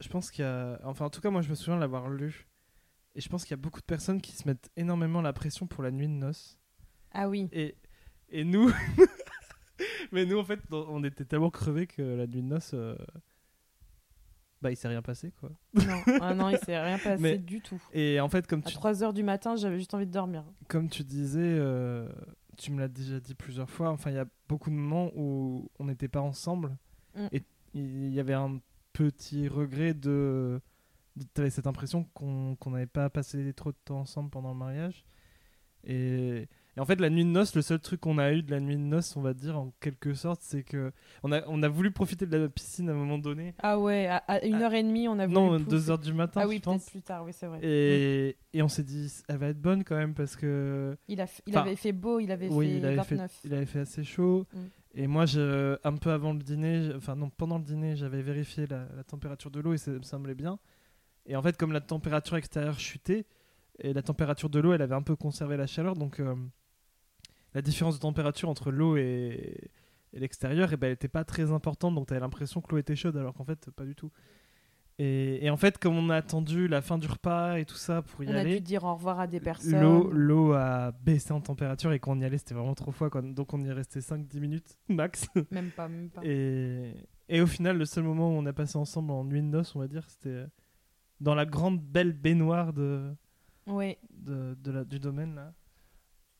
Je 0.00 0.08
pense 0.08 0.30
qu'il 0.30 0.44
y 0.44 0.48
a. 0.48 0.78
Enfin, 0.84 1.04
en 1.06 1.10
tout 1.10 1.20
cas, 1.20 1.30
moi, 1.30 1.42
je 1.42 1.50
me 1.50 1.54
souviens 1.54 1.76
de 1.76 1.80
l'avoir 1.80 2.08
lu. 2.08 2.46
Et 3.14 3.20
je 3.20 3.28
pense 3.28 3.44
qu'il 3.44 3.52
y 3.52 3.58
a 3.58 3.62
beaucoup 3.62 3.80
de 3.80 3.86
personnes 3.86 4.20
qui 4.20 4.32
se 4.32 4.46
mettent 4.46 4.70
énormément 4.76 5.22
la 5.22 5.32
pression 5.32 5.66
pour 5.66 5.82
la 5.82 5.90
nuit 5.90 6.06
de 6.06 6.12
noces. 6.12 6.58
Ah 7.12 7.28
oui. 7.28 7.48
Et, 7.52 7.74
et 8.28 8.44
nous. 8.44 8.70
Mais 10.12 10.24
nous, 10.26 10.38
en 10.38 10.44
fait, 10.44 10.60
on 10.70 11.02
était 11.04 11.24
tellement 11.24 11.50
crevés 11.50 11.86
que 11.86 12.02
la 12.02 12.26
nuit 12.26 12.42
de 12.42 12.46
noces. 12.48 12.72
euh, 12.74 12.94
Bah, 14.62 14.70
il 14.70 14.76
s'est 14.76 14.88
rien 14.88 15.02
passé, 15.02 15.32
quoi. 15.32 15.50
Non, 15.74 16.02
ah 16.20 16.34
non 16.34 16.50
il 16.50 16.58
s'est 16.58 16.78
rien 16.78 16.98
passé 16.98 17.16
Mais- 17.22 17.38
du 17.38 17.60
tout. 17.60 17.80
Et 17.92 18.20
en 18.20 18.28
fait, 18.28 18.46
comme 18.46 18.60
À 18.64 18.68
tu 18.68 18.74
3 18.74 19.02
heures 19.02 19.12
du 19.14 19.22
matin, 19.22 19.56
j'avais 19.56 19.78
juste 19.78 19.94
envie 19.94 20.06
de 20.06 20.12
dormir. 20.12 20.44
comme 20.68 20.88
tu 20.88 21.02
disais, 21.04 21.40
euh, 21.42 22.08
tu 22.56 22.72
me 22.72 22.80
l'as 22.80 22.88
déjà 22.88 23.20
dit 23.20 23.34
plusieurs 23.34 23.70
fois, 23.70 23.90
enfin, 23.90 24.10
il 24.10 24.16
y 24.16 24.18
a 24.18 24.26
beaucoup 24.48 24.70
de 24.70 24.74
moments 24.74 25.10
où 25.14 25.70
on 25.78 25.84
n'était 25.84 26.08
pas 26.08 26.20
ensemble. 26.20 26.76
Mm. 27.14 27.26
Et 27.32 27.42
il 27.74 28.14
y 28.14 28.20
avait 28.20 28.34
un 28.34 28.60
petit 28.92 29.48
regret 29.48 29.94
de. 29.94 30.60
Tu 31.34 31.40
avais 31.40 31.50
cette 31.50 31.66
impression 31.66 32.04
qu'on 32.14 32.56
qu'on 32.56 32.70
n'avait 32.70 32.86
pas 32.86 33.08
passé 33.10 33.52
trop 33.54 33.72
de 33.72 33.76
temps 33.84 34.00
ensemble 34.00 34.30
pendant 34.30 34.52
le 34.52 34.58
mariage. 34.58 35.04
Et, 35.84 36.48
et 36.76 36.80
en 36.80 36.84
fait, 36.84 37.00
la 37.00 37.08
nuit 37.08 37.24
de 37.24 37.30
noces, 37.30 37.54
le 37.56 37.62
seul 37.62 37.80
truc 37.80 38.00
qu'on 38.00 38.18
a 38.18 38.32
eu 38.32 38.42
de 38.42 38.50
la 38.50 38.60
nuit 38.60 38.76
de 38.76 38.80
noces, 38.82 39.16
on 39.16 39.22
va 39.22 39.32
dire, 39.32 39.58
en 39.58 39.72
quelque 39.80 40.12
sorte, 40.14 40.40
c'est 40.42 40.62
que 40.62 40.92
on 41.22 41.32
a, 41.32 41.42
on 41.48 41.62
a 41.62 41.68
voulu 41.68 41.90
profiter 41.90 42.26
de 42.26 42.36
la 42.36 42.48
piscine 42.50 42.88
à 42.90 42.92
un 42.92 42.96
moment 42.96 43.16
donné. 43.18 43.54
Ah 43.62 43.78
ouais, 43.78 44.06
à, 44.06 44.16
à 44.28 44.44
une 44.44 44.56
heure 44.56 44.74
et 44.74 44.82
demie, 44.82 45.08
on 45.08 45.18
a 45.18 45.26
Non, 45.26 45.52
voulu 45.52 45.64
deux 45.64 45.76
pousser. 45.78 45.90
heures 45.90 45.98
du 45.98 46.12
matin, 46.12 46.40
Ah 46.42 46.46
oui, 46.48 46.60
peut-être 46.60 46.84
plus 46.90 47.00
tard, 47.02 47.24
oui, 47.24 47.32
c'est 47.32 47.46
vrai. 47.46 47.60
Et, 47.62 48.36
et 48.52 48.62
on 48.62 48.68
s'est 48.68 48.82
dit, 48.82 49.10
elle 49.28 49.38
va 49.38 49.48
être 49.48 49.60
bonne 49.60 49.84
quand 49.84 49.96
même 49.96 50.12
parce 50.14 50.36
que 50.36 50.96
Il, 51.08 51.20
a 51.20 51.26
il 51.46 51.56
avait 51.56 51.76
fait 51.76 51.92
beau, 51.92 52.20
il 52.20 52.30
avait 52.30 52.48
oui, 52.50 52.66
fait 52.72 52.76
il 52.78 52.86
avait 52.86 52.96
29. 52.96 53.30
fait, 53.32 53.48
il 53.48 53.54
avait 53.54 53.66
fait 53.66 53.80
assez 53.80 54.04
chaud. 54.04 54.46
Mm. 54.52 54.58
Et 54.98 55.06
moi, 55.06 55.26
je, 55.26 55.78
un 55.84 55.96
peu 55.96 56.10
avant 56.10 56.32
le 56.32 56.38
dîner, 56.40 56.90
enfin 56.96 57.16
non, 57.16 57.30
pendant 57.30 57.58
le 57.58 57.64
dîner, 57.64 57.96
j'avais 57.96 58.22
vérifié 58.22 58.66
la, 58.66 58.86
la 58.96 59.04
température 59.04 59.50
de 59.50 59.60
l'eau 59.60 59.72
et 59.74 59.78
ça 59.78 59.90
me 59.90 60.02
semblait 60.02 60.34
bien. 60.34 60.58
Et 61.26 61.36
en 61.36 61.42
fait, 61.42 61.56
comme 61.56 61.72
la 61.72 61.80
température 61.80 62.36
extérieure 62.36 62.78
chutait, 62.78 63.24
et 63.78 63.92
la 63.92 64.02
température 64.02 64.48
de 64.48 64.58
l'eau, 64.58 64.72
elle 64.72 64.80
avait 64.80 64.94
un 64.94 65.02
peu 65.02 65.16
conservé 65.16 65.56
la 65.58 65.66
chaleur, 65.66 65.94
donc 65.96 66.18
euh, 66.20 66.34
la 67.56 67.62
différence 67.62 67.94
de 67.96 68.00
température 68.00 68.48
entre 68.48 68.70
l'eau 68.70 68.96
et, 68.96 69.70
et 70.12 70.18
l'extérieur, 70.18 70.72
eh 70.72 70.76
ben, 70.76 70.86
elle 70.88 70.92
n'était 70.92 71.08
pas 71.08 71.24
très 71.24 71.50
importante, 71.50 71.94
donc 71.94 72.06
tu 72.06 72.12
avais 72.12 72.20
l'impression 72.20 72.60
que 72.60 72.70
l'eau 72.70 72.78
était 72.78 72.94
chaude, 72.96 73.16
alors 73.16 73.34
qu'en 73.34 73.44
fait, 73.44 73.70
pas 73.70 73.84
du 73.84 73.94
tout. 73.94 74.12
Et, 74.98 75.44
et 75.44 75.50
en 75.50 75.56
fait, 75.58 75.76
comme 75.78 75.94
on 75.96 76.08
a 76.08 76.16
attendu 76.16 76.68
la 76.68 76.80
fin 76.80 76.96
du 76.96 77.06
repas 77.06 77.58
et 77.58 77.64
tout 77.66 77.74
ça 77.76 78.00
pour 78.02 78.24
y 78.24 78.28
On 78.28 78.34
a 78.34 78.40
aller, 78.40 78.54
dû 78.56 78.60
dire 78.62 78.84
au 78.84 78.94
revoir 78.94 79.20
à 79.20 79.26
des 79.26 79.40
personnes. 79.40 79.78
L'eau, 79.80 80.10
l'eau 80.10 80.52
a 80.54 80.92
baissé 80.92 81.32
en 81.32 81.40
température 81.42 81.92
et 81.92 81.98
quand 81.98 82.12
on 82.16 82.20
y 82.20 82.24
allait, 82.24 82.38
c'était 82.38 82.54
vraiment 82.54 82.74
trop 82.74 82.92
froid. 82.92 83.10
quoi. 83.10 83.20
Donc 83.20 83.52
on 83.52 83.62
y 83.62 83.68
est 83.68 83.72
resté 83.74 84.00
5-10 84.00 84.38
minutes 84.40 84.78
max. 84.88 85.26
Même 85.50 85.70
pas, 85.70 85.86
même 85.88 86.08
pas. 86.08 86.22
Et, 86.24 86.94
et 87.28 87.40
au 87.42 87.46
final, 87.46 87.76
le 87.76 87.84
seul 87.84 88.04
moment 88.04 88.28
où 88.30 88.32
on 88.38 88.46
a 88.46 88.52
passé 88.54 88.78
ensemble 88.78 89.10
en 89.12 89.22
nuit 89.24 89.42
de 89.42 89.46
noces, 89.48 89.76
on 89.76 89.80
va 89.80 89.88
dire, 89.88 90.08
c'était 90.08 90.44
dans 91.20 91.34
la 91.34 91.44
grande 91.44 91.78
belle 91.80 92.12
baignoire 92.14 92.72
de, 92.72 93.12
Ouais, 93.66 93.98
de, 94.10 94.56
de 94.62 94.70
la- 94.70 94.84
du 94.84 94.98
domaine. 94.98 95.34
Là. 95.34 95.52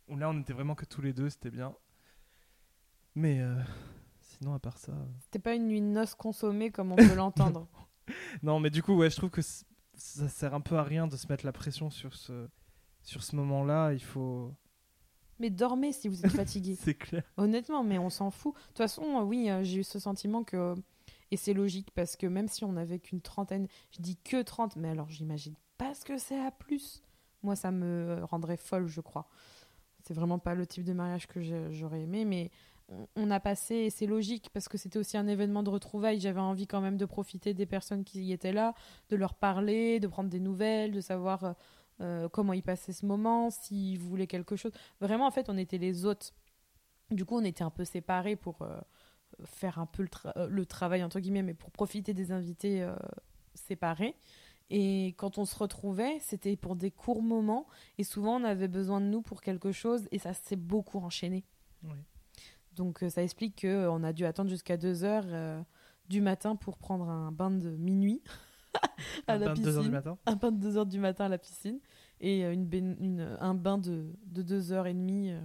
Où 0.09 0.17
là, 0.17 0.31
on 0.31 0.39
était 0.41 0.53
vraiment 0.53 0.75
que 0.75 0.85
tous 0.85 1.03
les 1.03 1.13
deux, 1.13 1.29
c'était 1.31 1.51
bien. 1.51 1.75
Mais 3.15 3.41
euh, 3.41 3.59
sinon, 4.21 4.55
à 4.55 4.59
part 4.59 4.79
ça. 4.79 4.93
euh, 4.93 5.05
c'était 5.21 5.39
pas 5.39 5.55
une 5.55 5.67
nuit 5.69 5.81
de 5.81 5.87
noces 5.87 6.15
consommée 6.15 6.71
comme 6.71 6.93
on 6.93 6.97
peut 7.09 7.15
l'entendre. 7.15 7.67
Non, 8.43 8.61
mais 8.61 8.71
du 8.71 8.83
coup, 8.83 8.95
ouais, 8.97 9.11
je 9.11 9.17
trouve 9.17 9.31
que 9.31 9.43
c- 9.43 9.65
ça 9.95 10.29
sert 10.29 10.55
un 10.55 10.61
peu 10.61 10.77
à 10.79 10.83
rien 10.85 11.07
de 11.07 11.17
se 11.17 11.27
mettre 11.29 11.45
la 11.45 11.53
pression 11.53 11.91
sur 11.91 12.15
ce, 12.15 12.49
sur 13.03 13.23
ce 13.25 13.35
moment-là. 13.37 13.93
Il 13.93 14.03
faut. 14.03 14.55
Mais 15.39 15.51
dormez 15.51 15.93
si 15.93 16.09
vous 16.09 16.25
êtes 16.25 16.33
fatigué. 16.37 16.77
C'est 16.79 16.95
clair. 16.95 17.25
Honnêtement, 17.37 17.83
mais 17.83 17.99
on 17.99 18.11
s'en 18.11 18.31
fout. 18.31 18.55
De 18.55 18.61
toute 18.69 18.79
façon, 18.79 19.03
euh, 19.19 19.23
oui, 19.23 19.51
euh, 19.51 19.65
j'ai 19.65 19.81
eu 19.81 19.85
ce 19.85 19.99
sentiment 19.99 20.45
que. 20.45 20.75
Et 21.33 21.37
c'est 21.37 21.55
logique 21.55 21.91
parce 21.93 22.15
que 22.17 22.27
même 22.29 22.47
si 22.47 22.65
on 22.65 22.73
n'avait 22.73 23.01
qu'une 23.01 23.21
trentaine, 23.21 23.67
je 23.91 24.01
dis 24.01 24.17
que 24.17 24.43
30, 24.43 24.77
mais 24.77 24.91
alors 24.91 25.11
j'imagine 25.11 25.55
pas 25.77 25.93
ce 25.95 26.05
que 26.05 26.19
c'est 26.19 26.39
à 26.39 26.53
plus. 26.53 27.03
Moi, 27.43 27.57
ça 27.57 27.73
me 27.73 28.21
rendrait 28.23 28.57
folle, 28.57 28.87
je 28.87 29.01
crois. 29.01 29.29
C'est 30.07 30.15
vraiment 30.15 30.39
pas 30.39 30.55
le 30.55 30.67
type 30.67 30.85
de 30.85 30.93
mariage 30.93 31.27
que 31.27 31.41
j'aurais 31.73 32.03
aimé, 32.03 32.25
mais 32.25 32.51
on- 33.17 33.31
a 33.33 33.41
passé, 33.41 33.75
et 33.75 33.91
c'est 33.91 34.07
logique 34.07 34.51
parce 34.53 34.69
que 34.69 34.79
c'était 34.79 35.01
aussi 35.01 35.17
un 35.17 35.27
événement 35.27 35.65
de 35.65 35.71
retrouvailles. 35.71 36.21
J'avais 36.21 36.39
envie 36.41 36.69
quand 36.69 36.81
même 36.81 36.97
de 36.97 37.05
profiter 37.05 37.55
des 37.55 37.67
personnes 37.67 38.05
qui 38.05 38.23
y 38.25 38.33
étaient 38.33 38.53
là, 38.53 38.75
de 39.09 39.17
leur 39.17 39.35
parler, 39.35 39.99
de 39.99 40.07
prendre 40.07 40.31
des 40.31 40.39
nouvelles, 40.39 40.93
de 40.93 41.01
savoir 41.01 41.43
euh, 41.45 41.53
euh, 42.03 42.29
comment 42.29 42.53
ils 42.53 42.63
passaient 42.63 42.93
ce 42.93 43.05
moment, 43.05 43.51
s'ils 43.51 43.99
voulaient 43.99 44.29
quelque 44.29 44.55
chose. 44.55 44.71
Vraiment, 45.01 45.27
en 45.27 45.33
fait, 45.33 45.49
on 45.49 45.59
était 45.59 45.79
les 45.79 46.07
hôtes. 46.07 46.33
Du 47.11 47.25
coup, 47.25 47.37
on 47.37 47.45
était 47.45 47.65
un 47.65 47.71
peu 47.71 47.85
séparés 47.85 48.37
pour 48.37 48.63
euh, 48.63 48.79
faire 49.45 49.81
un 49.81 49.87
peu 49.87 50.03
le, 50.05 50.09
tra- 50.09 50.47
le 50.47 50.67
travail, 50.67 51.03
entre 51.03 51.19
guillemets, 51.19 51.43
mais 51.43 51.55
pour 51.55 51.73
profiter 51.73 52.15
des 52.15 52.31
invités 52.31 52.89
séparés. 53.55 54.15
Et 54.71 55.15
quand 55.17 55.39
on 55.39 55.45
se 55.45 55.57
retrouvait, 55.57 56.19
c'était 56.21 56.57
pour 56.57 56.75
des 56.77 56.91
courts 56.91 57.23
moments. 57.23 57.67
Et 57.99 58.05
souvent, 58.05 58.41
on 58.41 58.45
avait 58.45 58.69
besoin 58.69 59.01
de 59.01 59.07
nous 59.07 59.23
pour 59.23 59.41
quelque 59.41 59.71
chose. 59.73 60.09
Et 60.11 60.19
ça 60.19 60.33
s'est 60.35 60.57
beaucoup 60.57 60.99
enchaîné. 60.99 61.45
Oui. 61.85 61.97
Donc, 62.75 63.03
euh, 63.03 63.09
ça 63.09 63.23
explique 63.23 63.61
qu'on 63.63 64.03
a 64.03 64.13
dû 64.13 64.25
attendre 64.25 64.51
jusqu'à 64.51 64.77
2 64.77 65.05
heures 65.05 65.25
euh, 65.29 65.63
du 66.09 66.21
matin 66.21 66.57
pour 66.57 66.79
prendre 66.79 67.09
un 67.09 67.31
bain 67.33 67.51
de 67.51 67.71
minuit 67.71 68.23
à 69.29 69.39
la 69.39 69.47
22 69.55 69.69
heures 69.69 69.75
du 69.75 69.79
piscine 69.79 69.93
matin. 69.93 70.19
un 70.27 70.37
bain 70.37 70.53
de 70.53 70.69
2h 70.71 70.87
du 70.89 70.99
matin 70.99 71.25
à 71.27 71.29
la 71.29 71.39
piscine 71.39 71.79
et 72.21 72.45
euh, 72.45 72.53
une, 72.53 72.69
une- 73.01 73.37
un 73.41 73.55
bain 73.55 73.79
de, 73.79 74.13
de 74.27 74.43
2h30 74.43 75.31
euh, 75.31 75.41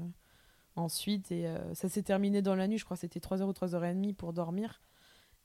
ensuite. 0.76 1.32
Et 1.32 1.47
euh, 1.47 1.74
ça 1.74 1.89
s'est 1.89 2.03
terminé 2.03 2.41
dans 2.41 2.55
la 2.55 2.67
nuit, 2.67 2.78
je 2.80 2.86
crois 2.86 2.97
que 2.97 3.01
c'était 3.01 3.19
3h 3.19 3.43
ou 3.43 3.51
3h30 3.51 4.15
pour 4.15 4.34
dormir. 4.34 4.82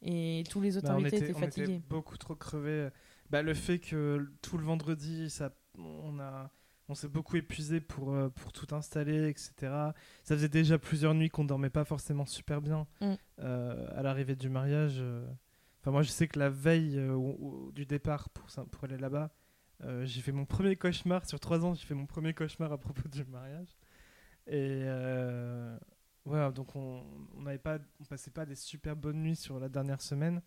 Et 0.02 0.44
tous 0.50 0.60
les 0.60 0.76
autres 0.76 0.88
Bah, 0.88 0.94
on, 0.96 1.00
invités 1.00 1.16
était, 1.16 1.24
étaient 1.30 1.34
on 1.34 1.38
était 1.42 1.46
fatigués. 1.60 1.82
beaucoup 1.88 2.18
trop 2.18 2.34
crevés. 2.34 2.88
Bah, 3.30 3.42
le 3.42 3.54
fait 3.54 3.78
que 3.78 4.30
tout 4.42 4.58
le 4.58 4.64
vendredi, 4.64 5.30
ça, 5.30 5.50
on, 5.78 6.18
a, 6.20 6.50
on 6.88 6.94
s'est 6.94 7.08
beaucoup 7.08 7.36
épuisé 7.36 7.80
pour, 7.80 8.12
euh, 8.14 8.28
pour 8.28 8.52
tout 8.52 8.72
installer, 8.74 9.28
etc. 9.28 9.52
Ça 10.22 10.34
faisait 10.36 10.48
déjà 10.48 10.78
plusieurs 10.78 11.14
nuits 11.14 11.28
qu'on 11.28 11.44
dormait 11.44 11.70
pas 11.70 11.84
forcément 11.84 12.26
super 12.26 12.60
bien 12.62 12.86
Mm. 13.00 13.14
euh, 13.40 13.88
à 13.98 14.02
l'arrivée 14.02 14.36
du 14.36 14.48
mariage. 14.48 14.96
euh. 15.00 15.26
Enfin, 15.80 15.90
moi, 15.90 16.02
je 16.02 16.08
sais 16.10 16.26
que 16.28 16.38
la 16.38 16.48
veille 16.50 17.00
au- 17.00 17.36
au- 17.68 17.72
du 17.72 17.86
départ 17.86 18.28
pour, 18.30 18.46
pour 18.70 18.84
aller 18.84 18.98
là-bas, 18.98 19.30
j'ai 20.04 20.20
fait 20.22 20.32
mon 20.32 20.46
premier 20.46 20.74
cauchemar. 20.76 21.26
Sur 21.28 21.38
trois 21.38 21.64
ans, 21.64 21.74
j'ai 21.74 21.84
fait 21.86 21.94
mon 21.94 22.06
premier 22.06 22.32
cauchemar 22.34 22.72
à 22.72 22.78
propos 22.78 23.08
du 23.08 23.24
mariage. 23.24 23.76
Et 24.46 24.84
voilà, 26.24 26.50
donc 26.50 26.74
on 26.74 27.04
on 27.38 27.58
pas, 27.58 27.78
on 28.00 28.04
passait 28.04 28.30
pas 28.30 28.44
des 28.46 28.54
super 28.56 28.96
bonnes 28.96 29.22
nuits 29.22 29.36
sur 29.36 29.60
la 29.60 29.68
dernière 29.68 30.00
semaine. 30.00 30.40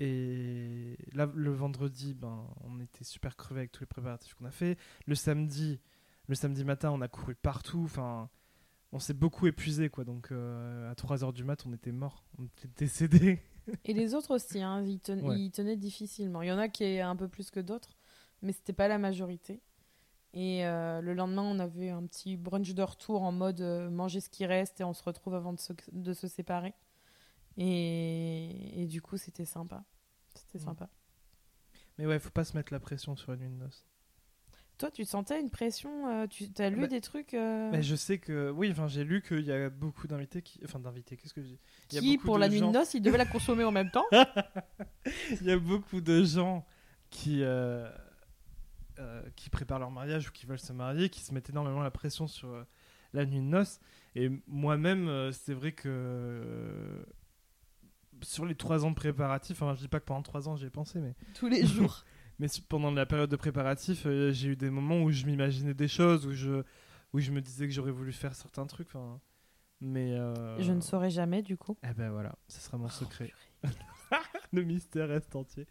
Et 0.00 0.96
là, 1.12 1.28
le 1.34 1.50
vendredi, 1.52 2.14
ben, 2.14 2.44
on 2.64 2.80
était 2.80 3.04
super 3.04 3.36
crevés 3.36 3.60
avec 3.60 3.72
tous 3.72 3.80
les 3.80 3.86
préparatifs 3.86 4.34
qu'on 4.34 4.44
a 4.44 4.50
fait. 4.50 4.78
Le 5.06 5.14
samedi, 5.14 5.80
le 6.28 6.34
samedi 6.34 6.64
matin, 6.64 6.90
on 6.92 7.00
a 7.00 7.08
couru 7.08 7.34
partout. 7.34 7.82
Enfin, 7.84 8.28
on 8.92 8.98
s'est 9.00 9.14
beaucoup 9.14 9.46
épuisé, 9.46 9.88
quoi. 9.88 10.04
Donc, 10.04 10.30
euh, 10.30 10.90
à 10.90 10.94
3h 10.94 11.32
du 11.32 11.44
mat, 11.44 11.64
on 11.66 11.72
était 11.72 11.92
mort. 11.92 12.24
On 12.38 12.44
était 12.44 12.68
décédés. 12.76 13.42
Et 13.84 13.92
les 13.92 14.14
autres 14.14 14.34
aussi, 14.34 14.62
hein, 14.62 14.82
ils, 14.82 15.00
ten- 15.00 15.20
Ouais. 15.20 15.38
ils 15.38 15.50
tenaient 15.50 15.76
difficilement. 15.76 16.42
Il 16.42 16.48
y 16.48 16.52
en 16.52 16.58
a 16.58 16.68
qui 16.68 16.84
est 16.84 17.00
un 17.00 17.16
peu 17.16 17.28
plus 17.28 17.50
que 17.50 17.60
d'autres, 17.60 17.96
mais 18.40 18.52
c'était 18.52 18.72
pas 18.72 18.88
la 18.88 18.98
majorité. 18.98 19.60
Et 20.32 20.64
euh, 20.66 21.00
le 21.00 21.12
lendemain, 21.14 21.42
on 21.42 21.58
avait 21.58 21.90
un 21.90 22.04
petit 22.06 22.36
brunch 22.36 22.72
de 22.72 22.82
retour 22.82 23.22
en 23.22 23.32
mode 23.32 23.60
euh, 23.62 23.90
manger 23.90 24.20
ce 24.20 24.28
qui 24.30 24.46
reste 24.46 24.80
et 24.80 24.84
on 24.84 24.92
se 24.94 25.02
retrouve 25.02 25.34
avant 25.34 25.52
de 25.54 25.58
se, 25.60 25.72
de 25.92 26.12
se 26.12 26.28
séparer. 26.28 26.72
Et, 27.58 28.82
et 28.82 28.86
du 28.86 29.02
coup, 29.02 29.16
c'était 29.16 29.44
sympa. 29.44 29.84
C'était 30.34 30.58
Mm. 30.58 30.66
sympa. 30.66 30.88
Mais 31.98 32.06
ouais, 32.06 32.18
faut 32.20 32.30
pas 32.30 32.44
se 32.44 32.56
mettre 32.56 32.72
la 32.72 32.78
pression 32.80 33.16
sur 33.16 33.32
une 33.32 33.40
nuit 33.40 33.48
de 33.48 33.54
noces. 33.64 33.84
toi, 34.78 34.90
tu 34.92 35.04
sentais 35.04 35.40
une 35.40 35.50
pression 35.50 36.08
euh, 36.08 36.26
Tu 36.28 36.48
as 36.58 36.70
lu 36.70 36.82
Bah, 36.82 36.86
des 36.86 37.00
trucs 37.00 37.34
euh, 37.34 37.68
Mais 37.72 37.82
je 37.82 37.96
sais 37.96 38.18
que, 38.18 38.50
oui, 38.50 38.68
enfin, 38.70 38.86
j'ai 38.86 39.02
lu 39.02 39.20
qu'il 39.22 39.40
y 39.44 39.50
a 39.52 39.68
beaucoup 39.70 40.06
d'invités 40.06 40.40
qui. 40.40 40.60
Enfin, 40.64 40.78
d'invités, 40.78 41.16
qu'est-ce 41.16 41.34
que 41.34 41.42
je 41.42 41.48
dis? 41.48 41.58
Il 41.90 41.94
y 41.96 41.98
a 41.98 42.00
qui, 42.00 42.16
pour 42.18 42.38
la 42.38 42.48
nuit 42.48 42.58
gens- 42.58 42.68
de 42.70 42.78
noces, 42.78 42.94
ils 42.94 43.00
devaient 43.02 43.18
la 43.18 43.26
consommer 43.26 43.64
en 43.64 43.72
même 43.72 43.90
temps 43.90 44.06
Il 45.40 45.46
y 45.46 45.50
a 45.50 45.58
beaucoup 45.58 46.00
de 46.00 46.22
gens 46.22 46.64
qui, 47.10 47.42
euh, 47.42 47.90
euh, 49.00 49.22
qui 49.34 49.50
préparent 49.50 49.80
leur 49.80 49.90
mariage 49.90 50.28
ou 50.28 50.30
qui 50.32 50.46
veulent 50.46 50.60
se 50.60 50.72
marier, 50.72 51.08
qui 51.10 51.22
se 51.22 51.34
mettent 51.34 51.50
énormément 51.50 51.80
la 51.82 51.90
pression 51.90 52.28
sur 52.28 52.64
la 53.14 53.26
nuit 53.26 53.38
de 53.38 53.42
noces. 53.42 53.80
Et 54.14 54.30
moi-même, 54.46 55.32
c'est 55.32 55.54
vrai 55.54 55.72
que 55.72 57.04
sur 58.22 58.44
les 58.44 58.54
trois 58.54 58.84
ans 58.84 58.90
de 58.90 58.96
préparatifs, 58.96 59.60
enfin, 59.62 59.74
je 59.74 59.80
dis 59.80 59.88
pas 59.88 60.00
que 60.00 60.04
pendant 60.04 60.22
trois 60.22 60.48
ans 60.48 60.56
j'y 60.56 60.66
ai 60.66 60.70
pensé, 60.70 60.98
mais, 61.00 61.14
tous 61.34 61.48
les 61.48 61.66
jours. 61.66 62.04
mais 62.38 62.46
pendant 62.68 62.90
la 62.90 63.06
période 63.06 63.30
de 63.30 63.36
préparatifs, 63.36 64.06
euh, 64.06 64.32
j'ai 64.32 64.48
eu 64.48 64.56
des 64.56 64.70
moments 64.70 65.02
où 65.02 65.10
je 65.10 65.26
m'imaginais 65.26 65.74
des 65.74 65.88
choses, 65.88 66.26
où 66.26 66.32
je, 66.32 66.62
où 67.12 67.20
je 67.20 67.30
me 67.30 67.40
disais 67.40 67.66
que 67.66 67.72
j'aurais 67.72 67.90
voulu 67.90 68.12
faire 68.12 68.34
certains 68.34 68.66
trucs. 68.66 68.88
enfin, 68.88 69.20
Mais 69.80 70.12
euh, 70.12 70.60
Je 70.60 70.72
ne 70.72 70.80
saurais 70.80 71.10
jamais, 71.10 71.42
du 71.42 71.56
coup. 71.56 71.76
Eh 71.82 71.94
ben 71.94 72.10
voilà, 72.10 72.34
ce 72.48 72.60
sera 72.60 72.78
mon 72.78 72.88
secret. 72.88 73.32
purée. 73.62 73.74
le 74.52 74.62
mystère 74.62 75.08
reste 75.08 75.34
entier. 75.36 75.66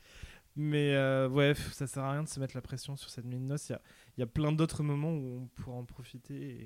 Mais 0.56 0.96
euh, 0.96 1.30
ouais, 1.30 1.54
ça 1.72 1.86
sert 1.86 2.04
à 2.04 2.14
rien 2.14 2.24
de 2.24 2.28
se 2.28 2.40
mettre 2.40 2.56
la 2.56 2.62
pression 2.62 2.96
sur 2.96 3.10
cette 3.12 3.26
nuit 3.26 3.38
de 3.38 3.44
noces. 3.44 3.70
Il 3.70 3.74
y 3.74 3.76
a, 3.76 3.82
il 4.18 4.20
y 4.22 4.24
a 4.24 4.28
plein 4.28 4.52
d'autres 4.52 4.82
moments 4.82 5.12
où 5.14 5.42
on 5.44 5.48
pourra 5.62 5.78
en 5.78 5.86
profiter. 5.86 6.34
Et, 6.36 6.64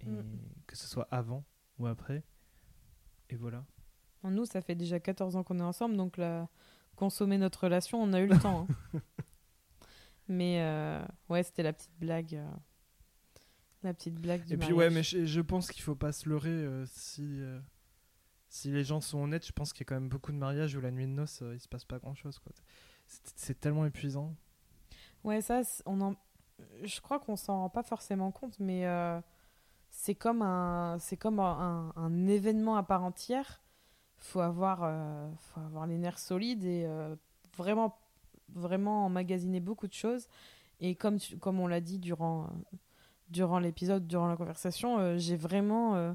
et 0.00 0.06
Mm. 0.06 0.38
Que 0.66 0.76
ce 0.76 0.86
soit 0.86 1.08
avant 1.10 1.44
ou 1.78 1.86
après. 1.86 2.24
Et 3.30 3.36
voilà. 3.36 3.64
Nous, 4.30 4.44
ça 4.46 4.60
fait 4.60 4.74
déjà 4.74 5.00
14 5.00 5.36
ans 5.36 5.42
qu'on 5.42 5.58
est 5.58 5.62
ensemble, 5.62 5.96
donc 5.96 6.16
là, 6.16 6.48
consommer 6.96 7.38
notre 7.38 7.64
relation, 7.64 8.02
on 8.02 8.12
a 8.12 8.20
eu 8.20 8.26
le 8.26 8.38
temps. 8.38 8.66
hein. 8.94 9.00
Mais 10.28 10.60
euh, 10.62 11.04
ouais, 11.28 11.42
c'était 11.42 11.62
la 11.62 11.72
petite 11.72 11.96
blague. 11.98 12.34
euh, 12.34 12.50
La 13.82 13.94
petite 13.94 14.14
blague 14.16 14.44
du 14.44 14.54
et 14.54 14.56
puis 14.56 14.72
ouais, 14.72 14.90
mais 14.90 15.02
je, 15.04 15.24
je 15.24 15.40
pense 15.40 15.70
qu'il 15.70 15.82
faut 15.82 15.94
pas 15.94 16.10
se 16.12 16.28
leurrer. 16.28 16.50
euh, 16.50 16.84
si, 16.86 17.40
euh, 17.42 17.60
si 18.48 18.70
les 18.72 18.82
gens 18.82 19.00
sont 19.00 19.18
honnêtes, 19.22 19.46
je 19.46 19.52
pense 19.52 19.72
qu'il 19.72 19.82
y 19.82 19.86
a 19.86 19.88
quand 19.88 19.94
même 20.00 20.08
beaucoup 20.08 20.32
de 20.32 20.36
mariages 20.38 20.74
où 20.74 20.80
la 20.80 20.90
nuit 20.90 21.04
de 21.06 21.12
noces, 21.12 21.42
euh, 21.42 21.54
il 21.54 21.60
se 21.60 21.68
passe 21.68 21.84
pas 21.84 21.98
grand 21.98 22.14
chose. 22.16 22.38
Quoi. 22.40 22.52
C'est, 23.06 23.22
c'est 23.36 23.60
tellement 23.60 23.86
épuisant. 23.86 24.34
Ouais, 25.22 25.40
ça, 25.40 25.60
on 25.86 26.00
en... 26.00 26.16
je 26.82 27.00
crois 27.00 27.20
qu'on 27.20 27.36
s'en 27.36 27.60
rend 27.60 27.70
pas 27.70 27.82
forcément 27.84 28.32
compte, 28.32 28.58
mais 28.58 28.84
euh, 28.86 29.20
c'est 29.90 30.14
comme 30.16 30.42
un, 30.42 30.98
c'est 30.98 31.16
comme 31.16 31.38
un, 31.38 31.92
un 31.94 32.26
événement 32.26 32.76
à 32.76 32.82
part 32.82 33.04
entière. 33.04 33.60
Faut 34.18 34.40
avoir, 34.40 34.80
euh, 34.82 35.28
faut 35.38 35.60
avoir 35.60 35.86
les 35.86 35.98
nerfs 35.98 36.18
solides 36.18 36.64
et 36.64 36.84
euh, 36.86 37.14
vraiment, 37.56 37.98
vraiment 38.54 39.04
emmagasiner 39.06 39.60
beaucoup 39.60 39.86
de 39.86 39.92
choses. 39.92 40.26
Et 40.80 40.94
comme, 40.94 41.18
tu- 41.18 41.38
comme 41.38 41.60
on 41.60 41.66
l'a 41.66 41.80
dit 41.80 41.98
durant, 41.98 42.44
euh, 42.44 42.76
durant 43.30 43.58
l'épisode, 43.58 44.06
durant 44.06 44.28
la 44.28 44.36
conversation, 44.36 44.98
euh, 44.98 45.18
j'ai 45.18 45.36
vraiment 45.36 46.14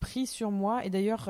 pris 0.00 0.26
sur 0.26 0.50
moi. 0.50 0.84
Et 0.84 0.90
d'ailleurs, 0.90 1.28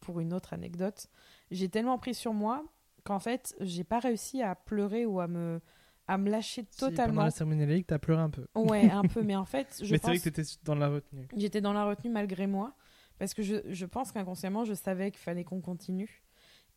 pour 0.00 0.20
une 0.20 0.32
autre 0.32 0.52
anecdote, 0.52 1.08
j'ai 1.50 1.68
tellement 1.68 1.98
pris 1.98 2.14
sur 2.14 2.32
moi 2.34 2.64
qu'en 3.04 3.18
fait, 3.18 3.54
j'ai 3.60 3.84
pas 3.84 3.98
réussi 3.98 4.42
à 4.42 4.54
pleurer 4.54 5.06
ou 5.06 5.20
à 5.20 5.26
me, 5.28 5.60
à 6.08 6.18
me 6.18 6.30
lâcher 6.30 6.64
Si, 6.70 6.78
pendant 6.78 6.90
totalement. 6.90 7.22
la 7.24 7.30
cérémonie 7.30 7.66
laïque, 7.66 7.86
t'as 7.86 7.98
pleuré 7.98 8.22
un 8.22 8.30
peu. 8.30 8.46
Ouais, 8.54 8.88
un 8.90 9.02
peu, 9.02 9.22
mais 9.22 9.36
en 9.36 9.44
fait, 9.44 9.78
je 9.82 9.90
mais 9.92 9.98
c'est 9.98 10.06
vrai 10.06 10.18
que 10.18 10.24
t'étais 10.28 10.42
dans 10.64 10.74
la 10.74 10.88
retenue. 10.88 11.26
j'étais 11.36 11.60
dans 11.60 11.72
la 11.72 11.84
retenue 11.84 12.10
malgré 12.12 12.46
moi, 12.46 12.74
parce 13.22 13.34
que 13.34 13.42
je, 13.44 13.86
pense 13.86 14.10
qu'inconsciemment, 14.10 14.64
je 14.64 14.74
savais 14.74 15.12
qu'il 15.12 15.20
fallait 15.20 15.44
qu'on 15.44 15.60
continue. 15.60 16.24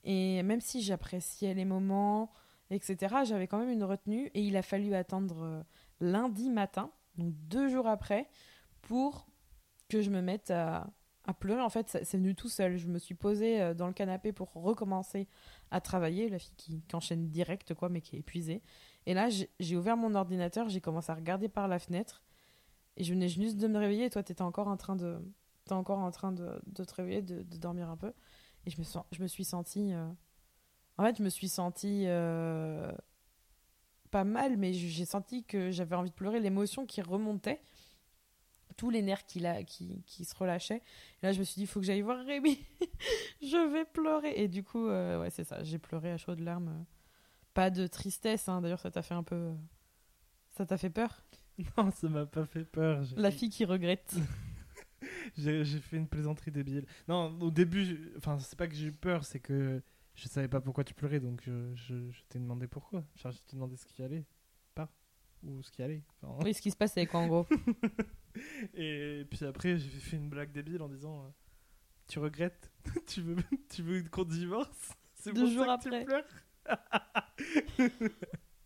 Et 0.04 0.44
même 0.44 0.62
si 0.62 0.84
j'appréciais 0.84 1.56
les 1.56 1.66
moments, 1.66 2.32
etc., 2.70 3.16
j'avais 3.24 3.48
quand 3.48 3.58
même 3.58 3.72
une 3.72 3.84
retenue, 3.84 4.30
et 4.36 4.44
il 4.44 4.56
a 4.56 4.62
fallu 4.62 4.94
attendre 4.94 5.42
euh, 5.42 5.64
lundi 6.02 6.52
matin, 6.52 6.92
donc 7.18 7.34
deux 7.48 7.68
jours 7.68 7.88
après, 7.88 8.30
pour 8.84 9.26
que 9.90 10.04
je 10.04 10.12
me 10.12 10.22
mette 10.22 10.52
à, 10.52 10.94
pleurer. 11.40 11.62
En 11.62 11.70
fait, 11.70 11.98
c'est 12.04 12.18
venu 12.18 12.36
tout 12.36 12.50
seul. 12.50 12.78
Je 12.78 12.90
me 12.90 13.00
suis 13.00 13.16
posée 13.16 13.60
euh, 13.60 13.74
dans 13.74 13.88
le 13.88 13.94
canapé 13.94 14.32
pour 14.32 14.54
recommencer 14.54 15.28
à 15.72 15.82
travailler, 15.82 16.30
la 16.30 16.38
fille 16.38 16.54
qui, 16.58 16.84
qui 16.84 16.96
enchaîne 16.96 17.28
direct, 17.32 17.74
quoi, 17.74 17.90
mais 17.90 18.02
qui 18.02 18.18
est 18.18 18.20
épuisée. 18.20 18.62
Et 19.08 19.16
là, 19.16 19.32
j'ai 19.32 19.50
j'ai 19.60 19.76
ouvert 19.76 19.98
mon 19.98 20.14
ordinateur, 20.14 20.70
j'ai 20.70 20.80
commencé 20.80 21.12
à 21.12 21.16
regarder 21.16 21.50
par 21.50 21.68
la 21.68 21.80
fenêtre, 21.80 22.22
et 22.98 23.04
je 23.04 23.12
venais 23.16 23.30
juste 23.30 23.58
de 23.58 23.68
me 23.68 23.80
réveiller, 23.80 24.06
et 24.06 24.10
toi, 24.12 24.22
t'étais 24.22 24.44
encore 24.44 24.68
en 24.68 24.78
train 24.78 24.96
de, 24.96 25.20
t'es 25.66 25.74
encore 25.74 26.00
en 26.00 26.12
train 26.12 26.32
de, 26.32 26.62
de 26.68 26.84
te 26.84 26.94
réveiller, 26.96 27.22
de, 27.22 27.42
de 27.44 27.58
dormir 27.58 27.90
un 27.90 27.98
peu. 27.98 28.14
Et 28.66 28.70
je 28.72 28.78
me, 28.80 28.84
sens, 28.84 29.04
je 29.12 29.22
me 29.22 29.28
suis 29.28 29.44
sentie. 29.46 29.94
euh, 29.94 30.08
En 30.98 31.04
fait, 31.04 31.18
je 31.18 31.24
me 31.24 31.30
suis 31.30 31.50
sentie. 31.50 32.04
euh, 32.08 32.92
Pas 34.12 34.24
mal, 34.24 34.58
mais 34.58 34.72
j'ai 34.74 35.06
senti 35.06 35.44
que 35.44 35.72
j'avais 35.72 35.96
envie 35.96 36.10
de 36.10 36.16
pleurer, 36.16 36.40
l'émotion 36.40 36.86
qui 36.86 37.02
remontait, 37.02 37.62
tous 38.78 38.90
les 38.90 39.02
nerfs 39.02 39.26
qui, 39.26 39.40
la- 39.40 39.64
qui, 39.64 40.04
qui 40.06 40.26
se 40.26 40.36
relâchaient. 40.36 40.82
Et 41.22 41.26
là, 41.26 41.32
je 41.32 41.40
me 41.40 41.44
suis 41.44 41.56
dit, 41.56 41.62
il 41.62 41.68
faut 41.68 41.80
que 41.80 41.86
j'aille 41.86 42.02
voir 42.02 42.24
Rémi, 42.26 42.60
je 43.42 43.72
vais 43.74 43.86
pleurer. 43.86 44.34
Et 44.36 44.48
du 44.48 44.64
coup, 44.64 44.88
euh, 44.88 45.20
ouais, 45.22 45.30
c'est 45.30 45.44
ça, 45.44 45.64
j'ai 45.64 45.80
pleuré 45.80 46.12
à 46.12 46.18
chaudes 46.18 46.40
larmes. 46.42 46.86
Pas 47.54 47.70
de 47.70 47.88
tristesse, 47.88 48.50
hein, 48.50 48.62
d'ailleurs, 48.62 48.80
ça 48.80 48.92
t'a 48.92 49.02
fait 49.02 49.14
un 49.14 49.24
peu. 49.24 49.54
Ça 50.52 50.66
t'a 50.66 50.78
fait 50.78 50.90
peur? 50.90 51.24
Non, 51.78 51.90
ça 51.92 52.10
m'a 52.10 52.26
pas 52.26 52.46
fait 52.46 52.66
peur. 52.66 53.02
La 53.16 53.32
fille 53.32 53.50
qui 53.50 53.64
regrette. 53.66 54.16
J'ai 55.38 55.64
fait 55.80 55.98
une 55.98 56.08
plaisanterie 56.08 56.52
débile. 56.52 56.86
Non, 57.08 57.38
au 57.42 57.52
début, 57.52 58.12
enfin, 58.18 58.40
c'est 58.40 58.58
pas 58.58 58.68
que 58.68 58.76
j'ai 58.76 58.88
eu 58.88 58.92
peur, 58.92 59.26
c'est 59.26 59.40
que 59.40 59.82
je 60.16 60.28
savais 60.28 60.48
pas 60.48 60.62
pourquoi 60.62 60.84
tu 60.84 60.94
pleurais, 60.94 61.20
donc 61.20 61.42
je, 61.46 61.74
je, 61.76 62.10
je 62.12 62.22
t'ai 62.30 62.40
demandé 62.40 62.68
pourquoi. 62.68 63.04
Enfin, 63.16 63.32
je 63.32 63.38
t'ai 63.40 63.56
demandé 63.56 63.76
ce 63.76 63.86
qui 63.86 64.02
allait 64.04 64.26
pas. 64.74 64.90
Ou 65.44 65.62
ce 65.62 65.72
qui 65.72 65.84
allait. 65.84 66.04
Enfin, 66.22 66.44
Oui, 66.44 66.54
ce 66.54 66.62
qui 66.62 66.72
se 66.72 66.78
passait, 66.78 67.06
quoi, 67.06 67.20
en 67.20 67.28
gros. 67.28 67.46
Et 68.74 69.26
puis 69.30 69.46
après, 69.46 69.78
j'ai 69.78 69.90
fait 69.90 70.18
une 70.18 70.30
blague 70.30 70.52
débile 70.52 70.82
en 70.82 70.90
disant 70.90 71.26
euh, 71.26 71.30
Tu 72.08 72.20
regrettes? 72.20 72.72
Tu 73.08 73.22
veux, 73.22 73.36
tu 73.70 73.82
veux 73.84 74.04
qu'on 74.04 74.24
divorce? 74.24 74.94
C'est 75.16 75.34
pour 75.34 75.46
jours 75.48 75.66
ça 75.66 75.78
que 75.78 75.88
après. 75.88 76.00
tu 76.00 76.06
pleures? 76.06 76.26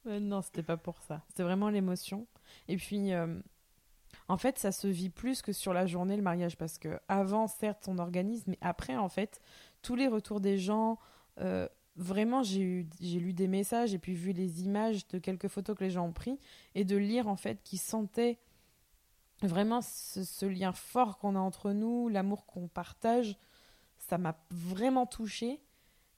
Euh, 0.08 0.20
non, 0.20 0.42
c'était 0.42 0.64
pas 0.64 0.78
pour 0.78 1.02
ça. 1.02 1.24
C'était 1.28 1.44
vraiment 1.44 1.70
l'émotion. 1.70 2.28
Et 2.68 2.78
puis, 2.78 3.14
euh, 3.14 3.40
en 4.30 4.38
fait, 4.38 4.59
ça 4.59 4.71
se 4.71 4.88
vit 4.88 5.09
plus 5.09 5.41
que 5.41 5.51
sur 5.51 5.73
la 5.73 5.88
journée, 5.88 6.15
le 6.15 6.21
mariage. 6.21 6.55
Parce 6.55 6.77
que 6.77 6.99
avant, 7.07 7.47
certes, 7.47 7.88
on 7.88 7.97
organise, 7.97 8.45
mais 8.47 8.59
après, 8.61 8.95
en 8.95 9.09
fait, 9.09 9.41
tous 9.82 9.95
les 9.95 10.07
retours 10.07 10.39
des 10.39 10.59
gens, 10.59 10.99
euh, 11.39 11.67
vraiment, 11.95 12.43
j'ai 12.43 12.61
eu, 12.61 12.89
j'ai 13.01 13.19
lu 13.19 13.34
des 13.34 13.47
messages 13.47 13.93
et 13.93 13.99
puis 13.99 14.13
vu 14.13 14.32
les 14.32 14.63
images 14.63 15.07
de 15.07 15.17
quelques 15.17 15.47
photos 15.47 15.75
que 15.75 15.84
les 15.84 15.89
gens 15.89 16.05
ont 16.05 16.13
pris 16.13 16.39
et 16.75 16.86
de 16.86 16.95
lire, 16.95 17.27
en 17.27 17.36
fait, 17.36 17.61
qu'ils 17.63 17.80
sentaient 17.80 18.39
vraiment 19.41 19.82
ce, 19.82 20.23
ce 20.23 20.45
lien 20.45 20.73
fort 20.73 21.17
qu'on 21.17 21.36
a 21.36 21.39
entre 21.39 21.71
nous, 21.71 22.07
l'amour 22.07 22.45
qu'on 22.45 22.67
partage. 22.67 23.36
Ça 23.97 24.19
m'a 24.19 24.38
vraiment 24.51 25.07
touchée. 25.07 25.59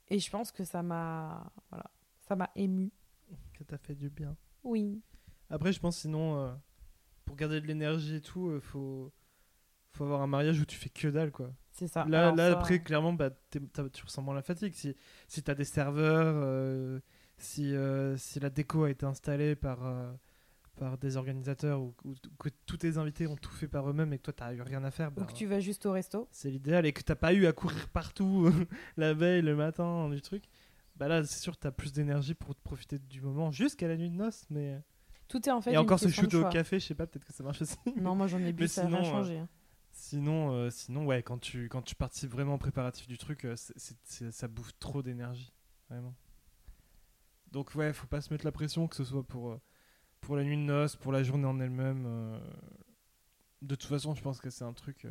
Et 0.10 0.20
je 0.20 0.30
pense 0.30 0.52
que 0.52 0.66
ça 0.66 0.84
m'a, 0.84 1.50
voilà, 1.70 1.90
ça 2.28 2.36
m'a 2.36 2.50
ému. 2.58 2.92
Que 3.54 3.64
t'as 3.64 3.78
fait 3.78 3.96
du 3.96 4.10
bien. 4.10 4.36
Oui. 4.66 5.02
Après, 5.50 5.72
je 5.72 5.80
pense 5.80 6.00
sinon, 6.00 6.36
euh, 6.36 6.54
pour 7.26 7.36
garder 7.36 7.62
de 7.62 7.68
l'énergie 7.68 8.16
et 8.16 8.22
tout, 8.22 8.50
euh, 8.50 8.60
faut, 8.60 9.12
faut 9.94 10.04
avoir 10.04 10.22
un 10.22 10.28
mariage 10.28 10.60
où 10.60 10.66
tu 10.66 10.78
fais 10.78 10.90
que 10.90 11.08
dalle, 11.08 11.32
quoi. 11.32 11.52
C'est 11.72 11.88
ça. 11.88 12.06
Là, 12.06 12.24
Alors 12.24 12.36
là 12.36 12.52
ça, 12.52 12.58
après, 12.58 12.82
clairement, 12.82 13.14
bah, 13.14 13.30
tu 13.50 14.04
ressens 14.04 14.22
moins 14.22 14.36
la 14.36 14.42
fatigue. 14.42 14.74
Si, 14.74 14.96
si 15.28 15.42
t'as 15.42 15.56
des 15.56 15.64
serveurs, 15.66 16.36
euh, 16.38 17.00
si, 17.38 17.74
euh, 17.76 18.18
si 18.18 18.40
la 18.40 18.50
déco 18.50 18.84
a 18.84 18.90
été 18.90 19.06
installée 19.06 19.56
par, 19.56 19.86
euh, 19.86 20.12
par 20.76 20.98
des 20.98 21.18
organisateurs 21.18 21.82
ou, 21.82 21.94
ou 22.04 22.16
que 22.40 22.50
tous 22.66 22.78
tes 22.78 22.98
invités 22.98 23.28
ont 23.28 23.38
tout 23.38 23.52
fait 23.52 23.68
par 23.68 23.90
eux-mêmes 23.90 24.12
et 24.14 24.18
que 24.18 24.24
toi, 24.24 24.34
t'as 24.34 24.54
eu 24.54 24.62
rien 24.62 24.84
à 24.84 24.92
faire, 24.92 25.10
Ou 25.16 25.22
bah, 25.22 25.26
que 25.26 25.34
tu 25.34 25.46
vas 25.46 25.60
juste 25.60 25.86
au 25.86 25.92
resto. 25.92 26.28
c'est 26.32 26.50
l'idéal. 26.50 26.86
Et 26.86 26.94
que 26.94 27.02
t'as 27.02 27.16
pas 27.16 27.34
eu 27.34 27.46
à 27.48 27.54
courir 27.54 27.88
partout 27.90 28.52
la 28.98 29.14
veille, 29.14 29.42
le 29.42 29.56
matin, 29.56 30.10
du 30.10 30.22
truc. 30.22 30.44
Bah 30.98 31.08
là, 31.08 31.24
c'est 31.24 31.40
sûr 31.40 31.56
que 31.56 31.62
t'as 31.62 31.72
plus 31.72 31.94
d'énergie 31.94 32.36
pour 32.36 32.54
te 32.54 32.62
profiter 32.62 33.00
du 33.00 33.22
moment 33.22 33.50
jusqu'à 33.52 33.88
la 33.88 33.98
nuit 33.98 34.10
de 34.10 34.16
noces. 34.16 34.46
Mais... 34.50 34.82
Tout 35.32 35.48
est 35.48 35.52
en 35.52 35.62
fait 35.62 35.72
et 35.72 35.74
une 35.76 35.80
encore, 35.80 35.98
de 35.98 36.08
shooter 36.10 36.38
au 36.38 36.50
café, 36.50 36.80
je 36.80 36.86
sais 36.88 36.94
pas, 36.96 37.08
peut-être 37.08 37.26
que 37.26 37.32
ça 37.34 37.42
marche 37.44 37.62
aussi. 37.62 37.78
Non, 37.98 38.16
moi 38.16 38.28
j'en 38.28 38.38
ai 38.40 38.52
bu, 38.52 38.64
Mais 38.64 38.68
ça 38.68 38.84
n'a 38.84 38.98
rien 38.98 39.04
sinon, 39.04 39.16
euh, 39.16 39.20
changé. 39.24 39.38
hein. 39.40 39.50
Sinon, 39.94 40.52
euh, 40.52 40.70
sinon 40.70 41.06
ouais, 41.06 41.24
quand 41.24 41.38
tu, 41.38 41.68
quand 41.70 41.82
tu 41.82 41.96
participes 41.96 42.32
vraiment 42.32 42.56
au 42.56 42.58
préparatif 42.58 43.08
du 43.08 43.18
truc, 43.18 43.46
euh, 43.46 43.56
ça 43.56 44.48
bouffe 44.48 44.72
trop 44.80 45.02
d'énergie. 45.02 45.52
Vraiment. 45.90 46.14
Donc, 47.52 47.74
ouais, 47.76 47.92
faut 47.94 48.08
pas 48.08 48.22
se 48.22 48.32
mettre 48.34 48.46
la 48.46 48.52
pression, 48.52 48.88
que 48.88 48.96
ce 48.96 49.04
soit 49.04 49.24
pour, 49.24 49.52
euh, 49.52 49.62
pour 50.22 50.36
la 50.38 50.44
nuit 50.44 50.56
de 50.58 50.62
noces, 50.62 50.96
pour 50.96 51.12
la 51.12 51.24
journée 51.24 51.46
en 51.48 51.60
elle-même. 51.60 52.06
euh. 52.06 52.40
De 53.62 53.76
toute 53.76 53.90
façon, 53.90 54.16
je 54.16 54.22
pense 54.22 54.40
que 54.40 54.50
c'est 54.50 54.64
un 54.64 54.74
truc. 54.74 55.06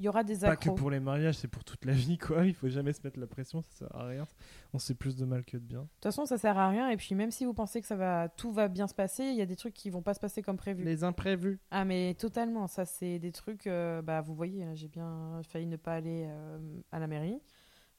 Il 0.00 0.04
y 0.06 0.08
aura 0.08 0.24
des 0.24 0.38
pas 0.38 0.56
que 0.56 0.62
accros. 0.70 0.74
pour 0.74 0.90
les 0.90 0.98
mariages, 0.98 1.36
c'est 1.36 1.46
pour 1.46 1.62
toute 1.62 1.84
la 1.84 1.92
vie, 1.92 2.16
quoi. 2.18 2.46
Il 2.46 2.54
faut 2.54 2.68
jamais 2.70 2.92
se 2.94 3.00
mettre 3.04 3.20
la 3.20 3.26
pression, 3.26 3.60
ça 3.60 3.68
sert 3.86 3.94
à 3.94 4.06
rien. 4.06 4.26
On 4.72 4.78
sait 4.78 4.94
plus 4.94 5.14
de 5.14 5.26
mal 5.26 5.44
que 5.44 5.58
de 5.58 5.62
bien. 5.62 5.80
De 5.82 5.84
toute 5.86 6.04
façon, 6.04 6.24
ça 6.24 6.38
sert 6.38 6.56
à 6.56 6.68
rien. 6.70 6.88
Et 6.88 6.96
puis, 6.96 7.14
même 7.14 7.30
si 7.30 7.44
vous 7.44 7.52
pensez 7.52 7.80
que 7.82 7.86
ça 7.86 7.96
va, 7.96 8.28
tout 8.30 8.50
va 8.50 8.68
bien 8.68 8.86
se 8.88 8.94
passer, 8.94 9.24
il 9.24 9.36
y 9.36 9.42
a 9.42 9.46
des 9.46 9.56
trucs 9.56 9.74
qui 9.74 9.90
vont 9.90 10.00
pas 10.00 10.14
se 10.14 10.20
passer 10.20 10.40
comme 10.40 10.56
prévu. 10.56 10.82
Les 10.84 11.04
imprévus. 11.04 11.60
Ah, 11.70 11.84
mais 11.84 12.14
totalement. 12.14 12.66
Ça, 12.66 12.86
c'est 12.86 13.18
des 13.18 13.30
trucs. 13.30 13.66
euh, 13.66 14.00
bah, 14.00 14.22
vous 14.22 14.34
voyez, 14.34 14.66
j'ai 14.74 14.88
bien 14.88 15.42
failli 15.48 15.66
ne 15.66 15.76
pas 15.76 15.92
aller 15.94 16.24
euh, 16.28 16.58
à 16.92 16.98
la 16.98 17.06
mairie. 17.06 17.38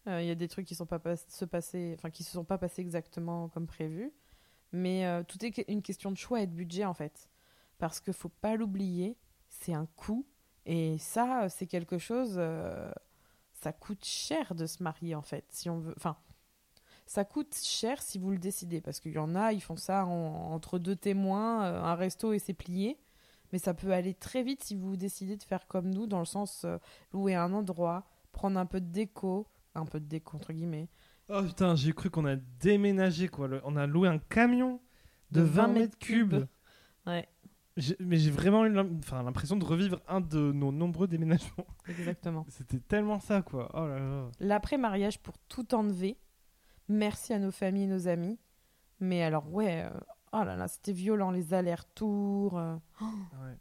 Euh, 0.07 0.23
Il 0.23 0.27
y 0.27 0.31
a 0.31 0.35
des 0.35 0.47
trucs 0.47 0.65
qui 0.65 0.73
sont 0.73 0.87
pas 0.87 0.97
pas- 0.97 1.15
se 1.17 1.45
passer, 1.45 1.93
enfin 1.95 2.09
qui 2.09 2.23
se 2.23 2.31
sont 2.31 2.43
pas 2.45 2.57
passés 2.57 2.81
exactement 2.81 3.47
comme 3.49 3.67
prévu. 3.67 4.11
Mais 4.71 5.05
euh, 5.05 5.21
tout 5.21 5.45
est 5.45 5.65
une 5.67 5.83
question 5.83 6.09
de 6.11 6.17
choix 6.17 6.41
et 6.41 6.47
de 6.47 6.53
budget 6.53 6.85
en 6.85 6.95
fait. 6.95 7.29
Parce 7.77 7.99
qu'il 7.99 8.13
faut 8.13 8.29
pas 8.29 8.55
l'oublier, 8.55 9.17
c'est 9.49 9.73
un 9.75 9.85
coût. 9.95 10.25
Et 10.65 10.97
ça, 10.99 11.49
c'est 11.49 11.67
quelque 11.67 11.97
chose. 11.97 12.35
euh, 12.37 12.91
ça 13.53 13.73
coûte 13.73 14.03
cher 14.05 14.55
de 14.55 14.65
se 14.65 14.81
marier 14.83 15.13
en 15.15 15.21
fait. 15.21 15.45
Si 15.49 15.69
on 15.69 15.79
veut. 15.79 15.93
Enfin, 15.97 16.17
ça 17.05 17.25
coûte 17.25 17.55
cher 17.55 18.01
si 18.01 18.17
vous 18.19 18.31
le 18.31 18.37
décidez. 18.37 18.81
Parce 18.81 18.99
qu'il 18.99 19.11
y 19.13 19.17
en 19.19 19.35
a, 19.35 19.53
ils 19.53 19.61
font 19.61 19.75
ça 19.75 20.05
en- 20.05 20.51
entre 20.53 20.79
deux 20.79 20.95
témoins, 20.95 21.65
euh, 21.65 21.81
un 21.81 21.95
resto 21.95 22.33
et 22.33 22.39
c'est 22.39 22.53
plié. 22.53 22.97
Mais 23.51 23.59
ça 23.59 23.73
peut 23.73 23.91
aller 23.91 24.13
très 24.13 24.43
vite 24.43 24.63
si 24.63 24.75
vous 24.75 24.95
décidez 24.95 25.35
de 25.35 25.43
faire 25.43 25.67
comme 25.67 25.89
nous, 25.89 26.07
dans 26.07 26.19
le 26.19 26.25
sens 26.25 26.63
euh, 26.63 26.77
louer 27.11 27.35
un 27.35 27.51
endroit, 27.53 28.05
prendre 28.31 28.57
un 28.57 28.65
peu 28.65 28.79
de 28.79 28.85
déco, 28.87 29.45
un 29.75 29.85
peu 29.85 29.99
de 29.99 30.05
déco 30.05 30.37
entre 30.37 30.53
guillemets, 30.53 30.87
Oh 31.33 31.43
putain, 31.43 31.75
j'ai 31.75 31.93
cru 31.93 32.09
qu'on 32.09 32.25
a 32.25 32.35
déménagé 32.35 33.27
quoi. 33.29 33.47
Le- 33.47 33.61
on 33.63 33.75
a 33.77 33.87
loué 33.87 34.07
un 34.09 34.17
camion 34.19 34.81
de, 35.31 35.39
De 35.41 35.45
20 35.45 35.61
20 35.63 35.67
mètres 35.67 35.79
mètres 35.79 35.97
cubes. 35.99 36.29
cubes. 36.31 36.47
Ouais. 37.05 37.27
Mais 37.99 38.17
j'ai 38.17 38.31
vraiment 38.31 38.65
eu 38.65 38.69
l'impression 38.73 39.55
de 39.55 39.63
revivre 39.63 40.01
un 40.07 40.19
de 40.21 40.51
nos 40.51 40.71
nombreux 40.71 41.07
déménagements. 41.07 41.65
exactement. 41.87 42.45
C'était 42.49 42.79
tellement 42.79 43.19
ça 43.19 43.41
quoi. 43.41 43.69
Oh 43.73 43.87
là 43.87 43.97
là. 43.99 44.29
L'après-mariage 44.39 45.19
pour 45.19 45.37
tout 45.47 45.73
enlever. 45.73 46.17
Merci 46.89 47.33
à 47.33 47.39
nos 47.39 47.51
familles, 47.51 47.87
nos 47.87 48.07
amis. 48.09 48.37
Mais 48.99 49.23
alors, 49.23 49.51
ouais, 49.53 49.83
euh, 49.85 49.89
oh 50.33 50.43
là 50.43 50.55
là, 50.57 50.67
c'était 50.67 50.91
violent, 50.91 51.31
les 51.31 51.53
allers-retours. 51.53 52.57
euh, 52.59 52.75
Ouais. 53.01 53.57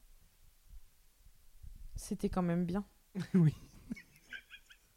c'était 1.97 2.29
quand 2.29 2.43
même 2.43 2.65
bien. 2.65 2.85
oui. 3.35 3.55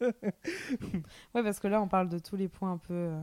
Ouais, 0.00 1.42
parce 1.42 1.60
que 1.60 1.68
là, 1.68 1.80
on 1.80 1.88
parle 1.88 2.08
de 2.08 2.18
tous 2.18 2.36
les 2.36 2.48
points 2.48 2.72
un 2.72 2.78
peu. 2.78 2.92
euh, 2.94 3.22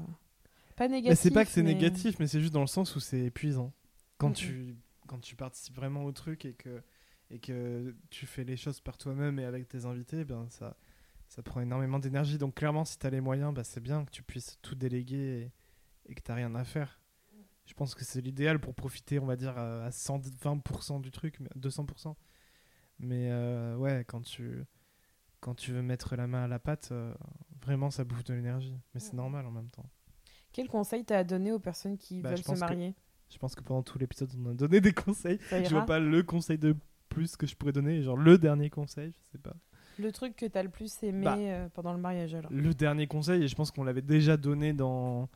Pas 0.75 0.87
négatifs. 0.87 1.09
Mais 1.09 1.15
c'est 1.15 1.31
pas 1.31 1.45
que 1.45 1.51
c'est 1.51 1.61
mais- 1.63 1.73
négatif, 1.73 2.17
mais 2.19 2.27
c'est 2.27 2.39
juste 2.39 2.53
dans 2.53 2.61
le 2.61 2.67
sens 2.67 2.95
où 2.95 2.99
c'est 2.99 3.19
épuisant. 3.25 3.71
Quand, 4.17 4.29
Mm, 4.29 4.33
tu, 4.33 4.75
quand 5.12 5.20
tu 5.20 5.36
participes 5.36 5.76
vraiment 5.76 6.05
au 6.05 6.14
truc 6.14 6.45
et 6.45 6.53
que, 6.53 6.82
et 7.30 7.39
que 7.39 7.93
tu 8.09 8.26
fais 8.26 8.45
les 8.45 8.55
choses 8.55 8.80
par 8.80 8.97
toi-même 8.97 9.39
et 9.39 9.43
avec 9.45 9.68
tes 9.68 9.84
invités, 9.84 10.24
ben 10.24 10.47
ça, 10.49 10.78
ça 11.28 11.43
prend 11.43 11.59
énormément 11.59 11.99
d'énergie. 11.99 12.38
Donc 12.38 12.55
clairement, 12.55 12.86
si 12.86 12.97
tu 12.97 13.05
as 13.05 13.09
les 13.09 13.20
moyens, 13.20 13.53
bah, 13.53 13.66
c'est 13.66 13.82
bien 13.82 14.05
que 14.05 14.12
tu 14.12 14.24
puisses 14.24 14.57
tout 14.62 14.74
déléguer 14.76 15.51
et, 16.07 16.12
et 16.12 16.16
que 16.16 16.22
tu 16.22 16.32
rien 16.32 16.55
à 16.55 16.64
faire. 16.64 17.01
Je 17.66 17.74
pense 17.74 17.93
que 17.93 18.05
c'est 18.05 18.22
l'idéal 18.22 18.59
pour 18.59 18.74
profiter, 18.74 19.20
on 19.20 19.26
va 19.26 19.36
dire, 19.36 19.57
à 19.57 19.84
à 19.86 19.89
120% 19.91 21.01
du 21.01 21.12
truc, 21.12 21.39
mais 21.41 21.49
à 21.53 21.59
200%. 21.59 22.16
Mais 22.99 23.30
euh, 23.32 23.76
ouais, 23.76 24.05
quand 24.07 24.22
tu, 24.22 24.64
quand 25.41 25.55
tu 25.55 25.72
veux 25.74 25.82
mettre 25.82 26.16
la 26.16 26.28
main 26.28 26.45
à 26.45 26.47
la 26.47 26.59
pâte, 26.59 26.89
euh, 26.93 27.14
vraiment, 27.62 27.91
ça 27.91 28.03
bouffe 28.05 28.24
de 28.24 28.34
l'énergie. 28.34 28.78
Mais 28.93 28.99
c'est 29.01 29.14
normal 29.14 29.45
en 29.45 29.51
même 29.51 29.70
temps. 29.70 29.86
Quel 30.53 30.68
conseil 30.70 31.03
t'as 31.05 31.18
à 31.20 31.24
donner 31.24 31.51
aux 31.51 31.59
personnes 31.59 31.97
qui 31.97 32.22
Bah, 32.22 32.30
veulent 32.30 32.43
se 32.43 32.51
que- 32.53 32.59
marier? 32.59 32.95
Je 33.32 33.38
pense 33.38 33.55
que 33.55 33.61
pendant 33.61 33.82
tout 33.84 33.97
l'épisode, 33.97 34.29
on 34.43 34.51
a 34.51 34.53
donné 34.53 34.82
des 34.82 34.93
conseils. 34.93 35.39
Je 35.51 35.69
vois 35.69 35.86
pas 35.86 35.99
le 35.99 36.23
conseil 36.23 36.57
de 36.57 36.75
plus 37.09 37.36
que 37.36 37.45
je 37.47 37.55
pourrais 37.55 37.71
donner, 37.73 38.01
genre 38.01 38.17
le 38.17 38.38
dernier 38.38 38.69
conseil, 38.69 39.13
je 39.25 39.32
sais 39.32 39.38
pas. 39.38 39.55
Le 39.99 40.11
truc 40.11 40.36
que 40.36 40.45
t'as 40.45 40.63
le 40.63 40.69
plus 40.69 41.03
aimé 41.03 41.25
Bah. 41.25 41.38
euh, 41.38 41.69
pendant 41.73 41.93
le 41.93 41.99
mariage, 41.99 42.34
alors 42.34 42.51
Le 42.51 42.73
dernier 42.73 43.07
conseil, 43.07 43.43
et 43.43 43.47
je 43.47 43.55
pense 43.55 43.71
qu'on 43.71 43.84
l'avait 43.84 44.01
déjà 44.01 44.38
donné 44.38 44.73
dans, 44.73 45.29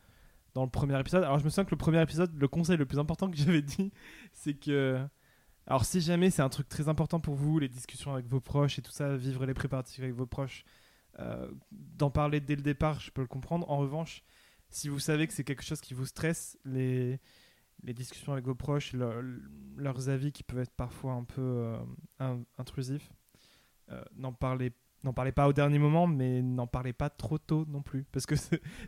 dans 0.54 0.64
le 0.64 0.70
premier 0.70 1.00
épisode. 1.00 1.24
Alors 1.24 1.38
je 1.40 1.44
me 1.44 1.50
souviens 1.50 1.66
que 1.66 1.72
le 1.72 1.78
premier 1.78 2.02
épisode, 2.02 2.32
le 2.40 2.48
conseil 2.48 2.78
le 2.78 2.86
plus 2.86 2.98
important 3.00 3.30
que 3.30 3.38
j'avais 3.38 3.62
dit, 3.62 3.92
c'est 4.34 4.54
que. 4.54 5.00
Alors 5.68 5.84
si 5.84 6.00
jamais 6.00 6.30
c'est 6.30 6.44
un 6.44 6.50
truc 6.50 6.70
très 6.70 6.90
important 6.90 7.20
pour 7.20 7.34
vous, 7.36 7.58
les 7.60 7.68
discussions 7.70 8.14
avec 8.14 8.28
vos 8.28 8.40
proches 8.40 8.78
et 8.80 8.82
tout 8.82 8.92
ça, 8.92 9.16
vivre 9.18 9.46
les 9.46 9.54
préparatifs 9.56 10.00
avec 10.00 10.14
vos 10.14 10.28
proches, 10.28 10.64
euh, 11.20 11.50
d'en 11.72 12.12
parler 12.12 12.40
dès 12.40 12.56
le 12.56 12.62
départ, 12.62 13.00
je 13.00 13.12
peux 13.12 13.22
le 13.22 13.28
comprendre. 13.28 13.70
En 13.70 13.78
revanche, 13.78 14.24
si 14.70 14.90
vous 14.90 15.00
savez 15.00 15.26
que 15.28 15.34
c'est 15.34 15.44
quelque 15.44 15.64
chose 15.64 15.82
qui 15.82 15.94
vous 15.94 16.06
stresse, 16.06 16.58
les, 16.66 17.20
les 17.86 17.94
discussions 17.94 18.34
avec 18.34 18.46
vos 18.46 18.56
proches, 18.56 18.94
leur- 18.94 19.22
leurs 19.78 20.10
avis 20.10 20.32
qui 20.34 20.44
peuvent 20.44 20.60
être 20.60 20.76
parfois 20.76 21.14
un 21.14 21.24
peu 21.24 21.42
euh, 21.42 21.78
in- 22.20 22.42
intrusifs, 22.58 23.12
euh, 23.92 24.04
n'en 24.18 24.34
parlez 24.34 24.74
n'en 25.04 25.14
parlez 25.14 25.32
pas 25.32 25.48
au 25.48 25.54
dernier 25.54 25.78
moment, 25.78 26.08
mais 26.08 26.42
n'en 26.42 26.66
parlez 26.66 26.92
pas 26.92 27.12
trop 27.12 27.38
tôt 27.38 27.64
non 27.68 27.84
plus, 27.84 28.06
parce 28.12 28.26
que 28.26 28.34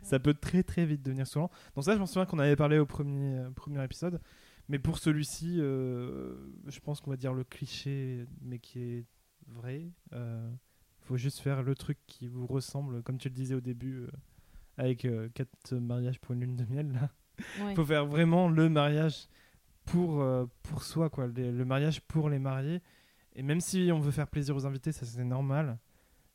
ça 0.02 0.18
peut 0.18 0.34
très 0.34 0.64
très 0.64 0.84
vite 0.84 1.00
devenir 1.02 1.28
saoulant. 1.28 1.48
Donc 1.76 1.84
ça, 1.84 1.94
je 1.94 2.00
m'en 2.00 2.06
souviens 2.06 2.26
qu'on 2.26 2.40
avait 2.40 2.56
parlé 2.56 2.78
au 2.80 2.86
premier, 2.86 3.38
euh, 3.38 3.50
premier 3.52 3.84
épisode, 3.84 4.20
mais 4.68 4.80
pour 4.80 4.98
celui-ci, 4.98 5.58
euh, 5.60 6.34
je 6.66 6.80
pense 6.80 7.00
qu'on 7.00 7.10
va 7.10 7.16
dire 7.16 7.32
le 7.34 7.44
cliché, 7.44 8.26
mais 8.42 8.58
qui 8.58 8.80
est 8.80 9.04
vrai. 9.46 9.92
Euh, 10.12 10.50
faut 11.02 11.16
juste 11.16 11.38
faire 11.38 11.62
le 11.62 11.76
truc 11.76 11.98
qui 12.08 12.26
vous 12.26 12.46
ressemble, 12.48 13.02
comme 13.04 13.18
tu 13.18 13.28
le 13.28 13.34
disais 13.34 13.54
au 13.54 13.60
début, 13.60 14.08
avec 14.76 15.04
euh, 15.04 15.28
quatre 15.34 15.72
mariages 15.74 16.18
pour 16.18 16.34
une 16.34 16.40
lune 16.40 16.56
de 16.56 16.64
miel. 16.64 16.90
Là. 16.92 17.10
Ouais. 17.60 17.74
faut 17.74 17.84
faire 17.84 18.06
vraiment 18.06 18.48
le 18.48 18.68
mariage 18.68 19.28
pour, 19.84 20.20
euh, 20.20 20.46
pour 20.62 20.82
soi, 20.82 21.08
quoi. 21.10 21.26
Le 21.26 21.64
mariage 21.64 22.00
pour 22.02 22.28
les 22.28 22.38
mariés. 22.38 22.82
Et 23.34 23.42
même 23.42 23.60
si 23.60 23.90
on 23.92 24.00
veut 24.00 24.10
faire 24.10 24.28
plaisir 24.28 24.56
aux 24.56 24.66
invités, 24.66 24.92
ça 24.92 25.06
c'est 25.06 25.24
normal. 25.24 25.78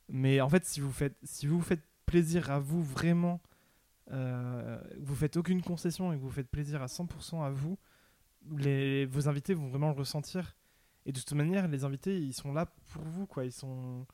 Mais 0.08 0.40
en 0.40 0.48
fait, 0.48 0.64
si 0.64 0.80
vous 0.80 0.92
faites, 0.92 1.16
si 1.22 1.46
vous 1.46 1.60
faites 1.60 1.82
plaisir 2.06 2.50
à 2.50 2.58
vous 2.58 2.82
vraiment, 2.82 3.40
euh, 4.10 4.80
vous 5.00 5.14
faites 5.14 5.36
aucune 5.36 5.62
concession 5.62 6.12
et 6.12 6.16
que 6.16 6.22
vous 6.22 6.30
faites 6.30 6.48
plaisir 6.48 6.82
à 6.82 6.86
100% 6.86 7.42
à 7.42 7.50
vous, 7.50 7.78
les, 8.56 9.06
vos 9.06 9.28
invités 9.28 9.54
vont 9.54 9.68
vraiment 9.68 9.88
le 9.88 9.94
ressentir. 9.94 10.56
Et 11.06 11.12
de 11.12 11.18
toute 11.18 11.32
manière, 11.32 11.68
les 11.68 11.84
invités, 11.84 12.18
ils 12.18 12.32
sont 12.32 12.52
là 12.52 12.66
pour 12.92 13.02
vous, 13.02 13.26
quoi. 13.26 13.44
Ils 13.44 13.52
sont, 13.52 14.06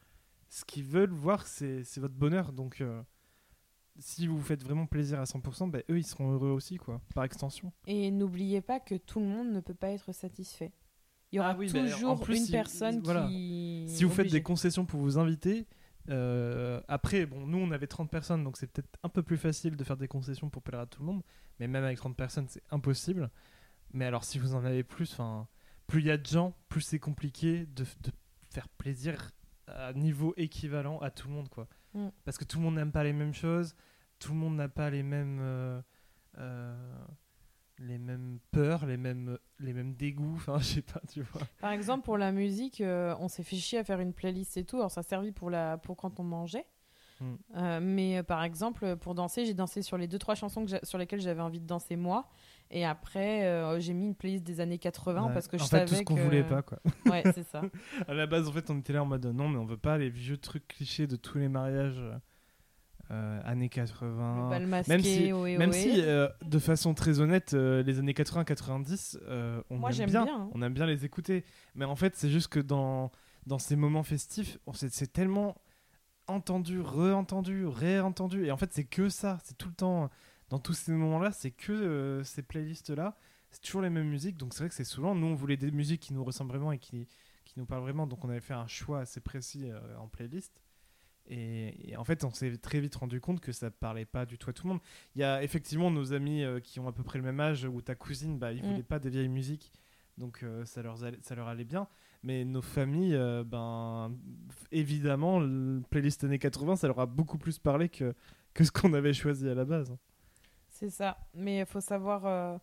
ce 0.49 0.65
qu'ils 0.65 0.85
veulent 0.85 1.13
voir, 1.13 1.47
c'est 1.47 1.99
votre 1.99 2.15
bonheur. 2.15 2.53
Donc, 2.53 2.81
euh, 2.81 3.03
si 3.99 4.27
vous 4.27 4.37
vous 4.39 4.45
faites 4.45 4.63
vraiment 4.65 4.87
plaisir 4.87 5.21
à 5.21 5.25
100%, 5.25 5.69
bah, 5.71 5.81
eux, 5.91 5.99
ils 5.99 6.05
seront 6.07 6.33
heureux 6.33 6.51
aussi, 6.51 6.77
quoi, 6.77 7.01
par 7.15 7.25
extension. 7.25 7.73
Et 7.87 8.11
n'oubliez 8.11 8.61
pas 8.61 8.81
que 8.81 8.95
tout 8.95 9.21
le 9.21 9.27
monde 9.27 9.51
ne 9.53 9.61
peut 9.61 9.75
pas 9.75 9.91
être 9.91 10.13
satisfait. 10.13 10.73
Il 11.33 11.37
y 11.37 11.41
aura 11.41 11.51
Ah 11.51 11.57
oui, 11.59 11.71
toujours 11.71 12.21
plus, 12.21 12.39
une 12.39 12.45
si- 12.47 12.53
personne 12.53 13.01
voilà. 13.05 13.27
qui. 13.29 13.87
Si 13.89 14.05
vous 14.05 14.11
faites 14.11 14.31
des 14.31 14.43
concessions 14.43 14.85
pour 14.85 15.01
vos 15.01 15.19
invités, 15.19 15.67
euh, 16.09 16.81
après, 16.89 17.27
bon, 17.27 17.47
nous, 17.47 17.59
on 17.59 17.71
avait 17.71 17.87
30 17.87 18.11
personnes, 18.11 18.43
donc 18.43 18.57
c'est 18.57 18.67
peut-être 18.67 18.89
un 19.03 19.09
peu 19.09 19.23
plus 19.23 19.37
facile 19.37 19.77
de 19.77 19.85
faire 19.85 19.97
des 19.97 20.09
concessions 20.09 20.49
pour 20.51 20.63
plaire 20.63 20.81
à 20.81 20.87
tout 20.87 21.01
le 21.01 21.07
monde. 21.07 21.23
Mais 21.61 21.69
même 21.69 21.85
avec 21.85 21.99
30 21.99 22.17
personnes, 22.17 22.47
c'est 22.49 22.63
impossible. 22.71 23.31
Mais 23.93 24.07
alors, 24.07 24.25
si 24.25 24.39
vous 24.39 24.55
en 24.55 24.65
avez 24.65 24.83
plus, 24.83 25.13
enfin, 25.13 25.47
plus 25.87 26.01
il 26.01 26.07
y 26.07 26.11
a 26.11 26.17
de 26.17 26.27
gens, 26.27 26.55
plus 26.69 26.81
c'est 26.81 26.99
compliqué 26.99 27.67
de, 27.67 27.85
de 27.85 28.11
faire 28.49 28.69
plaisir 28.69 29.31
à 29.67 29.93
niveau 29.93 30.35
équivalent 30.37 30.99
à 31.01 31.11
tout 31.11 31.29
le 31.29 31.35
monde, 31.35 31.49
quoi. 31.49 31.69
Mm. 31.95 32.09
Parce 32.25 32.39
que 32.39 32.45
tout 32.45 32.59
le 32.59 32.65
monde 32.65 32.77
n'aime 32.77 32.93
pas 32.93 33.05
les 33.05 33.13
mêmes 33.13 33.35
choses, 33.35 33.75
tout 34.19 34.33
le 34.33 34.39
monde 34.39 34.57
n'a 34.57 34.69
pas 34.69 34.91
les 34.91 35.03
mêmes, 35.03 35.39
euh, 35.41 35.81
euh, 36.39 37.05
les 37.79 37.99
mêmes 37.99 38.39
peurs, 38.51 38.87
les 38.87 38.97
mêmes, 38.97 39.39
les 39.59 39.73
mêmes 39.73 39.95
dégoûts. 39.95 40.35
Enfin, 40.37 40.59
je 40.61 40.65
sais 40.65 40.83
pas, 40.83 41.01
tu 41.13 41.23
vois. 41.23 41.43
Par 41.61 41.73
exemple, 41.73 42.05
pour 42.05 42.19
la 42.19 42.33
musique, 42.33 42.81
euh, 42.81 43.15
on 43.19 43.29
s'est 43.29 43.43
fait 43.43 43.57
chier 43.57 43.79
à 43.79 43.85
faire 43.85 44.01
une 44.01 44.13
playlist 44.13 44.57
et 44.57 44.65
tout. 44.65 44.77
Alors, 44.77 44.91
ça 44.91 45.01
a 45.01 45.05
servi 45.05 45.33
pour, 45.33 45.51
la... 45.51 45.79
pour 45.79 45.97
quand 45.97 46.21
on 46.21 46.25
mangeait. 46.25 46.67
Mm. 47.21 47.81
Mais 47.83 48.23
par 48.23 48.43
exemple, 48.45 48.97
pour 48.97 49.15
danser, 49.15 49.45
j'ai 49.45 49.53
dansé 49.55 49.83
sur 49.83 49.99
les 49.99 50.09
deux 50.09 50.19
trois 50.19 50.35
chansons 50.35 50.65
que 50.65 50.85
sur 50.85 50.97
lesquelles 50.97 51.21
j'avais 51.21 51.43
envie 51.43 51.61
de 51.61 51.67
danser 51.67 51.97
moi. 51.97 52.31
Et 52.71 52.85
après, 52.85 53.45
euh, 53.45 53.81
j'ai 53.81 53.93
mis 53.95 54.07
une 54.07 54.15
playlist 54.15 54.45
des 54.45 54.61
années 54.61 54.79
80 54.79 55.27
Ouais. 55.27 55.33
parce 55.35 55.49
que 55.49 55.59
je 55.59 55.63
en 55.63 55.67
fait, 55.67 55.71
savais 55.79 55.87
tout 55.87 55.95
ce 55.97 56.03
qu'on 56.03 56.15
voulait 56.15 56.45
pas, 56.45 56.63
quoi. 56.63 56.79
Ouais, 57.07 57.23
c'est 57.35 57.43
ça. 57.43 57.63
À 58.09 58.15
la 58.15 58.27
base, 58.27 58.49
en 58.49 58.53
fait, 58.53 58.71
on 58.71 58.79
était 58.79 58.93
là 58.93 59.03
en 59.03 59.07
mode 59.07 59.27
non, 59.27 59.49
mais 59.49 59.59
on 59.59 59.65
veut 59.67 59.77
pas 59.77 59.99
les 59.99 60.09
vieux 60.09 60.37
trucs 60.37 60.69
clichés 60.69 61.07
de 61.09 61.17
tous 61.17 61.39
les 61.39 61.49
mariages 61.49 62.01
euh, 63.11 63.41
années 63.45 63.69
80. 63.69 64.59
Le 64.61 64.67
masqué, 64.67 64.93
même 64.93 65.03
si, 65.03 65.33
ohé, 65.33 65.59
même 65.59 65.73
si 65.73 66.01
euh, 66.01 66.29
de 66.45 66.59
façon 66.61 66.95
très 66.95 67.19
honnête, 67.19 67.55
euh, 67.55 67.83
les 67.83 67.99
années 67.99 68.13
80-90, 68.13 69.19
euh, 69.23 69.61
on 69.69 69.79
Moi, 69.79 69.91
aime 69.99 70.11
bien, 70.11 70.25
bien, 70.25 70.35
hein. 70.37 70.51
on 70.55 70.63
aime 70.63 70.73
bien 70.75 70.87
les 70.87 71.05
écouter. 71.05 71.45
Mais 71.75 71.85
en 71.85 71.97
fait, 71.97 72.15
c'est 72.15 72.31
juste 72.31 72.49
que 72.49 72.61
dans, 72.61 73.11
dans 73.47 73.59
ces 73.59 73.75
moments 73.75 74.05
festifs, 74.05 74.59
c'est 74.75 75.13
tellement 75.13 75.57
entendu, 76.29 76.81
re-entendu, 76.81 77.67
réentendu. 77.67 78.47
Et 78.47 78.53
en 78.53 78.57
fait, 78.57 78.73
c'est 78.73 78.85
que 78.85 79.09
ça. 79.09 79.39
C'est 79.43 79.59
tout 79.59 79.69
le 79.69 79.75
temps, 79.75 80.09
dans 80.51 80.59
tous 80.59 80.75
ces 80.75 80.93
moments-là, 80.93 81.33
c'est 81.33 81.51
que 81.53 81.73
euh, 81.73 82.23
ces 82.25 82.43
playlists-là. 82.43 83.17
C'est 83.53 83.63
toujours 83.63 83.83
les 83.83 83.91
mêmes 83.91 84.09
musiques. 84.09 84.37
Donc 84.37 84.53
c'est 84.53 84.61
vrai 84.61 84.69
que 84.69 84.75
c'est 84.77 84.85
souvent, 84.85 85.15
nous, 85.15 85.27
on 85.27 85.35
voulait 85.35 85.57
des 85.57 85.73
musiques 85.73 86.03
qui 86.03 86.13
nous 86.15 86.23
ressemblent 86.23 86.51
vraiment 86.51 86.71
et 86.71 86.79
qui, 86.79 87.09
qui 87.45 87.59
nous 87.59 87.67
parlent 87.67 87.83
vraiment. 87.83 88.07
Donc 88.07 88.25
on 88.25 88.29
avait 88.29 88.41
fait 88.41 88.55
un 88.55 88.69
choix 88.69 89.01
assez 89.01 89.21
précis 89.21 89.71
euh, 89.71 89.81
en 89.99 90.07
playlist. 90.07 90.61
Et, 91.27 91.91
et 91.91 91.97
en 91.97 92.05
fait, 92.05 92.23
on 92.25 92.31
s'est 92.31 92.57
très 92.59 92.79
vite 92.81 92.95
rendu 92.95 93.21
compte 93.21 93.41
que 93.41 93.51
ça 93.53 93.71
parlait 93.71 94.05
pas 94.05 94.25
du 94.27 94.39
tout 94.39 94.51
à 94.51 94.53
tout 94.53 94.67
le 94.69 94.75
monde. 94.75 94.81
Il 95.17 95.21
y 95.21 95.25
a 95.25 95.43
effectivement 95.43 95.91
nos 95.91 96.13
amis 96.13 96.45
euh, 96.45 96.61
qui 96.61 96.79
ont 96.79 96.87
à 96.87 96.93
peu 96.93 97.03
près 97.03 97.19
le 97.19 97.25
même 97.25 97.41
âge, 97.41 97.65
ou 97.65 97.81
ta 97.83 97.95
cousine, 97.97 98.39
bah, 98.39 98.53
ils 98.53 98.63
Mm. 98.63 98.69
voulaient 98.71 98.83
pas 98.85 98.99
des 99.01 99.11
vieilles 99.11 99.29
musiques. 99.29 99.73
Donc 100.19 100.45
ça, 100.65 100.83
leur 100.83 101.03
allait, 101.03 101.19
ça 101.23 101.35
leur 101.35 101.49
allait 101.49 101.65
bien. 101.65 101.89
Mais 102.23 102.45
nos 102.45 102.61
familles, 102.61 103.19
ben, 103.47 104.15
évidemment, 104.71 105.41
le 105.41 105.81
playlist 105.89 106.25
années 106.25 106.39
80, 106.39 106.77
ça 106.77 106.89
leur 106.89 107.01
a 107.01 107.07
beaucoup 107.07 107.39
plus 107.39 107.59
parlé 107.59 107.89
que, 107.89 108.15
que 108.53 108.63
ce 108.65 108.71
qu'on 108.71 108.93
avait 108.93 109.15
choisi 109.15 109.49
à 109.49 109.55
la 109.55 109.65
base. 109.65 109.97
C'est 110.81 110.91
ça. 110.91 111.19
Mais 111.35 111.59
il 111.61 111.67
faut 111.67 111.81
savoir, 111.81 112.25
euh, 112.27 112.59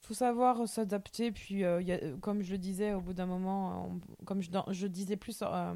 faut 0.00 0.14
savoir 0.14 0.68
s'adapter. 0.68 1.32
Puis, 1.32 1.64
euh, 1.64 1.80
y 1.82 1.92
a- 1.92 2.12
comme 2.20 2.42
je 2.42 2.52
le 2.52 2.58
disais, 2.58 2.92
au 2.92 3.00
bout 3.00 3.14
d'un 3.14 3.26
moment, 3.26 3.86
on- 3.88 4.24
comme 4.24 4.42
je, 4.42 4.86
disais 4.86 5.16
plus 5.16 5.42
euh, 5.42 5.74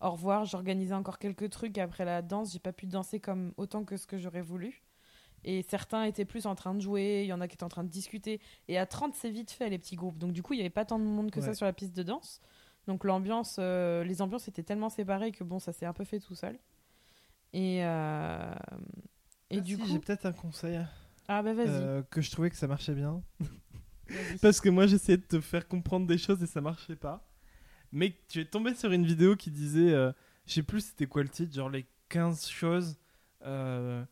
au 0.00 0.10
revoir, 0.10 0.44
j'organisais 0.44 0.94
encore 0.94 1.18
quelques 1.18 1.50
trucs 1.50 1.78
après 1.78 2.04
la 2.04 2.22
danse. 2.22 2.52
J'ai 2.52 2.58
pas 2.60 2.72
pu 2.72 2.86
danser 2.86 3.18
comme 3.20 3.52
autant 3.56 3.84
que 3.84 3.96
ce 3.96 4.06
que 4.06 4.18
j'aurais 4.18 4.40
voulu. 4.42 4.82
Et 5.42 5.62
certains 5.62 6.04
étaient 6.04 6.24
plus 6.24 6.46
en 6.46 6.54
train 6.54 6.74
de 6.74 6.80
jouer, 6.80 7.22
il 7.24 7.26
y 7.26 7.32
en 7.32 7.40
a 7.40 7.48
qui 7.48 7.54
étaient 7.54 7.64
en 7.64 7.68
train 7.68 7.84
de 7.84 7.90
discuter. 7.90 8.40
Et 8.68 8.78
à 8.78 8.86
30, 8.86 9.14
c'est 9.14 9.30
vite 9.30 9.50
fait, 9.50 9.68
les 9.68 9.78
petits 9.78 9.96
groupes. 9.96 10.16
Donc, 10.18 10.32
du 10.32 10.42
coup, 10.42 10.54
il 10.54 10.56
n'y 10.56 10.62
avait 10.62 10.70
pas 10.70 10.84
tant 10.86 10.98
de 10.98 11.04
monde 11.04 11.30
que 11.30 11.40
ça 11.46 11.54
sur 11.54 11.66
la 11.66 11.72
piste 11.74 11.94
de 11.94 12.02
danse. 12.02 12.40
Donc, 12.86 13.04
l'ambiance, 13.04 13.58
les 13.58 14.22
ambiances 14.22 14.48
étaient 14.48 14.62
tellement 14.62 14.88
séparées 14.90 15.32
que 15.32 15.44
bon, 15.44 15.58
ça 15.58 15.72
s'est 15.72 15.86
un 15.86 15.92
peu 15.92 16.04
fait 16.04 16.20
tout 16.20 16.34
seul. 16.34 16.58
Et, 17.52 17.84
euh, 17.84 18.54
et 19.50 19.58
Ah 19.58 19.60
du 19.60 19.74
si, 19.74 19.80
coup. 19.80 19.86
j'ai 19.86 19.98
peut-être 19.98 20.26
un 20.26 20.32
conseil 20.32 20.80
Ah, 21.28 21.42
bah 21.42 21.54
vas-y. 21.54 21.68
euh, 21.68 22.02
que 22.10 22.20
je 22.20 22.30
trouvais 22.30 22.50
que 22.50 22.56
ça 22.56 22.66
marchait 22.66 22.94
bien. 22.94 23.22
Parce 24.42 24.60
que 24.60 24.68
moi, 24.68 24.86
j'essayais 24.86 25.18
de 25.18 25.22
te 25.24 25.40
faire 25.40 25.66
comprendre 25.66 26.06
des 26.06 26.18
choses 26.18 26.42
et 26.42 26.46
ça 26.46 26.60
marchait 26.60 26.96
pas. 26.96 27.26
Mais 27.92 28.14
tu 28.28 28.40
es 28.40 28.44
tombé 28.44 28.74
sur 28.74 28.90
une 28.92 29.06
vidéo 29.06 29.36
qui 29.36 29.50
disait, 29.50 29.92
euh, 29.92 30.12
je 30.46 30.54
sais 30.54 30.62
plus 30.62 30.80
c'était 30.80 31.06
quoi 31.06 31.22
le 31.22 31.28
titre, 31.28 31.54
genre 31.54 31.70
les 31.70 31.86
15 32.08 32.48
choses 32.48 32.98
euh, 33.46 34.04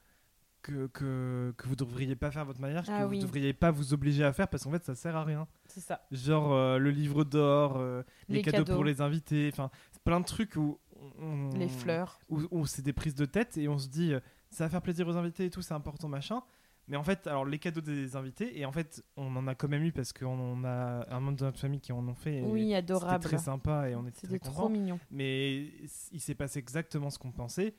que, 0.62 0.86
que, 0.86 1.52
que 1.56 1.68
vous 1.68 1.76
devriez 1.76 2.14
pas 2.16 2.30
faire 2.30 2.42
à 2.42 2.44
votre 2.44 2.60
mariage, 2.60 2.86
Ah 2.88 3.02
que 3.02 3.08
oui. 3.08 3.16
vous 3.16 3.22
devriez 3.26 3.52
pas 3.52 3.70
vous 3.70 3.92
obliger 3.92 4.24
à 4.24 4.32
faire 4.32 4.46
parce 4.48 4.64
qu'en 4.64 4.70
fait 4.70 4.84
ça 4.84 4.94
sert 4.94 5.16
à 5.16 5.24
rien. 5.24 5.46
C'est 5.66 5.80
ça. 5.80 6.06
Genre 6.12 6.52
euh, 6.52 6.78
le 6.78 6.90
livre 6.90 7.24
d'or, 7.24 7.76
euh, 7.76 8.02
les, 8.28 8.36
Les 8.36 8.42
cadeaux, 8.42 8.58
cadeaux. 8.58 8.74
pour 8.74 8.84
les 8.84 9.00
invités, 9.00 9.50
enfin 9.52 9.70
plein 10.04 10.20
de 10.20 10.24
trucs 10.26 10.54
où, 10.56 10.78
on- 11.18 11.50
Les 11.56 11.68
fleurs. 11.68 12.20
où, 12.28 12.40
où 12.50 12.66
c'est 12.66 12.82
des 12.82 12.92
prises 12.92 13.14
de 13.16 13.24
tête 13.26 13.56
et 13.58 13.68
on 13.68 13.78
se 13.78 13.88
dit 13.88 14.12
ça 14.52 14.64
va 14.64 14.70
faire 14.70 14.82
plaisir 14.82 15.06
aux 15.08 15.16
invités 15.16 15.46
et 15.46 15.50
tout, 15.50 15.62
c'est 15.62 15.74
important 15.74 16.08
machin. 16.08 16.42
Mais 16.88 16.96
en 16.96 17.04
fait, 17.04 17.26
alors 17.28 17.44
les 17.44 17.58
cadeaux 17.60 17.80
des 17.80 18.16
invités, 18.16 18.58
et 18.58 18.64
en 18.66 18.72
fait, 18.72 19.04
on 19.16 19.34
en 19.36 19.46
a 19.46 19.54
quand 19.54 19.68
même 19.68 19.84
eu 19.84 19.92
parce 19.92 20.12
qu'on 20.12 20.64
a 20.64 21.06
un 21.14 21.20
membre 21.20 21.38
de 21.38 21.44
notre 21.44 21.58
famille 21.60 21.80
qui 21.80 21.92
en 21.92 22.06
ont 22.08 22.14
fait. 22.14 22.38
et 22.38 22.42
Oui, 22.42 22.62
C'était 22.62 22.74
adorable. 22.74 23.24
très 23.24 23.38
sympa 23.38 23.88
et 23.88 23.94
on 23.94 24.06
était 24.06 24.20
C'était 24.22 24.38
très 24.40 24.50
trop 24.50 24.68
mignon. 24.68 24.98
Mais 25.10 25.66
il 26.12 26.20
s'est 26.20 26.34
passé 26.34 26.58
exactement 26.58 27.08
ce 27.10 27.18
qu'on 27.18 27.30
pensait. 27.32 27.74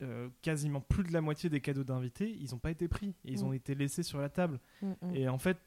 Euh, 0.00 0.30
quasiment 0.40 0.80
plus 0.80 1.04
de 1.04 1.12
la 1.12 1.20
moitié 1.20 1.48
des 1.50 1.60
cadeaux 1.60 1.84
d'invités, 1.84 2.36
ils 2.40 2.50
n'ont 2.50 2.58
pas 2.58 2.70
été 2.72 2.88
pris. 2.88 3.14
Et 3.24 3.32
ils 3.34 3.40
Mm. 3.44 3.46
ont 3.48 3.52
été 3.52 3.74
laissés 3.76 4.02
sur 4.02 4.18
la 4.20 4.28
table. 4.30 4.58
Mm, 4.80 4.86
mm. 5.02 5.14
Et 5.14 5.28
en 5.28 5.38
fait, 5.38 5.58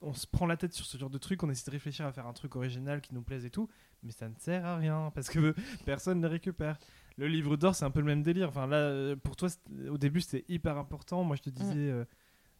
on 0.00 0.14
se 0.14 0.26
prend 0.26 0.46
la 0.46 0.56
tête 0.56 0.72
sur 0.72 0.84
ce 0.86 0.98
genre 0.98 1.10
de 1.10 1.18
truc, 1.18 1.42
on 1.44 1.50
essaie 1.50 1.66
de 1.66 1.70
réfléchir 1.70 2.04
à 2.06 2.12
faire 2.12 2.26
un 2.26 2.32
truc 2.32 2.56
original 2.56 3.00
qui 3.00 3.14
nous 3.14 3.22
plaise 3.22 3.44
et 3.44 3.50
tout, 3.50 3.68
mais 4.02 4.10
ça 4.10 4.28
ne 4.28 4.34
sert 4.38 4.64
à 4.66 4.76
rien 4.78 5.12
parce 5.14 5.28
que 5.28 5.54
personne 5.86 6.20
ne 6.20 6.26
récupère. 6.26 6.76
Le 7.18 7.26
livre 7.28 7.56
d'or, 7.56 7.74
c'est 7.74 7.84
un 7.84 7.90
peu 7.90 8.00
le 8.00 8.06
même 8.06 8.22
délire. 8.22 8.48
Enfin, 8.48 8.66
là, 8.66 8.76
euh, 8.76 9.16
pour 9.16 9.36
toi, 9.36 9.48
au 9.90 9.98
début, 9.98 10.20
c'était 10.20 10.44
hyper 10.52 10.76
important. 10.78 11.24
Moi, 11.24 11.36
je 11.36 11.42
te 11.42 11.50
disais, 11.50 11.74
euh, 11.90 12.04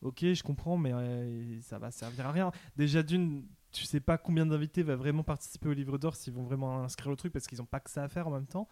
ok, 0.03 0.21
je 0.33 0.43
comprends, 0.43 0.77
mais 0.77 0.93
euh, 0.93 1.61
ça 1.61 1.79
va 1.79 1.91
servir 1.91 2.27
à 2.27 2.33
rien. 2.33 2.53
Déjà, 2.77 3.03
d'une, 3.03 3.47
tu 3.71 3.85
sais 3.85 4.01
pas 4.01 4.19
combien 4.19 4.45
d'invités 4.47 4.83
va 4.83 4.97
vraiment 4.97 5.23
participer 5.23 5.69
au 5.69 5.73
livre 5.73 5.97
d'or, 5.99 6.15
s'ils 6.17 6.33
vont 6.35 6.43
vraiment 6.43 6.83
inscrire 6.85 7.11
le 7.11 7.17
truc 7.17 7.33
parce 7.33 7.47
qu'ils 7.47 7.59
n'ont 7.59 7.67
pas 7.67 7.81
que 7.81 7.91
ça 7.91 8.05
à 8.05 8.09
faire 8.09 8.29
en 8.29 8.33
même 8.33 8.47
temps. 8.47 8.69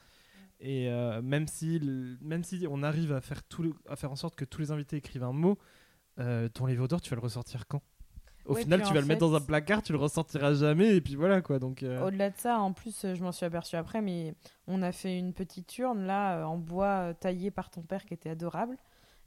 Et 0.60 0.90
euh, 0.90 1.22
même, 1.22 1.46
si, 1.48 1.78
le- 1.78 2.18
même 2.20 2.44
si 2.44 2.66
on 2.68 2.82
arrive 2.82 3.12
à 3.12 3.20
faire, 3.22 3.42
tout 3.44 3.62
le- 3.62 3.72
à 3.88 3.96
faire 3.96 4.12
en 4.12 4.16
sorte 4.16 4.36
que 4.36 4.44
tous 4.44 4.60
les 4.60 4.70
invités 4.72 4.96
écrivent 4.98 5.24
un 5.24 5.32
mot, 5.32 5.58
ton 6.52 6.66
livre 6.66 6.86
d'or, 6.86 7.00
tu 7.00 7.08
vas 7.08 7.16
le 7.16 7.22
ressortir 7.22 7.66
quand? 7.66 7.82
Au 8.46 8.54
Ouais, 8.54 8.62
final, 8.62 8.82
tu 8.82 8.92
vas 8.94 9.00
le 9.00 9.06
mettre 9.06 9.20
dans 9.20 9.34
un 9.34 9.40
placard, 9.40 9.82
tu 9.82 9.92
le 9.92 9.98
ressortiras 9.98 10.54
jamais, 10.54 10.96
et 10.96 11.00
puis 11.00 11.14
voilà 11.14 11.40
quoi. 11.42 11.58
Donc, 11.58 11.82
euh, 11.82 12.04
Au-delà 12.06 12.30
de 12.30 12.36
ça, 12.36 12.58
en 12.58 12.72
plus, 12.72 13.06
je 13.14 13.22
m'en 13.22 13.32
suis 13.32 13.46
aperçue 13.46 13.76
après, 13.76 14.00
mais 14.00 14.34
on 14.66 14.82
a 14.82 14.92
fait 14.92 15.16
une 15.18 15.32
petite 15.34 15.76
urne 15.78 16.04
là 16.06 16.38
euh, 16.38 16.44
en 16.44 16.56
bois 16.58 16.86
euh, 16.86 17.12
taillé 17.14 17.50
par 17.50 17.70
ton 17.70 17.82
père 17.82 18.04
qui 18.04 18.14
était 18.14 18.30
adorable. 18.30 18.76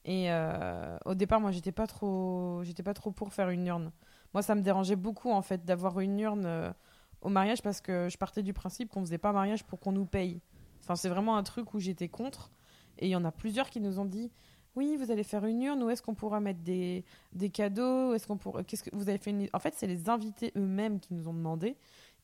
Et 0.05 0.31
euh, 0.31 0.97
au 1.05 1.15
départ, 1.15 1.39
moi, 1.39 1.51
j'étais 1.51 1.71
pas 1.71 1.87
trop, 1.87 2.61
j'étais 2.63 2.83
pas 2.83 2.93
trop 2.93 3.11
pour 3.11 3.31
faire 3.33 3.49
une 3.49 3.65
urne. 3.67 3.91
Moi, 4.33 4.41
ça 4.41 4.55
me 4.55 4.61
dérangeait 4.61 4.97
beaucoup 4.97 5.31
en 5.31 5.41
fait 5.41 5.63
d'avoir 5.63 5.99
une 6.01 6.19
urne 6.19 6.45
euh, 6.45 6.71
au 7.21 7.29
mariage 7.29 7.61
parce 7.61 7.79
que 7.79 8.09
je 8.09 8.17
partais 8.17 8.43
du 8.43 8.51
principe 8.51 8.89
qu'on 8.89 9.01
faisait 9.01 9.17
pas 9.19 9.31
mariage 9.31 9.63
pour 9.63 9.79
qu'on 9.79 9.93
nous 9.93 10.05
paye. 10.05 10.41
Enfin, 10.81 10.95
c'est 10.97 11.07
vraiment 11.07 11.37
un 11.37 11.43
truc 11.43 11.73
où 11.73 11.79
j'étais 11.79 12.09
contre. 12.09 12.51
Et 12.99 13.07
il 13.07 13.09
y 13.11 13.15
en 13.15 13.23
a 13.23 13.31
plusieurs 13.31 13.69
qui 13.69 13.79
nous 13.79 13.99
ont 13.99 14.05
dit. 14.05 14.29
Oui, 14.75 14.97
vous 14.97 15.11
allez 15.11 15.23
faire 15.23 15.45
une 15.45 15.61
urne. 15.61 15.83
Où 15.83 15.89
est-ce 15.89 16.01
qu'on 16.01 16.15
pourra 16.15 16.39
mettre 16.39 16.61
des, 16.61 17.05
des 17.33 17.49
cadeaux 17.49 18.13
Est-ce 18.13 18.25
qu'on 18.27 18.37
pourra 18.37 18.63
Qu'est-ce 18.63 18.83
que 18.83 18.95
vous 18.95 19.07
avez 19.09 19.17
fait 19.19 19.29
une- 19.31 19.47
En 19.53 19.59
fait, 19.59 19.75
c'est 19.75 19.87
les 19.87 20.09
invités 20.09 20.51
eux-mêmes 20.57 20.99
qui 20.99 21.13
nous 21.13 21.27
ont 21.27 21.33
demandé. 21.33 21.77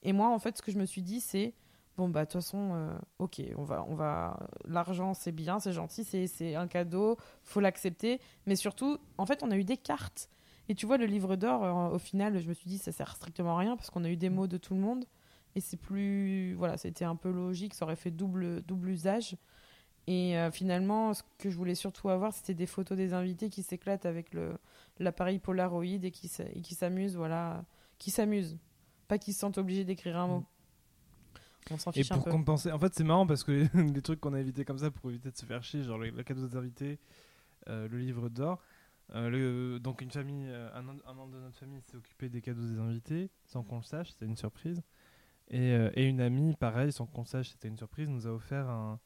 Et 0.04 0.14
moi, 0.14 0.30
en 0.30 0.40
fait, 0.40 0.58
ce 0.58 0.62
que 0.64 0.72
je 0.72 0.78
me 0.80 0.86
suis 0.86 1.02
dit, 1.04 1.20
c'est 1.22 1.54
bon 1.98 2.08
bah 2.10 2.22
de 2.22 2.26
toute 2.32 2.42
façon, 2.42 2.72
euh, 2.76 2.98
ok, 3.20 3.42
on 3.58 3.64
va, 3.66 3.86
on 3.90 3.94
va. 3.96 4.40
L'argent, 4.66 5.14
c'est 5.14 5.34
bien, 5.34 5.60
c'est 5.60 5.74
gentil, 5.74 6.04
c'est, 6.06 6.28
c'est 6.28 6.56
un 6.56 6.68
cadeau, 6.68 7.18
faut 7.44 7.60
l'accepter. 7.60 8.20
Mais 8.46 8.56
surtout, 8.56 8.98
en 9.18 9.26
fait, 9.26 9.44
on 9.44 9.52
a 9.52 9.58
eu 9.58 9.64
des 9.66 9.78
cartes. 9.78 10.30
Et 10.70 10.76
tu 10.76 10.86
vois, 10.86 10.98
le 10.98 11.06
livre 11.06 11.36
d'or, 11.36 11.64
euh, 11.66 11.96
au 11.96 12.00
final, 12.00 12.40
je 12.40 12.48
me 12.48 12.54
suis 12.54 12.70
dit, 12.70 12.78
ça 12.78 12.92
sert 12.92 13.16
strictement 13.16 13.56
à 13.56 13.60
rien 13.60 13.76
parce 13.76 13.90
qu'on 13.90 14.04
a 14.06 14.10
eu 14.10 14.18
des 14.18 14.30
mots 14.30 14.48
de 14.48 14.58
tout 14.58 14.74
le 14.74 14.80
monde. 14.80 15.06
Et 15.56 15.62
c'est 15.62 15.78
plus. 15.78 16.54
Voilà, 16.56 16.78
c'était 16.78 17.06
un 17.06 17.16
peu 17.16 17.32
logique, 17.32 17.74
ça 17.74 17.86
aurait 17.86 17.96
fait 17.96 18.12
double, 18.12 18.62
double 18.64 18.90
usage. 18.90 19.36
Et 20.12 20.36
euh, 20.36 20.50
finalement, 20.50 21.14
ce 21.14 21.22
que 21.38 21.52
je 21.52 21.56
voulais 21.56 21.76
surtout 21.76 22.10
avoir, 22.10 22.34
c'était 22.34 22.56
des 22.56 22.66
photos 22.66 22.98
des 22.98 23.14
invités 23.14 23.48
qui 23.52 23.62
s'éclatent 23.62 24.08
avec 24.08 24.36
l'appareil 24.98 25.38
Polaroid 25.38 25.84
et 25.86 26.10
qui, 26.10 26.32
et 26.56 26.62
s'amusent, 26.74 27.16
voilà. 27.16 27.64
Qui 28.00 28.10
s'amusent. 28.10 28.58
Pas 29.08 29.20
qu'ils 29.20 29.36
se 29.36 29.40
sentent 29.42 29.60
obligés 29.60 29.86
d'écrire 29.86 30.18
un 30.18 30.26
mot. 30.26 30.46
On 31.70 31.78
s'en 31.78 31.92
et 31.92 32.02
fiche 32.02 32.12
un 32.12 32.16
pour 32.16 32.24
peu. 32.24 32.32
compenser, 32.32 32.72
en 32.72 32.80
fait, 32.80 32.92
c'est 32.96 33.04
marrant 33.04 33.28
parce 33.28 33.44
que 33.44 33.68
les 33.94 34.02
trucs 34.02 34.20
qu'on 34.20 34.34
a 34.34 34.40
évités 34.40 34.66
comme 34.66 34.80
ça 34.80 34.90
pour 34.90 35.12
éviter 35.12 35.30
de 35.30 35.38
se 35.38 35.46
faire 35.46 35.62
chier, 35.62 35.84
genre 35.84 36.00
le, 36.00 36.10
le 36.10 36.24
cadeau 36.24 36.48
des 36.48 36.56
invités, 36.56 36.98
euh, 37.68 37.88
le 37.88 38.00
livre 38.00 38.30
d'or. 38.30 38.64
euh, 39.14 39.78
donc 39.78 40.02
une 40.02 40.10
famille, 40.10 40.48
un, 40.74 40.88
un 41.06 41.14
membre 41.14 41.34
de 41.36 41.40
notre 41.40 41.58
famille 41.60 41.82
s'est 41.82 41.98
occupé 41.98 42.30
des 42.30 42.42
cadeaux 42.42 42.68
des 42.68 42.80
invités 42.80 43.30
sans 43.46 43.62
qu'on 43.62 43.78
le 43.78 43.84
sache, 43.84 44.10
c'était 44.10 44.26
une 44.26 44.38
surprise. 44.38 44.82
Et, 45.52 45.70
et 45.94 46.06
une 46.06 46.22
amie, 46.22 46.56
pareil, 46.56 46.92
sans 46.92 47.06
qu'on 47.06 47.22
le 47.22 47.28
sache, 47.28 47.50
c'était 47.50 47.68
une 47.68 47.78
surprise, 47.78 48.08
nous 48.10 48.26
a 48.26 48.32
offert 48.32 48.68
un. 48.70 49.00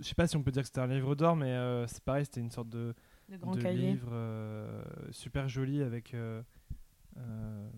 Je 0.00 0.06
sais 0.08 0.14
pas 0.14 0.26
si 0.26 0.36
on 0.36 0.42
peut 0.42 0.50
dire 0.50 0.62
que 0.62 0.68
c'était 0.68 0.80
un 0.80 0.86
livre 0.86 1.14
d'or, 1.14 1.36
mais 1.36 1.52
euh, 1.52 1.86
c'est 1.86 2.02
pareil, 2.02 2.24
c'était 2.24 2.40
une 2.40 2.50
sorte 2.50 2.68
de, 2.68 2.94
grand 3.30 3.54
de 3.54 3.68
livre 3.68 4.10
euh, 4.12 4.82
super 5.10 5.48
joli 5.48 5.82
avec. 5.82 6.14
euh, 6.14 6.42
euh, 7.16 7.70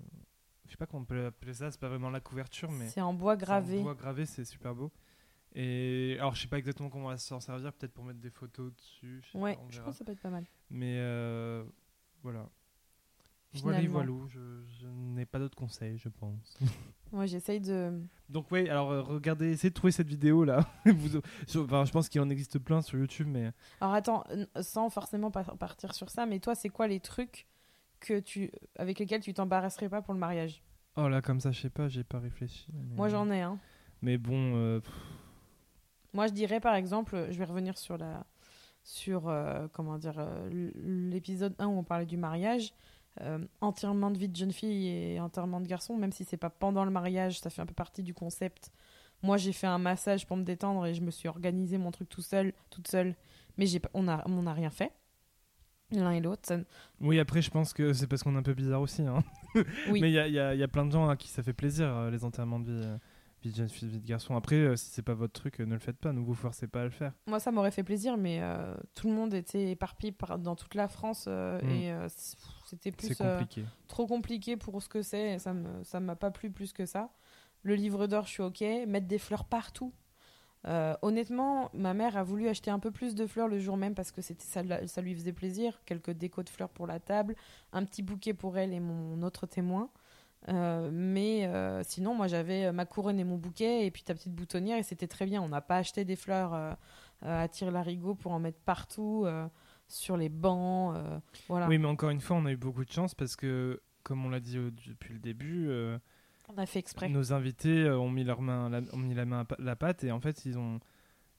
je 0.67 0.71
sais 0.73 0.77
pas 0.77 0.87
comment 0.87 1.03
on 1.03 1.07
peut 1.07 1.27
appeler 1.27 1.55
ça, 1.55 1.71
c'est 1.71 1.81
pas 1.81 1.89
vraiment 1.89 2.11
la 2.11 2.21
couverture, 2.21 2.71
mais. 2.71 2.89
C'est 2.89 3.01
en 3.01 3.15
bois 3.15 3.35
c'est 3.37 3.43
en 3.43 3.47
gravé. 3.47 3.83
bois 3.83 3.95
gravé, 3.95 4.27
c'est 4.27 4.45
super 4.45 4.75
beau. 4.75 4.93
Et 5.55 6.17
alors, 6.19 6.35
je 6.35 6.43
sais 6.43 6.49
pas 6.49 6.59
exactement 6.59 6.91
comment 6.91 7.07
on 7.07 7.11
va 7.11 7.19
s'en 7.19 7.41
servir, 7.41 7.73
peut-être 7.73 7.93
pour 7.93 8.05
mettre 8.05 8.21
des 8.21 8.31
photos 8.31 8.75
dessus. 8.75 9.23
je 9.23 9.39
Ouais, 9.39 9.55
pas, 9.55 9.63
je 9.69 9.81
pense 9.81 9.93
que 9.93 9.99
ça 9.99 10.05
peut 10.05 10.13
être 10.13 10.21
pas 10.21 10.31
mal. 10.31 10.45
Mais 10.71 10.97
voilà. 12.23 12.49
Voilà, 13.63 13.81
voilà, 13.89 14.13
je, 14.29 14.63
je 14.81 14.87
n'ai 14.87 15.25
pas 15.25 15.39
d'autres 15.39 15.57
conseils, 15.57 15.97
je 15.97 16.09
pense. 16.11 16.59
Moi, 17.13 17.27
j'essaye 17.27 17.61
de. 17.61 17.93
Donc, 18.29 18.51
ouais, 18.51 18.69
alors 18.69 18.91
euh, 18.91 19.01
regardez, 19.03 19.51
essayez 19.53 19.71
de 19.71 19.75
trouver 19.75 19.93
cette 19.93 20.09
vidéo 20.09 20.45
là. 20.45 20.67
Vous- 20.85 21.21
je, 21.49 21.59
enfin, 21.61 21.85
je 21.85 21.93
pense 21.93 22.09
qu'il 22.09 22.21
en 22.21 22.29
existe 22.31 22.59
plein 22.59 22.83
sur 22.83 22.99
YouTube, 22.99 23.29
mais 23.31 23.53
Alors 23.81 23.95
attends, 23.95 24.25
sans 24.61 24.91
forcément 24.91 25.31
pa- 25.31 25.45
partir 25.45 25.95
sur 25.95 26.11
ça, 26.11 26.27
mais 26.27 26.41
toi, 26.41 26.55
c'est 26.55 26.69
quoi 26.69 26.89
les 26.89 27.01
trucs 27.01 27.47
que 28.01 28.19
tu, 28.21 28.51
avec 28.77 28.99
lesquels 28.99 29.21
tu 29.23 29.33
t'embarrasserais 29.33 29.89
pas 29.89 30.03
pour 30.03 30.13
le 30.15 30.21
mariage? 30.21 30.63
Oh 30.97 31.09
là, 31.09 31.23
comme 31.23 31.41
ça, 31.41 31.53
je 31.53 31.61
sais 31.61 31.71
pas, 31.71 31.89
j'ai 31.89 32.05
pas 32.05 32.19
réfléchi. 32.19 32.67
mais- 32.73 32.97
Moi, 32.97 33.09
j'en 33.09 33.31
ai 33.31 33.43
un. 33.43 33.59
Mais 34.03 34.19
bon, 34.19 34.55
euh, 34.57 34.81
Moi, 36.13 36.27
je 36.27 36.33
dirais 36.33 36.61
par 36.61 36.75
exemple, 36.75 37.27
je 37.31 37.39
vais 37.39 37.45
revenir 37.45 37.77
sur 37.79 37.97
la, 37.99 38.25
sur 38.83 39.29
euh, 39.29 39.69
comment 39.73 39.99
dire, 39.99 40.15
euh, 40.19 40.71
l'épisode 40.83 41.55
1 41.59 41.67
où 41.67 41.79
on 41.79 41.85
parlait 41.85 42.07
du 42.07 42.17
mariage. 42.17 42.73
Euh, 43.23 43.39
enterrement 43.61 44.11
de 44.11 44.19
vie 44.19 44.29
de 44.29 44.37
jeune 44.37 44.53
fille 44.53 44.89
et 44.89 45.21
enterrement 45.21 45.61
de 45.61 45.67
garçon, 45.67 45.97
même 45.97 46.13
si 46.13 46.25
c'est 46.25 46.37
pas 46.37 46.51
pendant 46.51 46.85
le 46.85 46.91
mariage, 46.91 47.41
ça 47.41 47.49
fait 47.51 47.63
un 47.63 47.67
peu 47.67 47.75
partie 47.75 48.03
du 48.03 48.13
concept. 48.13 48.71
Moi, 49.23 49.39
j'ai 49.39 49.53
fait 49.53 49.67
un 49.67 49.79
massage 49.79 50.27
pour 50.27 50.37
me 50.37 50.43
détendre 50.45 50.85
et 50.87 50.93
je 50.95 51.01
me 51.01 51.11
suis 51.11 51.27
organisé 51.29 51.79
mon 51.79 51.91
truc 51.91 52.09
tout 52.11 52.21
seul, 52.23 52.53
toute 52.71 52.89
seule, 52.89 53.15
mais 53.57 53.67
j'ai, 53.67 53.81
on 53.95 54.07
a, 54.09 54.23
on 54.29 54.43
n'a 54.43 54.53
rien 54.53 54.69
fait. 54.71 54.93
L'un 55.93 56.11
et 56.11 56.21
l'autre. 56.21 56.43
ça- 56.45 56.59
oui, 57.01 57.19
après, 57.21 57.41
je 57.43 57.51
pense 57.51 57.73
que 57.73 57.93
c'est 57.93 58.07
parce 58.09 58.23
qu'on 58.23 58.35
est 58.35 58.39
un 58.39 58.43
peu 58.43 58.55
bizarre 58.55 58.81
aussi. 58.83 59.03
Hein. 59.03 59.23
Oui. 59.89 60.01
Mais 60.03 60.11
il 60.11 60.15
y 60.15 60.19
a, 60.19 60.27
il 60.29 60.35
y 60.35 60.39
a- 60.41 60.53
il 60.55 60.61
y 60.61 60.63
a 60.63 60.69
plein 60.69 60.85
de 60.85 60.91
gens 60.93 61.09
à 61.09 61.17
qui 61.17 61.29
ça 61.29 61.43
fait 61.43 61.53
plaisir, 61.55 61.87
euh, 61.89 62.11
les 62.11 62.25
enterrements 62.25 62.61
de 62.61 62.71
vie, 62.73 62.83
euh, 62.85 62.99
vie 63.43 63.51
de 63.53 63.57
jeune 63.57 63.69
fille, 63.71 63.89
vie 63.89 64.01
de 64.01 64.07
garçon. 64.07 64.37
Après, 64.37 64.57
euh, 64.57 64.77
si 64.77 64.91
c'est 64.91 65.03
pas 65.03 65.15
votre 65.15 65.33
truc, 65.33 65.61
euh, 65.61 65.65
ne 65.65 65.73
le 65.75 65.79
faites 65.79 65.97
pas, 65.97 66.13
ne 66.13 66.19
vous 66.21 66.35
forcez 66.35 66.67
pas 66.67 66.81
à 66.83 66.85
le 66.85 66.91
faire. 66.91 67.13
Moi, 67.29 67.39
ça 67.41 67.51
m'aurait 67.53 67.71
fait 67.71 67.85
plaisir, 67.85 68.17
mais 68.19 68.41
euh, 68.43 68.75
tout 68.95 69.07
le 69.09 69.15
monde 69.15 69.33
était 69.33 69.71
éparpillé 69.71 70.13
par- 70.13 70.39
dans 70.39 70.57
toute 70.57 70.75
la 70.75 70.89
France 70.89 71.27
Mm. 71.29 71.69
et 71.71 71.93
c'était 72.67 72.93
plus 72.93 73.21
euh, 73.21 73.39
compliqué. 73.39 73.65
trop 73.89 74.07
compliqué 74.07 74.57
pour 74.57 74.83
ce 74.83 74.89
que 74.89 75.03
c'est. 75.03 75.39
Ça 75.39 75.55
ça 75.85 76.01
m'a 76.01 76.17
pas 76.17 76.31
plu 76.31 76.51
plus 76.51 76.73
que 76.73 76.87
ça. 76.87 77.11
Le 77.63 77.75
livre 77.75 78.07
d'or, 78.07 78.27
je 78.27 78.31
suis 78.31 78.43
ok. 78.43 78.61
Mettre 78.87 79.07
des 79.07 79.19
fleurs 79.19 79.45
partout. 79.45 79.93
Euh, 80.67 80.97
honnêtement, 81.03 81.71
ma 81.75 81.95
mère 81.95 82.17
a 82.17 82.25
voulu 82.25 82.49
acheter 82.49 82.71
un 82.71 82.79
peu 82.79 82.91
plus 82.91 83.15
de 83.15 83.27
fleurs 83.27 83.47
le 83.47 83.59
jour 83.59 83.77
même 83.77 83.95
parce 83.95 84.11
que 84.11 84.21
c'était 84.21 84.45
ça, 84.45 85.01
lui 85.01 85.15
faisait 85.15 85.33
plaisir. 85.33 85.81
Quelques 85.85 86.11
décos 86.11 86.43
de 86.43 86.49
fleurs 86.49 86.71
pour 86.71 86.87
la 86.87 86.99
table, 86.99 87.37
un 87.73 87.85
petit 87.85 88.03
bouquet 88.03 88.35
pour 88.35 88.59
elle 88.59 88.73
et 88.73 88.81
mon 88.81 89.23
autre 89.23 89.47
témoin. 89.47 89.91
Euh, 90.49 90.91
mais 90.93 91.47
euh, 91.47 91.83
sinon, 91.85 92.15
moi 92.15 92.29
j'avais 92.29 92.71
ma 92.73 92.85
couronne 92.85 93.19
et 93.19 93.25
mon 93.25 93.37
bouquet 93.37 93.87
et 93.87 93.91
puis 93.91 94.03
ta 94.03 94.15
petite 94.15 94.35
boutonnière 94.35 94.79
et 94.79 94.83
c'était 94.83 95.09
très 95.09 95.27
bien. 95.27 95.43
On 95.43 95.49
n'a 95.49 95.61
pas 95.61 95.77
acheté 95.77 96.05
des 96.05 96.17
fleurs 96.17 96.55
euh, 96.55 96.73
à 97.23 97.49
tire-larigot 97.49 98.15
pour 98.15 98.33
en 98.33 98.39
mettre 98.39 98.61
partout, 98.61 99.27
sur 99.89 100.17
les 100.17 100.29
bancs. 100.29 100.95
euh, 100.97 101.19
voilà. 101.49 101.69
Oui, 101.69 101.79
mais 101.79 101.87
encore 101.89 102.11
une 102.11 102.21
fois, 102.21 102.37
on 102.37 102.47
a 102.47 102.53
eu 102.53 102.57
beaucoup 102.57 102.85
de 102.85 102.91
chance 102.93 103.15
parce 103.15 103.37
que, 103.37 103.81
comme 104.03 104.25
on 104.25 104.29
l'a 104.31 104.41
dit 104.41 104.59
au- 104.59 104.71
depuis 104.71 105.15
le 105.15 105.21
début, 105.21 105.69
euh, 105.69 105.99
On 106.49 106.59
a 106.59 106.67
fait 106.67 106.79
exprès. 106.79 107.09
nos 107.09 107.33
invités 107.33 107.85
euh, 107.85 107.99
ont 107.99 108.11
mis 108.11 108.25
leur 108.25 108.41
main, 108.43 108.69
la, 108.69 108.81
ont 108.93 108.99
mis 108.99 109.15
la 109.15 109.25
main 109.27 109.41
à 109.49 109.57
la 109.59 109.77
pâte 109.77 110.05
et 110.05 110.13
en 110.13 110.21
fait, 110.21 110.45
ils 110.47 110.59
ont, 110.59 110.81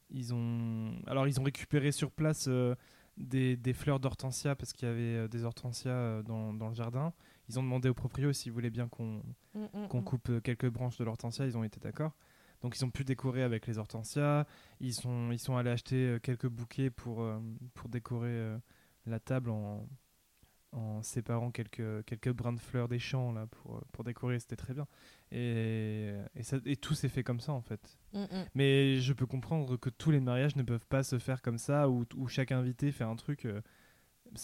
ils 0.10 0.34
ont, 0.34 0.94
alors 1.07 1.28
ils 1.28 1.40
ont 1.40 1.44
récupéré 1.44 1.91
sur 1.91 2.11
place 2.11 2.45
euh, 2.48 2.76
des, 3.18 3.57
des 3.57 3.74
fleurs 3.74 3.99
d'hortensia 3.99 4.56
parce 4.56 4.74
qu'il 4.74 4.88
y 4.88 4.91
avait 4.91 5.28
des 5.28 5.44
hortensias 5.44 6.22
dans, 6.24 6.53
dans 6.53 6.69
le 6.69 6.76
jardin. 6.76 7.14
Ils 7.49 7.57
ont 7.60 7.64
demandé 7.64 7.90
au 7.90 7.94
proprio 7.94 8.32
s'ils 8.34 8.52
voulaient 8.52 8.69
bien 8.69 8.88
qu'on 8.88 9.22
Mm, 9.56 9.61
mm, 9.74 9.84
mm. 9.86 10.03
coupe 10.03 10.41
quelques 10.44 10.69
branches 10.69 10.98
de 10.98 11.03
l'hortensia, 11.03 11.45
ils 11.45 11.57
ont 11.57 11.64
été 11.64 11.80
d'accord. 11.80 12.11
Donc 12.62 12.76
ils 12.78 12.84
ont 12.86 12.90
pu 12.92 13.04
décorer 13.04 13.44
avec 13.44 13.68
les 13.68 13.78
hortensias. 13.78 14.46
Ils 14.80 14.94
sont, 14.94 15.32
ils 15.32 15.40
sont 15.40 15.56
allés 15.58 15.70
acheter 15.70 15.96
euh, 16.08 16.20
quelques 16.20 16.48
bouquets 16.48 16.90
pour, 16.90 17.22
euh, 17.22 17.40
pour 17.74 17.90
décorer 17.90 18.30
euh, 18.32 18.58
la 19.06 19.20
table 19.20 19.50
en, 19.52 19.88
en 20.72 21.02
séparant 21.04 21.52
quelques, 21.52 22.04
quelques 22.06 22.32
brins 22.32 22.54
de 22.54 22.60
fleurs 22.60 22.88
des 22.88 23.00
champs 23.00 23.32
là, 23.32 23.46
pour, 23.48 23.82
pour 23.92 24.04
décorer. 24.04 24.40
C'était 24.40 24.56
très 24.56 24.74
bien. 24.74 24.88
Et, 25.32 26.14
et, 26.36 26.44
ça- 26.44 26.58
et 26.66 26.76
tout 26.76 26.94
s'est 26.96 27.10
fait 27.10 27.24
comme 27.24 27.40
ça 27.40 27.52
en 27.54 27.62
fait. 27.62 27.98
Mm, 28.14 28.22
mm. 28.24 28.46
Mais 28.56 29.00
je 29.02 29.14
peux 29.14 29.26
comprendre 29.28 29.78
que 29.78 29.90
tous 29.90 30.12
les 30.12 30.20
mariages 30.20 30.56
ne 30.56 30.64
peuvent 30.64 30.88
pas 30.88 31.04
se 31.04 31.20
faire 31.20 31.42
comme 31.42 31.58
ça, 31.60 31.90
où, 31.90 32.06
où 32.16 32.28
chaque 32.28 32.52
invité 32.52 32.92
fait 32.92 33.04
un 33.04 33.16
truc, 33.16 33.46
euh, 33.46 33.62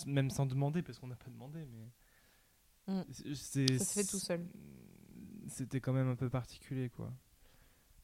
même 0.06 0.30
sans 0.30 0.45
demander, 0.45 0.81
parce 0.81 0.99
qu'on 0.99 1.07
n'a 1.07 1.15
pas 1.15 1.30
demandé. 1.31 1.65
Mais 1.65 1.88
Mm. 2.85 3.02
Ça 3.14 3.23
se 3.85 3.94
fait 3.94 4.03
tout 4.03 4.19
seul. 4.19 4.45
C'était 5.48 5.80
quand 5.80 5.94
même 5.94 6.10
un 6.10 6.18
peu 6.18 6.30
particulier, 6.30 6.90
quoi. 6.90 7.14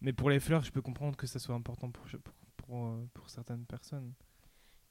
Mais 0.02 0.14
pour 0.14 0.30
les 0.30 0.40
fleurs, 0.40 0.64
je 0.64 0.72
peux 0.72 0.82
comprendre 0.82 1.16
que 1.18 1.28
ça 1.28 1.40
soit 1.40 1.56
important 1.56 1.90
pour, 1.92 2.06
pour, 2.06 2.34
pour, 2.58 2.86
euh, 2.88 3.06
pour 3.14 3.30
certaines 3.30 3.66
personnes. 3.66 4.14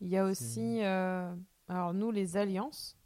Il 0.00 0.08
y 0.08 0.16
a 0.16 0.24
aussi, 0.24 0.82
euh, 0.82 1.34
alors 1.68 1.94
nous, 1.94 2.10
les 2.10 2.36
alliances. 2.36 2.96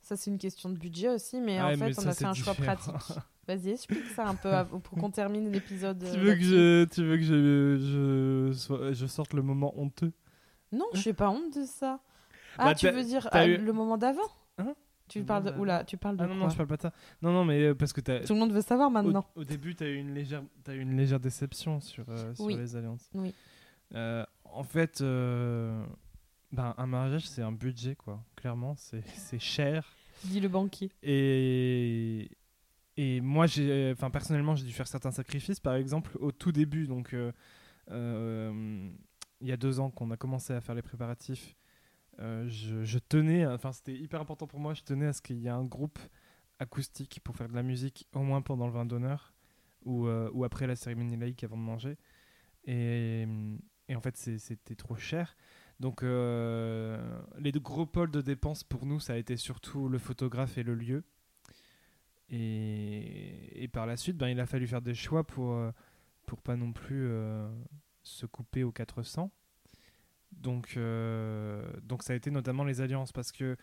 Ça, 0.00 0.16
c'est 0.16 0.30
une 0.30 0.38
question 0.38 0.68
de 0.68 0.76
budget 0.76 1.08
aussi, 1.08 1.40
mais 1.40 1.60
en 1.60 1.70
fait, 1.76 1.98
on 1.98 2.02
ça, 2.02 2.10
a 2.10 2.14
fait 2.14 2.24
un 2.24 2.34
choix 2.34 2.54
pratique. 2.54 2.94
Vas-y, 3.46 3.70
explique 3.70 4.06
ça 4.14 4.26
un 4.26 4.34
peu 4.34 4.64
pour 4.82 4.98
qu'on 4.98 5.10
termine 5.10 5.50
l'épisode. 5.52 5.98
tu, 5.98 6.06
euh, 6.06 6.22
veux 6.22 6.34
que 6.34 6.42
je, 6.42 6.84
tu 6.86 7.04
veux 7.04 7.16
que 7.18 7.22
je, 7.22 8.92
je, 8.94 9.06
sorte 9.06 9.34
le 9.34 9.42
moment 9.42 9.78
honteux? 9.78 10.12
Non, 10.72 10.86
je 10.94 11.08
n'ai 11.08 11.14
pas 11.14 11.30
honte 11.30 11.54
de 11.54 11.64
ça. 11.64 12.00
Ah, 12.58 12.66
Bah, 12.66 12.74
tu 12.74 12.88
veux 12.88 13.02
dire 13.04 13.28
eu- 13.34 13.58
le 13.58 13.72
moment 13.72 13.98
d'avant? 13.98 14.22
Hein? 14.58 14.74
Tu 15.08 15.18
Le 15.20 15.26
parles 15.26 15.44
de 15.44 15.58
oula, 15.58 15.84
tu 15.84 15.96
parles 15.98 16.16
de 16.16 16.22
Ah 16.22 16.26
non, 16.26 16.34
quoi 16.34 16.42
non, 16.44 16.48
je 16.48 16.56
parle 16.56 16.68
pas 16.68 16.76
de 16.76 16.82
ça. 16.82 16.92
Non, 17.20 17.32
non, 17.32 17.44
mais 17.44 17.62
euh, 17.62 17.74
parce 17.74 17.92
que 17.92 18.00
Tout 18.00 18.32
le 18.32 18.38
monde 18.40 18.52
veut 18.52 18.62
savoir 18.62 18.90
maintenant. 18.90 19.26
au 19.34 19.44
début, 19.44 19.74
tu 19.74 19.84
as 19.84 19.88
eu 19.88 19.96
une 19.96 20.14
légère, 20.14 20.42
eu 20.68 20.78
une 20.80 20.96
légère 20.96 21.20
déception 21.20 21.80
sur, 21.80 22.04
euh, 22.08 22.34
sur 22.34 22.44
Oui. 22.46 22.56
les 22.56 22.74
alliances. 22.74 23.10
Oui. 23.14 23.34
Euh, 23.94 24.24
en 24.44 24.64
fait, 24.64 25.00
ben, 25.00 26.74
un 26.78 26.86
mariage, 26.86 27.28
c'est 27.28 27.42
un 27.42 27.52
budget, 27.52 27.96
quoi. 27.96 28.22
Clairement, 28.36 28.74
c'est 28.76 29.02
c'est 29.16 29.38
cher. 29.38 29.94
Dit 30.24 30.40
le 30.40 30.48
banquier. 30.48 30.90
Et, 31.02 32.30
et 32.96 33.20
moi, 33.20 33.46
j'ai, 33.46 33.92
enfin, 33.94 34.08
personnellement, 34.10 34.54
j'ai 34.56 34.64
dû 34.64 34.72
faire 34.72 34.88
certains 34.88 35.10
sacrifices. 35.10 35.60
Par 35.60 35.74
exemple, 35.74 36.16
au 36.18 36.32
tout 36.32 36.50
début, 36.52 36.86
donc, 36.86 37.14
il 37.90 39.48
y 39.48 39.52
a 39.52 39.56
deux 39.58 39.80
ans 39.80 39.90
qu'on 39.90 40.10
a 40.12 40.16
commencé 40.16 40.54
à 40.54 40.60
faire 40.62 40.74
les 40.74 40.80
préparatifs, 40.82 41.54
je, 42.18 42.82
je 42.82 42.98
tenais, 42.98 43.46
enfin, 43.46 43.72
c'était 43.72 43.94
hyper 43.94 44.20
important 44.20 44.46
pour 44.46 44.60
moi, 44.60 44.74
je 44.74 44.82
tenais 44.82 45.06
à 45.06 45.12
ce 45.12 45.22
qu'il 45.22 45.38
y 45.38 45.46
ait 45.46 45.50
un 45.50 45.64
groupe 45.64 45.98
acoustique 46.58 47.20
pour 47.24 47.36
faire 47.36 47.48
de 47.48 47.54
la 47.54 47.62
musique, 47.62 48.08
au 48.14 48.20
moins 48.20 48.42
pendant 48.42 48.66
le 48.66 48.72
vin 48.72 48.84
d'honneur 48.84 49.34
ou, 49.84 50.06
euh, 50.06 50.44
après 50.44 50.66
la 50.66 50.76
cérémonie 50.76 51.16
laïque 51.16 51.44
avant 51.44 51.56
de 51.56 51.62
manger. 51.62 51.96
Et, 52.66 53.26
en 53.94 54.00
fait, 54.00 54.16
c'était 54.16 54.74
trop 54.74 54.96
cher. 54.96 55.36
Donc, 55.80 56.02
euh, 56.02 57.20
les 57.38 57.52
deux 57.52 57.60
gros 57.60 57.86
pôles 57.86 58.10
de 58.10 58.20
dépenses 58.20 58.64
pour 58.64 58.86
nous, 58.86 59.00
ça 59.00 59.14
a 59.14 59.16
été 59.16 59.36
surtout 59.36 59.88
le 59.88 59.98
photographe 59.98 60.56
et 60.58 60.62
le 60.62 60.74
lieu. 60.74 61.04
Et, 62.30 63.68
par 63.72 63.86
la 63.86 63.96
suite, 63.96 64.16
ben, 64.16 64.28
il 64.28 64.40
a 64.40 64.46
fallu 64.46 64.66
faire 64.66 64.82
des 64.82 64.94
choix 64.94 65.24
pour, 65.24 65.52
euh, 65.52 65.70
pour 66.26 66.40
pas 66.40 66.56
non 66.56 66.72
plus 66.72 67.06
euh, 67.08 67.48
se 68.02 68.24
couper 68.26 68.64
aux 68.64 68.72
400. 68.72 69.30
Donc, 70.40 70.74
euh, 70.76 71.64
donc, 71.82 72.02
ça 72.02 72.12
a 72.12 72.16
été 72.16 72.30
notamment 72.30 72.64
les 72.64 72.80
alliances 72.80 73.12
parce 73.12 73.32
que 73.32 73.56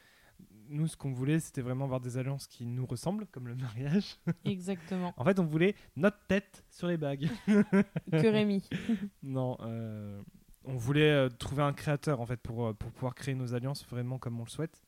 nous, 0.69 0.87
ce 0.87 0.95
qu'on 0.95 1.11
voulait, 1.11 1.39
c'était 1.39 1.61
vraiment 1.61 1.85
avoir 1.85 1.99
des 1.99 2.17
alliances 2.17 2.47
qui 2.47 2.65
nous 2.65 2.85
ressemblent, 2.85 3.27
comme 3.27 3.47
le 3.47 3.55
mariage. 3.55 4.17
Exactement. 4.45 5.13
en 5.17 5.23
fait, 5.23 5.39
on 5.39 5.45
voulait 5.45 5.75
notre 5.95 6.19
tête 6.27 6.63
sur 6.69 6.87
les 6.87 6.97
bagues. 6.97 7.29
que 7.47 8.31
Rémi. 8.31 8.67
Non, 9.23 9.57
euh, 9.61 10.21
on 10.63 10.75
voulait 10.75 11.11
euh, 11.11 11.29
trouver 11.29 11.63
un 11.63 11.73
créateur 11.73 12.21
en 12.21 12.25
fait 12.25 12.39
pour, 12.39 12.75
pour 12.75 12.91
pouvoir 12.91 13.15
créer 13.15 13.35
nos 13.35 13.53
alliances 13.53 13.85
vraiment 13.87 14.17
comme 14.17 14.39
on 14.39 14.43
le 14.43 14.49
souhaite. 14.49 14.81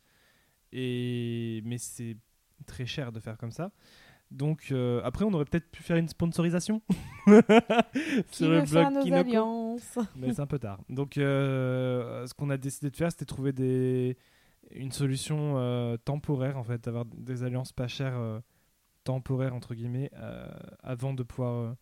Et 0.71 1.61
mais 1.65 1.77
c'est 1.77 2.17
très 2.65 2.85
cher 2.85 3.11
de 3.11 3.19
faire 3.19 3.37
comme 3.37 3.51
ça. 3.51 3.71
Donc 4.33 4.69
euh, 4.71 4.99
après, 5.03 5.25
on 5.25 5.33
aurait 5.33 5.45
peut-être 5.45 5.69
pu 5.69 5.83
faire 5.83 5.97
une 5.97 6.07
sponsorisation 6.07 6.81
sur 8.31 8.49
le 8.49 8.67
blog 8.67 8.91
nos 8.91 9.13
alliances? 9.13 9.99
Mais 10.15 10.33
c'est 10.33 10.41
un 10.41 10.47
peu 10.47 10.57
tard. 10.57 10.79
Donc 10.89 11.17
euh, 11.17 12.25
ce 12.25 12.33
qu'on 12.33 12.49
a 12.49 12.57
décidé 12.57 12.89
de 12.89 12.95
faire, 12.95 13.11
c'était 13.11 13.25
trouver 13.25 13.53
des 13.53 14.17
une 14.71 14.91
solution 14.91 15.57
euh, 15.57 15.97
temporaire 15.97 16.57
en 16.57 16.63
fait, 16.63 16.87
avoir 16.87 17.05
des 17.05 17.43
alliances 17.43 17.71
pas 17.71 17.87
chères 17.87 18.19
temporaires 19.03 19.53
entre 19.53 19.75
guillemets 19.75 20.09
avant 20.81 21.13
de 21.13 21.21
pouvoir 21.21 21.75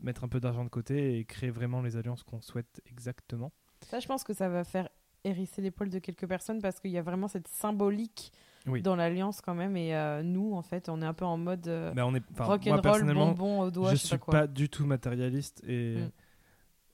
mettre 0.00 0.22
un 0.22 0.28
peu 0.28 0.38
d'argent 0.38 0.64
de 0.64 0.68
côté 0.68 1.18
et 1.18 1.24
créer 1.24 1.50
vraiment 1.50 1.80
les 1.80 1.96
alliances 1.96 2.22
qu'on 2.22 2.42
souhaite 2.42 2.82
exactement. 2.84 3.52
Ça, 3.80 4.00
je 4.00 4.06
pense 4.06 4.22
que 4.22 4.34
ça 4.34 4.50
va 4.50 4.64
faire 4.64 4.90
hérisser 5.24 5.70
poils 5.70 5.88
de 5.88 5.98
quelques 5.98 6.26
personnes 6.26 6.60
parce 6.60 6.78
qu'il 6.78 6.90
y 6.90 6.98
a 6.98 7.02
vraiment 7.02 7.28
cette 7.28 7.48
symbolique 7.48 8.32
Oui. 8.66 8.82
dans 8.82 8.96
l'alliance 8.96 9.40
quand 9.40 9.54
même. 9.54 9.76
Et 9.76 9.94
euh, 9.94 10.22
nous, 10.22 10.54
en 10.54 10.62
fait, 10.62 10.88
on 10.88 11.00
est 11.02 11.06
un 11.06 11.14
peu 11.14 11.24
en 11.24 11.36
mode 11.38 11.68
euh, 11.68 11.92
on 11.96 12.14
est, 12.14 12.22
enfin, 12.32 12.44
moi 12.44 12.46
rock'n'roll, 12.54 12.80
personnellement, 12.82 13.28
bonbon 13.32 13.60
au 13.60 13.70
doigt, 13.70 13.90
je 13.90 13.96
je 13.96 14.00
sais 14.00 14.06
suis 14.08 14.16
pas 14.18 14.24
quoi. 14.24 14.34
pas 14.40 14.46
du 14.46 14.68
tout 14.68 14.84
matérialiste 14.86 15.62
et, 15.66 15.96
Mm. 15.96 16.10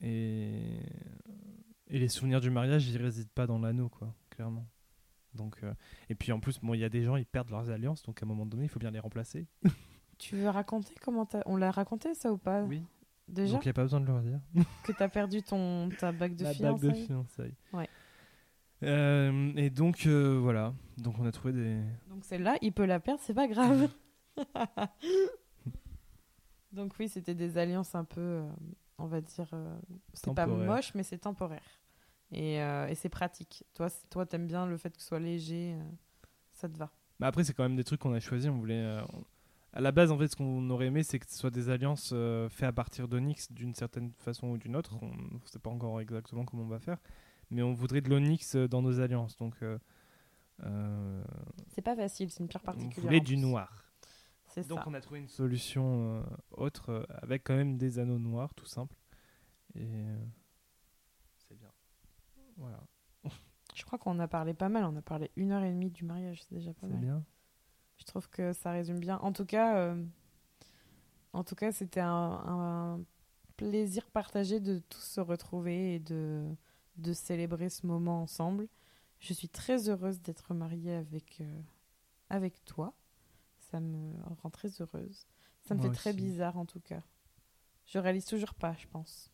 et 0.07 0.81
et 1.89 1.99
les 1.99 2.09
souvenirs 2.09 2.41
du 2.41 2.51
mariage, 2.51 2.89
ils 2.89 2.97
résident 2.97 3.29
pas 3.35 3.47
dans 3.47 3.59
l'anneau 3.59 3.89
quoi, 3.89 4.15
clairement. 4.31 4.67
Donc 5.35 5.57
euh, 5.63 5.73
et 6.09 6.15
puis 6.15 6.33
en 6.33 6.41
plus, 6.41 6.59
bon, 6.61 6.75
il 6.75 6.81
y 6.81 6.85
a 6.85 6.89
des 6.89 7.03
gens, 7.05 7.17
ils 7.17 7.27
perdent 7.27 7.51
leurs 7.51 7.71
alliances, 7.71 8.03
donc 8.03 8.23
à 8.23 8.27
un 8.27 8.29
moment 8.29 8.47
donné, 8.47 8.65
il 8.65 8.69
faut 8.69 8.81
bien 8.81 8.91
les 8.91 9.01
remplacer. 9.01 9.47
Tu 10.19 10.37
veux 10.37 10.49
raconter 10.51 10.95
comment. 11.03 11.27
On 11.47 11.57
l'a 11.57 11.73
raconté 11.73 12.15
ça 12.15 12.31
ou 12.33 12.39
pas? 12.39 12.63
Oui. 12.63 12.85
Déjà? 13.27 13.55
Donc 13.55 13.65
il 13.65 13.69
n'y 13.69 13.71
a 13.71 13.75
pas 13.75 13.83
besoin 13.83 13.99
de 14.01 14.07
leur 14.07 14.21
dire. 14.21 14.39
que 14.85 14.93
t'as 14.93 15.09
perdu 15.09 15.43
ton 15.43 15.89
ta 15.99 16.13
bague 16.13 16.37
de 16.37 16.45
La 16.45 16.53
fiançailles 16.55 16.81
bague 16.81 16.91
de 16.91 17.07
fiançailles. 17.07 17.55
Ouais. 17.73 17.89
Euh, 18.83 19.53
et 19.57 19.71
donc 19.71 20.07
euh, 20.07 20.39
voilà, 20.41 20.75
donc 20.99 21.19
on 21.19 21.27
a 21.27 21.33
trouvé 21.33 21.53
des. 21.53 21.81
Donc 22.09 22.25
celle-là, 22.25 22.57
il 22.63 22.73
peut 22.73 22.85
la 22.85 23.01
perdre, 23.01 23.21
c'est 23.23 23.35
pas 23.35 23.49
grave. 23.49 23.89
Donc 26.73 26.95
oui, 26.99 27.09
c'était 27.09 27.35
des 27.35 27.59
alliances 27.59 27.95
un 27.95 28.05
peu, 28.05 28.21
euh, 28.21 28.51
on 28.99 29.07
va 29.07 29.21
dire, 29.21 29.49
c'est 30.15 30.33
pas 30.35 30.47
moche, 30.47 30.95
mais 30.95 31.03
c'est 31.03 31.19
temporaire. 31.19 31.63
Et, 32.35 32.55
et 32.57 32.95
c'est 32.95 33.11
pratique. 33.11 33.63
Toi, 33.75 33.89
toi, 34.09 34.25
t'aimes 34.25 34.47
bien 34.47 34.65
le 34.67 34.79
fait 34.79 34.91
que 34.97 35.03
ce 35.03 35.09
soit 35.09 35.21
léger, 35.21 35.77
ça 36.55 36.67
te 36.69 36.79
va. 36.79 36.91
Bah 37.21 37.27
après, 37.27 37.45
c'est 37.45 37.53
quand 37.53 37.63
même 37.63 37.77
des 37.77 37.85
trucs 37.85 38.01
qu'on 38.01 38.15
a 38.15 38.21
choisis. 38.21 38.51
On 38.51 38.57
voulait. 38.59 39.01
on- 39.13 39.25
À 39.75 39.83
la 39.83 39.93
base, 39.93 40.11
en 40.11 40.17
fait, 40.19 40.29
ce 40.29 40.37
qu'on 40.37 40.71
aurait 40.71 40.87
aimé, 40.87 41.03
c'est 41.03 41.19
que 41.19 41.27
ce 41.31 41.37
soit 41.39 41.51
des 41.51 41.69
alliances 41.69 42.15
faites 42.49 42.69
à 42.69 42.73
partir 42.73 43.07
d'onyx 43.07 43.53
d'une 43.53 43.75
certaine 43.75 44.13
façon 44.19 44.49
ou 44.49 44.57
d'une 44.57 44.77
autre. 44.77 44.97
On 45.03 45.09
ne 45.09 45.39
sait 45.45 45.59
pas 45.59 45.69
encore 45.71 46.01
exactement 46.01 46.47
comment 46.47 46.63
on 46.63 46.69
va 46.69 46.79
faire, 46.79 46.97
mais 47.53 47.63
on 47.63 47.73
voudrait 47.73 48.01
de 48.01 48.09
l'onyx 48.11 48.57
euh, 48.57 48.67
dans 48.69 48.83
nos 48.83 49.01
alliances. 49.01 49.37
Donc, 49.37 49.55
euh, 49.63 49.79
euh, 50.65 51.25
C'est 51.69 51.83
pas 51.83 51.97
facile, 51.97 52.31
c'est 52.31 52.41
une 52.41 52.49
pierre 52.49 52.63
on 52.65 52.67
particulière. 52.67 53.01
voulait 53.05 53.21
en 53.21 53.25
du 53.25 53.35
plus. 53.35 53.41
noir. 53.43 53.93
C'est 54.49 54.67
Donc, 54.69 54.81
ça. 54.81 54.85
on 54.87 54.95
a 54.95 55.01
trouvé 55.01 55.21
une 55.21 55.29
solution 55.29 56.17
euh, 56.19 56.23
autre 56.51 57.07
avec 57.23 57.45
quand 57.45 57.57
même 57.57 57.79
des 57.79 57.99
anneaux 57.99 58.19
noirs, 58.19 58.53
tout 58.55 58.67
simple. 58.67 58.97
Et 59.75 59.81
euh, 59.87 60.19
c'est 61.39 61.59
bien. 61.59 61.71
Voilà, 62.59 62.81
Je 63.75 63.83
crois 63.85 63.99
qu'on 63.99 64.19
a 64.19 64.29
parlé 64.29 64.53
pas 64.55 64.69
mal. 64.69 64.85
On 64.85 64.95
a 64.97 65.03
parlé 65.03 65.31
une 65.37 65.53
heure 65.53 65.63
et 65.63 65.71
demie 65.71 65.91
du 65.91 66.05
mariage, 66.05 66.43
c'est 66.43 66.55
déjà 66.55 66.75
pas 66.75 66.87
c'est 66.87 66.93
mal. 66.93 67.01
bien. 67.01 67.25
Je 67.99 68.05
trouve 68.05 68.29
que 68.29 68.53
ça 68.53 68.73
résume 68.73 68.99
bien. 69.01 69.19
En 69.19 69.33
tout 69.33 69.47
cas, 69.47 69.77
euh, 69.79 70.05
en 71.33 71.45
tout 71.45 71.55
cas, 71.55 71.73
c'était 71.73 72.01
un, 72.01 72.11
un 72.47 73.01
plaisir 73.57 74.11
partagé 74.11 74.61
de 74.61 74.81
tous 74.91 75.01
se 75.03 75.21
retrouver 75.21 75.95
et 75.95 75.99
de, 76.01 76.45
de 76.97 77.13
célébrer 77.13 77.69
ce 77.71 77.87
moment 77.87 78.23
ensemble. 78.23 78.69
Je 79.21 79.33
suis 79.33 79.49
très 79.49 79.89
heureuse 79.89 80.21
d'être 80.21 80.53
mariée 80.55 80.95
avec, 80.95 81.41
euh, 81.41 81.61
avec 82.29 82.65
toi. 82.65 82.95
Ça 83.59 83.81
me 83.81 84.13
rend 84.43 84.51
très 84.51 84.69
heureuse. 84.81 85.27
Ça 85.63 85.75
me 85.75 85.81
Moi 85.81 85.91
fait 85.91 85.97
très 85.97 86.13
bizarre 86.13 86.57
en 86.59 86.67
tout 86.67 86.81
cas. 86.81 87.03
Je 87.87 87.99
réalise 87.99 88.25
toujours 88.27 88.55
pas, 88.55 88.75
je 88.79 88.87
pense. 88.89 89.31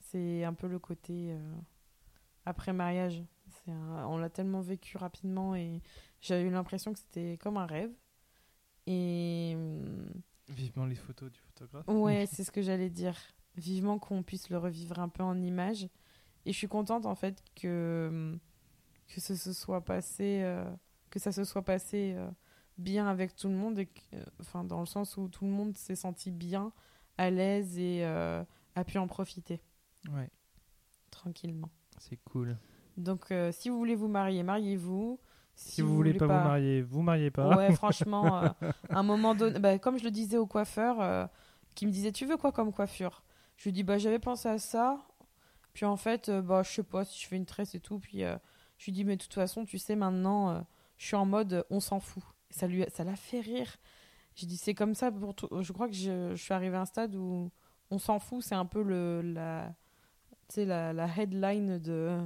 C'est 0.00 0.44
un 0.44 0.52
peu 0.52 0.66
le 0.66 0.78
côté 0.78 1.32
euh, 1.32 1.54
après 2.44 2.72
mariage. 2.72 3.22
Un- 3.68 4.06
on 4.06 4.16
l'a 4.18 4.30
tellement 4.30 4.60
vécu 4.60 4.96
rapidement 4.96 5.54
et 5.54 5.80
j'avais 6.20 6.42
eu 6.42 6.50
l'impression 6.50 6.92
que 6.92 6.98
c'était 6.98 7.38
comme 7.38 7.56
un 7.56 7.66
rêve. 7.66 7.92
Et 8.86 9.52
hum, 9.56 10.08
Vivement 10.48 10.86
les 10.86 10.96
photos 10.96 11.30
du 11.30 11.38
photographe. 11.40 11.86
ouais, 11.88 12.26
c'est 12.30 12.44
ce 12.44 12.50
que 12.50 12.62
j'allais 12.62 12.90
dire. 12.90 13.16
Vivement 13.56 13.98
qu'on 13.98 14.22
puisse 14.22 14.50
le 14.50 14.58
revivre 14.58 14.98
un 14.98 15.08
peu 15.08 15.22
en 15.22 15.40
images. 15.40 15.88
Et 16.44 16.52
je 16.52 16.58
suis 16.58 16.68
contente 16.68 17.06
en 17.06 17.14
fait 17.14 17.42
que 17.54 18.38
que 19.12 19.20
ce 19.20 19.34
se 19.34 19.52
soit 19.52 19.82
passé, 19.82 20.40
euh, 20.42 20.64
que 21.10 21.18
ça 21.18 21.32
se 21.32 21.44
soit 21.44 21.62
passé 21.62 22.14
euh, 22.16 22.28
bien 22.78 23.06
avec 23.06 23.36
tout 23.36 23.48
le 23.48 23.54
monde 23.54 23.78
et 23.78 23.86
que, 23.86 24.00
euh, 24.14 24.24
enfin 24.40 24.64
dans 24.64 24.80
le 24.80 24.86
sens 24.86 25.16
où 25.16 25.28
tout 25.28 25.44
le 25.44 25.50
monde 25.50 25.76
s'est 25.76 25.96
senti 25.96 26.30
bien, 26.30 26.72
à 27.18 27.30
l'aise 27.30 27.78
et 27.78 28.04
a 28.04 28.84
pu 28.86 28.96
en 28.98 29.06
profiter 29.06 29.60
Ouais, 30.10 30.30
tranquillement. 31.10 31.68
c'est 31.98 32.16
cool. 32.24 32.56
Donc, 32.96 33.32
si 33.52 33.68
vous 33.68 33.78
voulez 33.78 33.94
vous 33.94 34.08
marier, 34.08 34.42
mariez-vous. 34.42 35.20
Si, 35.54 35.82
vous, 35.82 35.94
voulez 35.94 36.14
pas, 36.14 36.26
vous 36.26 36.32
marier, 36.32 36.82
vous 36.82 37.02
mariez 37.02 37.30
pas. 37.30 37.56
Ouais, 37.56 37.72
franchement, 37.76 38.36
à 38.36 38.56
un 38.90 39.02
moment 39.02 39.34
donné, 39.34 39.58
bah, 39.58 39.78
comme 39.78 39.98
je 39.98 40.04
le 40.04 40.10
disais 40.10 40.38
au 40.38 40.46
coiffeur, 40.46 41.28
qui 41.74 41.86
me 41.86 41.92
disait 41.92 42.12
Tu 42.12 42.24
veux 42.24 42.38
quoi 42.38 42.50
comme 42.50 42.72
coiffure? 42.72 43.22
Je 43.56 43.64
lui 43.64 43.72
dis 43.72 43.82
Bah, 43.82 43.98
j'avais 43.98 44.18
pensé 44.18 44.48
à 44.48 44.58
ça. 44.58 45.06
Puis 45.72 45.84
en 45.84 45.96
fait, 45.96 46.30
bah, 46.30 46.62
je 46.62 46.70
sais 46.70 46.82
pas 46.82 47.04
si 47.04 47.20
je 47.22 47.26
fais 47.28 47.36
une 47.36 47.46
tresse 47.46 47.74
et 47.74 47.80
tout. 47.80 47.98
Puis 47.98 48.20
je 48.20 48.84
lui 48.86 48.92
dis 48.92 49.04
Mais 49.04 49.16
de 49.16 49.22
toute 49.22 49.34
façon, 49.34 49.64
tu 49.64 49.78
sais, 49.78 49.96
maintenant, 49.96 50.64
je 50.98 51.06
suis 51.06 51.16
en 51.16 51.26
mode 51.26 51.64
On 51.70 51.80
s'en 51.80 52.00
fout. 52.00 52.22
ça 52.50 52.66
lui 52.66 52.84
ça 52.94 53.04
l'a 53.04 53.16
fait 53.16 53.40
rire. 53.40 53.76
J'ai 54.34 54.46
dit 54.46 54.56
C'est 54.56 54.74
comme 54.74 54.94
ça 54.94 55.10
pour 55.12 55.34
tout. 55.34 55.48
Je 55.62 55.72
crois 55.72 55.88
que 55.88 55.94
je, 55.94 56.34
je 56.34 56.42
suis 56.42 56.54
arrivée 56.54 56.76
à 56.76 56.82
un 56.82 56.86
stade 56.86 57.14
où 57.14 57.50
on 57.90 57.98
s'en 57.98 58.18
fout. 58.18 58.42
C'est 58.42 58.54
un 58.54 58.66
peu 58.66 58.82
le, 58.82 59.20
la, 59.22 59.74
la, 60.56 60.92
la 60.92 61.06
headline 61.18 61.78
de, 61.78 62.18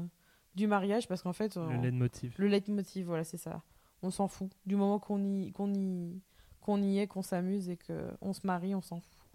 du 0.55 0.67
mariage 0.67 1.07
parce 1.09 1.23
qu'en 1.23 1.33
fait. 1.33 1.57
le 1.57 1.77
leitmotiv. 1.83 2.35
Le 2.39 2.49
leitmotiv, 2.49 3.07
voilà, 3.07 3.25
c'est 3.25 3.37
ça. 3.37 3.63
On 4.03 4.11
s'en 4.11 4.29
fout. 4.29 4.51
Du 4.67 4.77
moment 4.77 4.99
qu'on 4.99 5.25
y, 5.25 5.53
qu'on 5.53 5.73
y, 5.75 6.21
qu'on 6.61 6.83
y 6.83 6.99
est, 6.99 7.07
qu'on 7.07 7.23
s'amuse 7.23 7.69
et 7.69 7.79
qu'on 7.79 8.33
se 8.33 8.47
marie, 8.47 8.75
on 8.75 8.83
s'en 8.83 9.01
fout. 9.01 9.27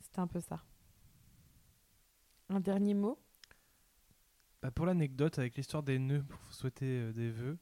C'était 0.00 0.20
un 0.20 0.26
peu 0.26 0.40
ça. 0.40 0.60
Un 2.48 2.60
dernier 2.60 2.94
mot? 2.94 3.18
Bah 4.62 4.70
Pour 4.70 4.86
l'anecdote 4.86 5.38
avec 5.38 5.56
l'histoire 5.56 5.82
des 5.82 5.98
nœuds 5.98 6.24
pour 6.28 6.40
souhaiter 6.52 6.86
euh, 6.86 7.12
des 7.12 7.30
vœux, 7.30 7.58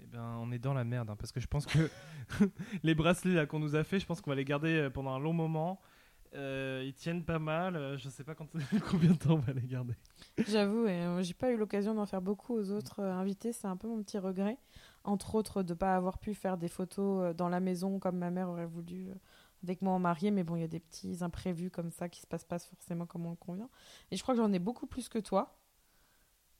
eh 0.00 0.06
ben, 0.06 0.38
on 0.40 0.52
est 0.52 0.58
dans 0.58 0.74
la 0.74 0.84
merde 0.84 1.10
hein, 1.10 1.16
parce 1.16 1.32
que 1.32 1.40
je 1.40 1.46
pense 1.46 1.66
que 1.66 1.90
les 2.82 2.94
bracelets 2.94 3.46
qu'on 3.46 3.58
nous 3.58 3.76
a 3.76 3.84
fait, 3.84 3.98
je 3.98 4.06
pense 4.06 4.20
qu'on 4.20 4.30
va 4.30 4.36
les 4.36 4.44
garder 4.44 4.74
euh, 4.76 4.90
pendant 4.90 5.12
un 5.12 5.18
long 5.18 5.32
moment. 5.32 5.80
Euh, 6.34 6.82
ils 6.84 6.92
tiennent 6.92 7.24
pas 7.24 7.38
mal. 7.38 7.76
Euh, 7.76 7.96
je 7.96 8.08
sais 8.08 8.24
pas 8.24 8.34
quand, 8.34 8.48
combien 8.90 9.12
de 9.12 9.16
temps 9.16 9.34
on 9.34 9.38
va 9.38 9.52
les 9.52 9.66
garder. 9.66 9.94
J'avoue, 10.46 10.86
et 10.86 11.22
j'ai 11.22 11.34
pas 11.34 11.50
eu 11.50 11.56
l'occasion 11.56 11.94
d'en 11.94 12.04
faire 12.04 12.20
beaucoup 12.20 12.54
aux 12.54 12.70
autres 12.72 13.00
invités. 13.00 13.52
C'est 13.52 13.68
un 13.68 13.76
peu 13.76 13.88
mon 13.88 14.02
petit 14.02 14.18
regret. 14.18 14.58
Entre 15.04 15.34
autres, 15.34 15.62
de 15.62 15.72
pas 15.72 15.96
avoir 15.96 16.18
pu 16.18 16.34
faire 16.34 16.58
des 16.58 16.68
photos 16.68 17.34
dans 17.34 17.48
la 17.48 17.60
maison 17.60 17.98
comme 17.98 18.18
ma 18.18 18.30
mère 18.30 18.48
aurait 18.48 18.66
voulu 18.66 19.08
avec 19.66 19.82
moi 19.82 19.92
en 19.92 19.98
mariée. 19.98 20.30
Mais 20.30 20.44
bon, 20.44 20.56
il 20.56 20.60
y 20.60 20.64
a 20.64 20.68
des 20.68 20.80
petits 20.80 21.18
imprévus 21.22 21.70
comme 21.70 21.90
ça 21.90 22.08
qui 22.08 22.20
se 22.20 22.26
passent 22.26 22.44
pas 22.44 22.58
forcément 22.58 23.06
comme 23.06 23.26
on 23.26 23.30
le 23.30 23.36
convient. 23.36 23.68
Et 24.10 24.16
je 24.16 24.22
crois 24.22 24.34
que 24.34 24.40
j'en 24.40 24.52
ai 24.52 24.58
beaucoup 24.58 24.86
plus 24.86 25.08
que 25.08 25.18
toi. 25.18 25.58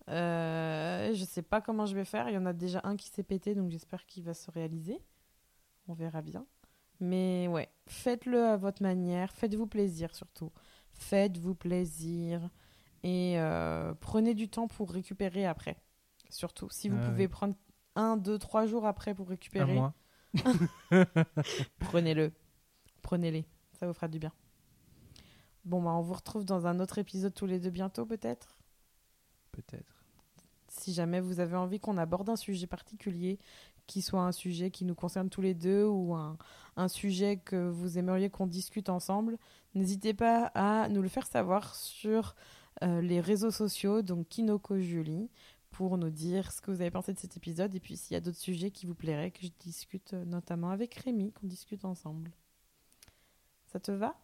Euh, 0.09 1.13
je 1.15 1.25
sais 1.25 1.43
pas 1.43 1.61
comment 1.61 1.87
je 1.87 1.95
vais 1.95 2.05
faire. 2.05 2.29
Il 2.29 2.35
y 2.35 2.39
en 2.39 2.47
a 2.47 2.53
déjà 2.53 2.81
un 2.85 2.97
qui 2.97 3.09
s'est 3.09 3.23
pété, 3.23 3.55
donc 3.55 3.71
j'espère 3.71 4.07
qu'il 4.07 4.25
va 4.25 4.35
se 4.35 4.51
réaliser. 4.51 5.01
On 5.89 5.95
verra 5.95 6.23
bien. 6.23 6.47
Mais 7.01 7.49
ouais, 7.49 7.69
faites-le 7.87 8.45
à 8.45 8.57
votre 8.57 8.83
manière. 8.83 9.33
Faites-vous 9.33 9.67
plaisir 9.67 10.15
surtout. 10.15 10.51
Faites-vous 10.95 11.55
plaisir. 11.55 12.49
Et 13.03 13.35
euh, 13.39 13.95
prenez 14.01 14.35
du 14.35 14.49
temps 14.49 14.69
pour 14.69 14.91
récupérer 14.91 15.47
après. 15.47 15.77
Surtout. 16.31 16.69
Si 16.71 16.89
vous 16.89 16.99
ah 17.01 17.09
pouvez 17.09 17.29
prendre 17.29 17.55
un, 17.95 18.17
deux, 18.17 18.39
trois 18.39 18.67
jours 18.67 18.87
après 18.87 19.15
pour 19.15 19.29
récupérer. 19.29 19.81
Prenez-le. 21.79 22.33
Prenez-les. 23.07 23.47
Ça 23.79 23.87
vous 23.87 23.93
fera 23.93 24.09
du 24.09 24.19
bien. 24.19 24.33
Bon, 25.65 25.81
bah, 25.81 25.91
on 25.91 26.03
vous 26.03 26.15
retrouve 26.15 26.45
dans 26.45 26.67
un 26.67 26.81
autre 26.81 26.99
épisode 26.99 27.33
tous 27.33 27.47
les 27.47 27.61
deux 27.61 27.71
bientôt, 27.71 28.05
peut-être? 28.05 28.59
Peut-être 29.53 29.97
si 30.69 30.93
jamais 30.93 31.21
vous 31.21 31.41
avez 31.41 31.57
envie 31.57 31.81
qu'on 31.81 31.97
aborde 31.97 32.29
un 32.29 32.37
sujet 32.37 32.67
particulier, 32.67 33.39
qui 33.87 34.03
soit 34.03 34.23
un 34.23 34.33
sujet 34.33 34.71
qui 34.71 34.85
nous 34.85 34.95
concerne 34.95 35.31
tous 35.31 35.41
les 35.41 35.55
deux 35.55 35.85
ou 35.85 36.15
un, 36.15 36.37
un 36.77 36.89
sujet 36.89 37.37
que 37.37 37.69
vous 37.69 37.99
aimeriez 37.99 38.31
qu'on 38.31 38.47
discute 38.47 38.89
ensemble, 38.89 39.39
n'hésitez 39.75 40.13
pas 40.13 40.51
à 40.55 40.89
nous 40.89 41.03
le 41.03 41.09
faire 41.09 41.27
savoir 41.27 41.75
sur 41.75 42.35
euh, 42.83 43.01
les 43.01 43.21
réseaux 43.21 43.51
sociaux, 43.51 44.03
donc 44.03 44.29
Kinoko 44.29 44.79
Julie, 44.81 45.31
pour 45.71 45.99
nous 45.99 46.11
dire 46.11 46.53
ce 46.53 46.61
que 46.61 46.71
vous 46.71 46.81
avez 46.81 46.91
pensé 46.91 47.13
de 47.13 47.19
cet 47.19 47.37
épisode 47.37 47.75
et 47.75 47.81
puis 47.81 47.97
s'il 47.97 48.15
y 48.15 48.17
a 48.19 48.21
d'autres 48.21 48.39
sujets 48.39 48.71
qui 48.71 48.87
vous 48.87 48.95
plairaient 48.95 49.31
que 49.31 49.43
je 49.43 49.51
discute 49.61 50.15
euh, 50.15 50.25
notamment 50.25 50.71
avec 50.71 50.95
Rémi, 50.95 51.33
qu'on 51.33 51.47
discute 51.47 51.85
ensemble. 51.85 52.33
Ça 53.77 53.81
te 53.81 53.93
va? 53.93 54.17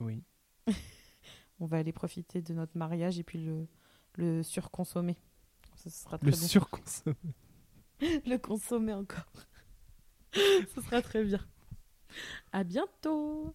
Oui. 0.00 0.24
On 1.60 1.66
va 1.66 1.76
aller 1.76 1.92
profiter 1.92 2.42
de 2.42 2.52
notre 2.52 2.76
mariage 2.76 3.20
et 3.20 3.22
puis 3.22 3.38
le, 3.38 3.68
le 4.16 4.42
surconsommer 4.42 5.16
sera 5.76 6.18
le 6.20 6.32
surconsommer. 6.32 7.14
le 8.00 8.36
consommer 8.38 8.92
encore. 8.94 9.46
Ce 10.34 10.80
sera 10.80 11.00
très 11.00 11.22
bien. 11.22 11.38
À 12.50 12.64
bientôt. 12.64 13.54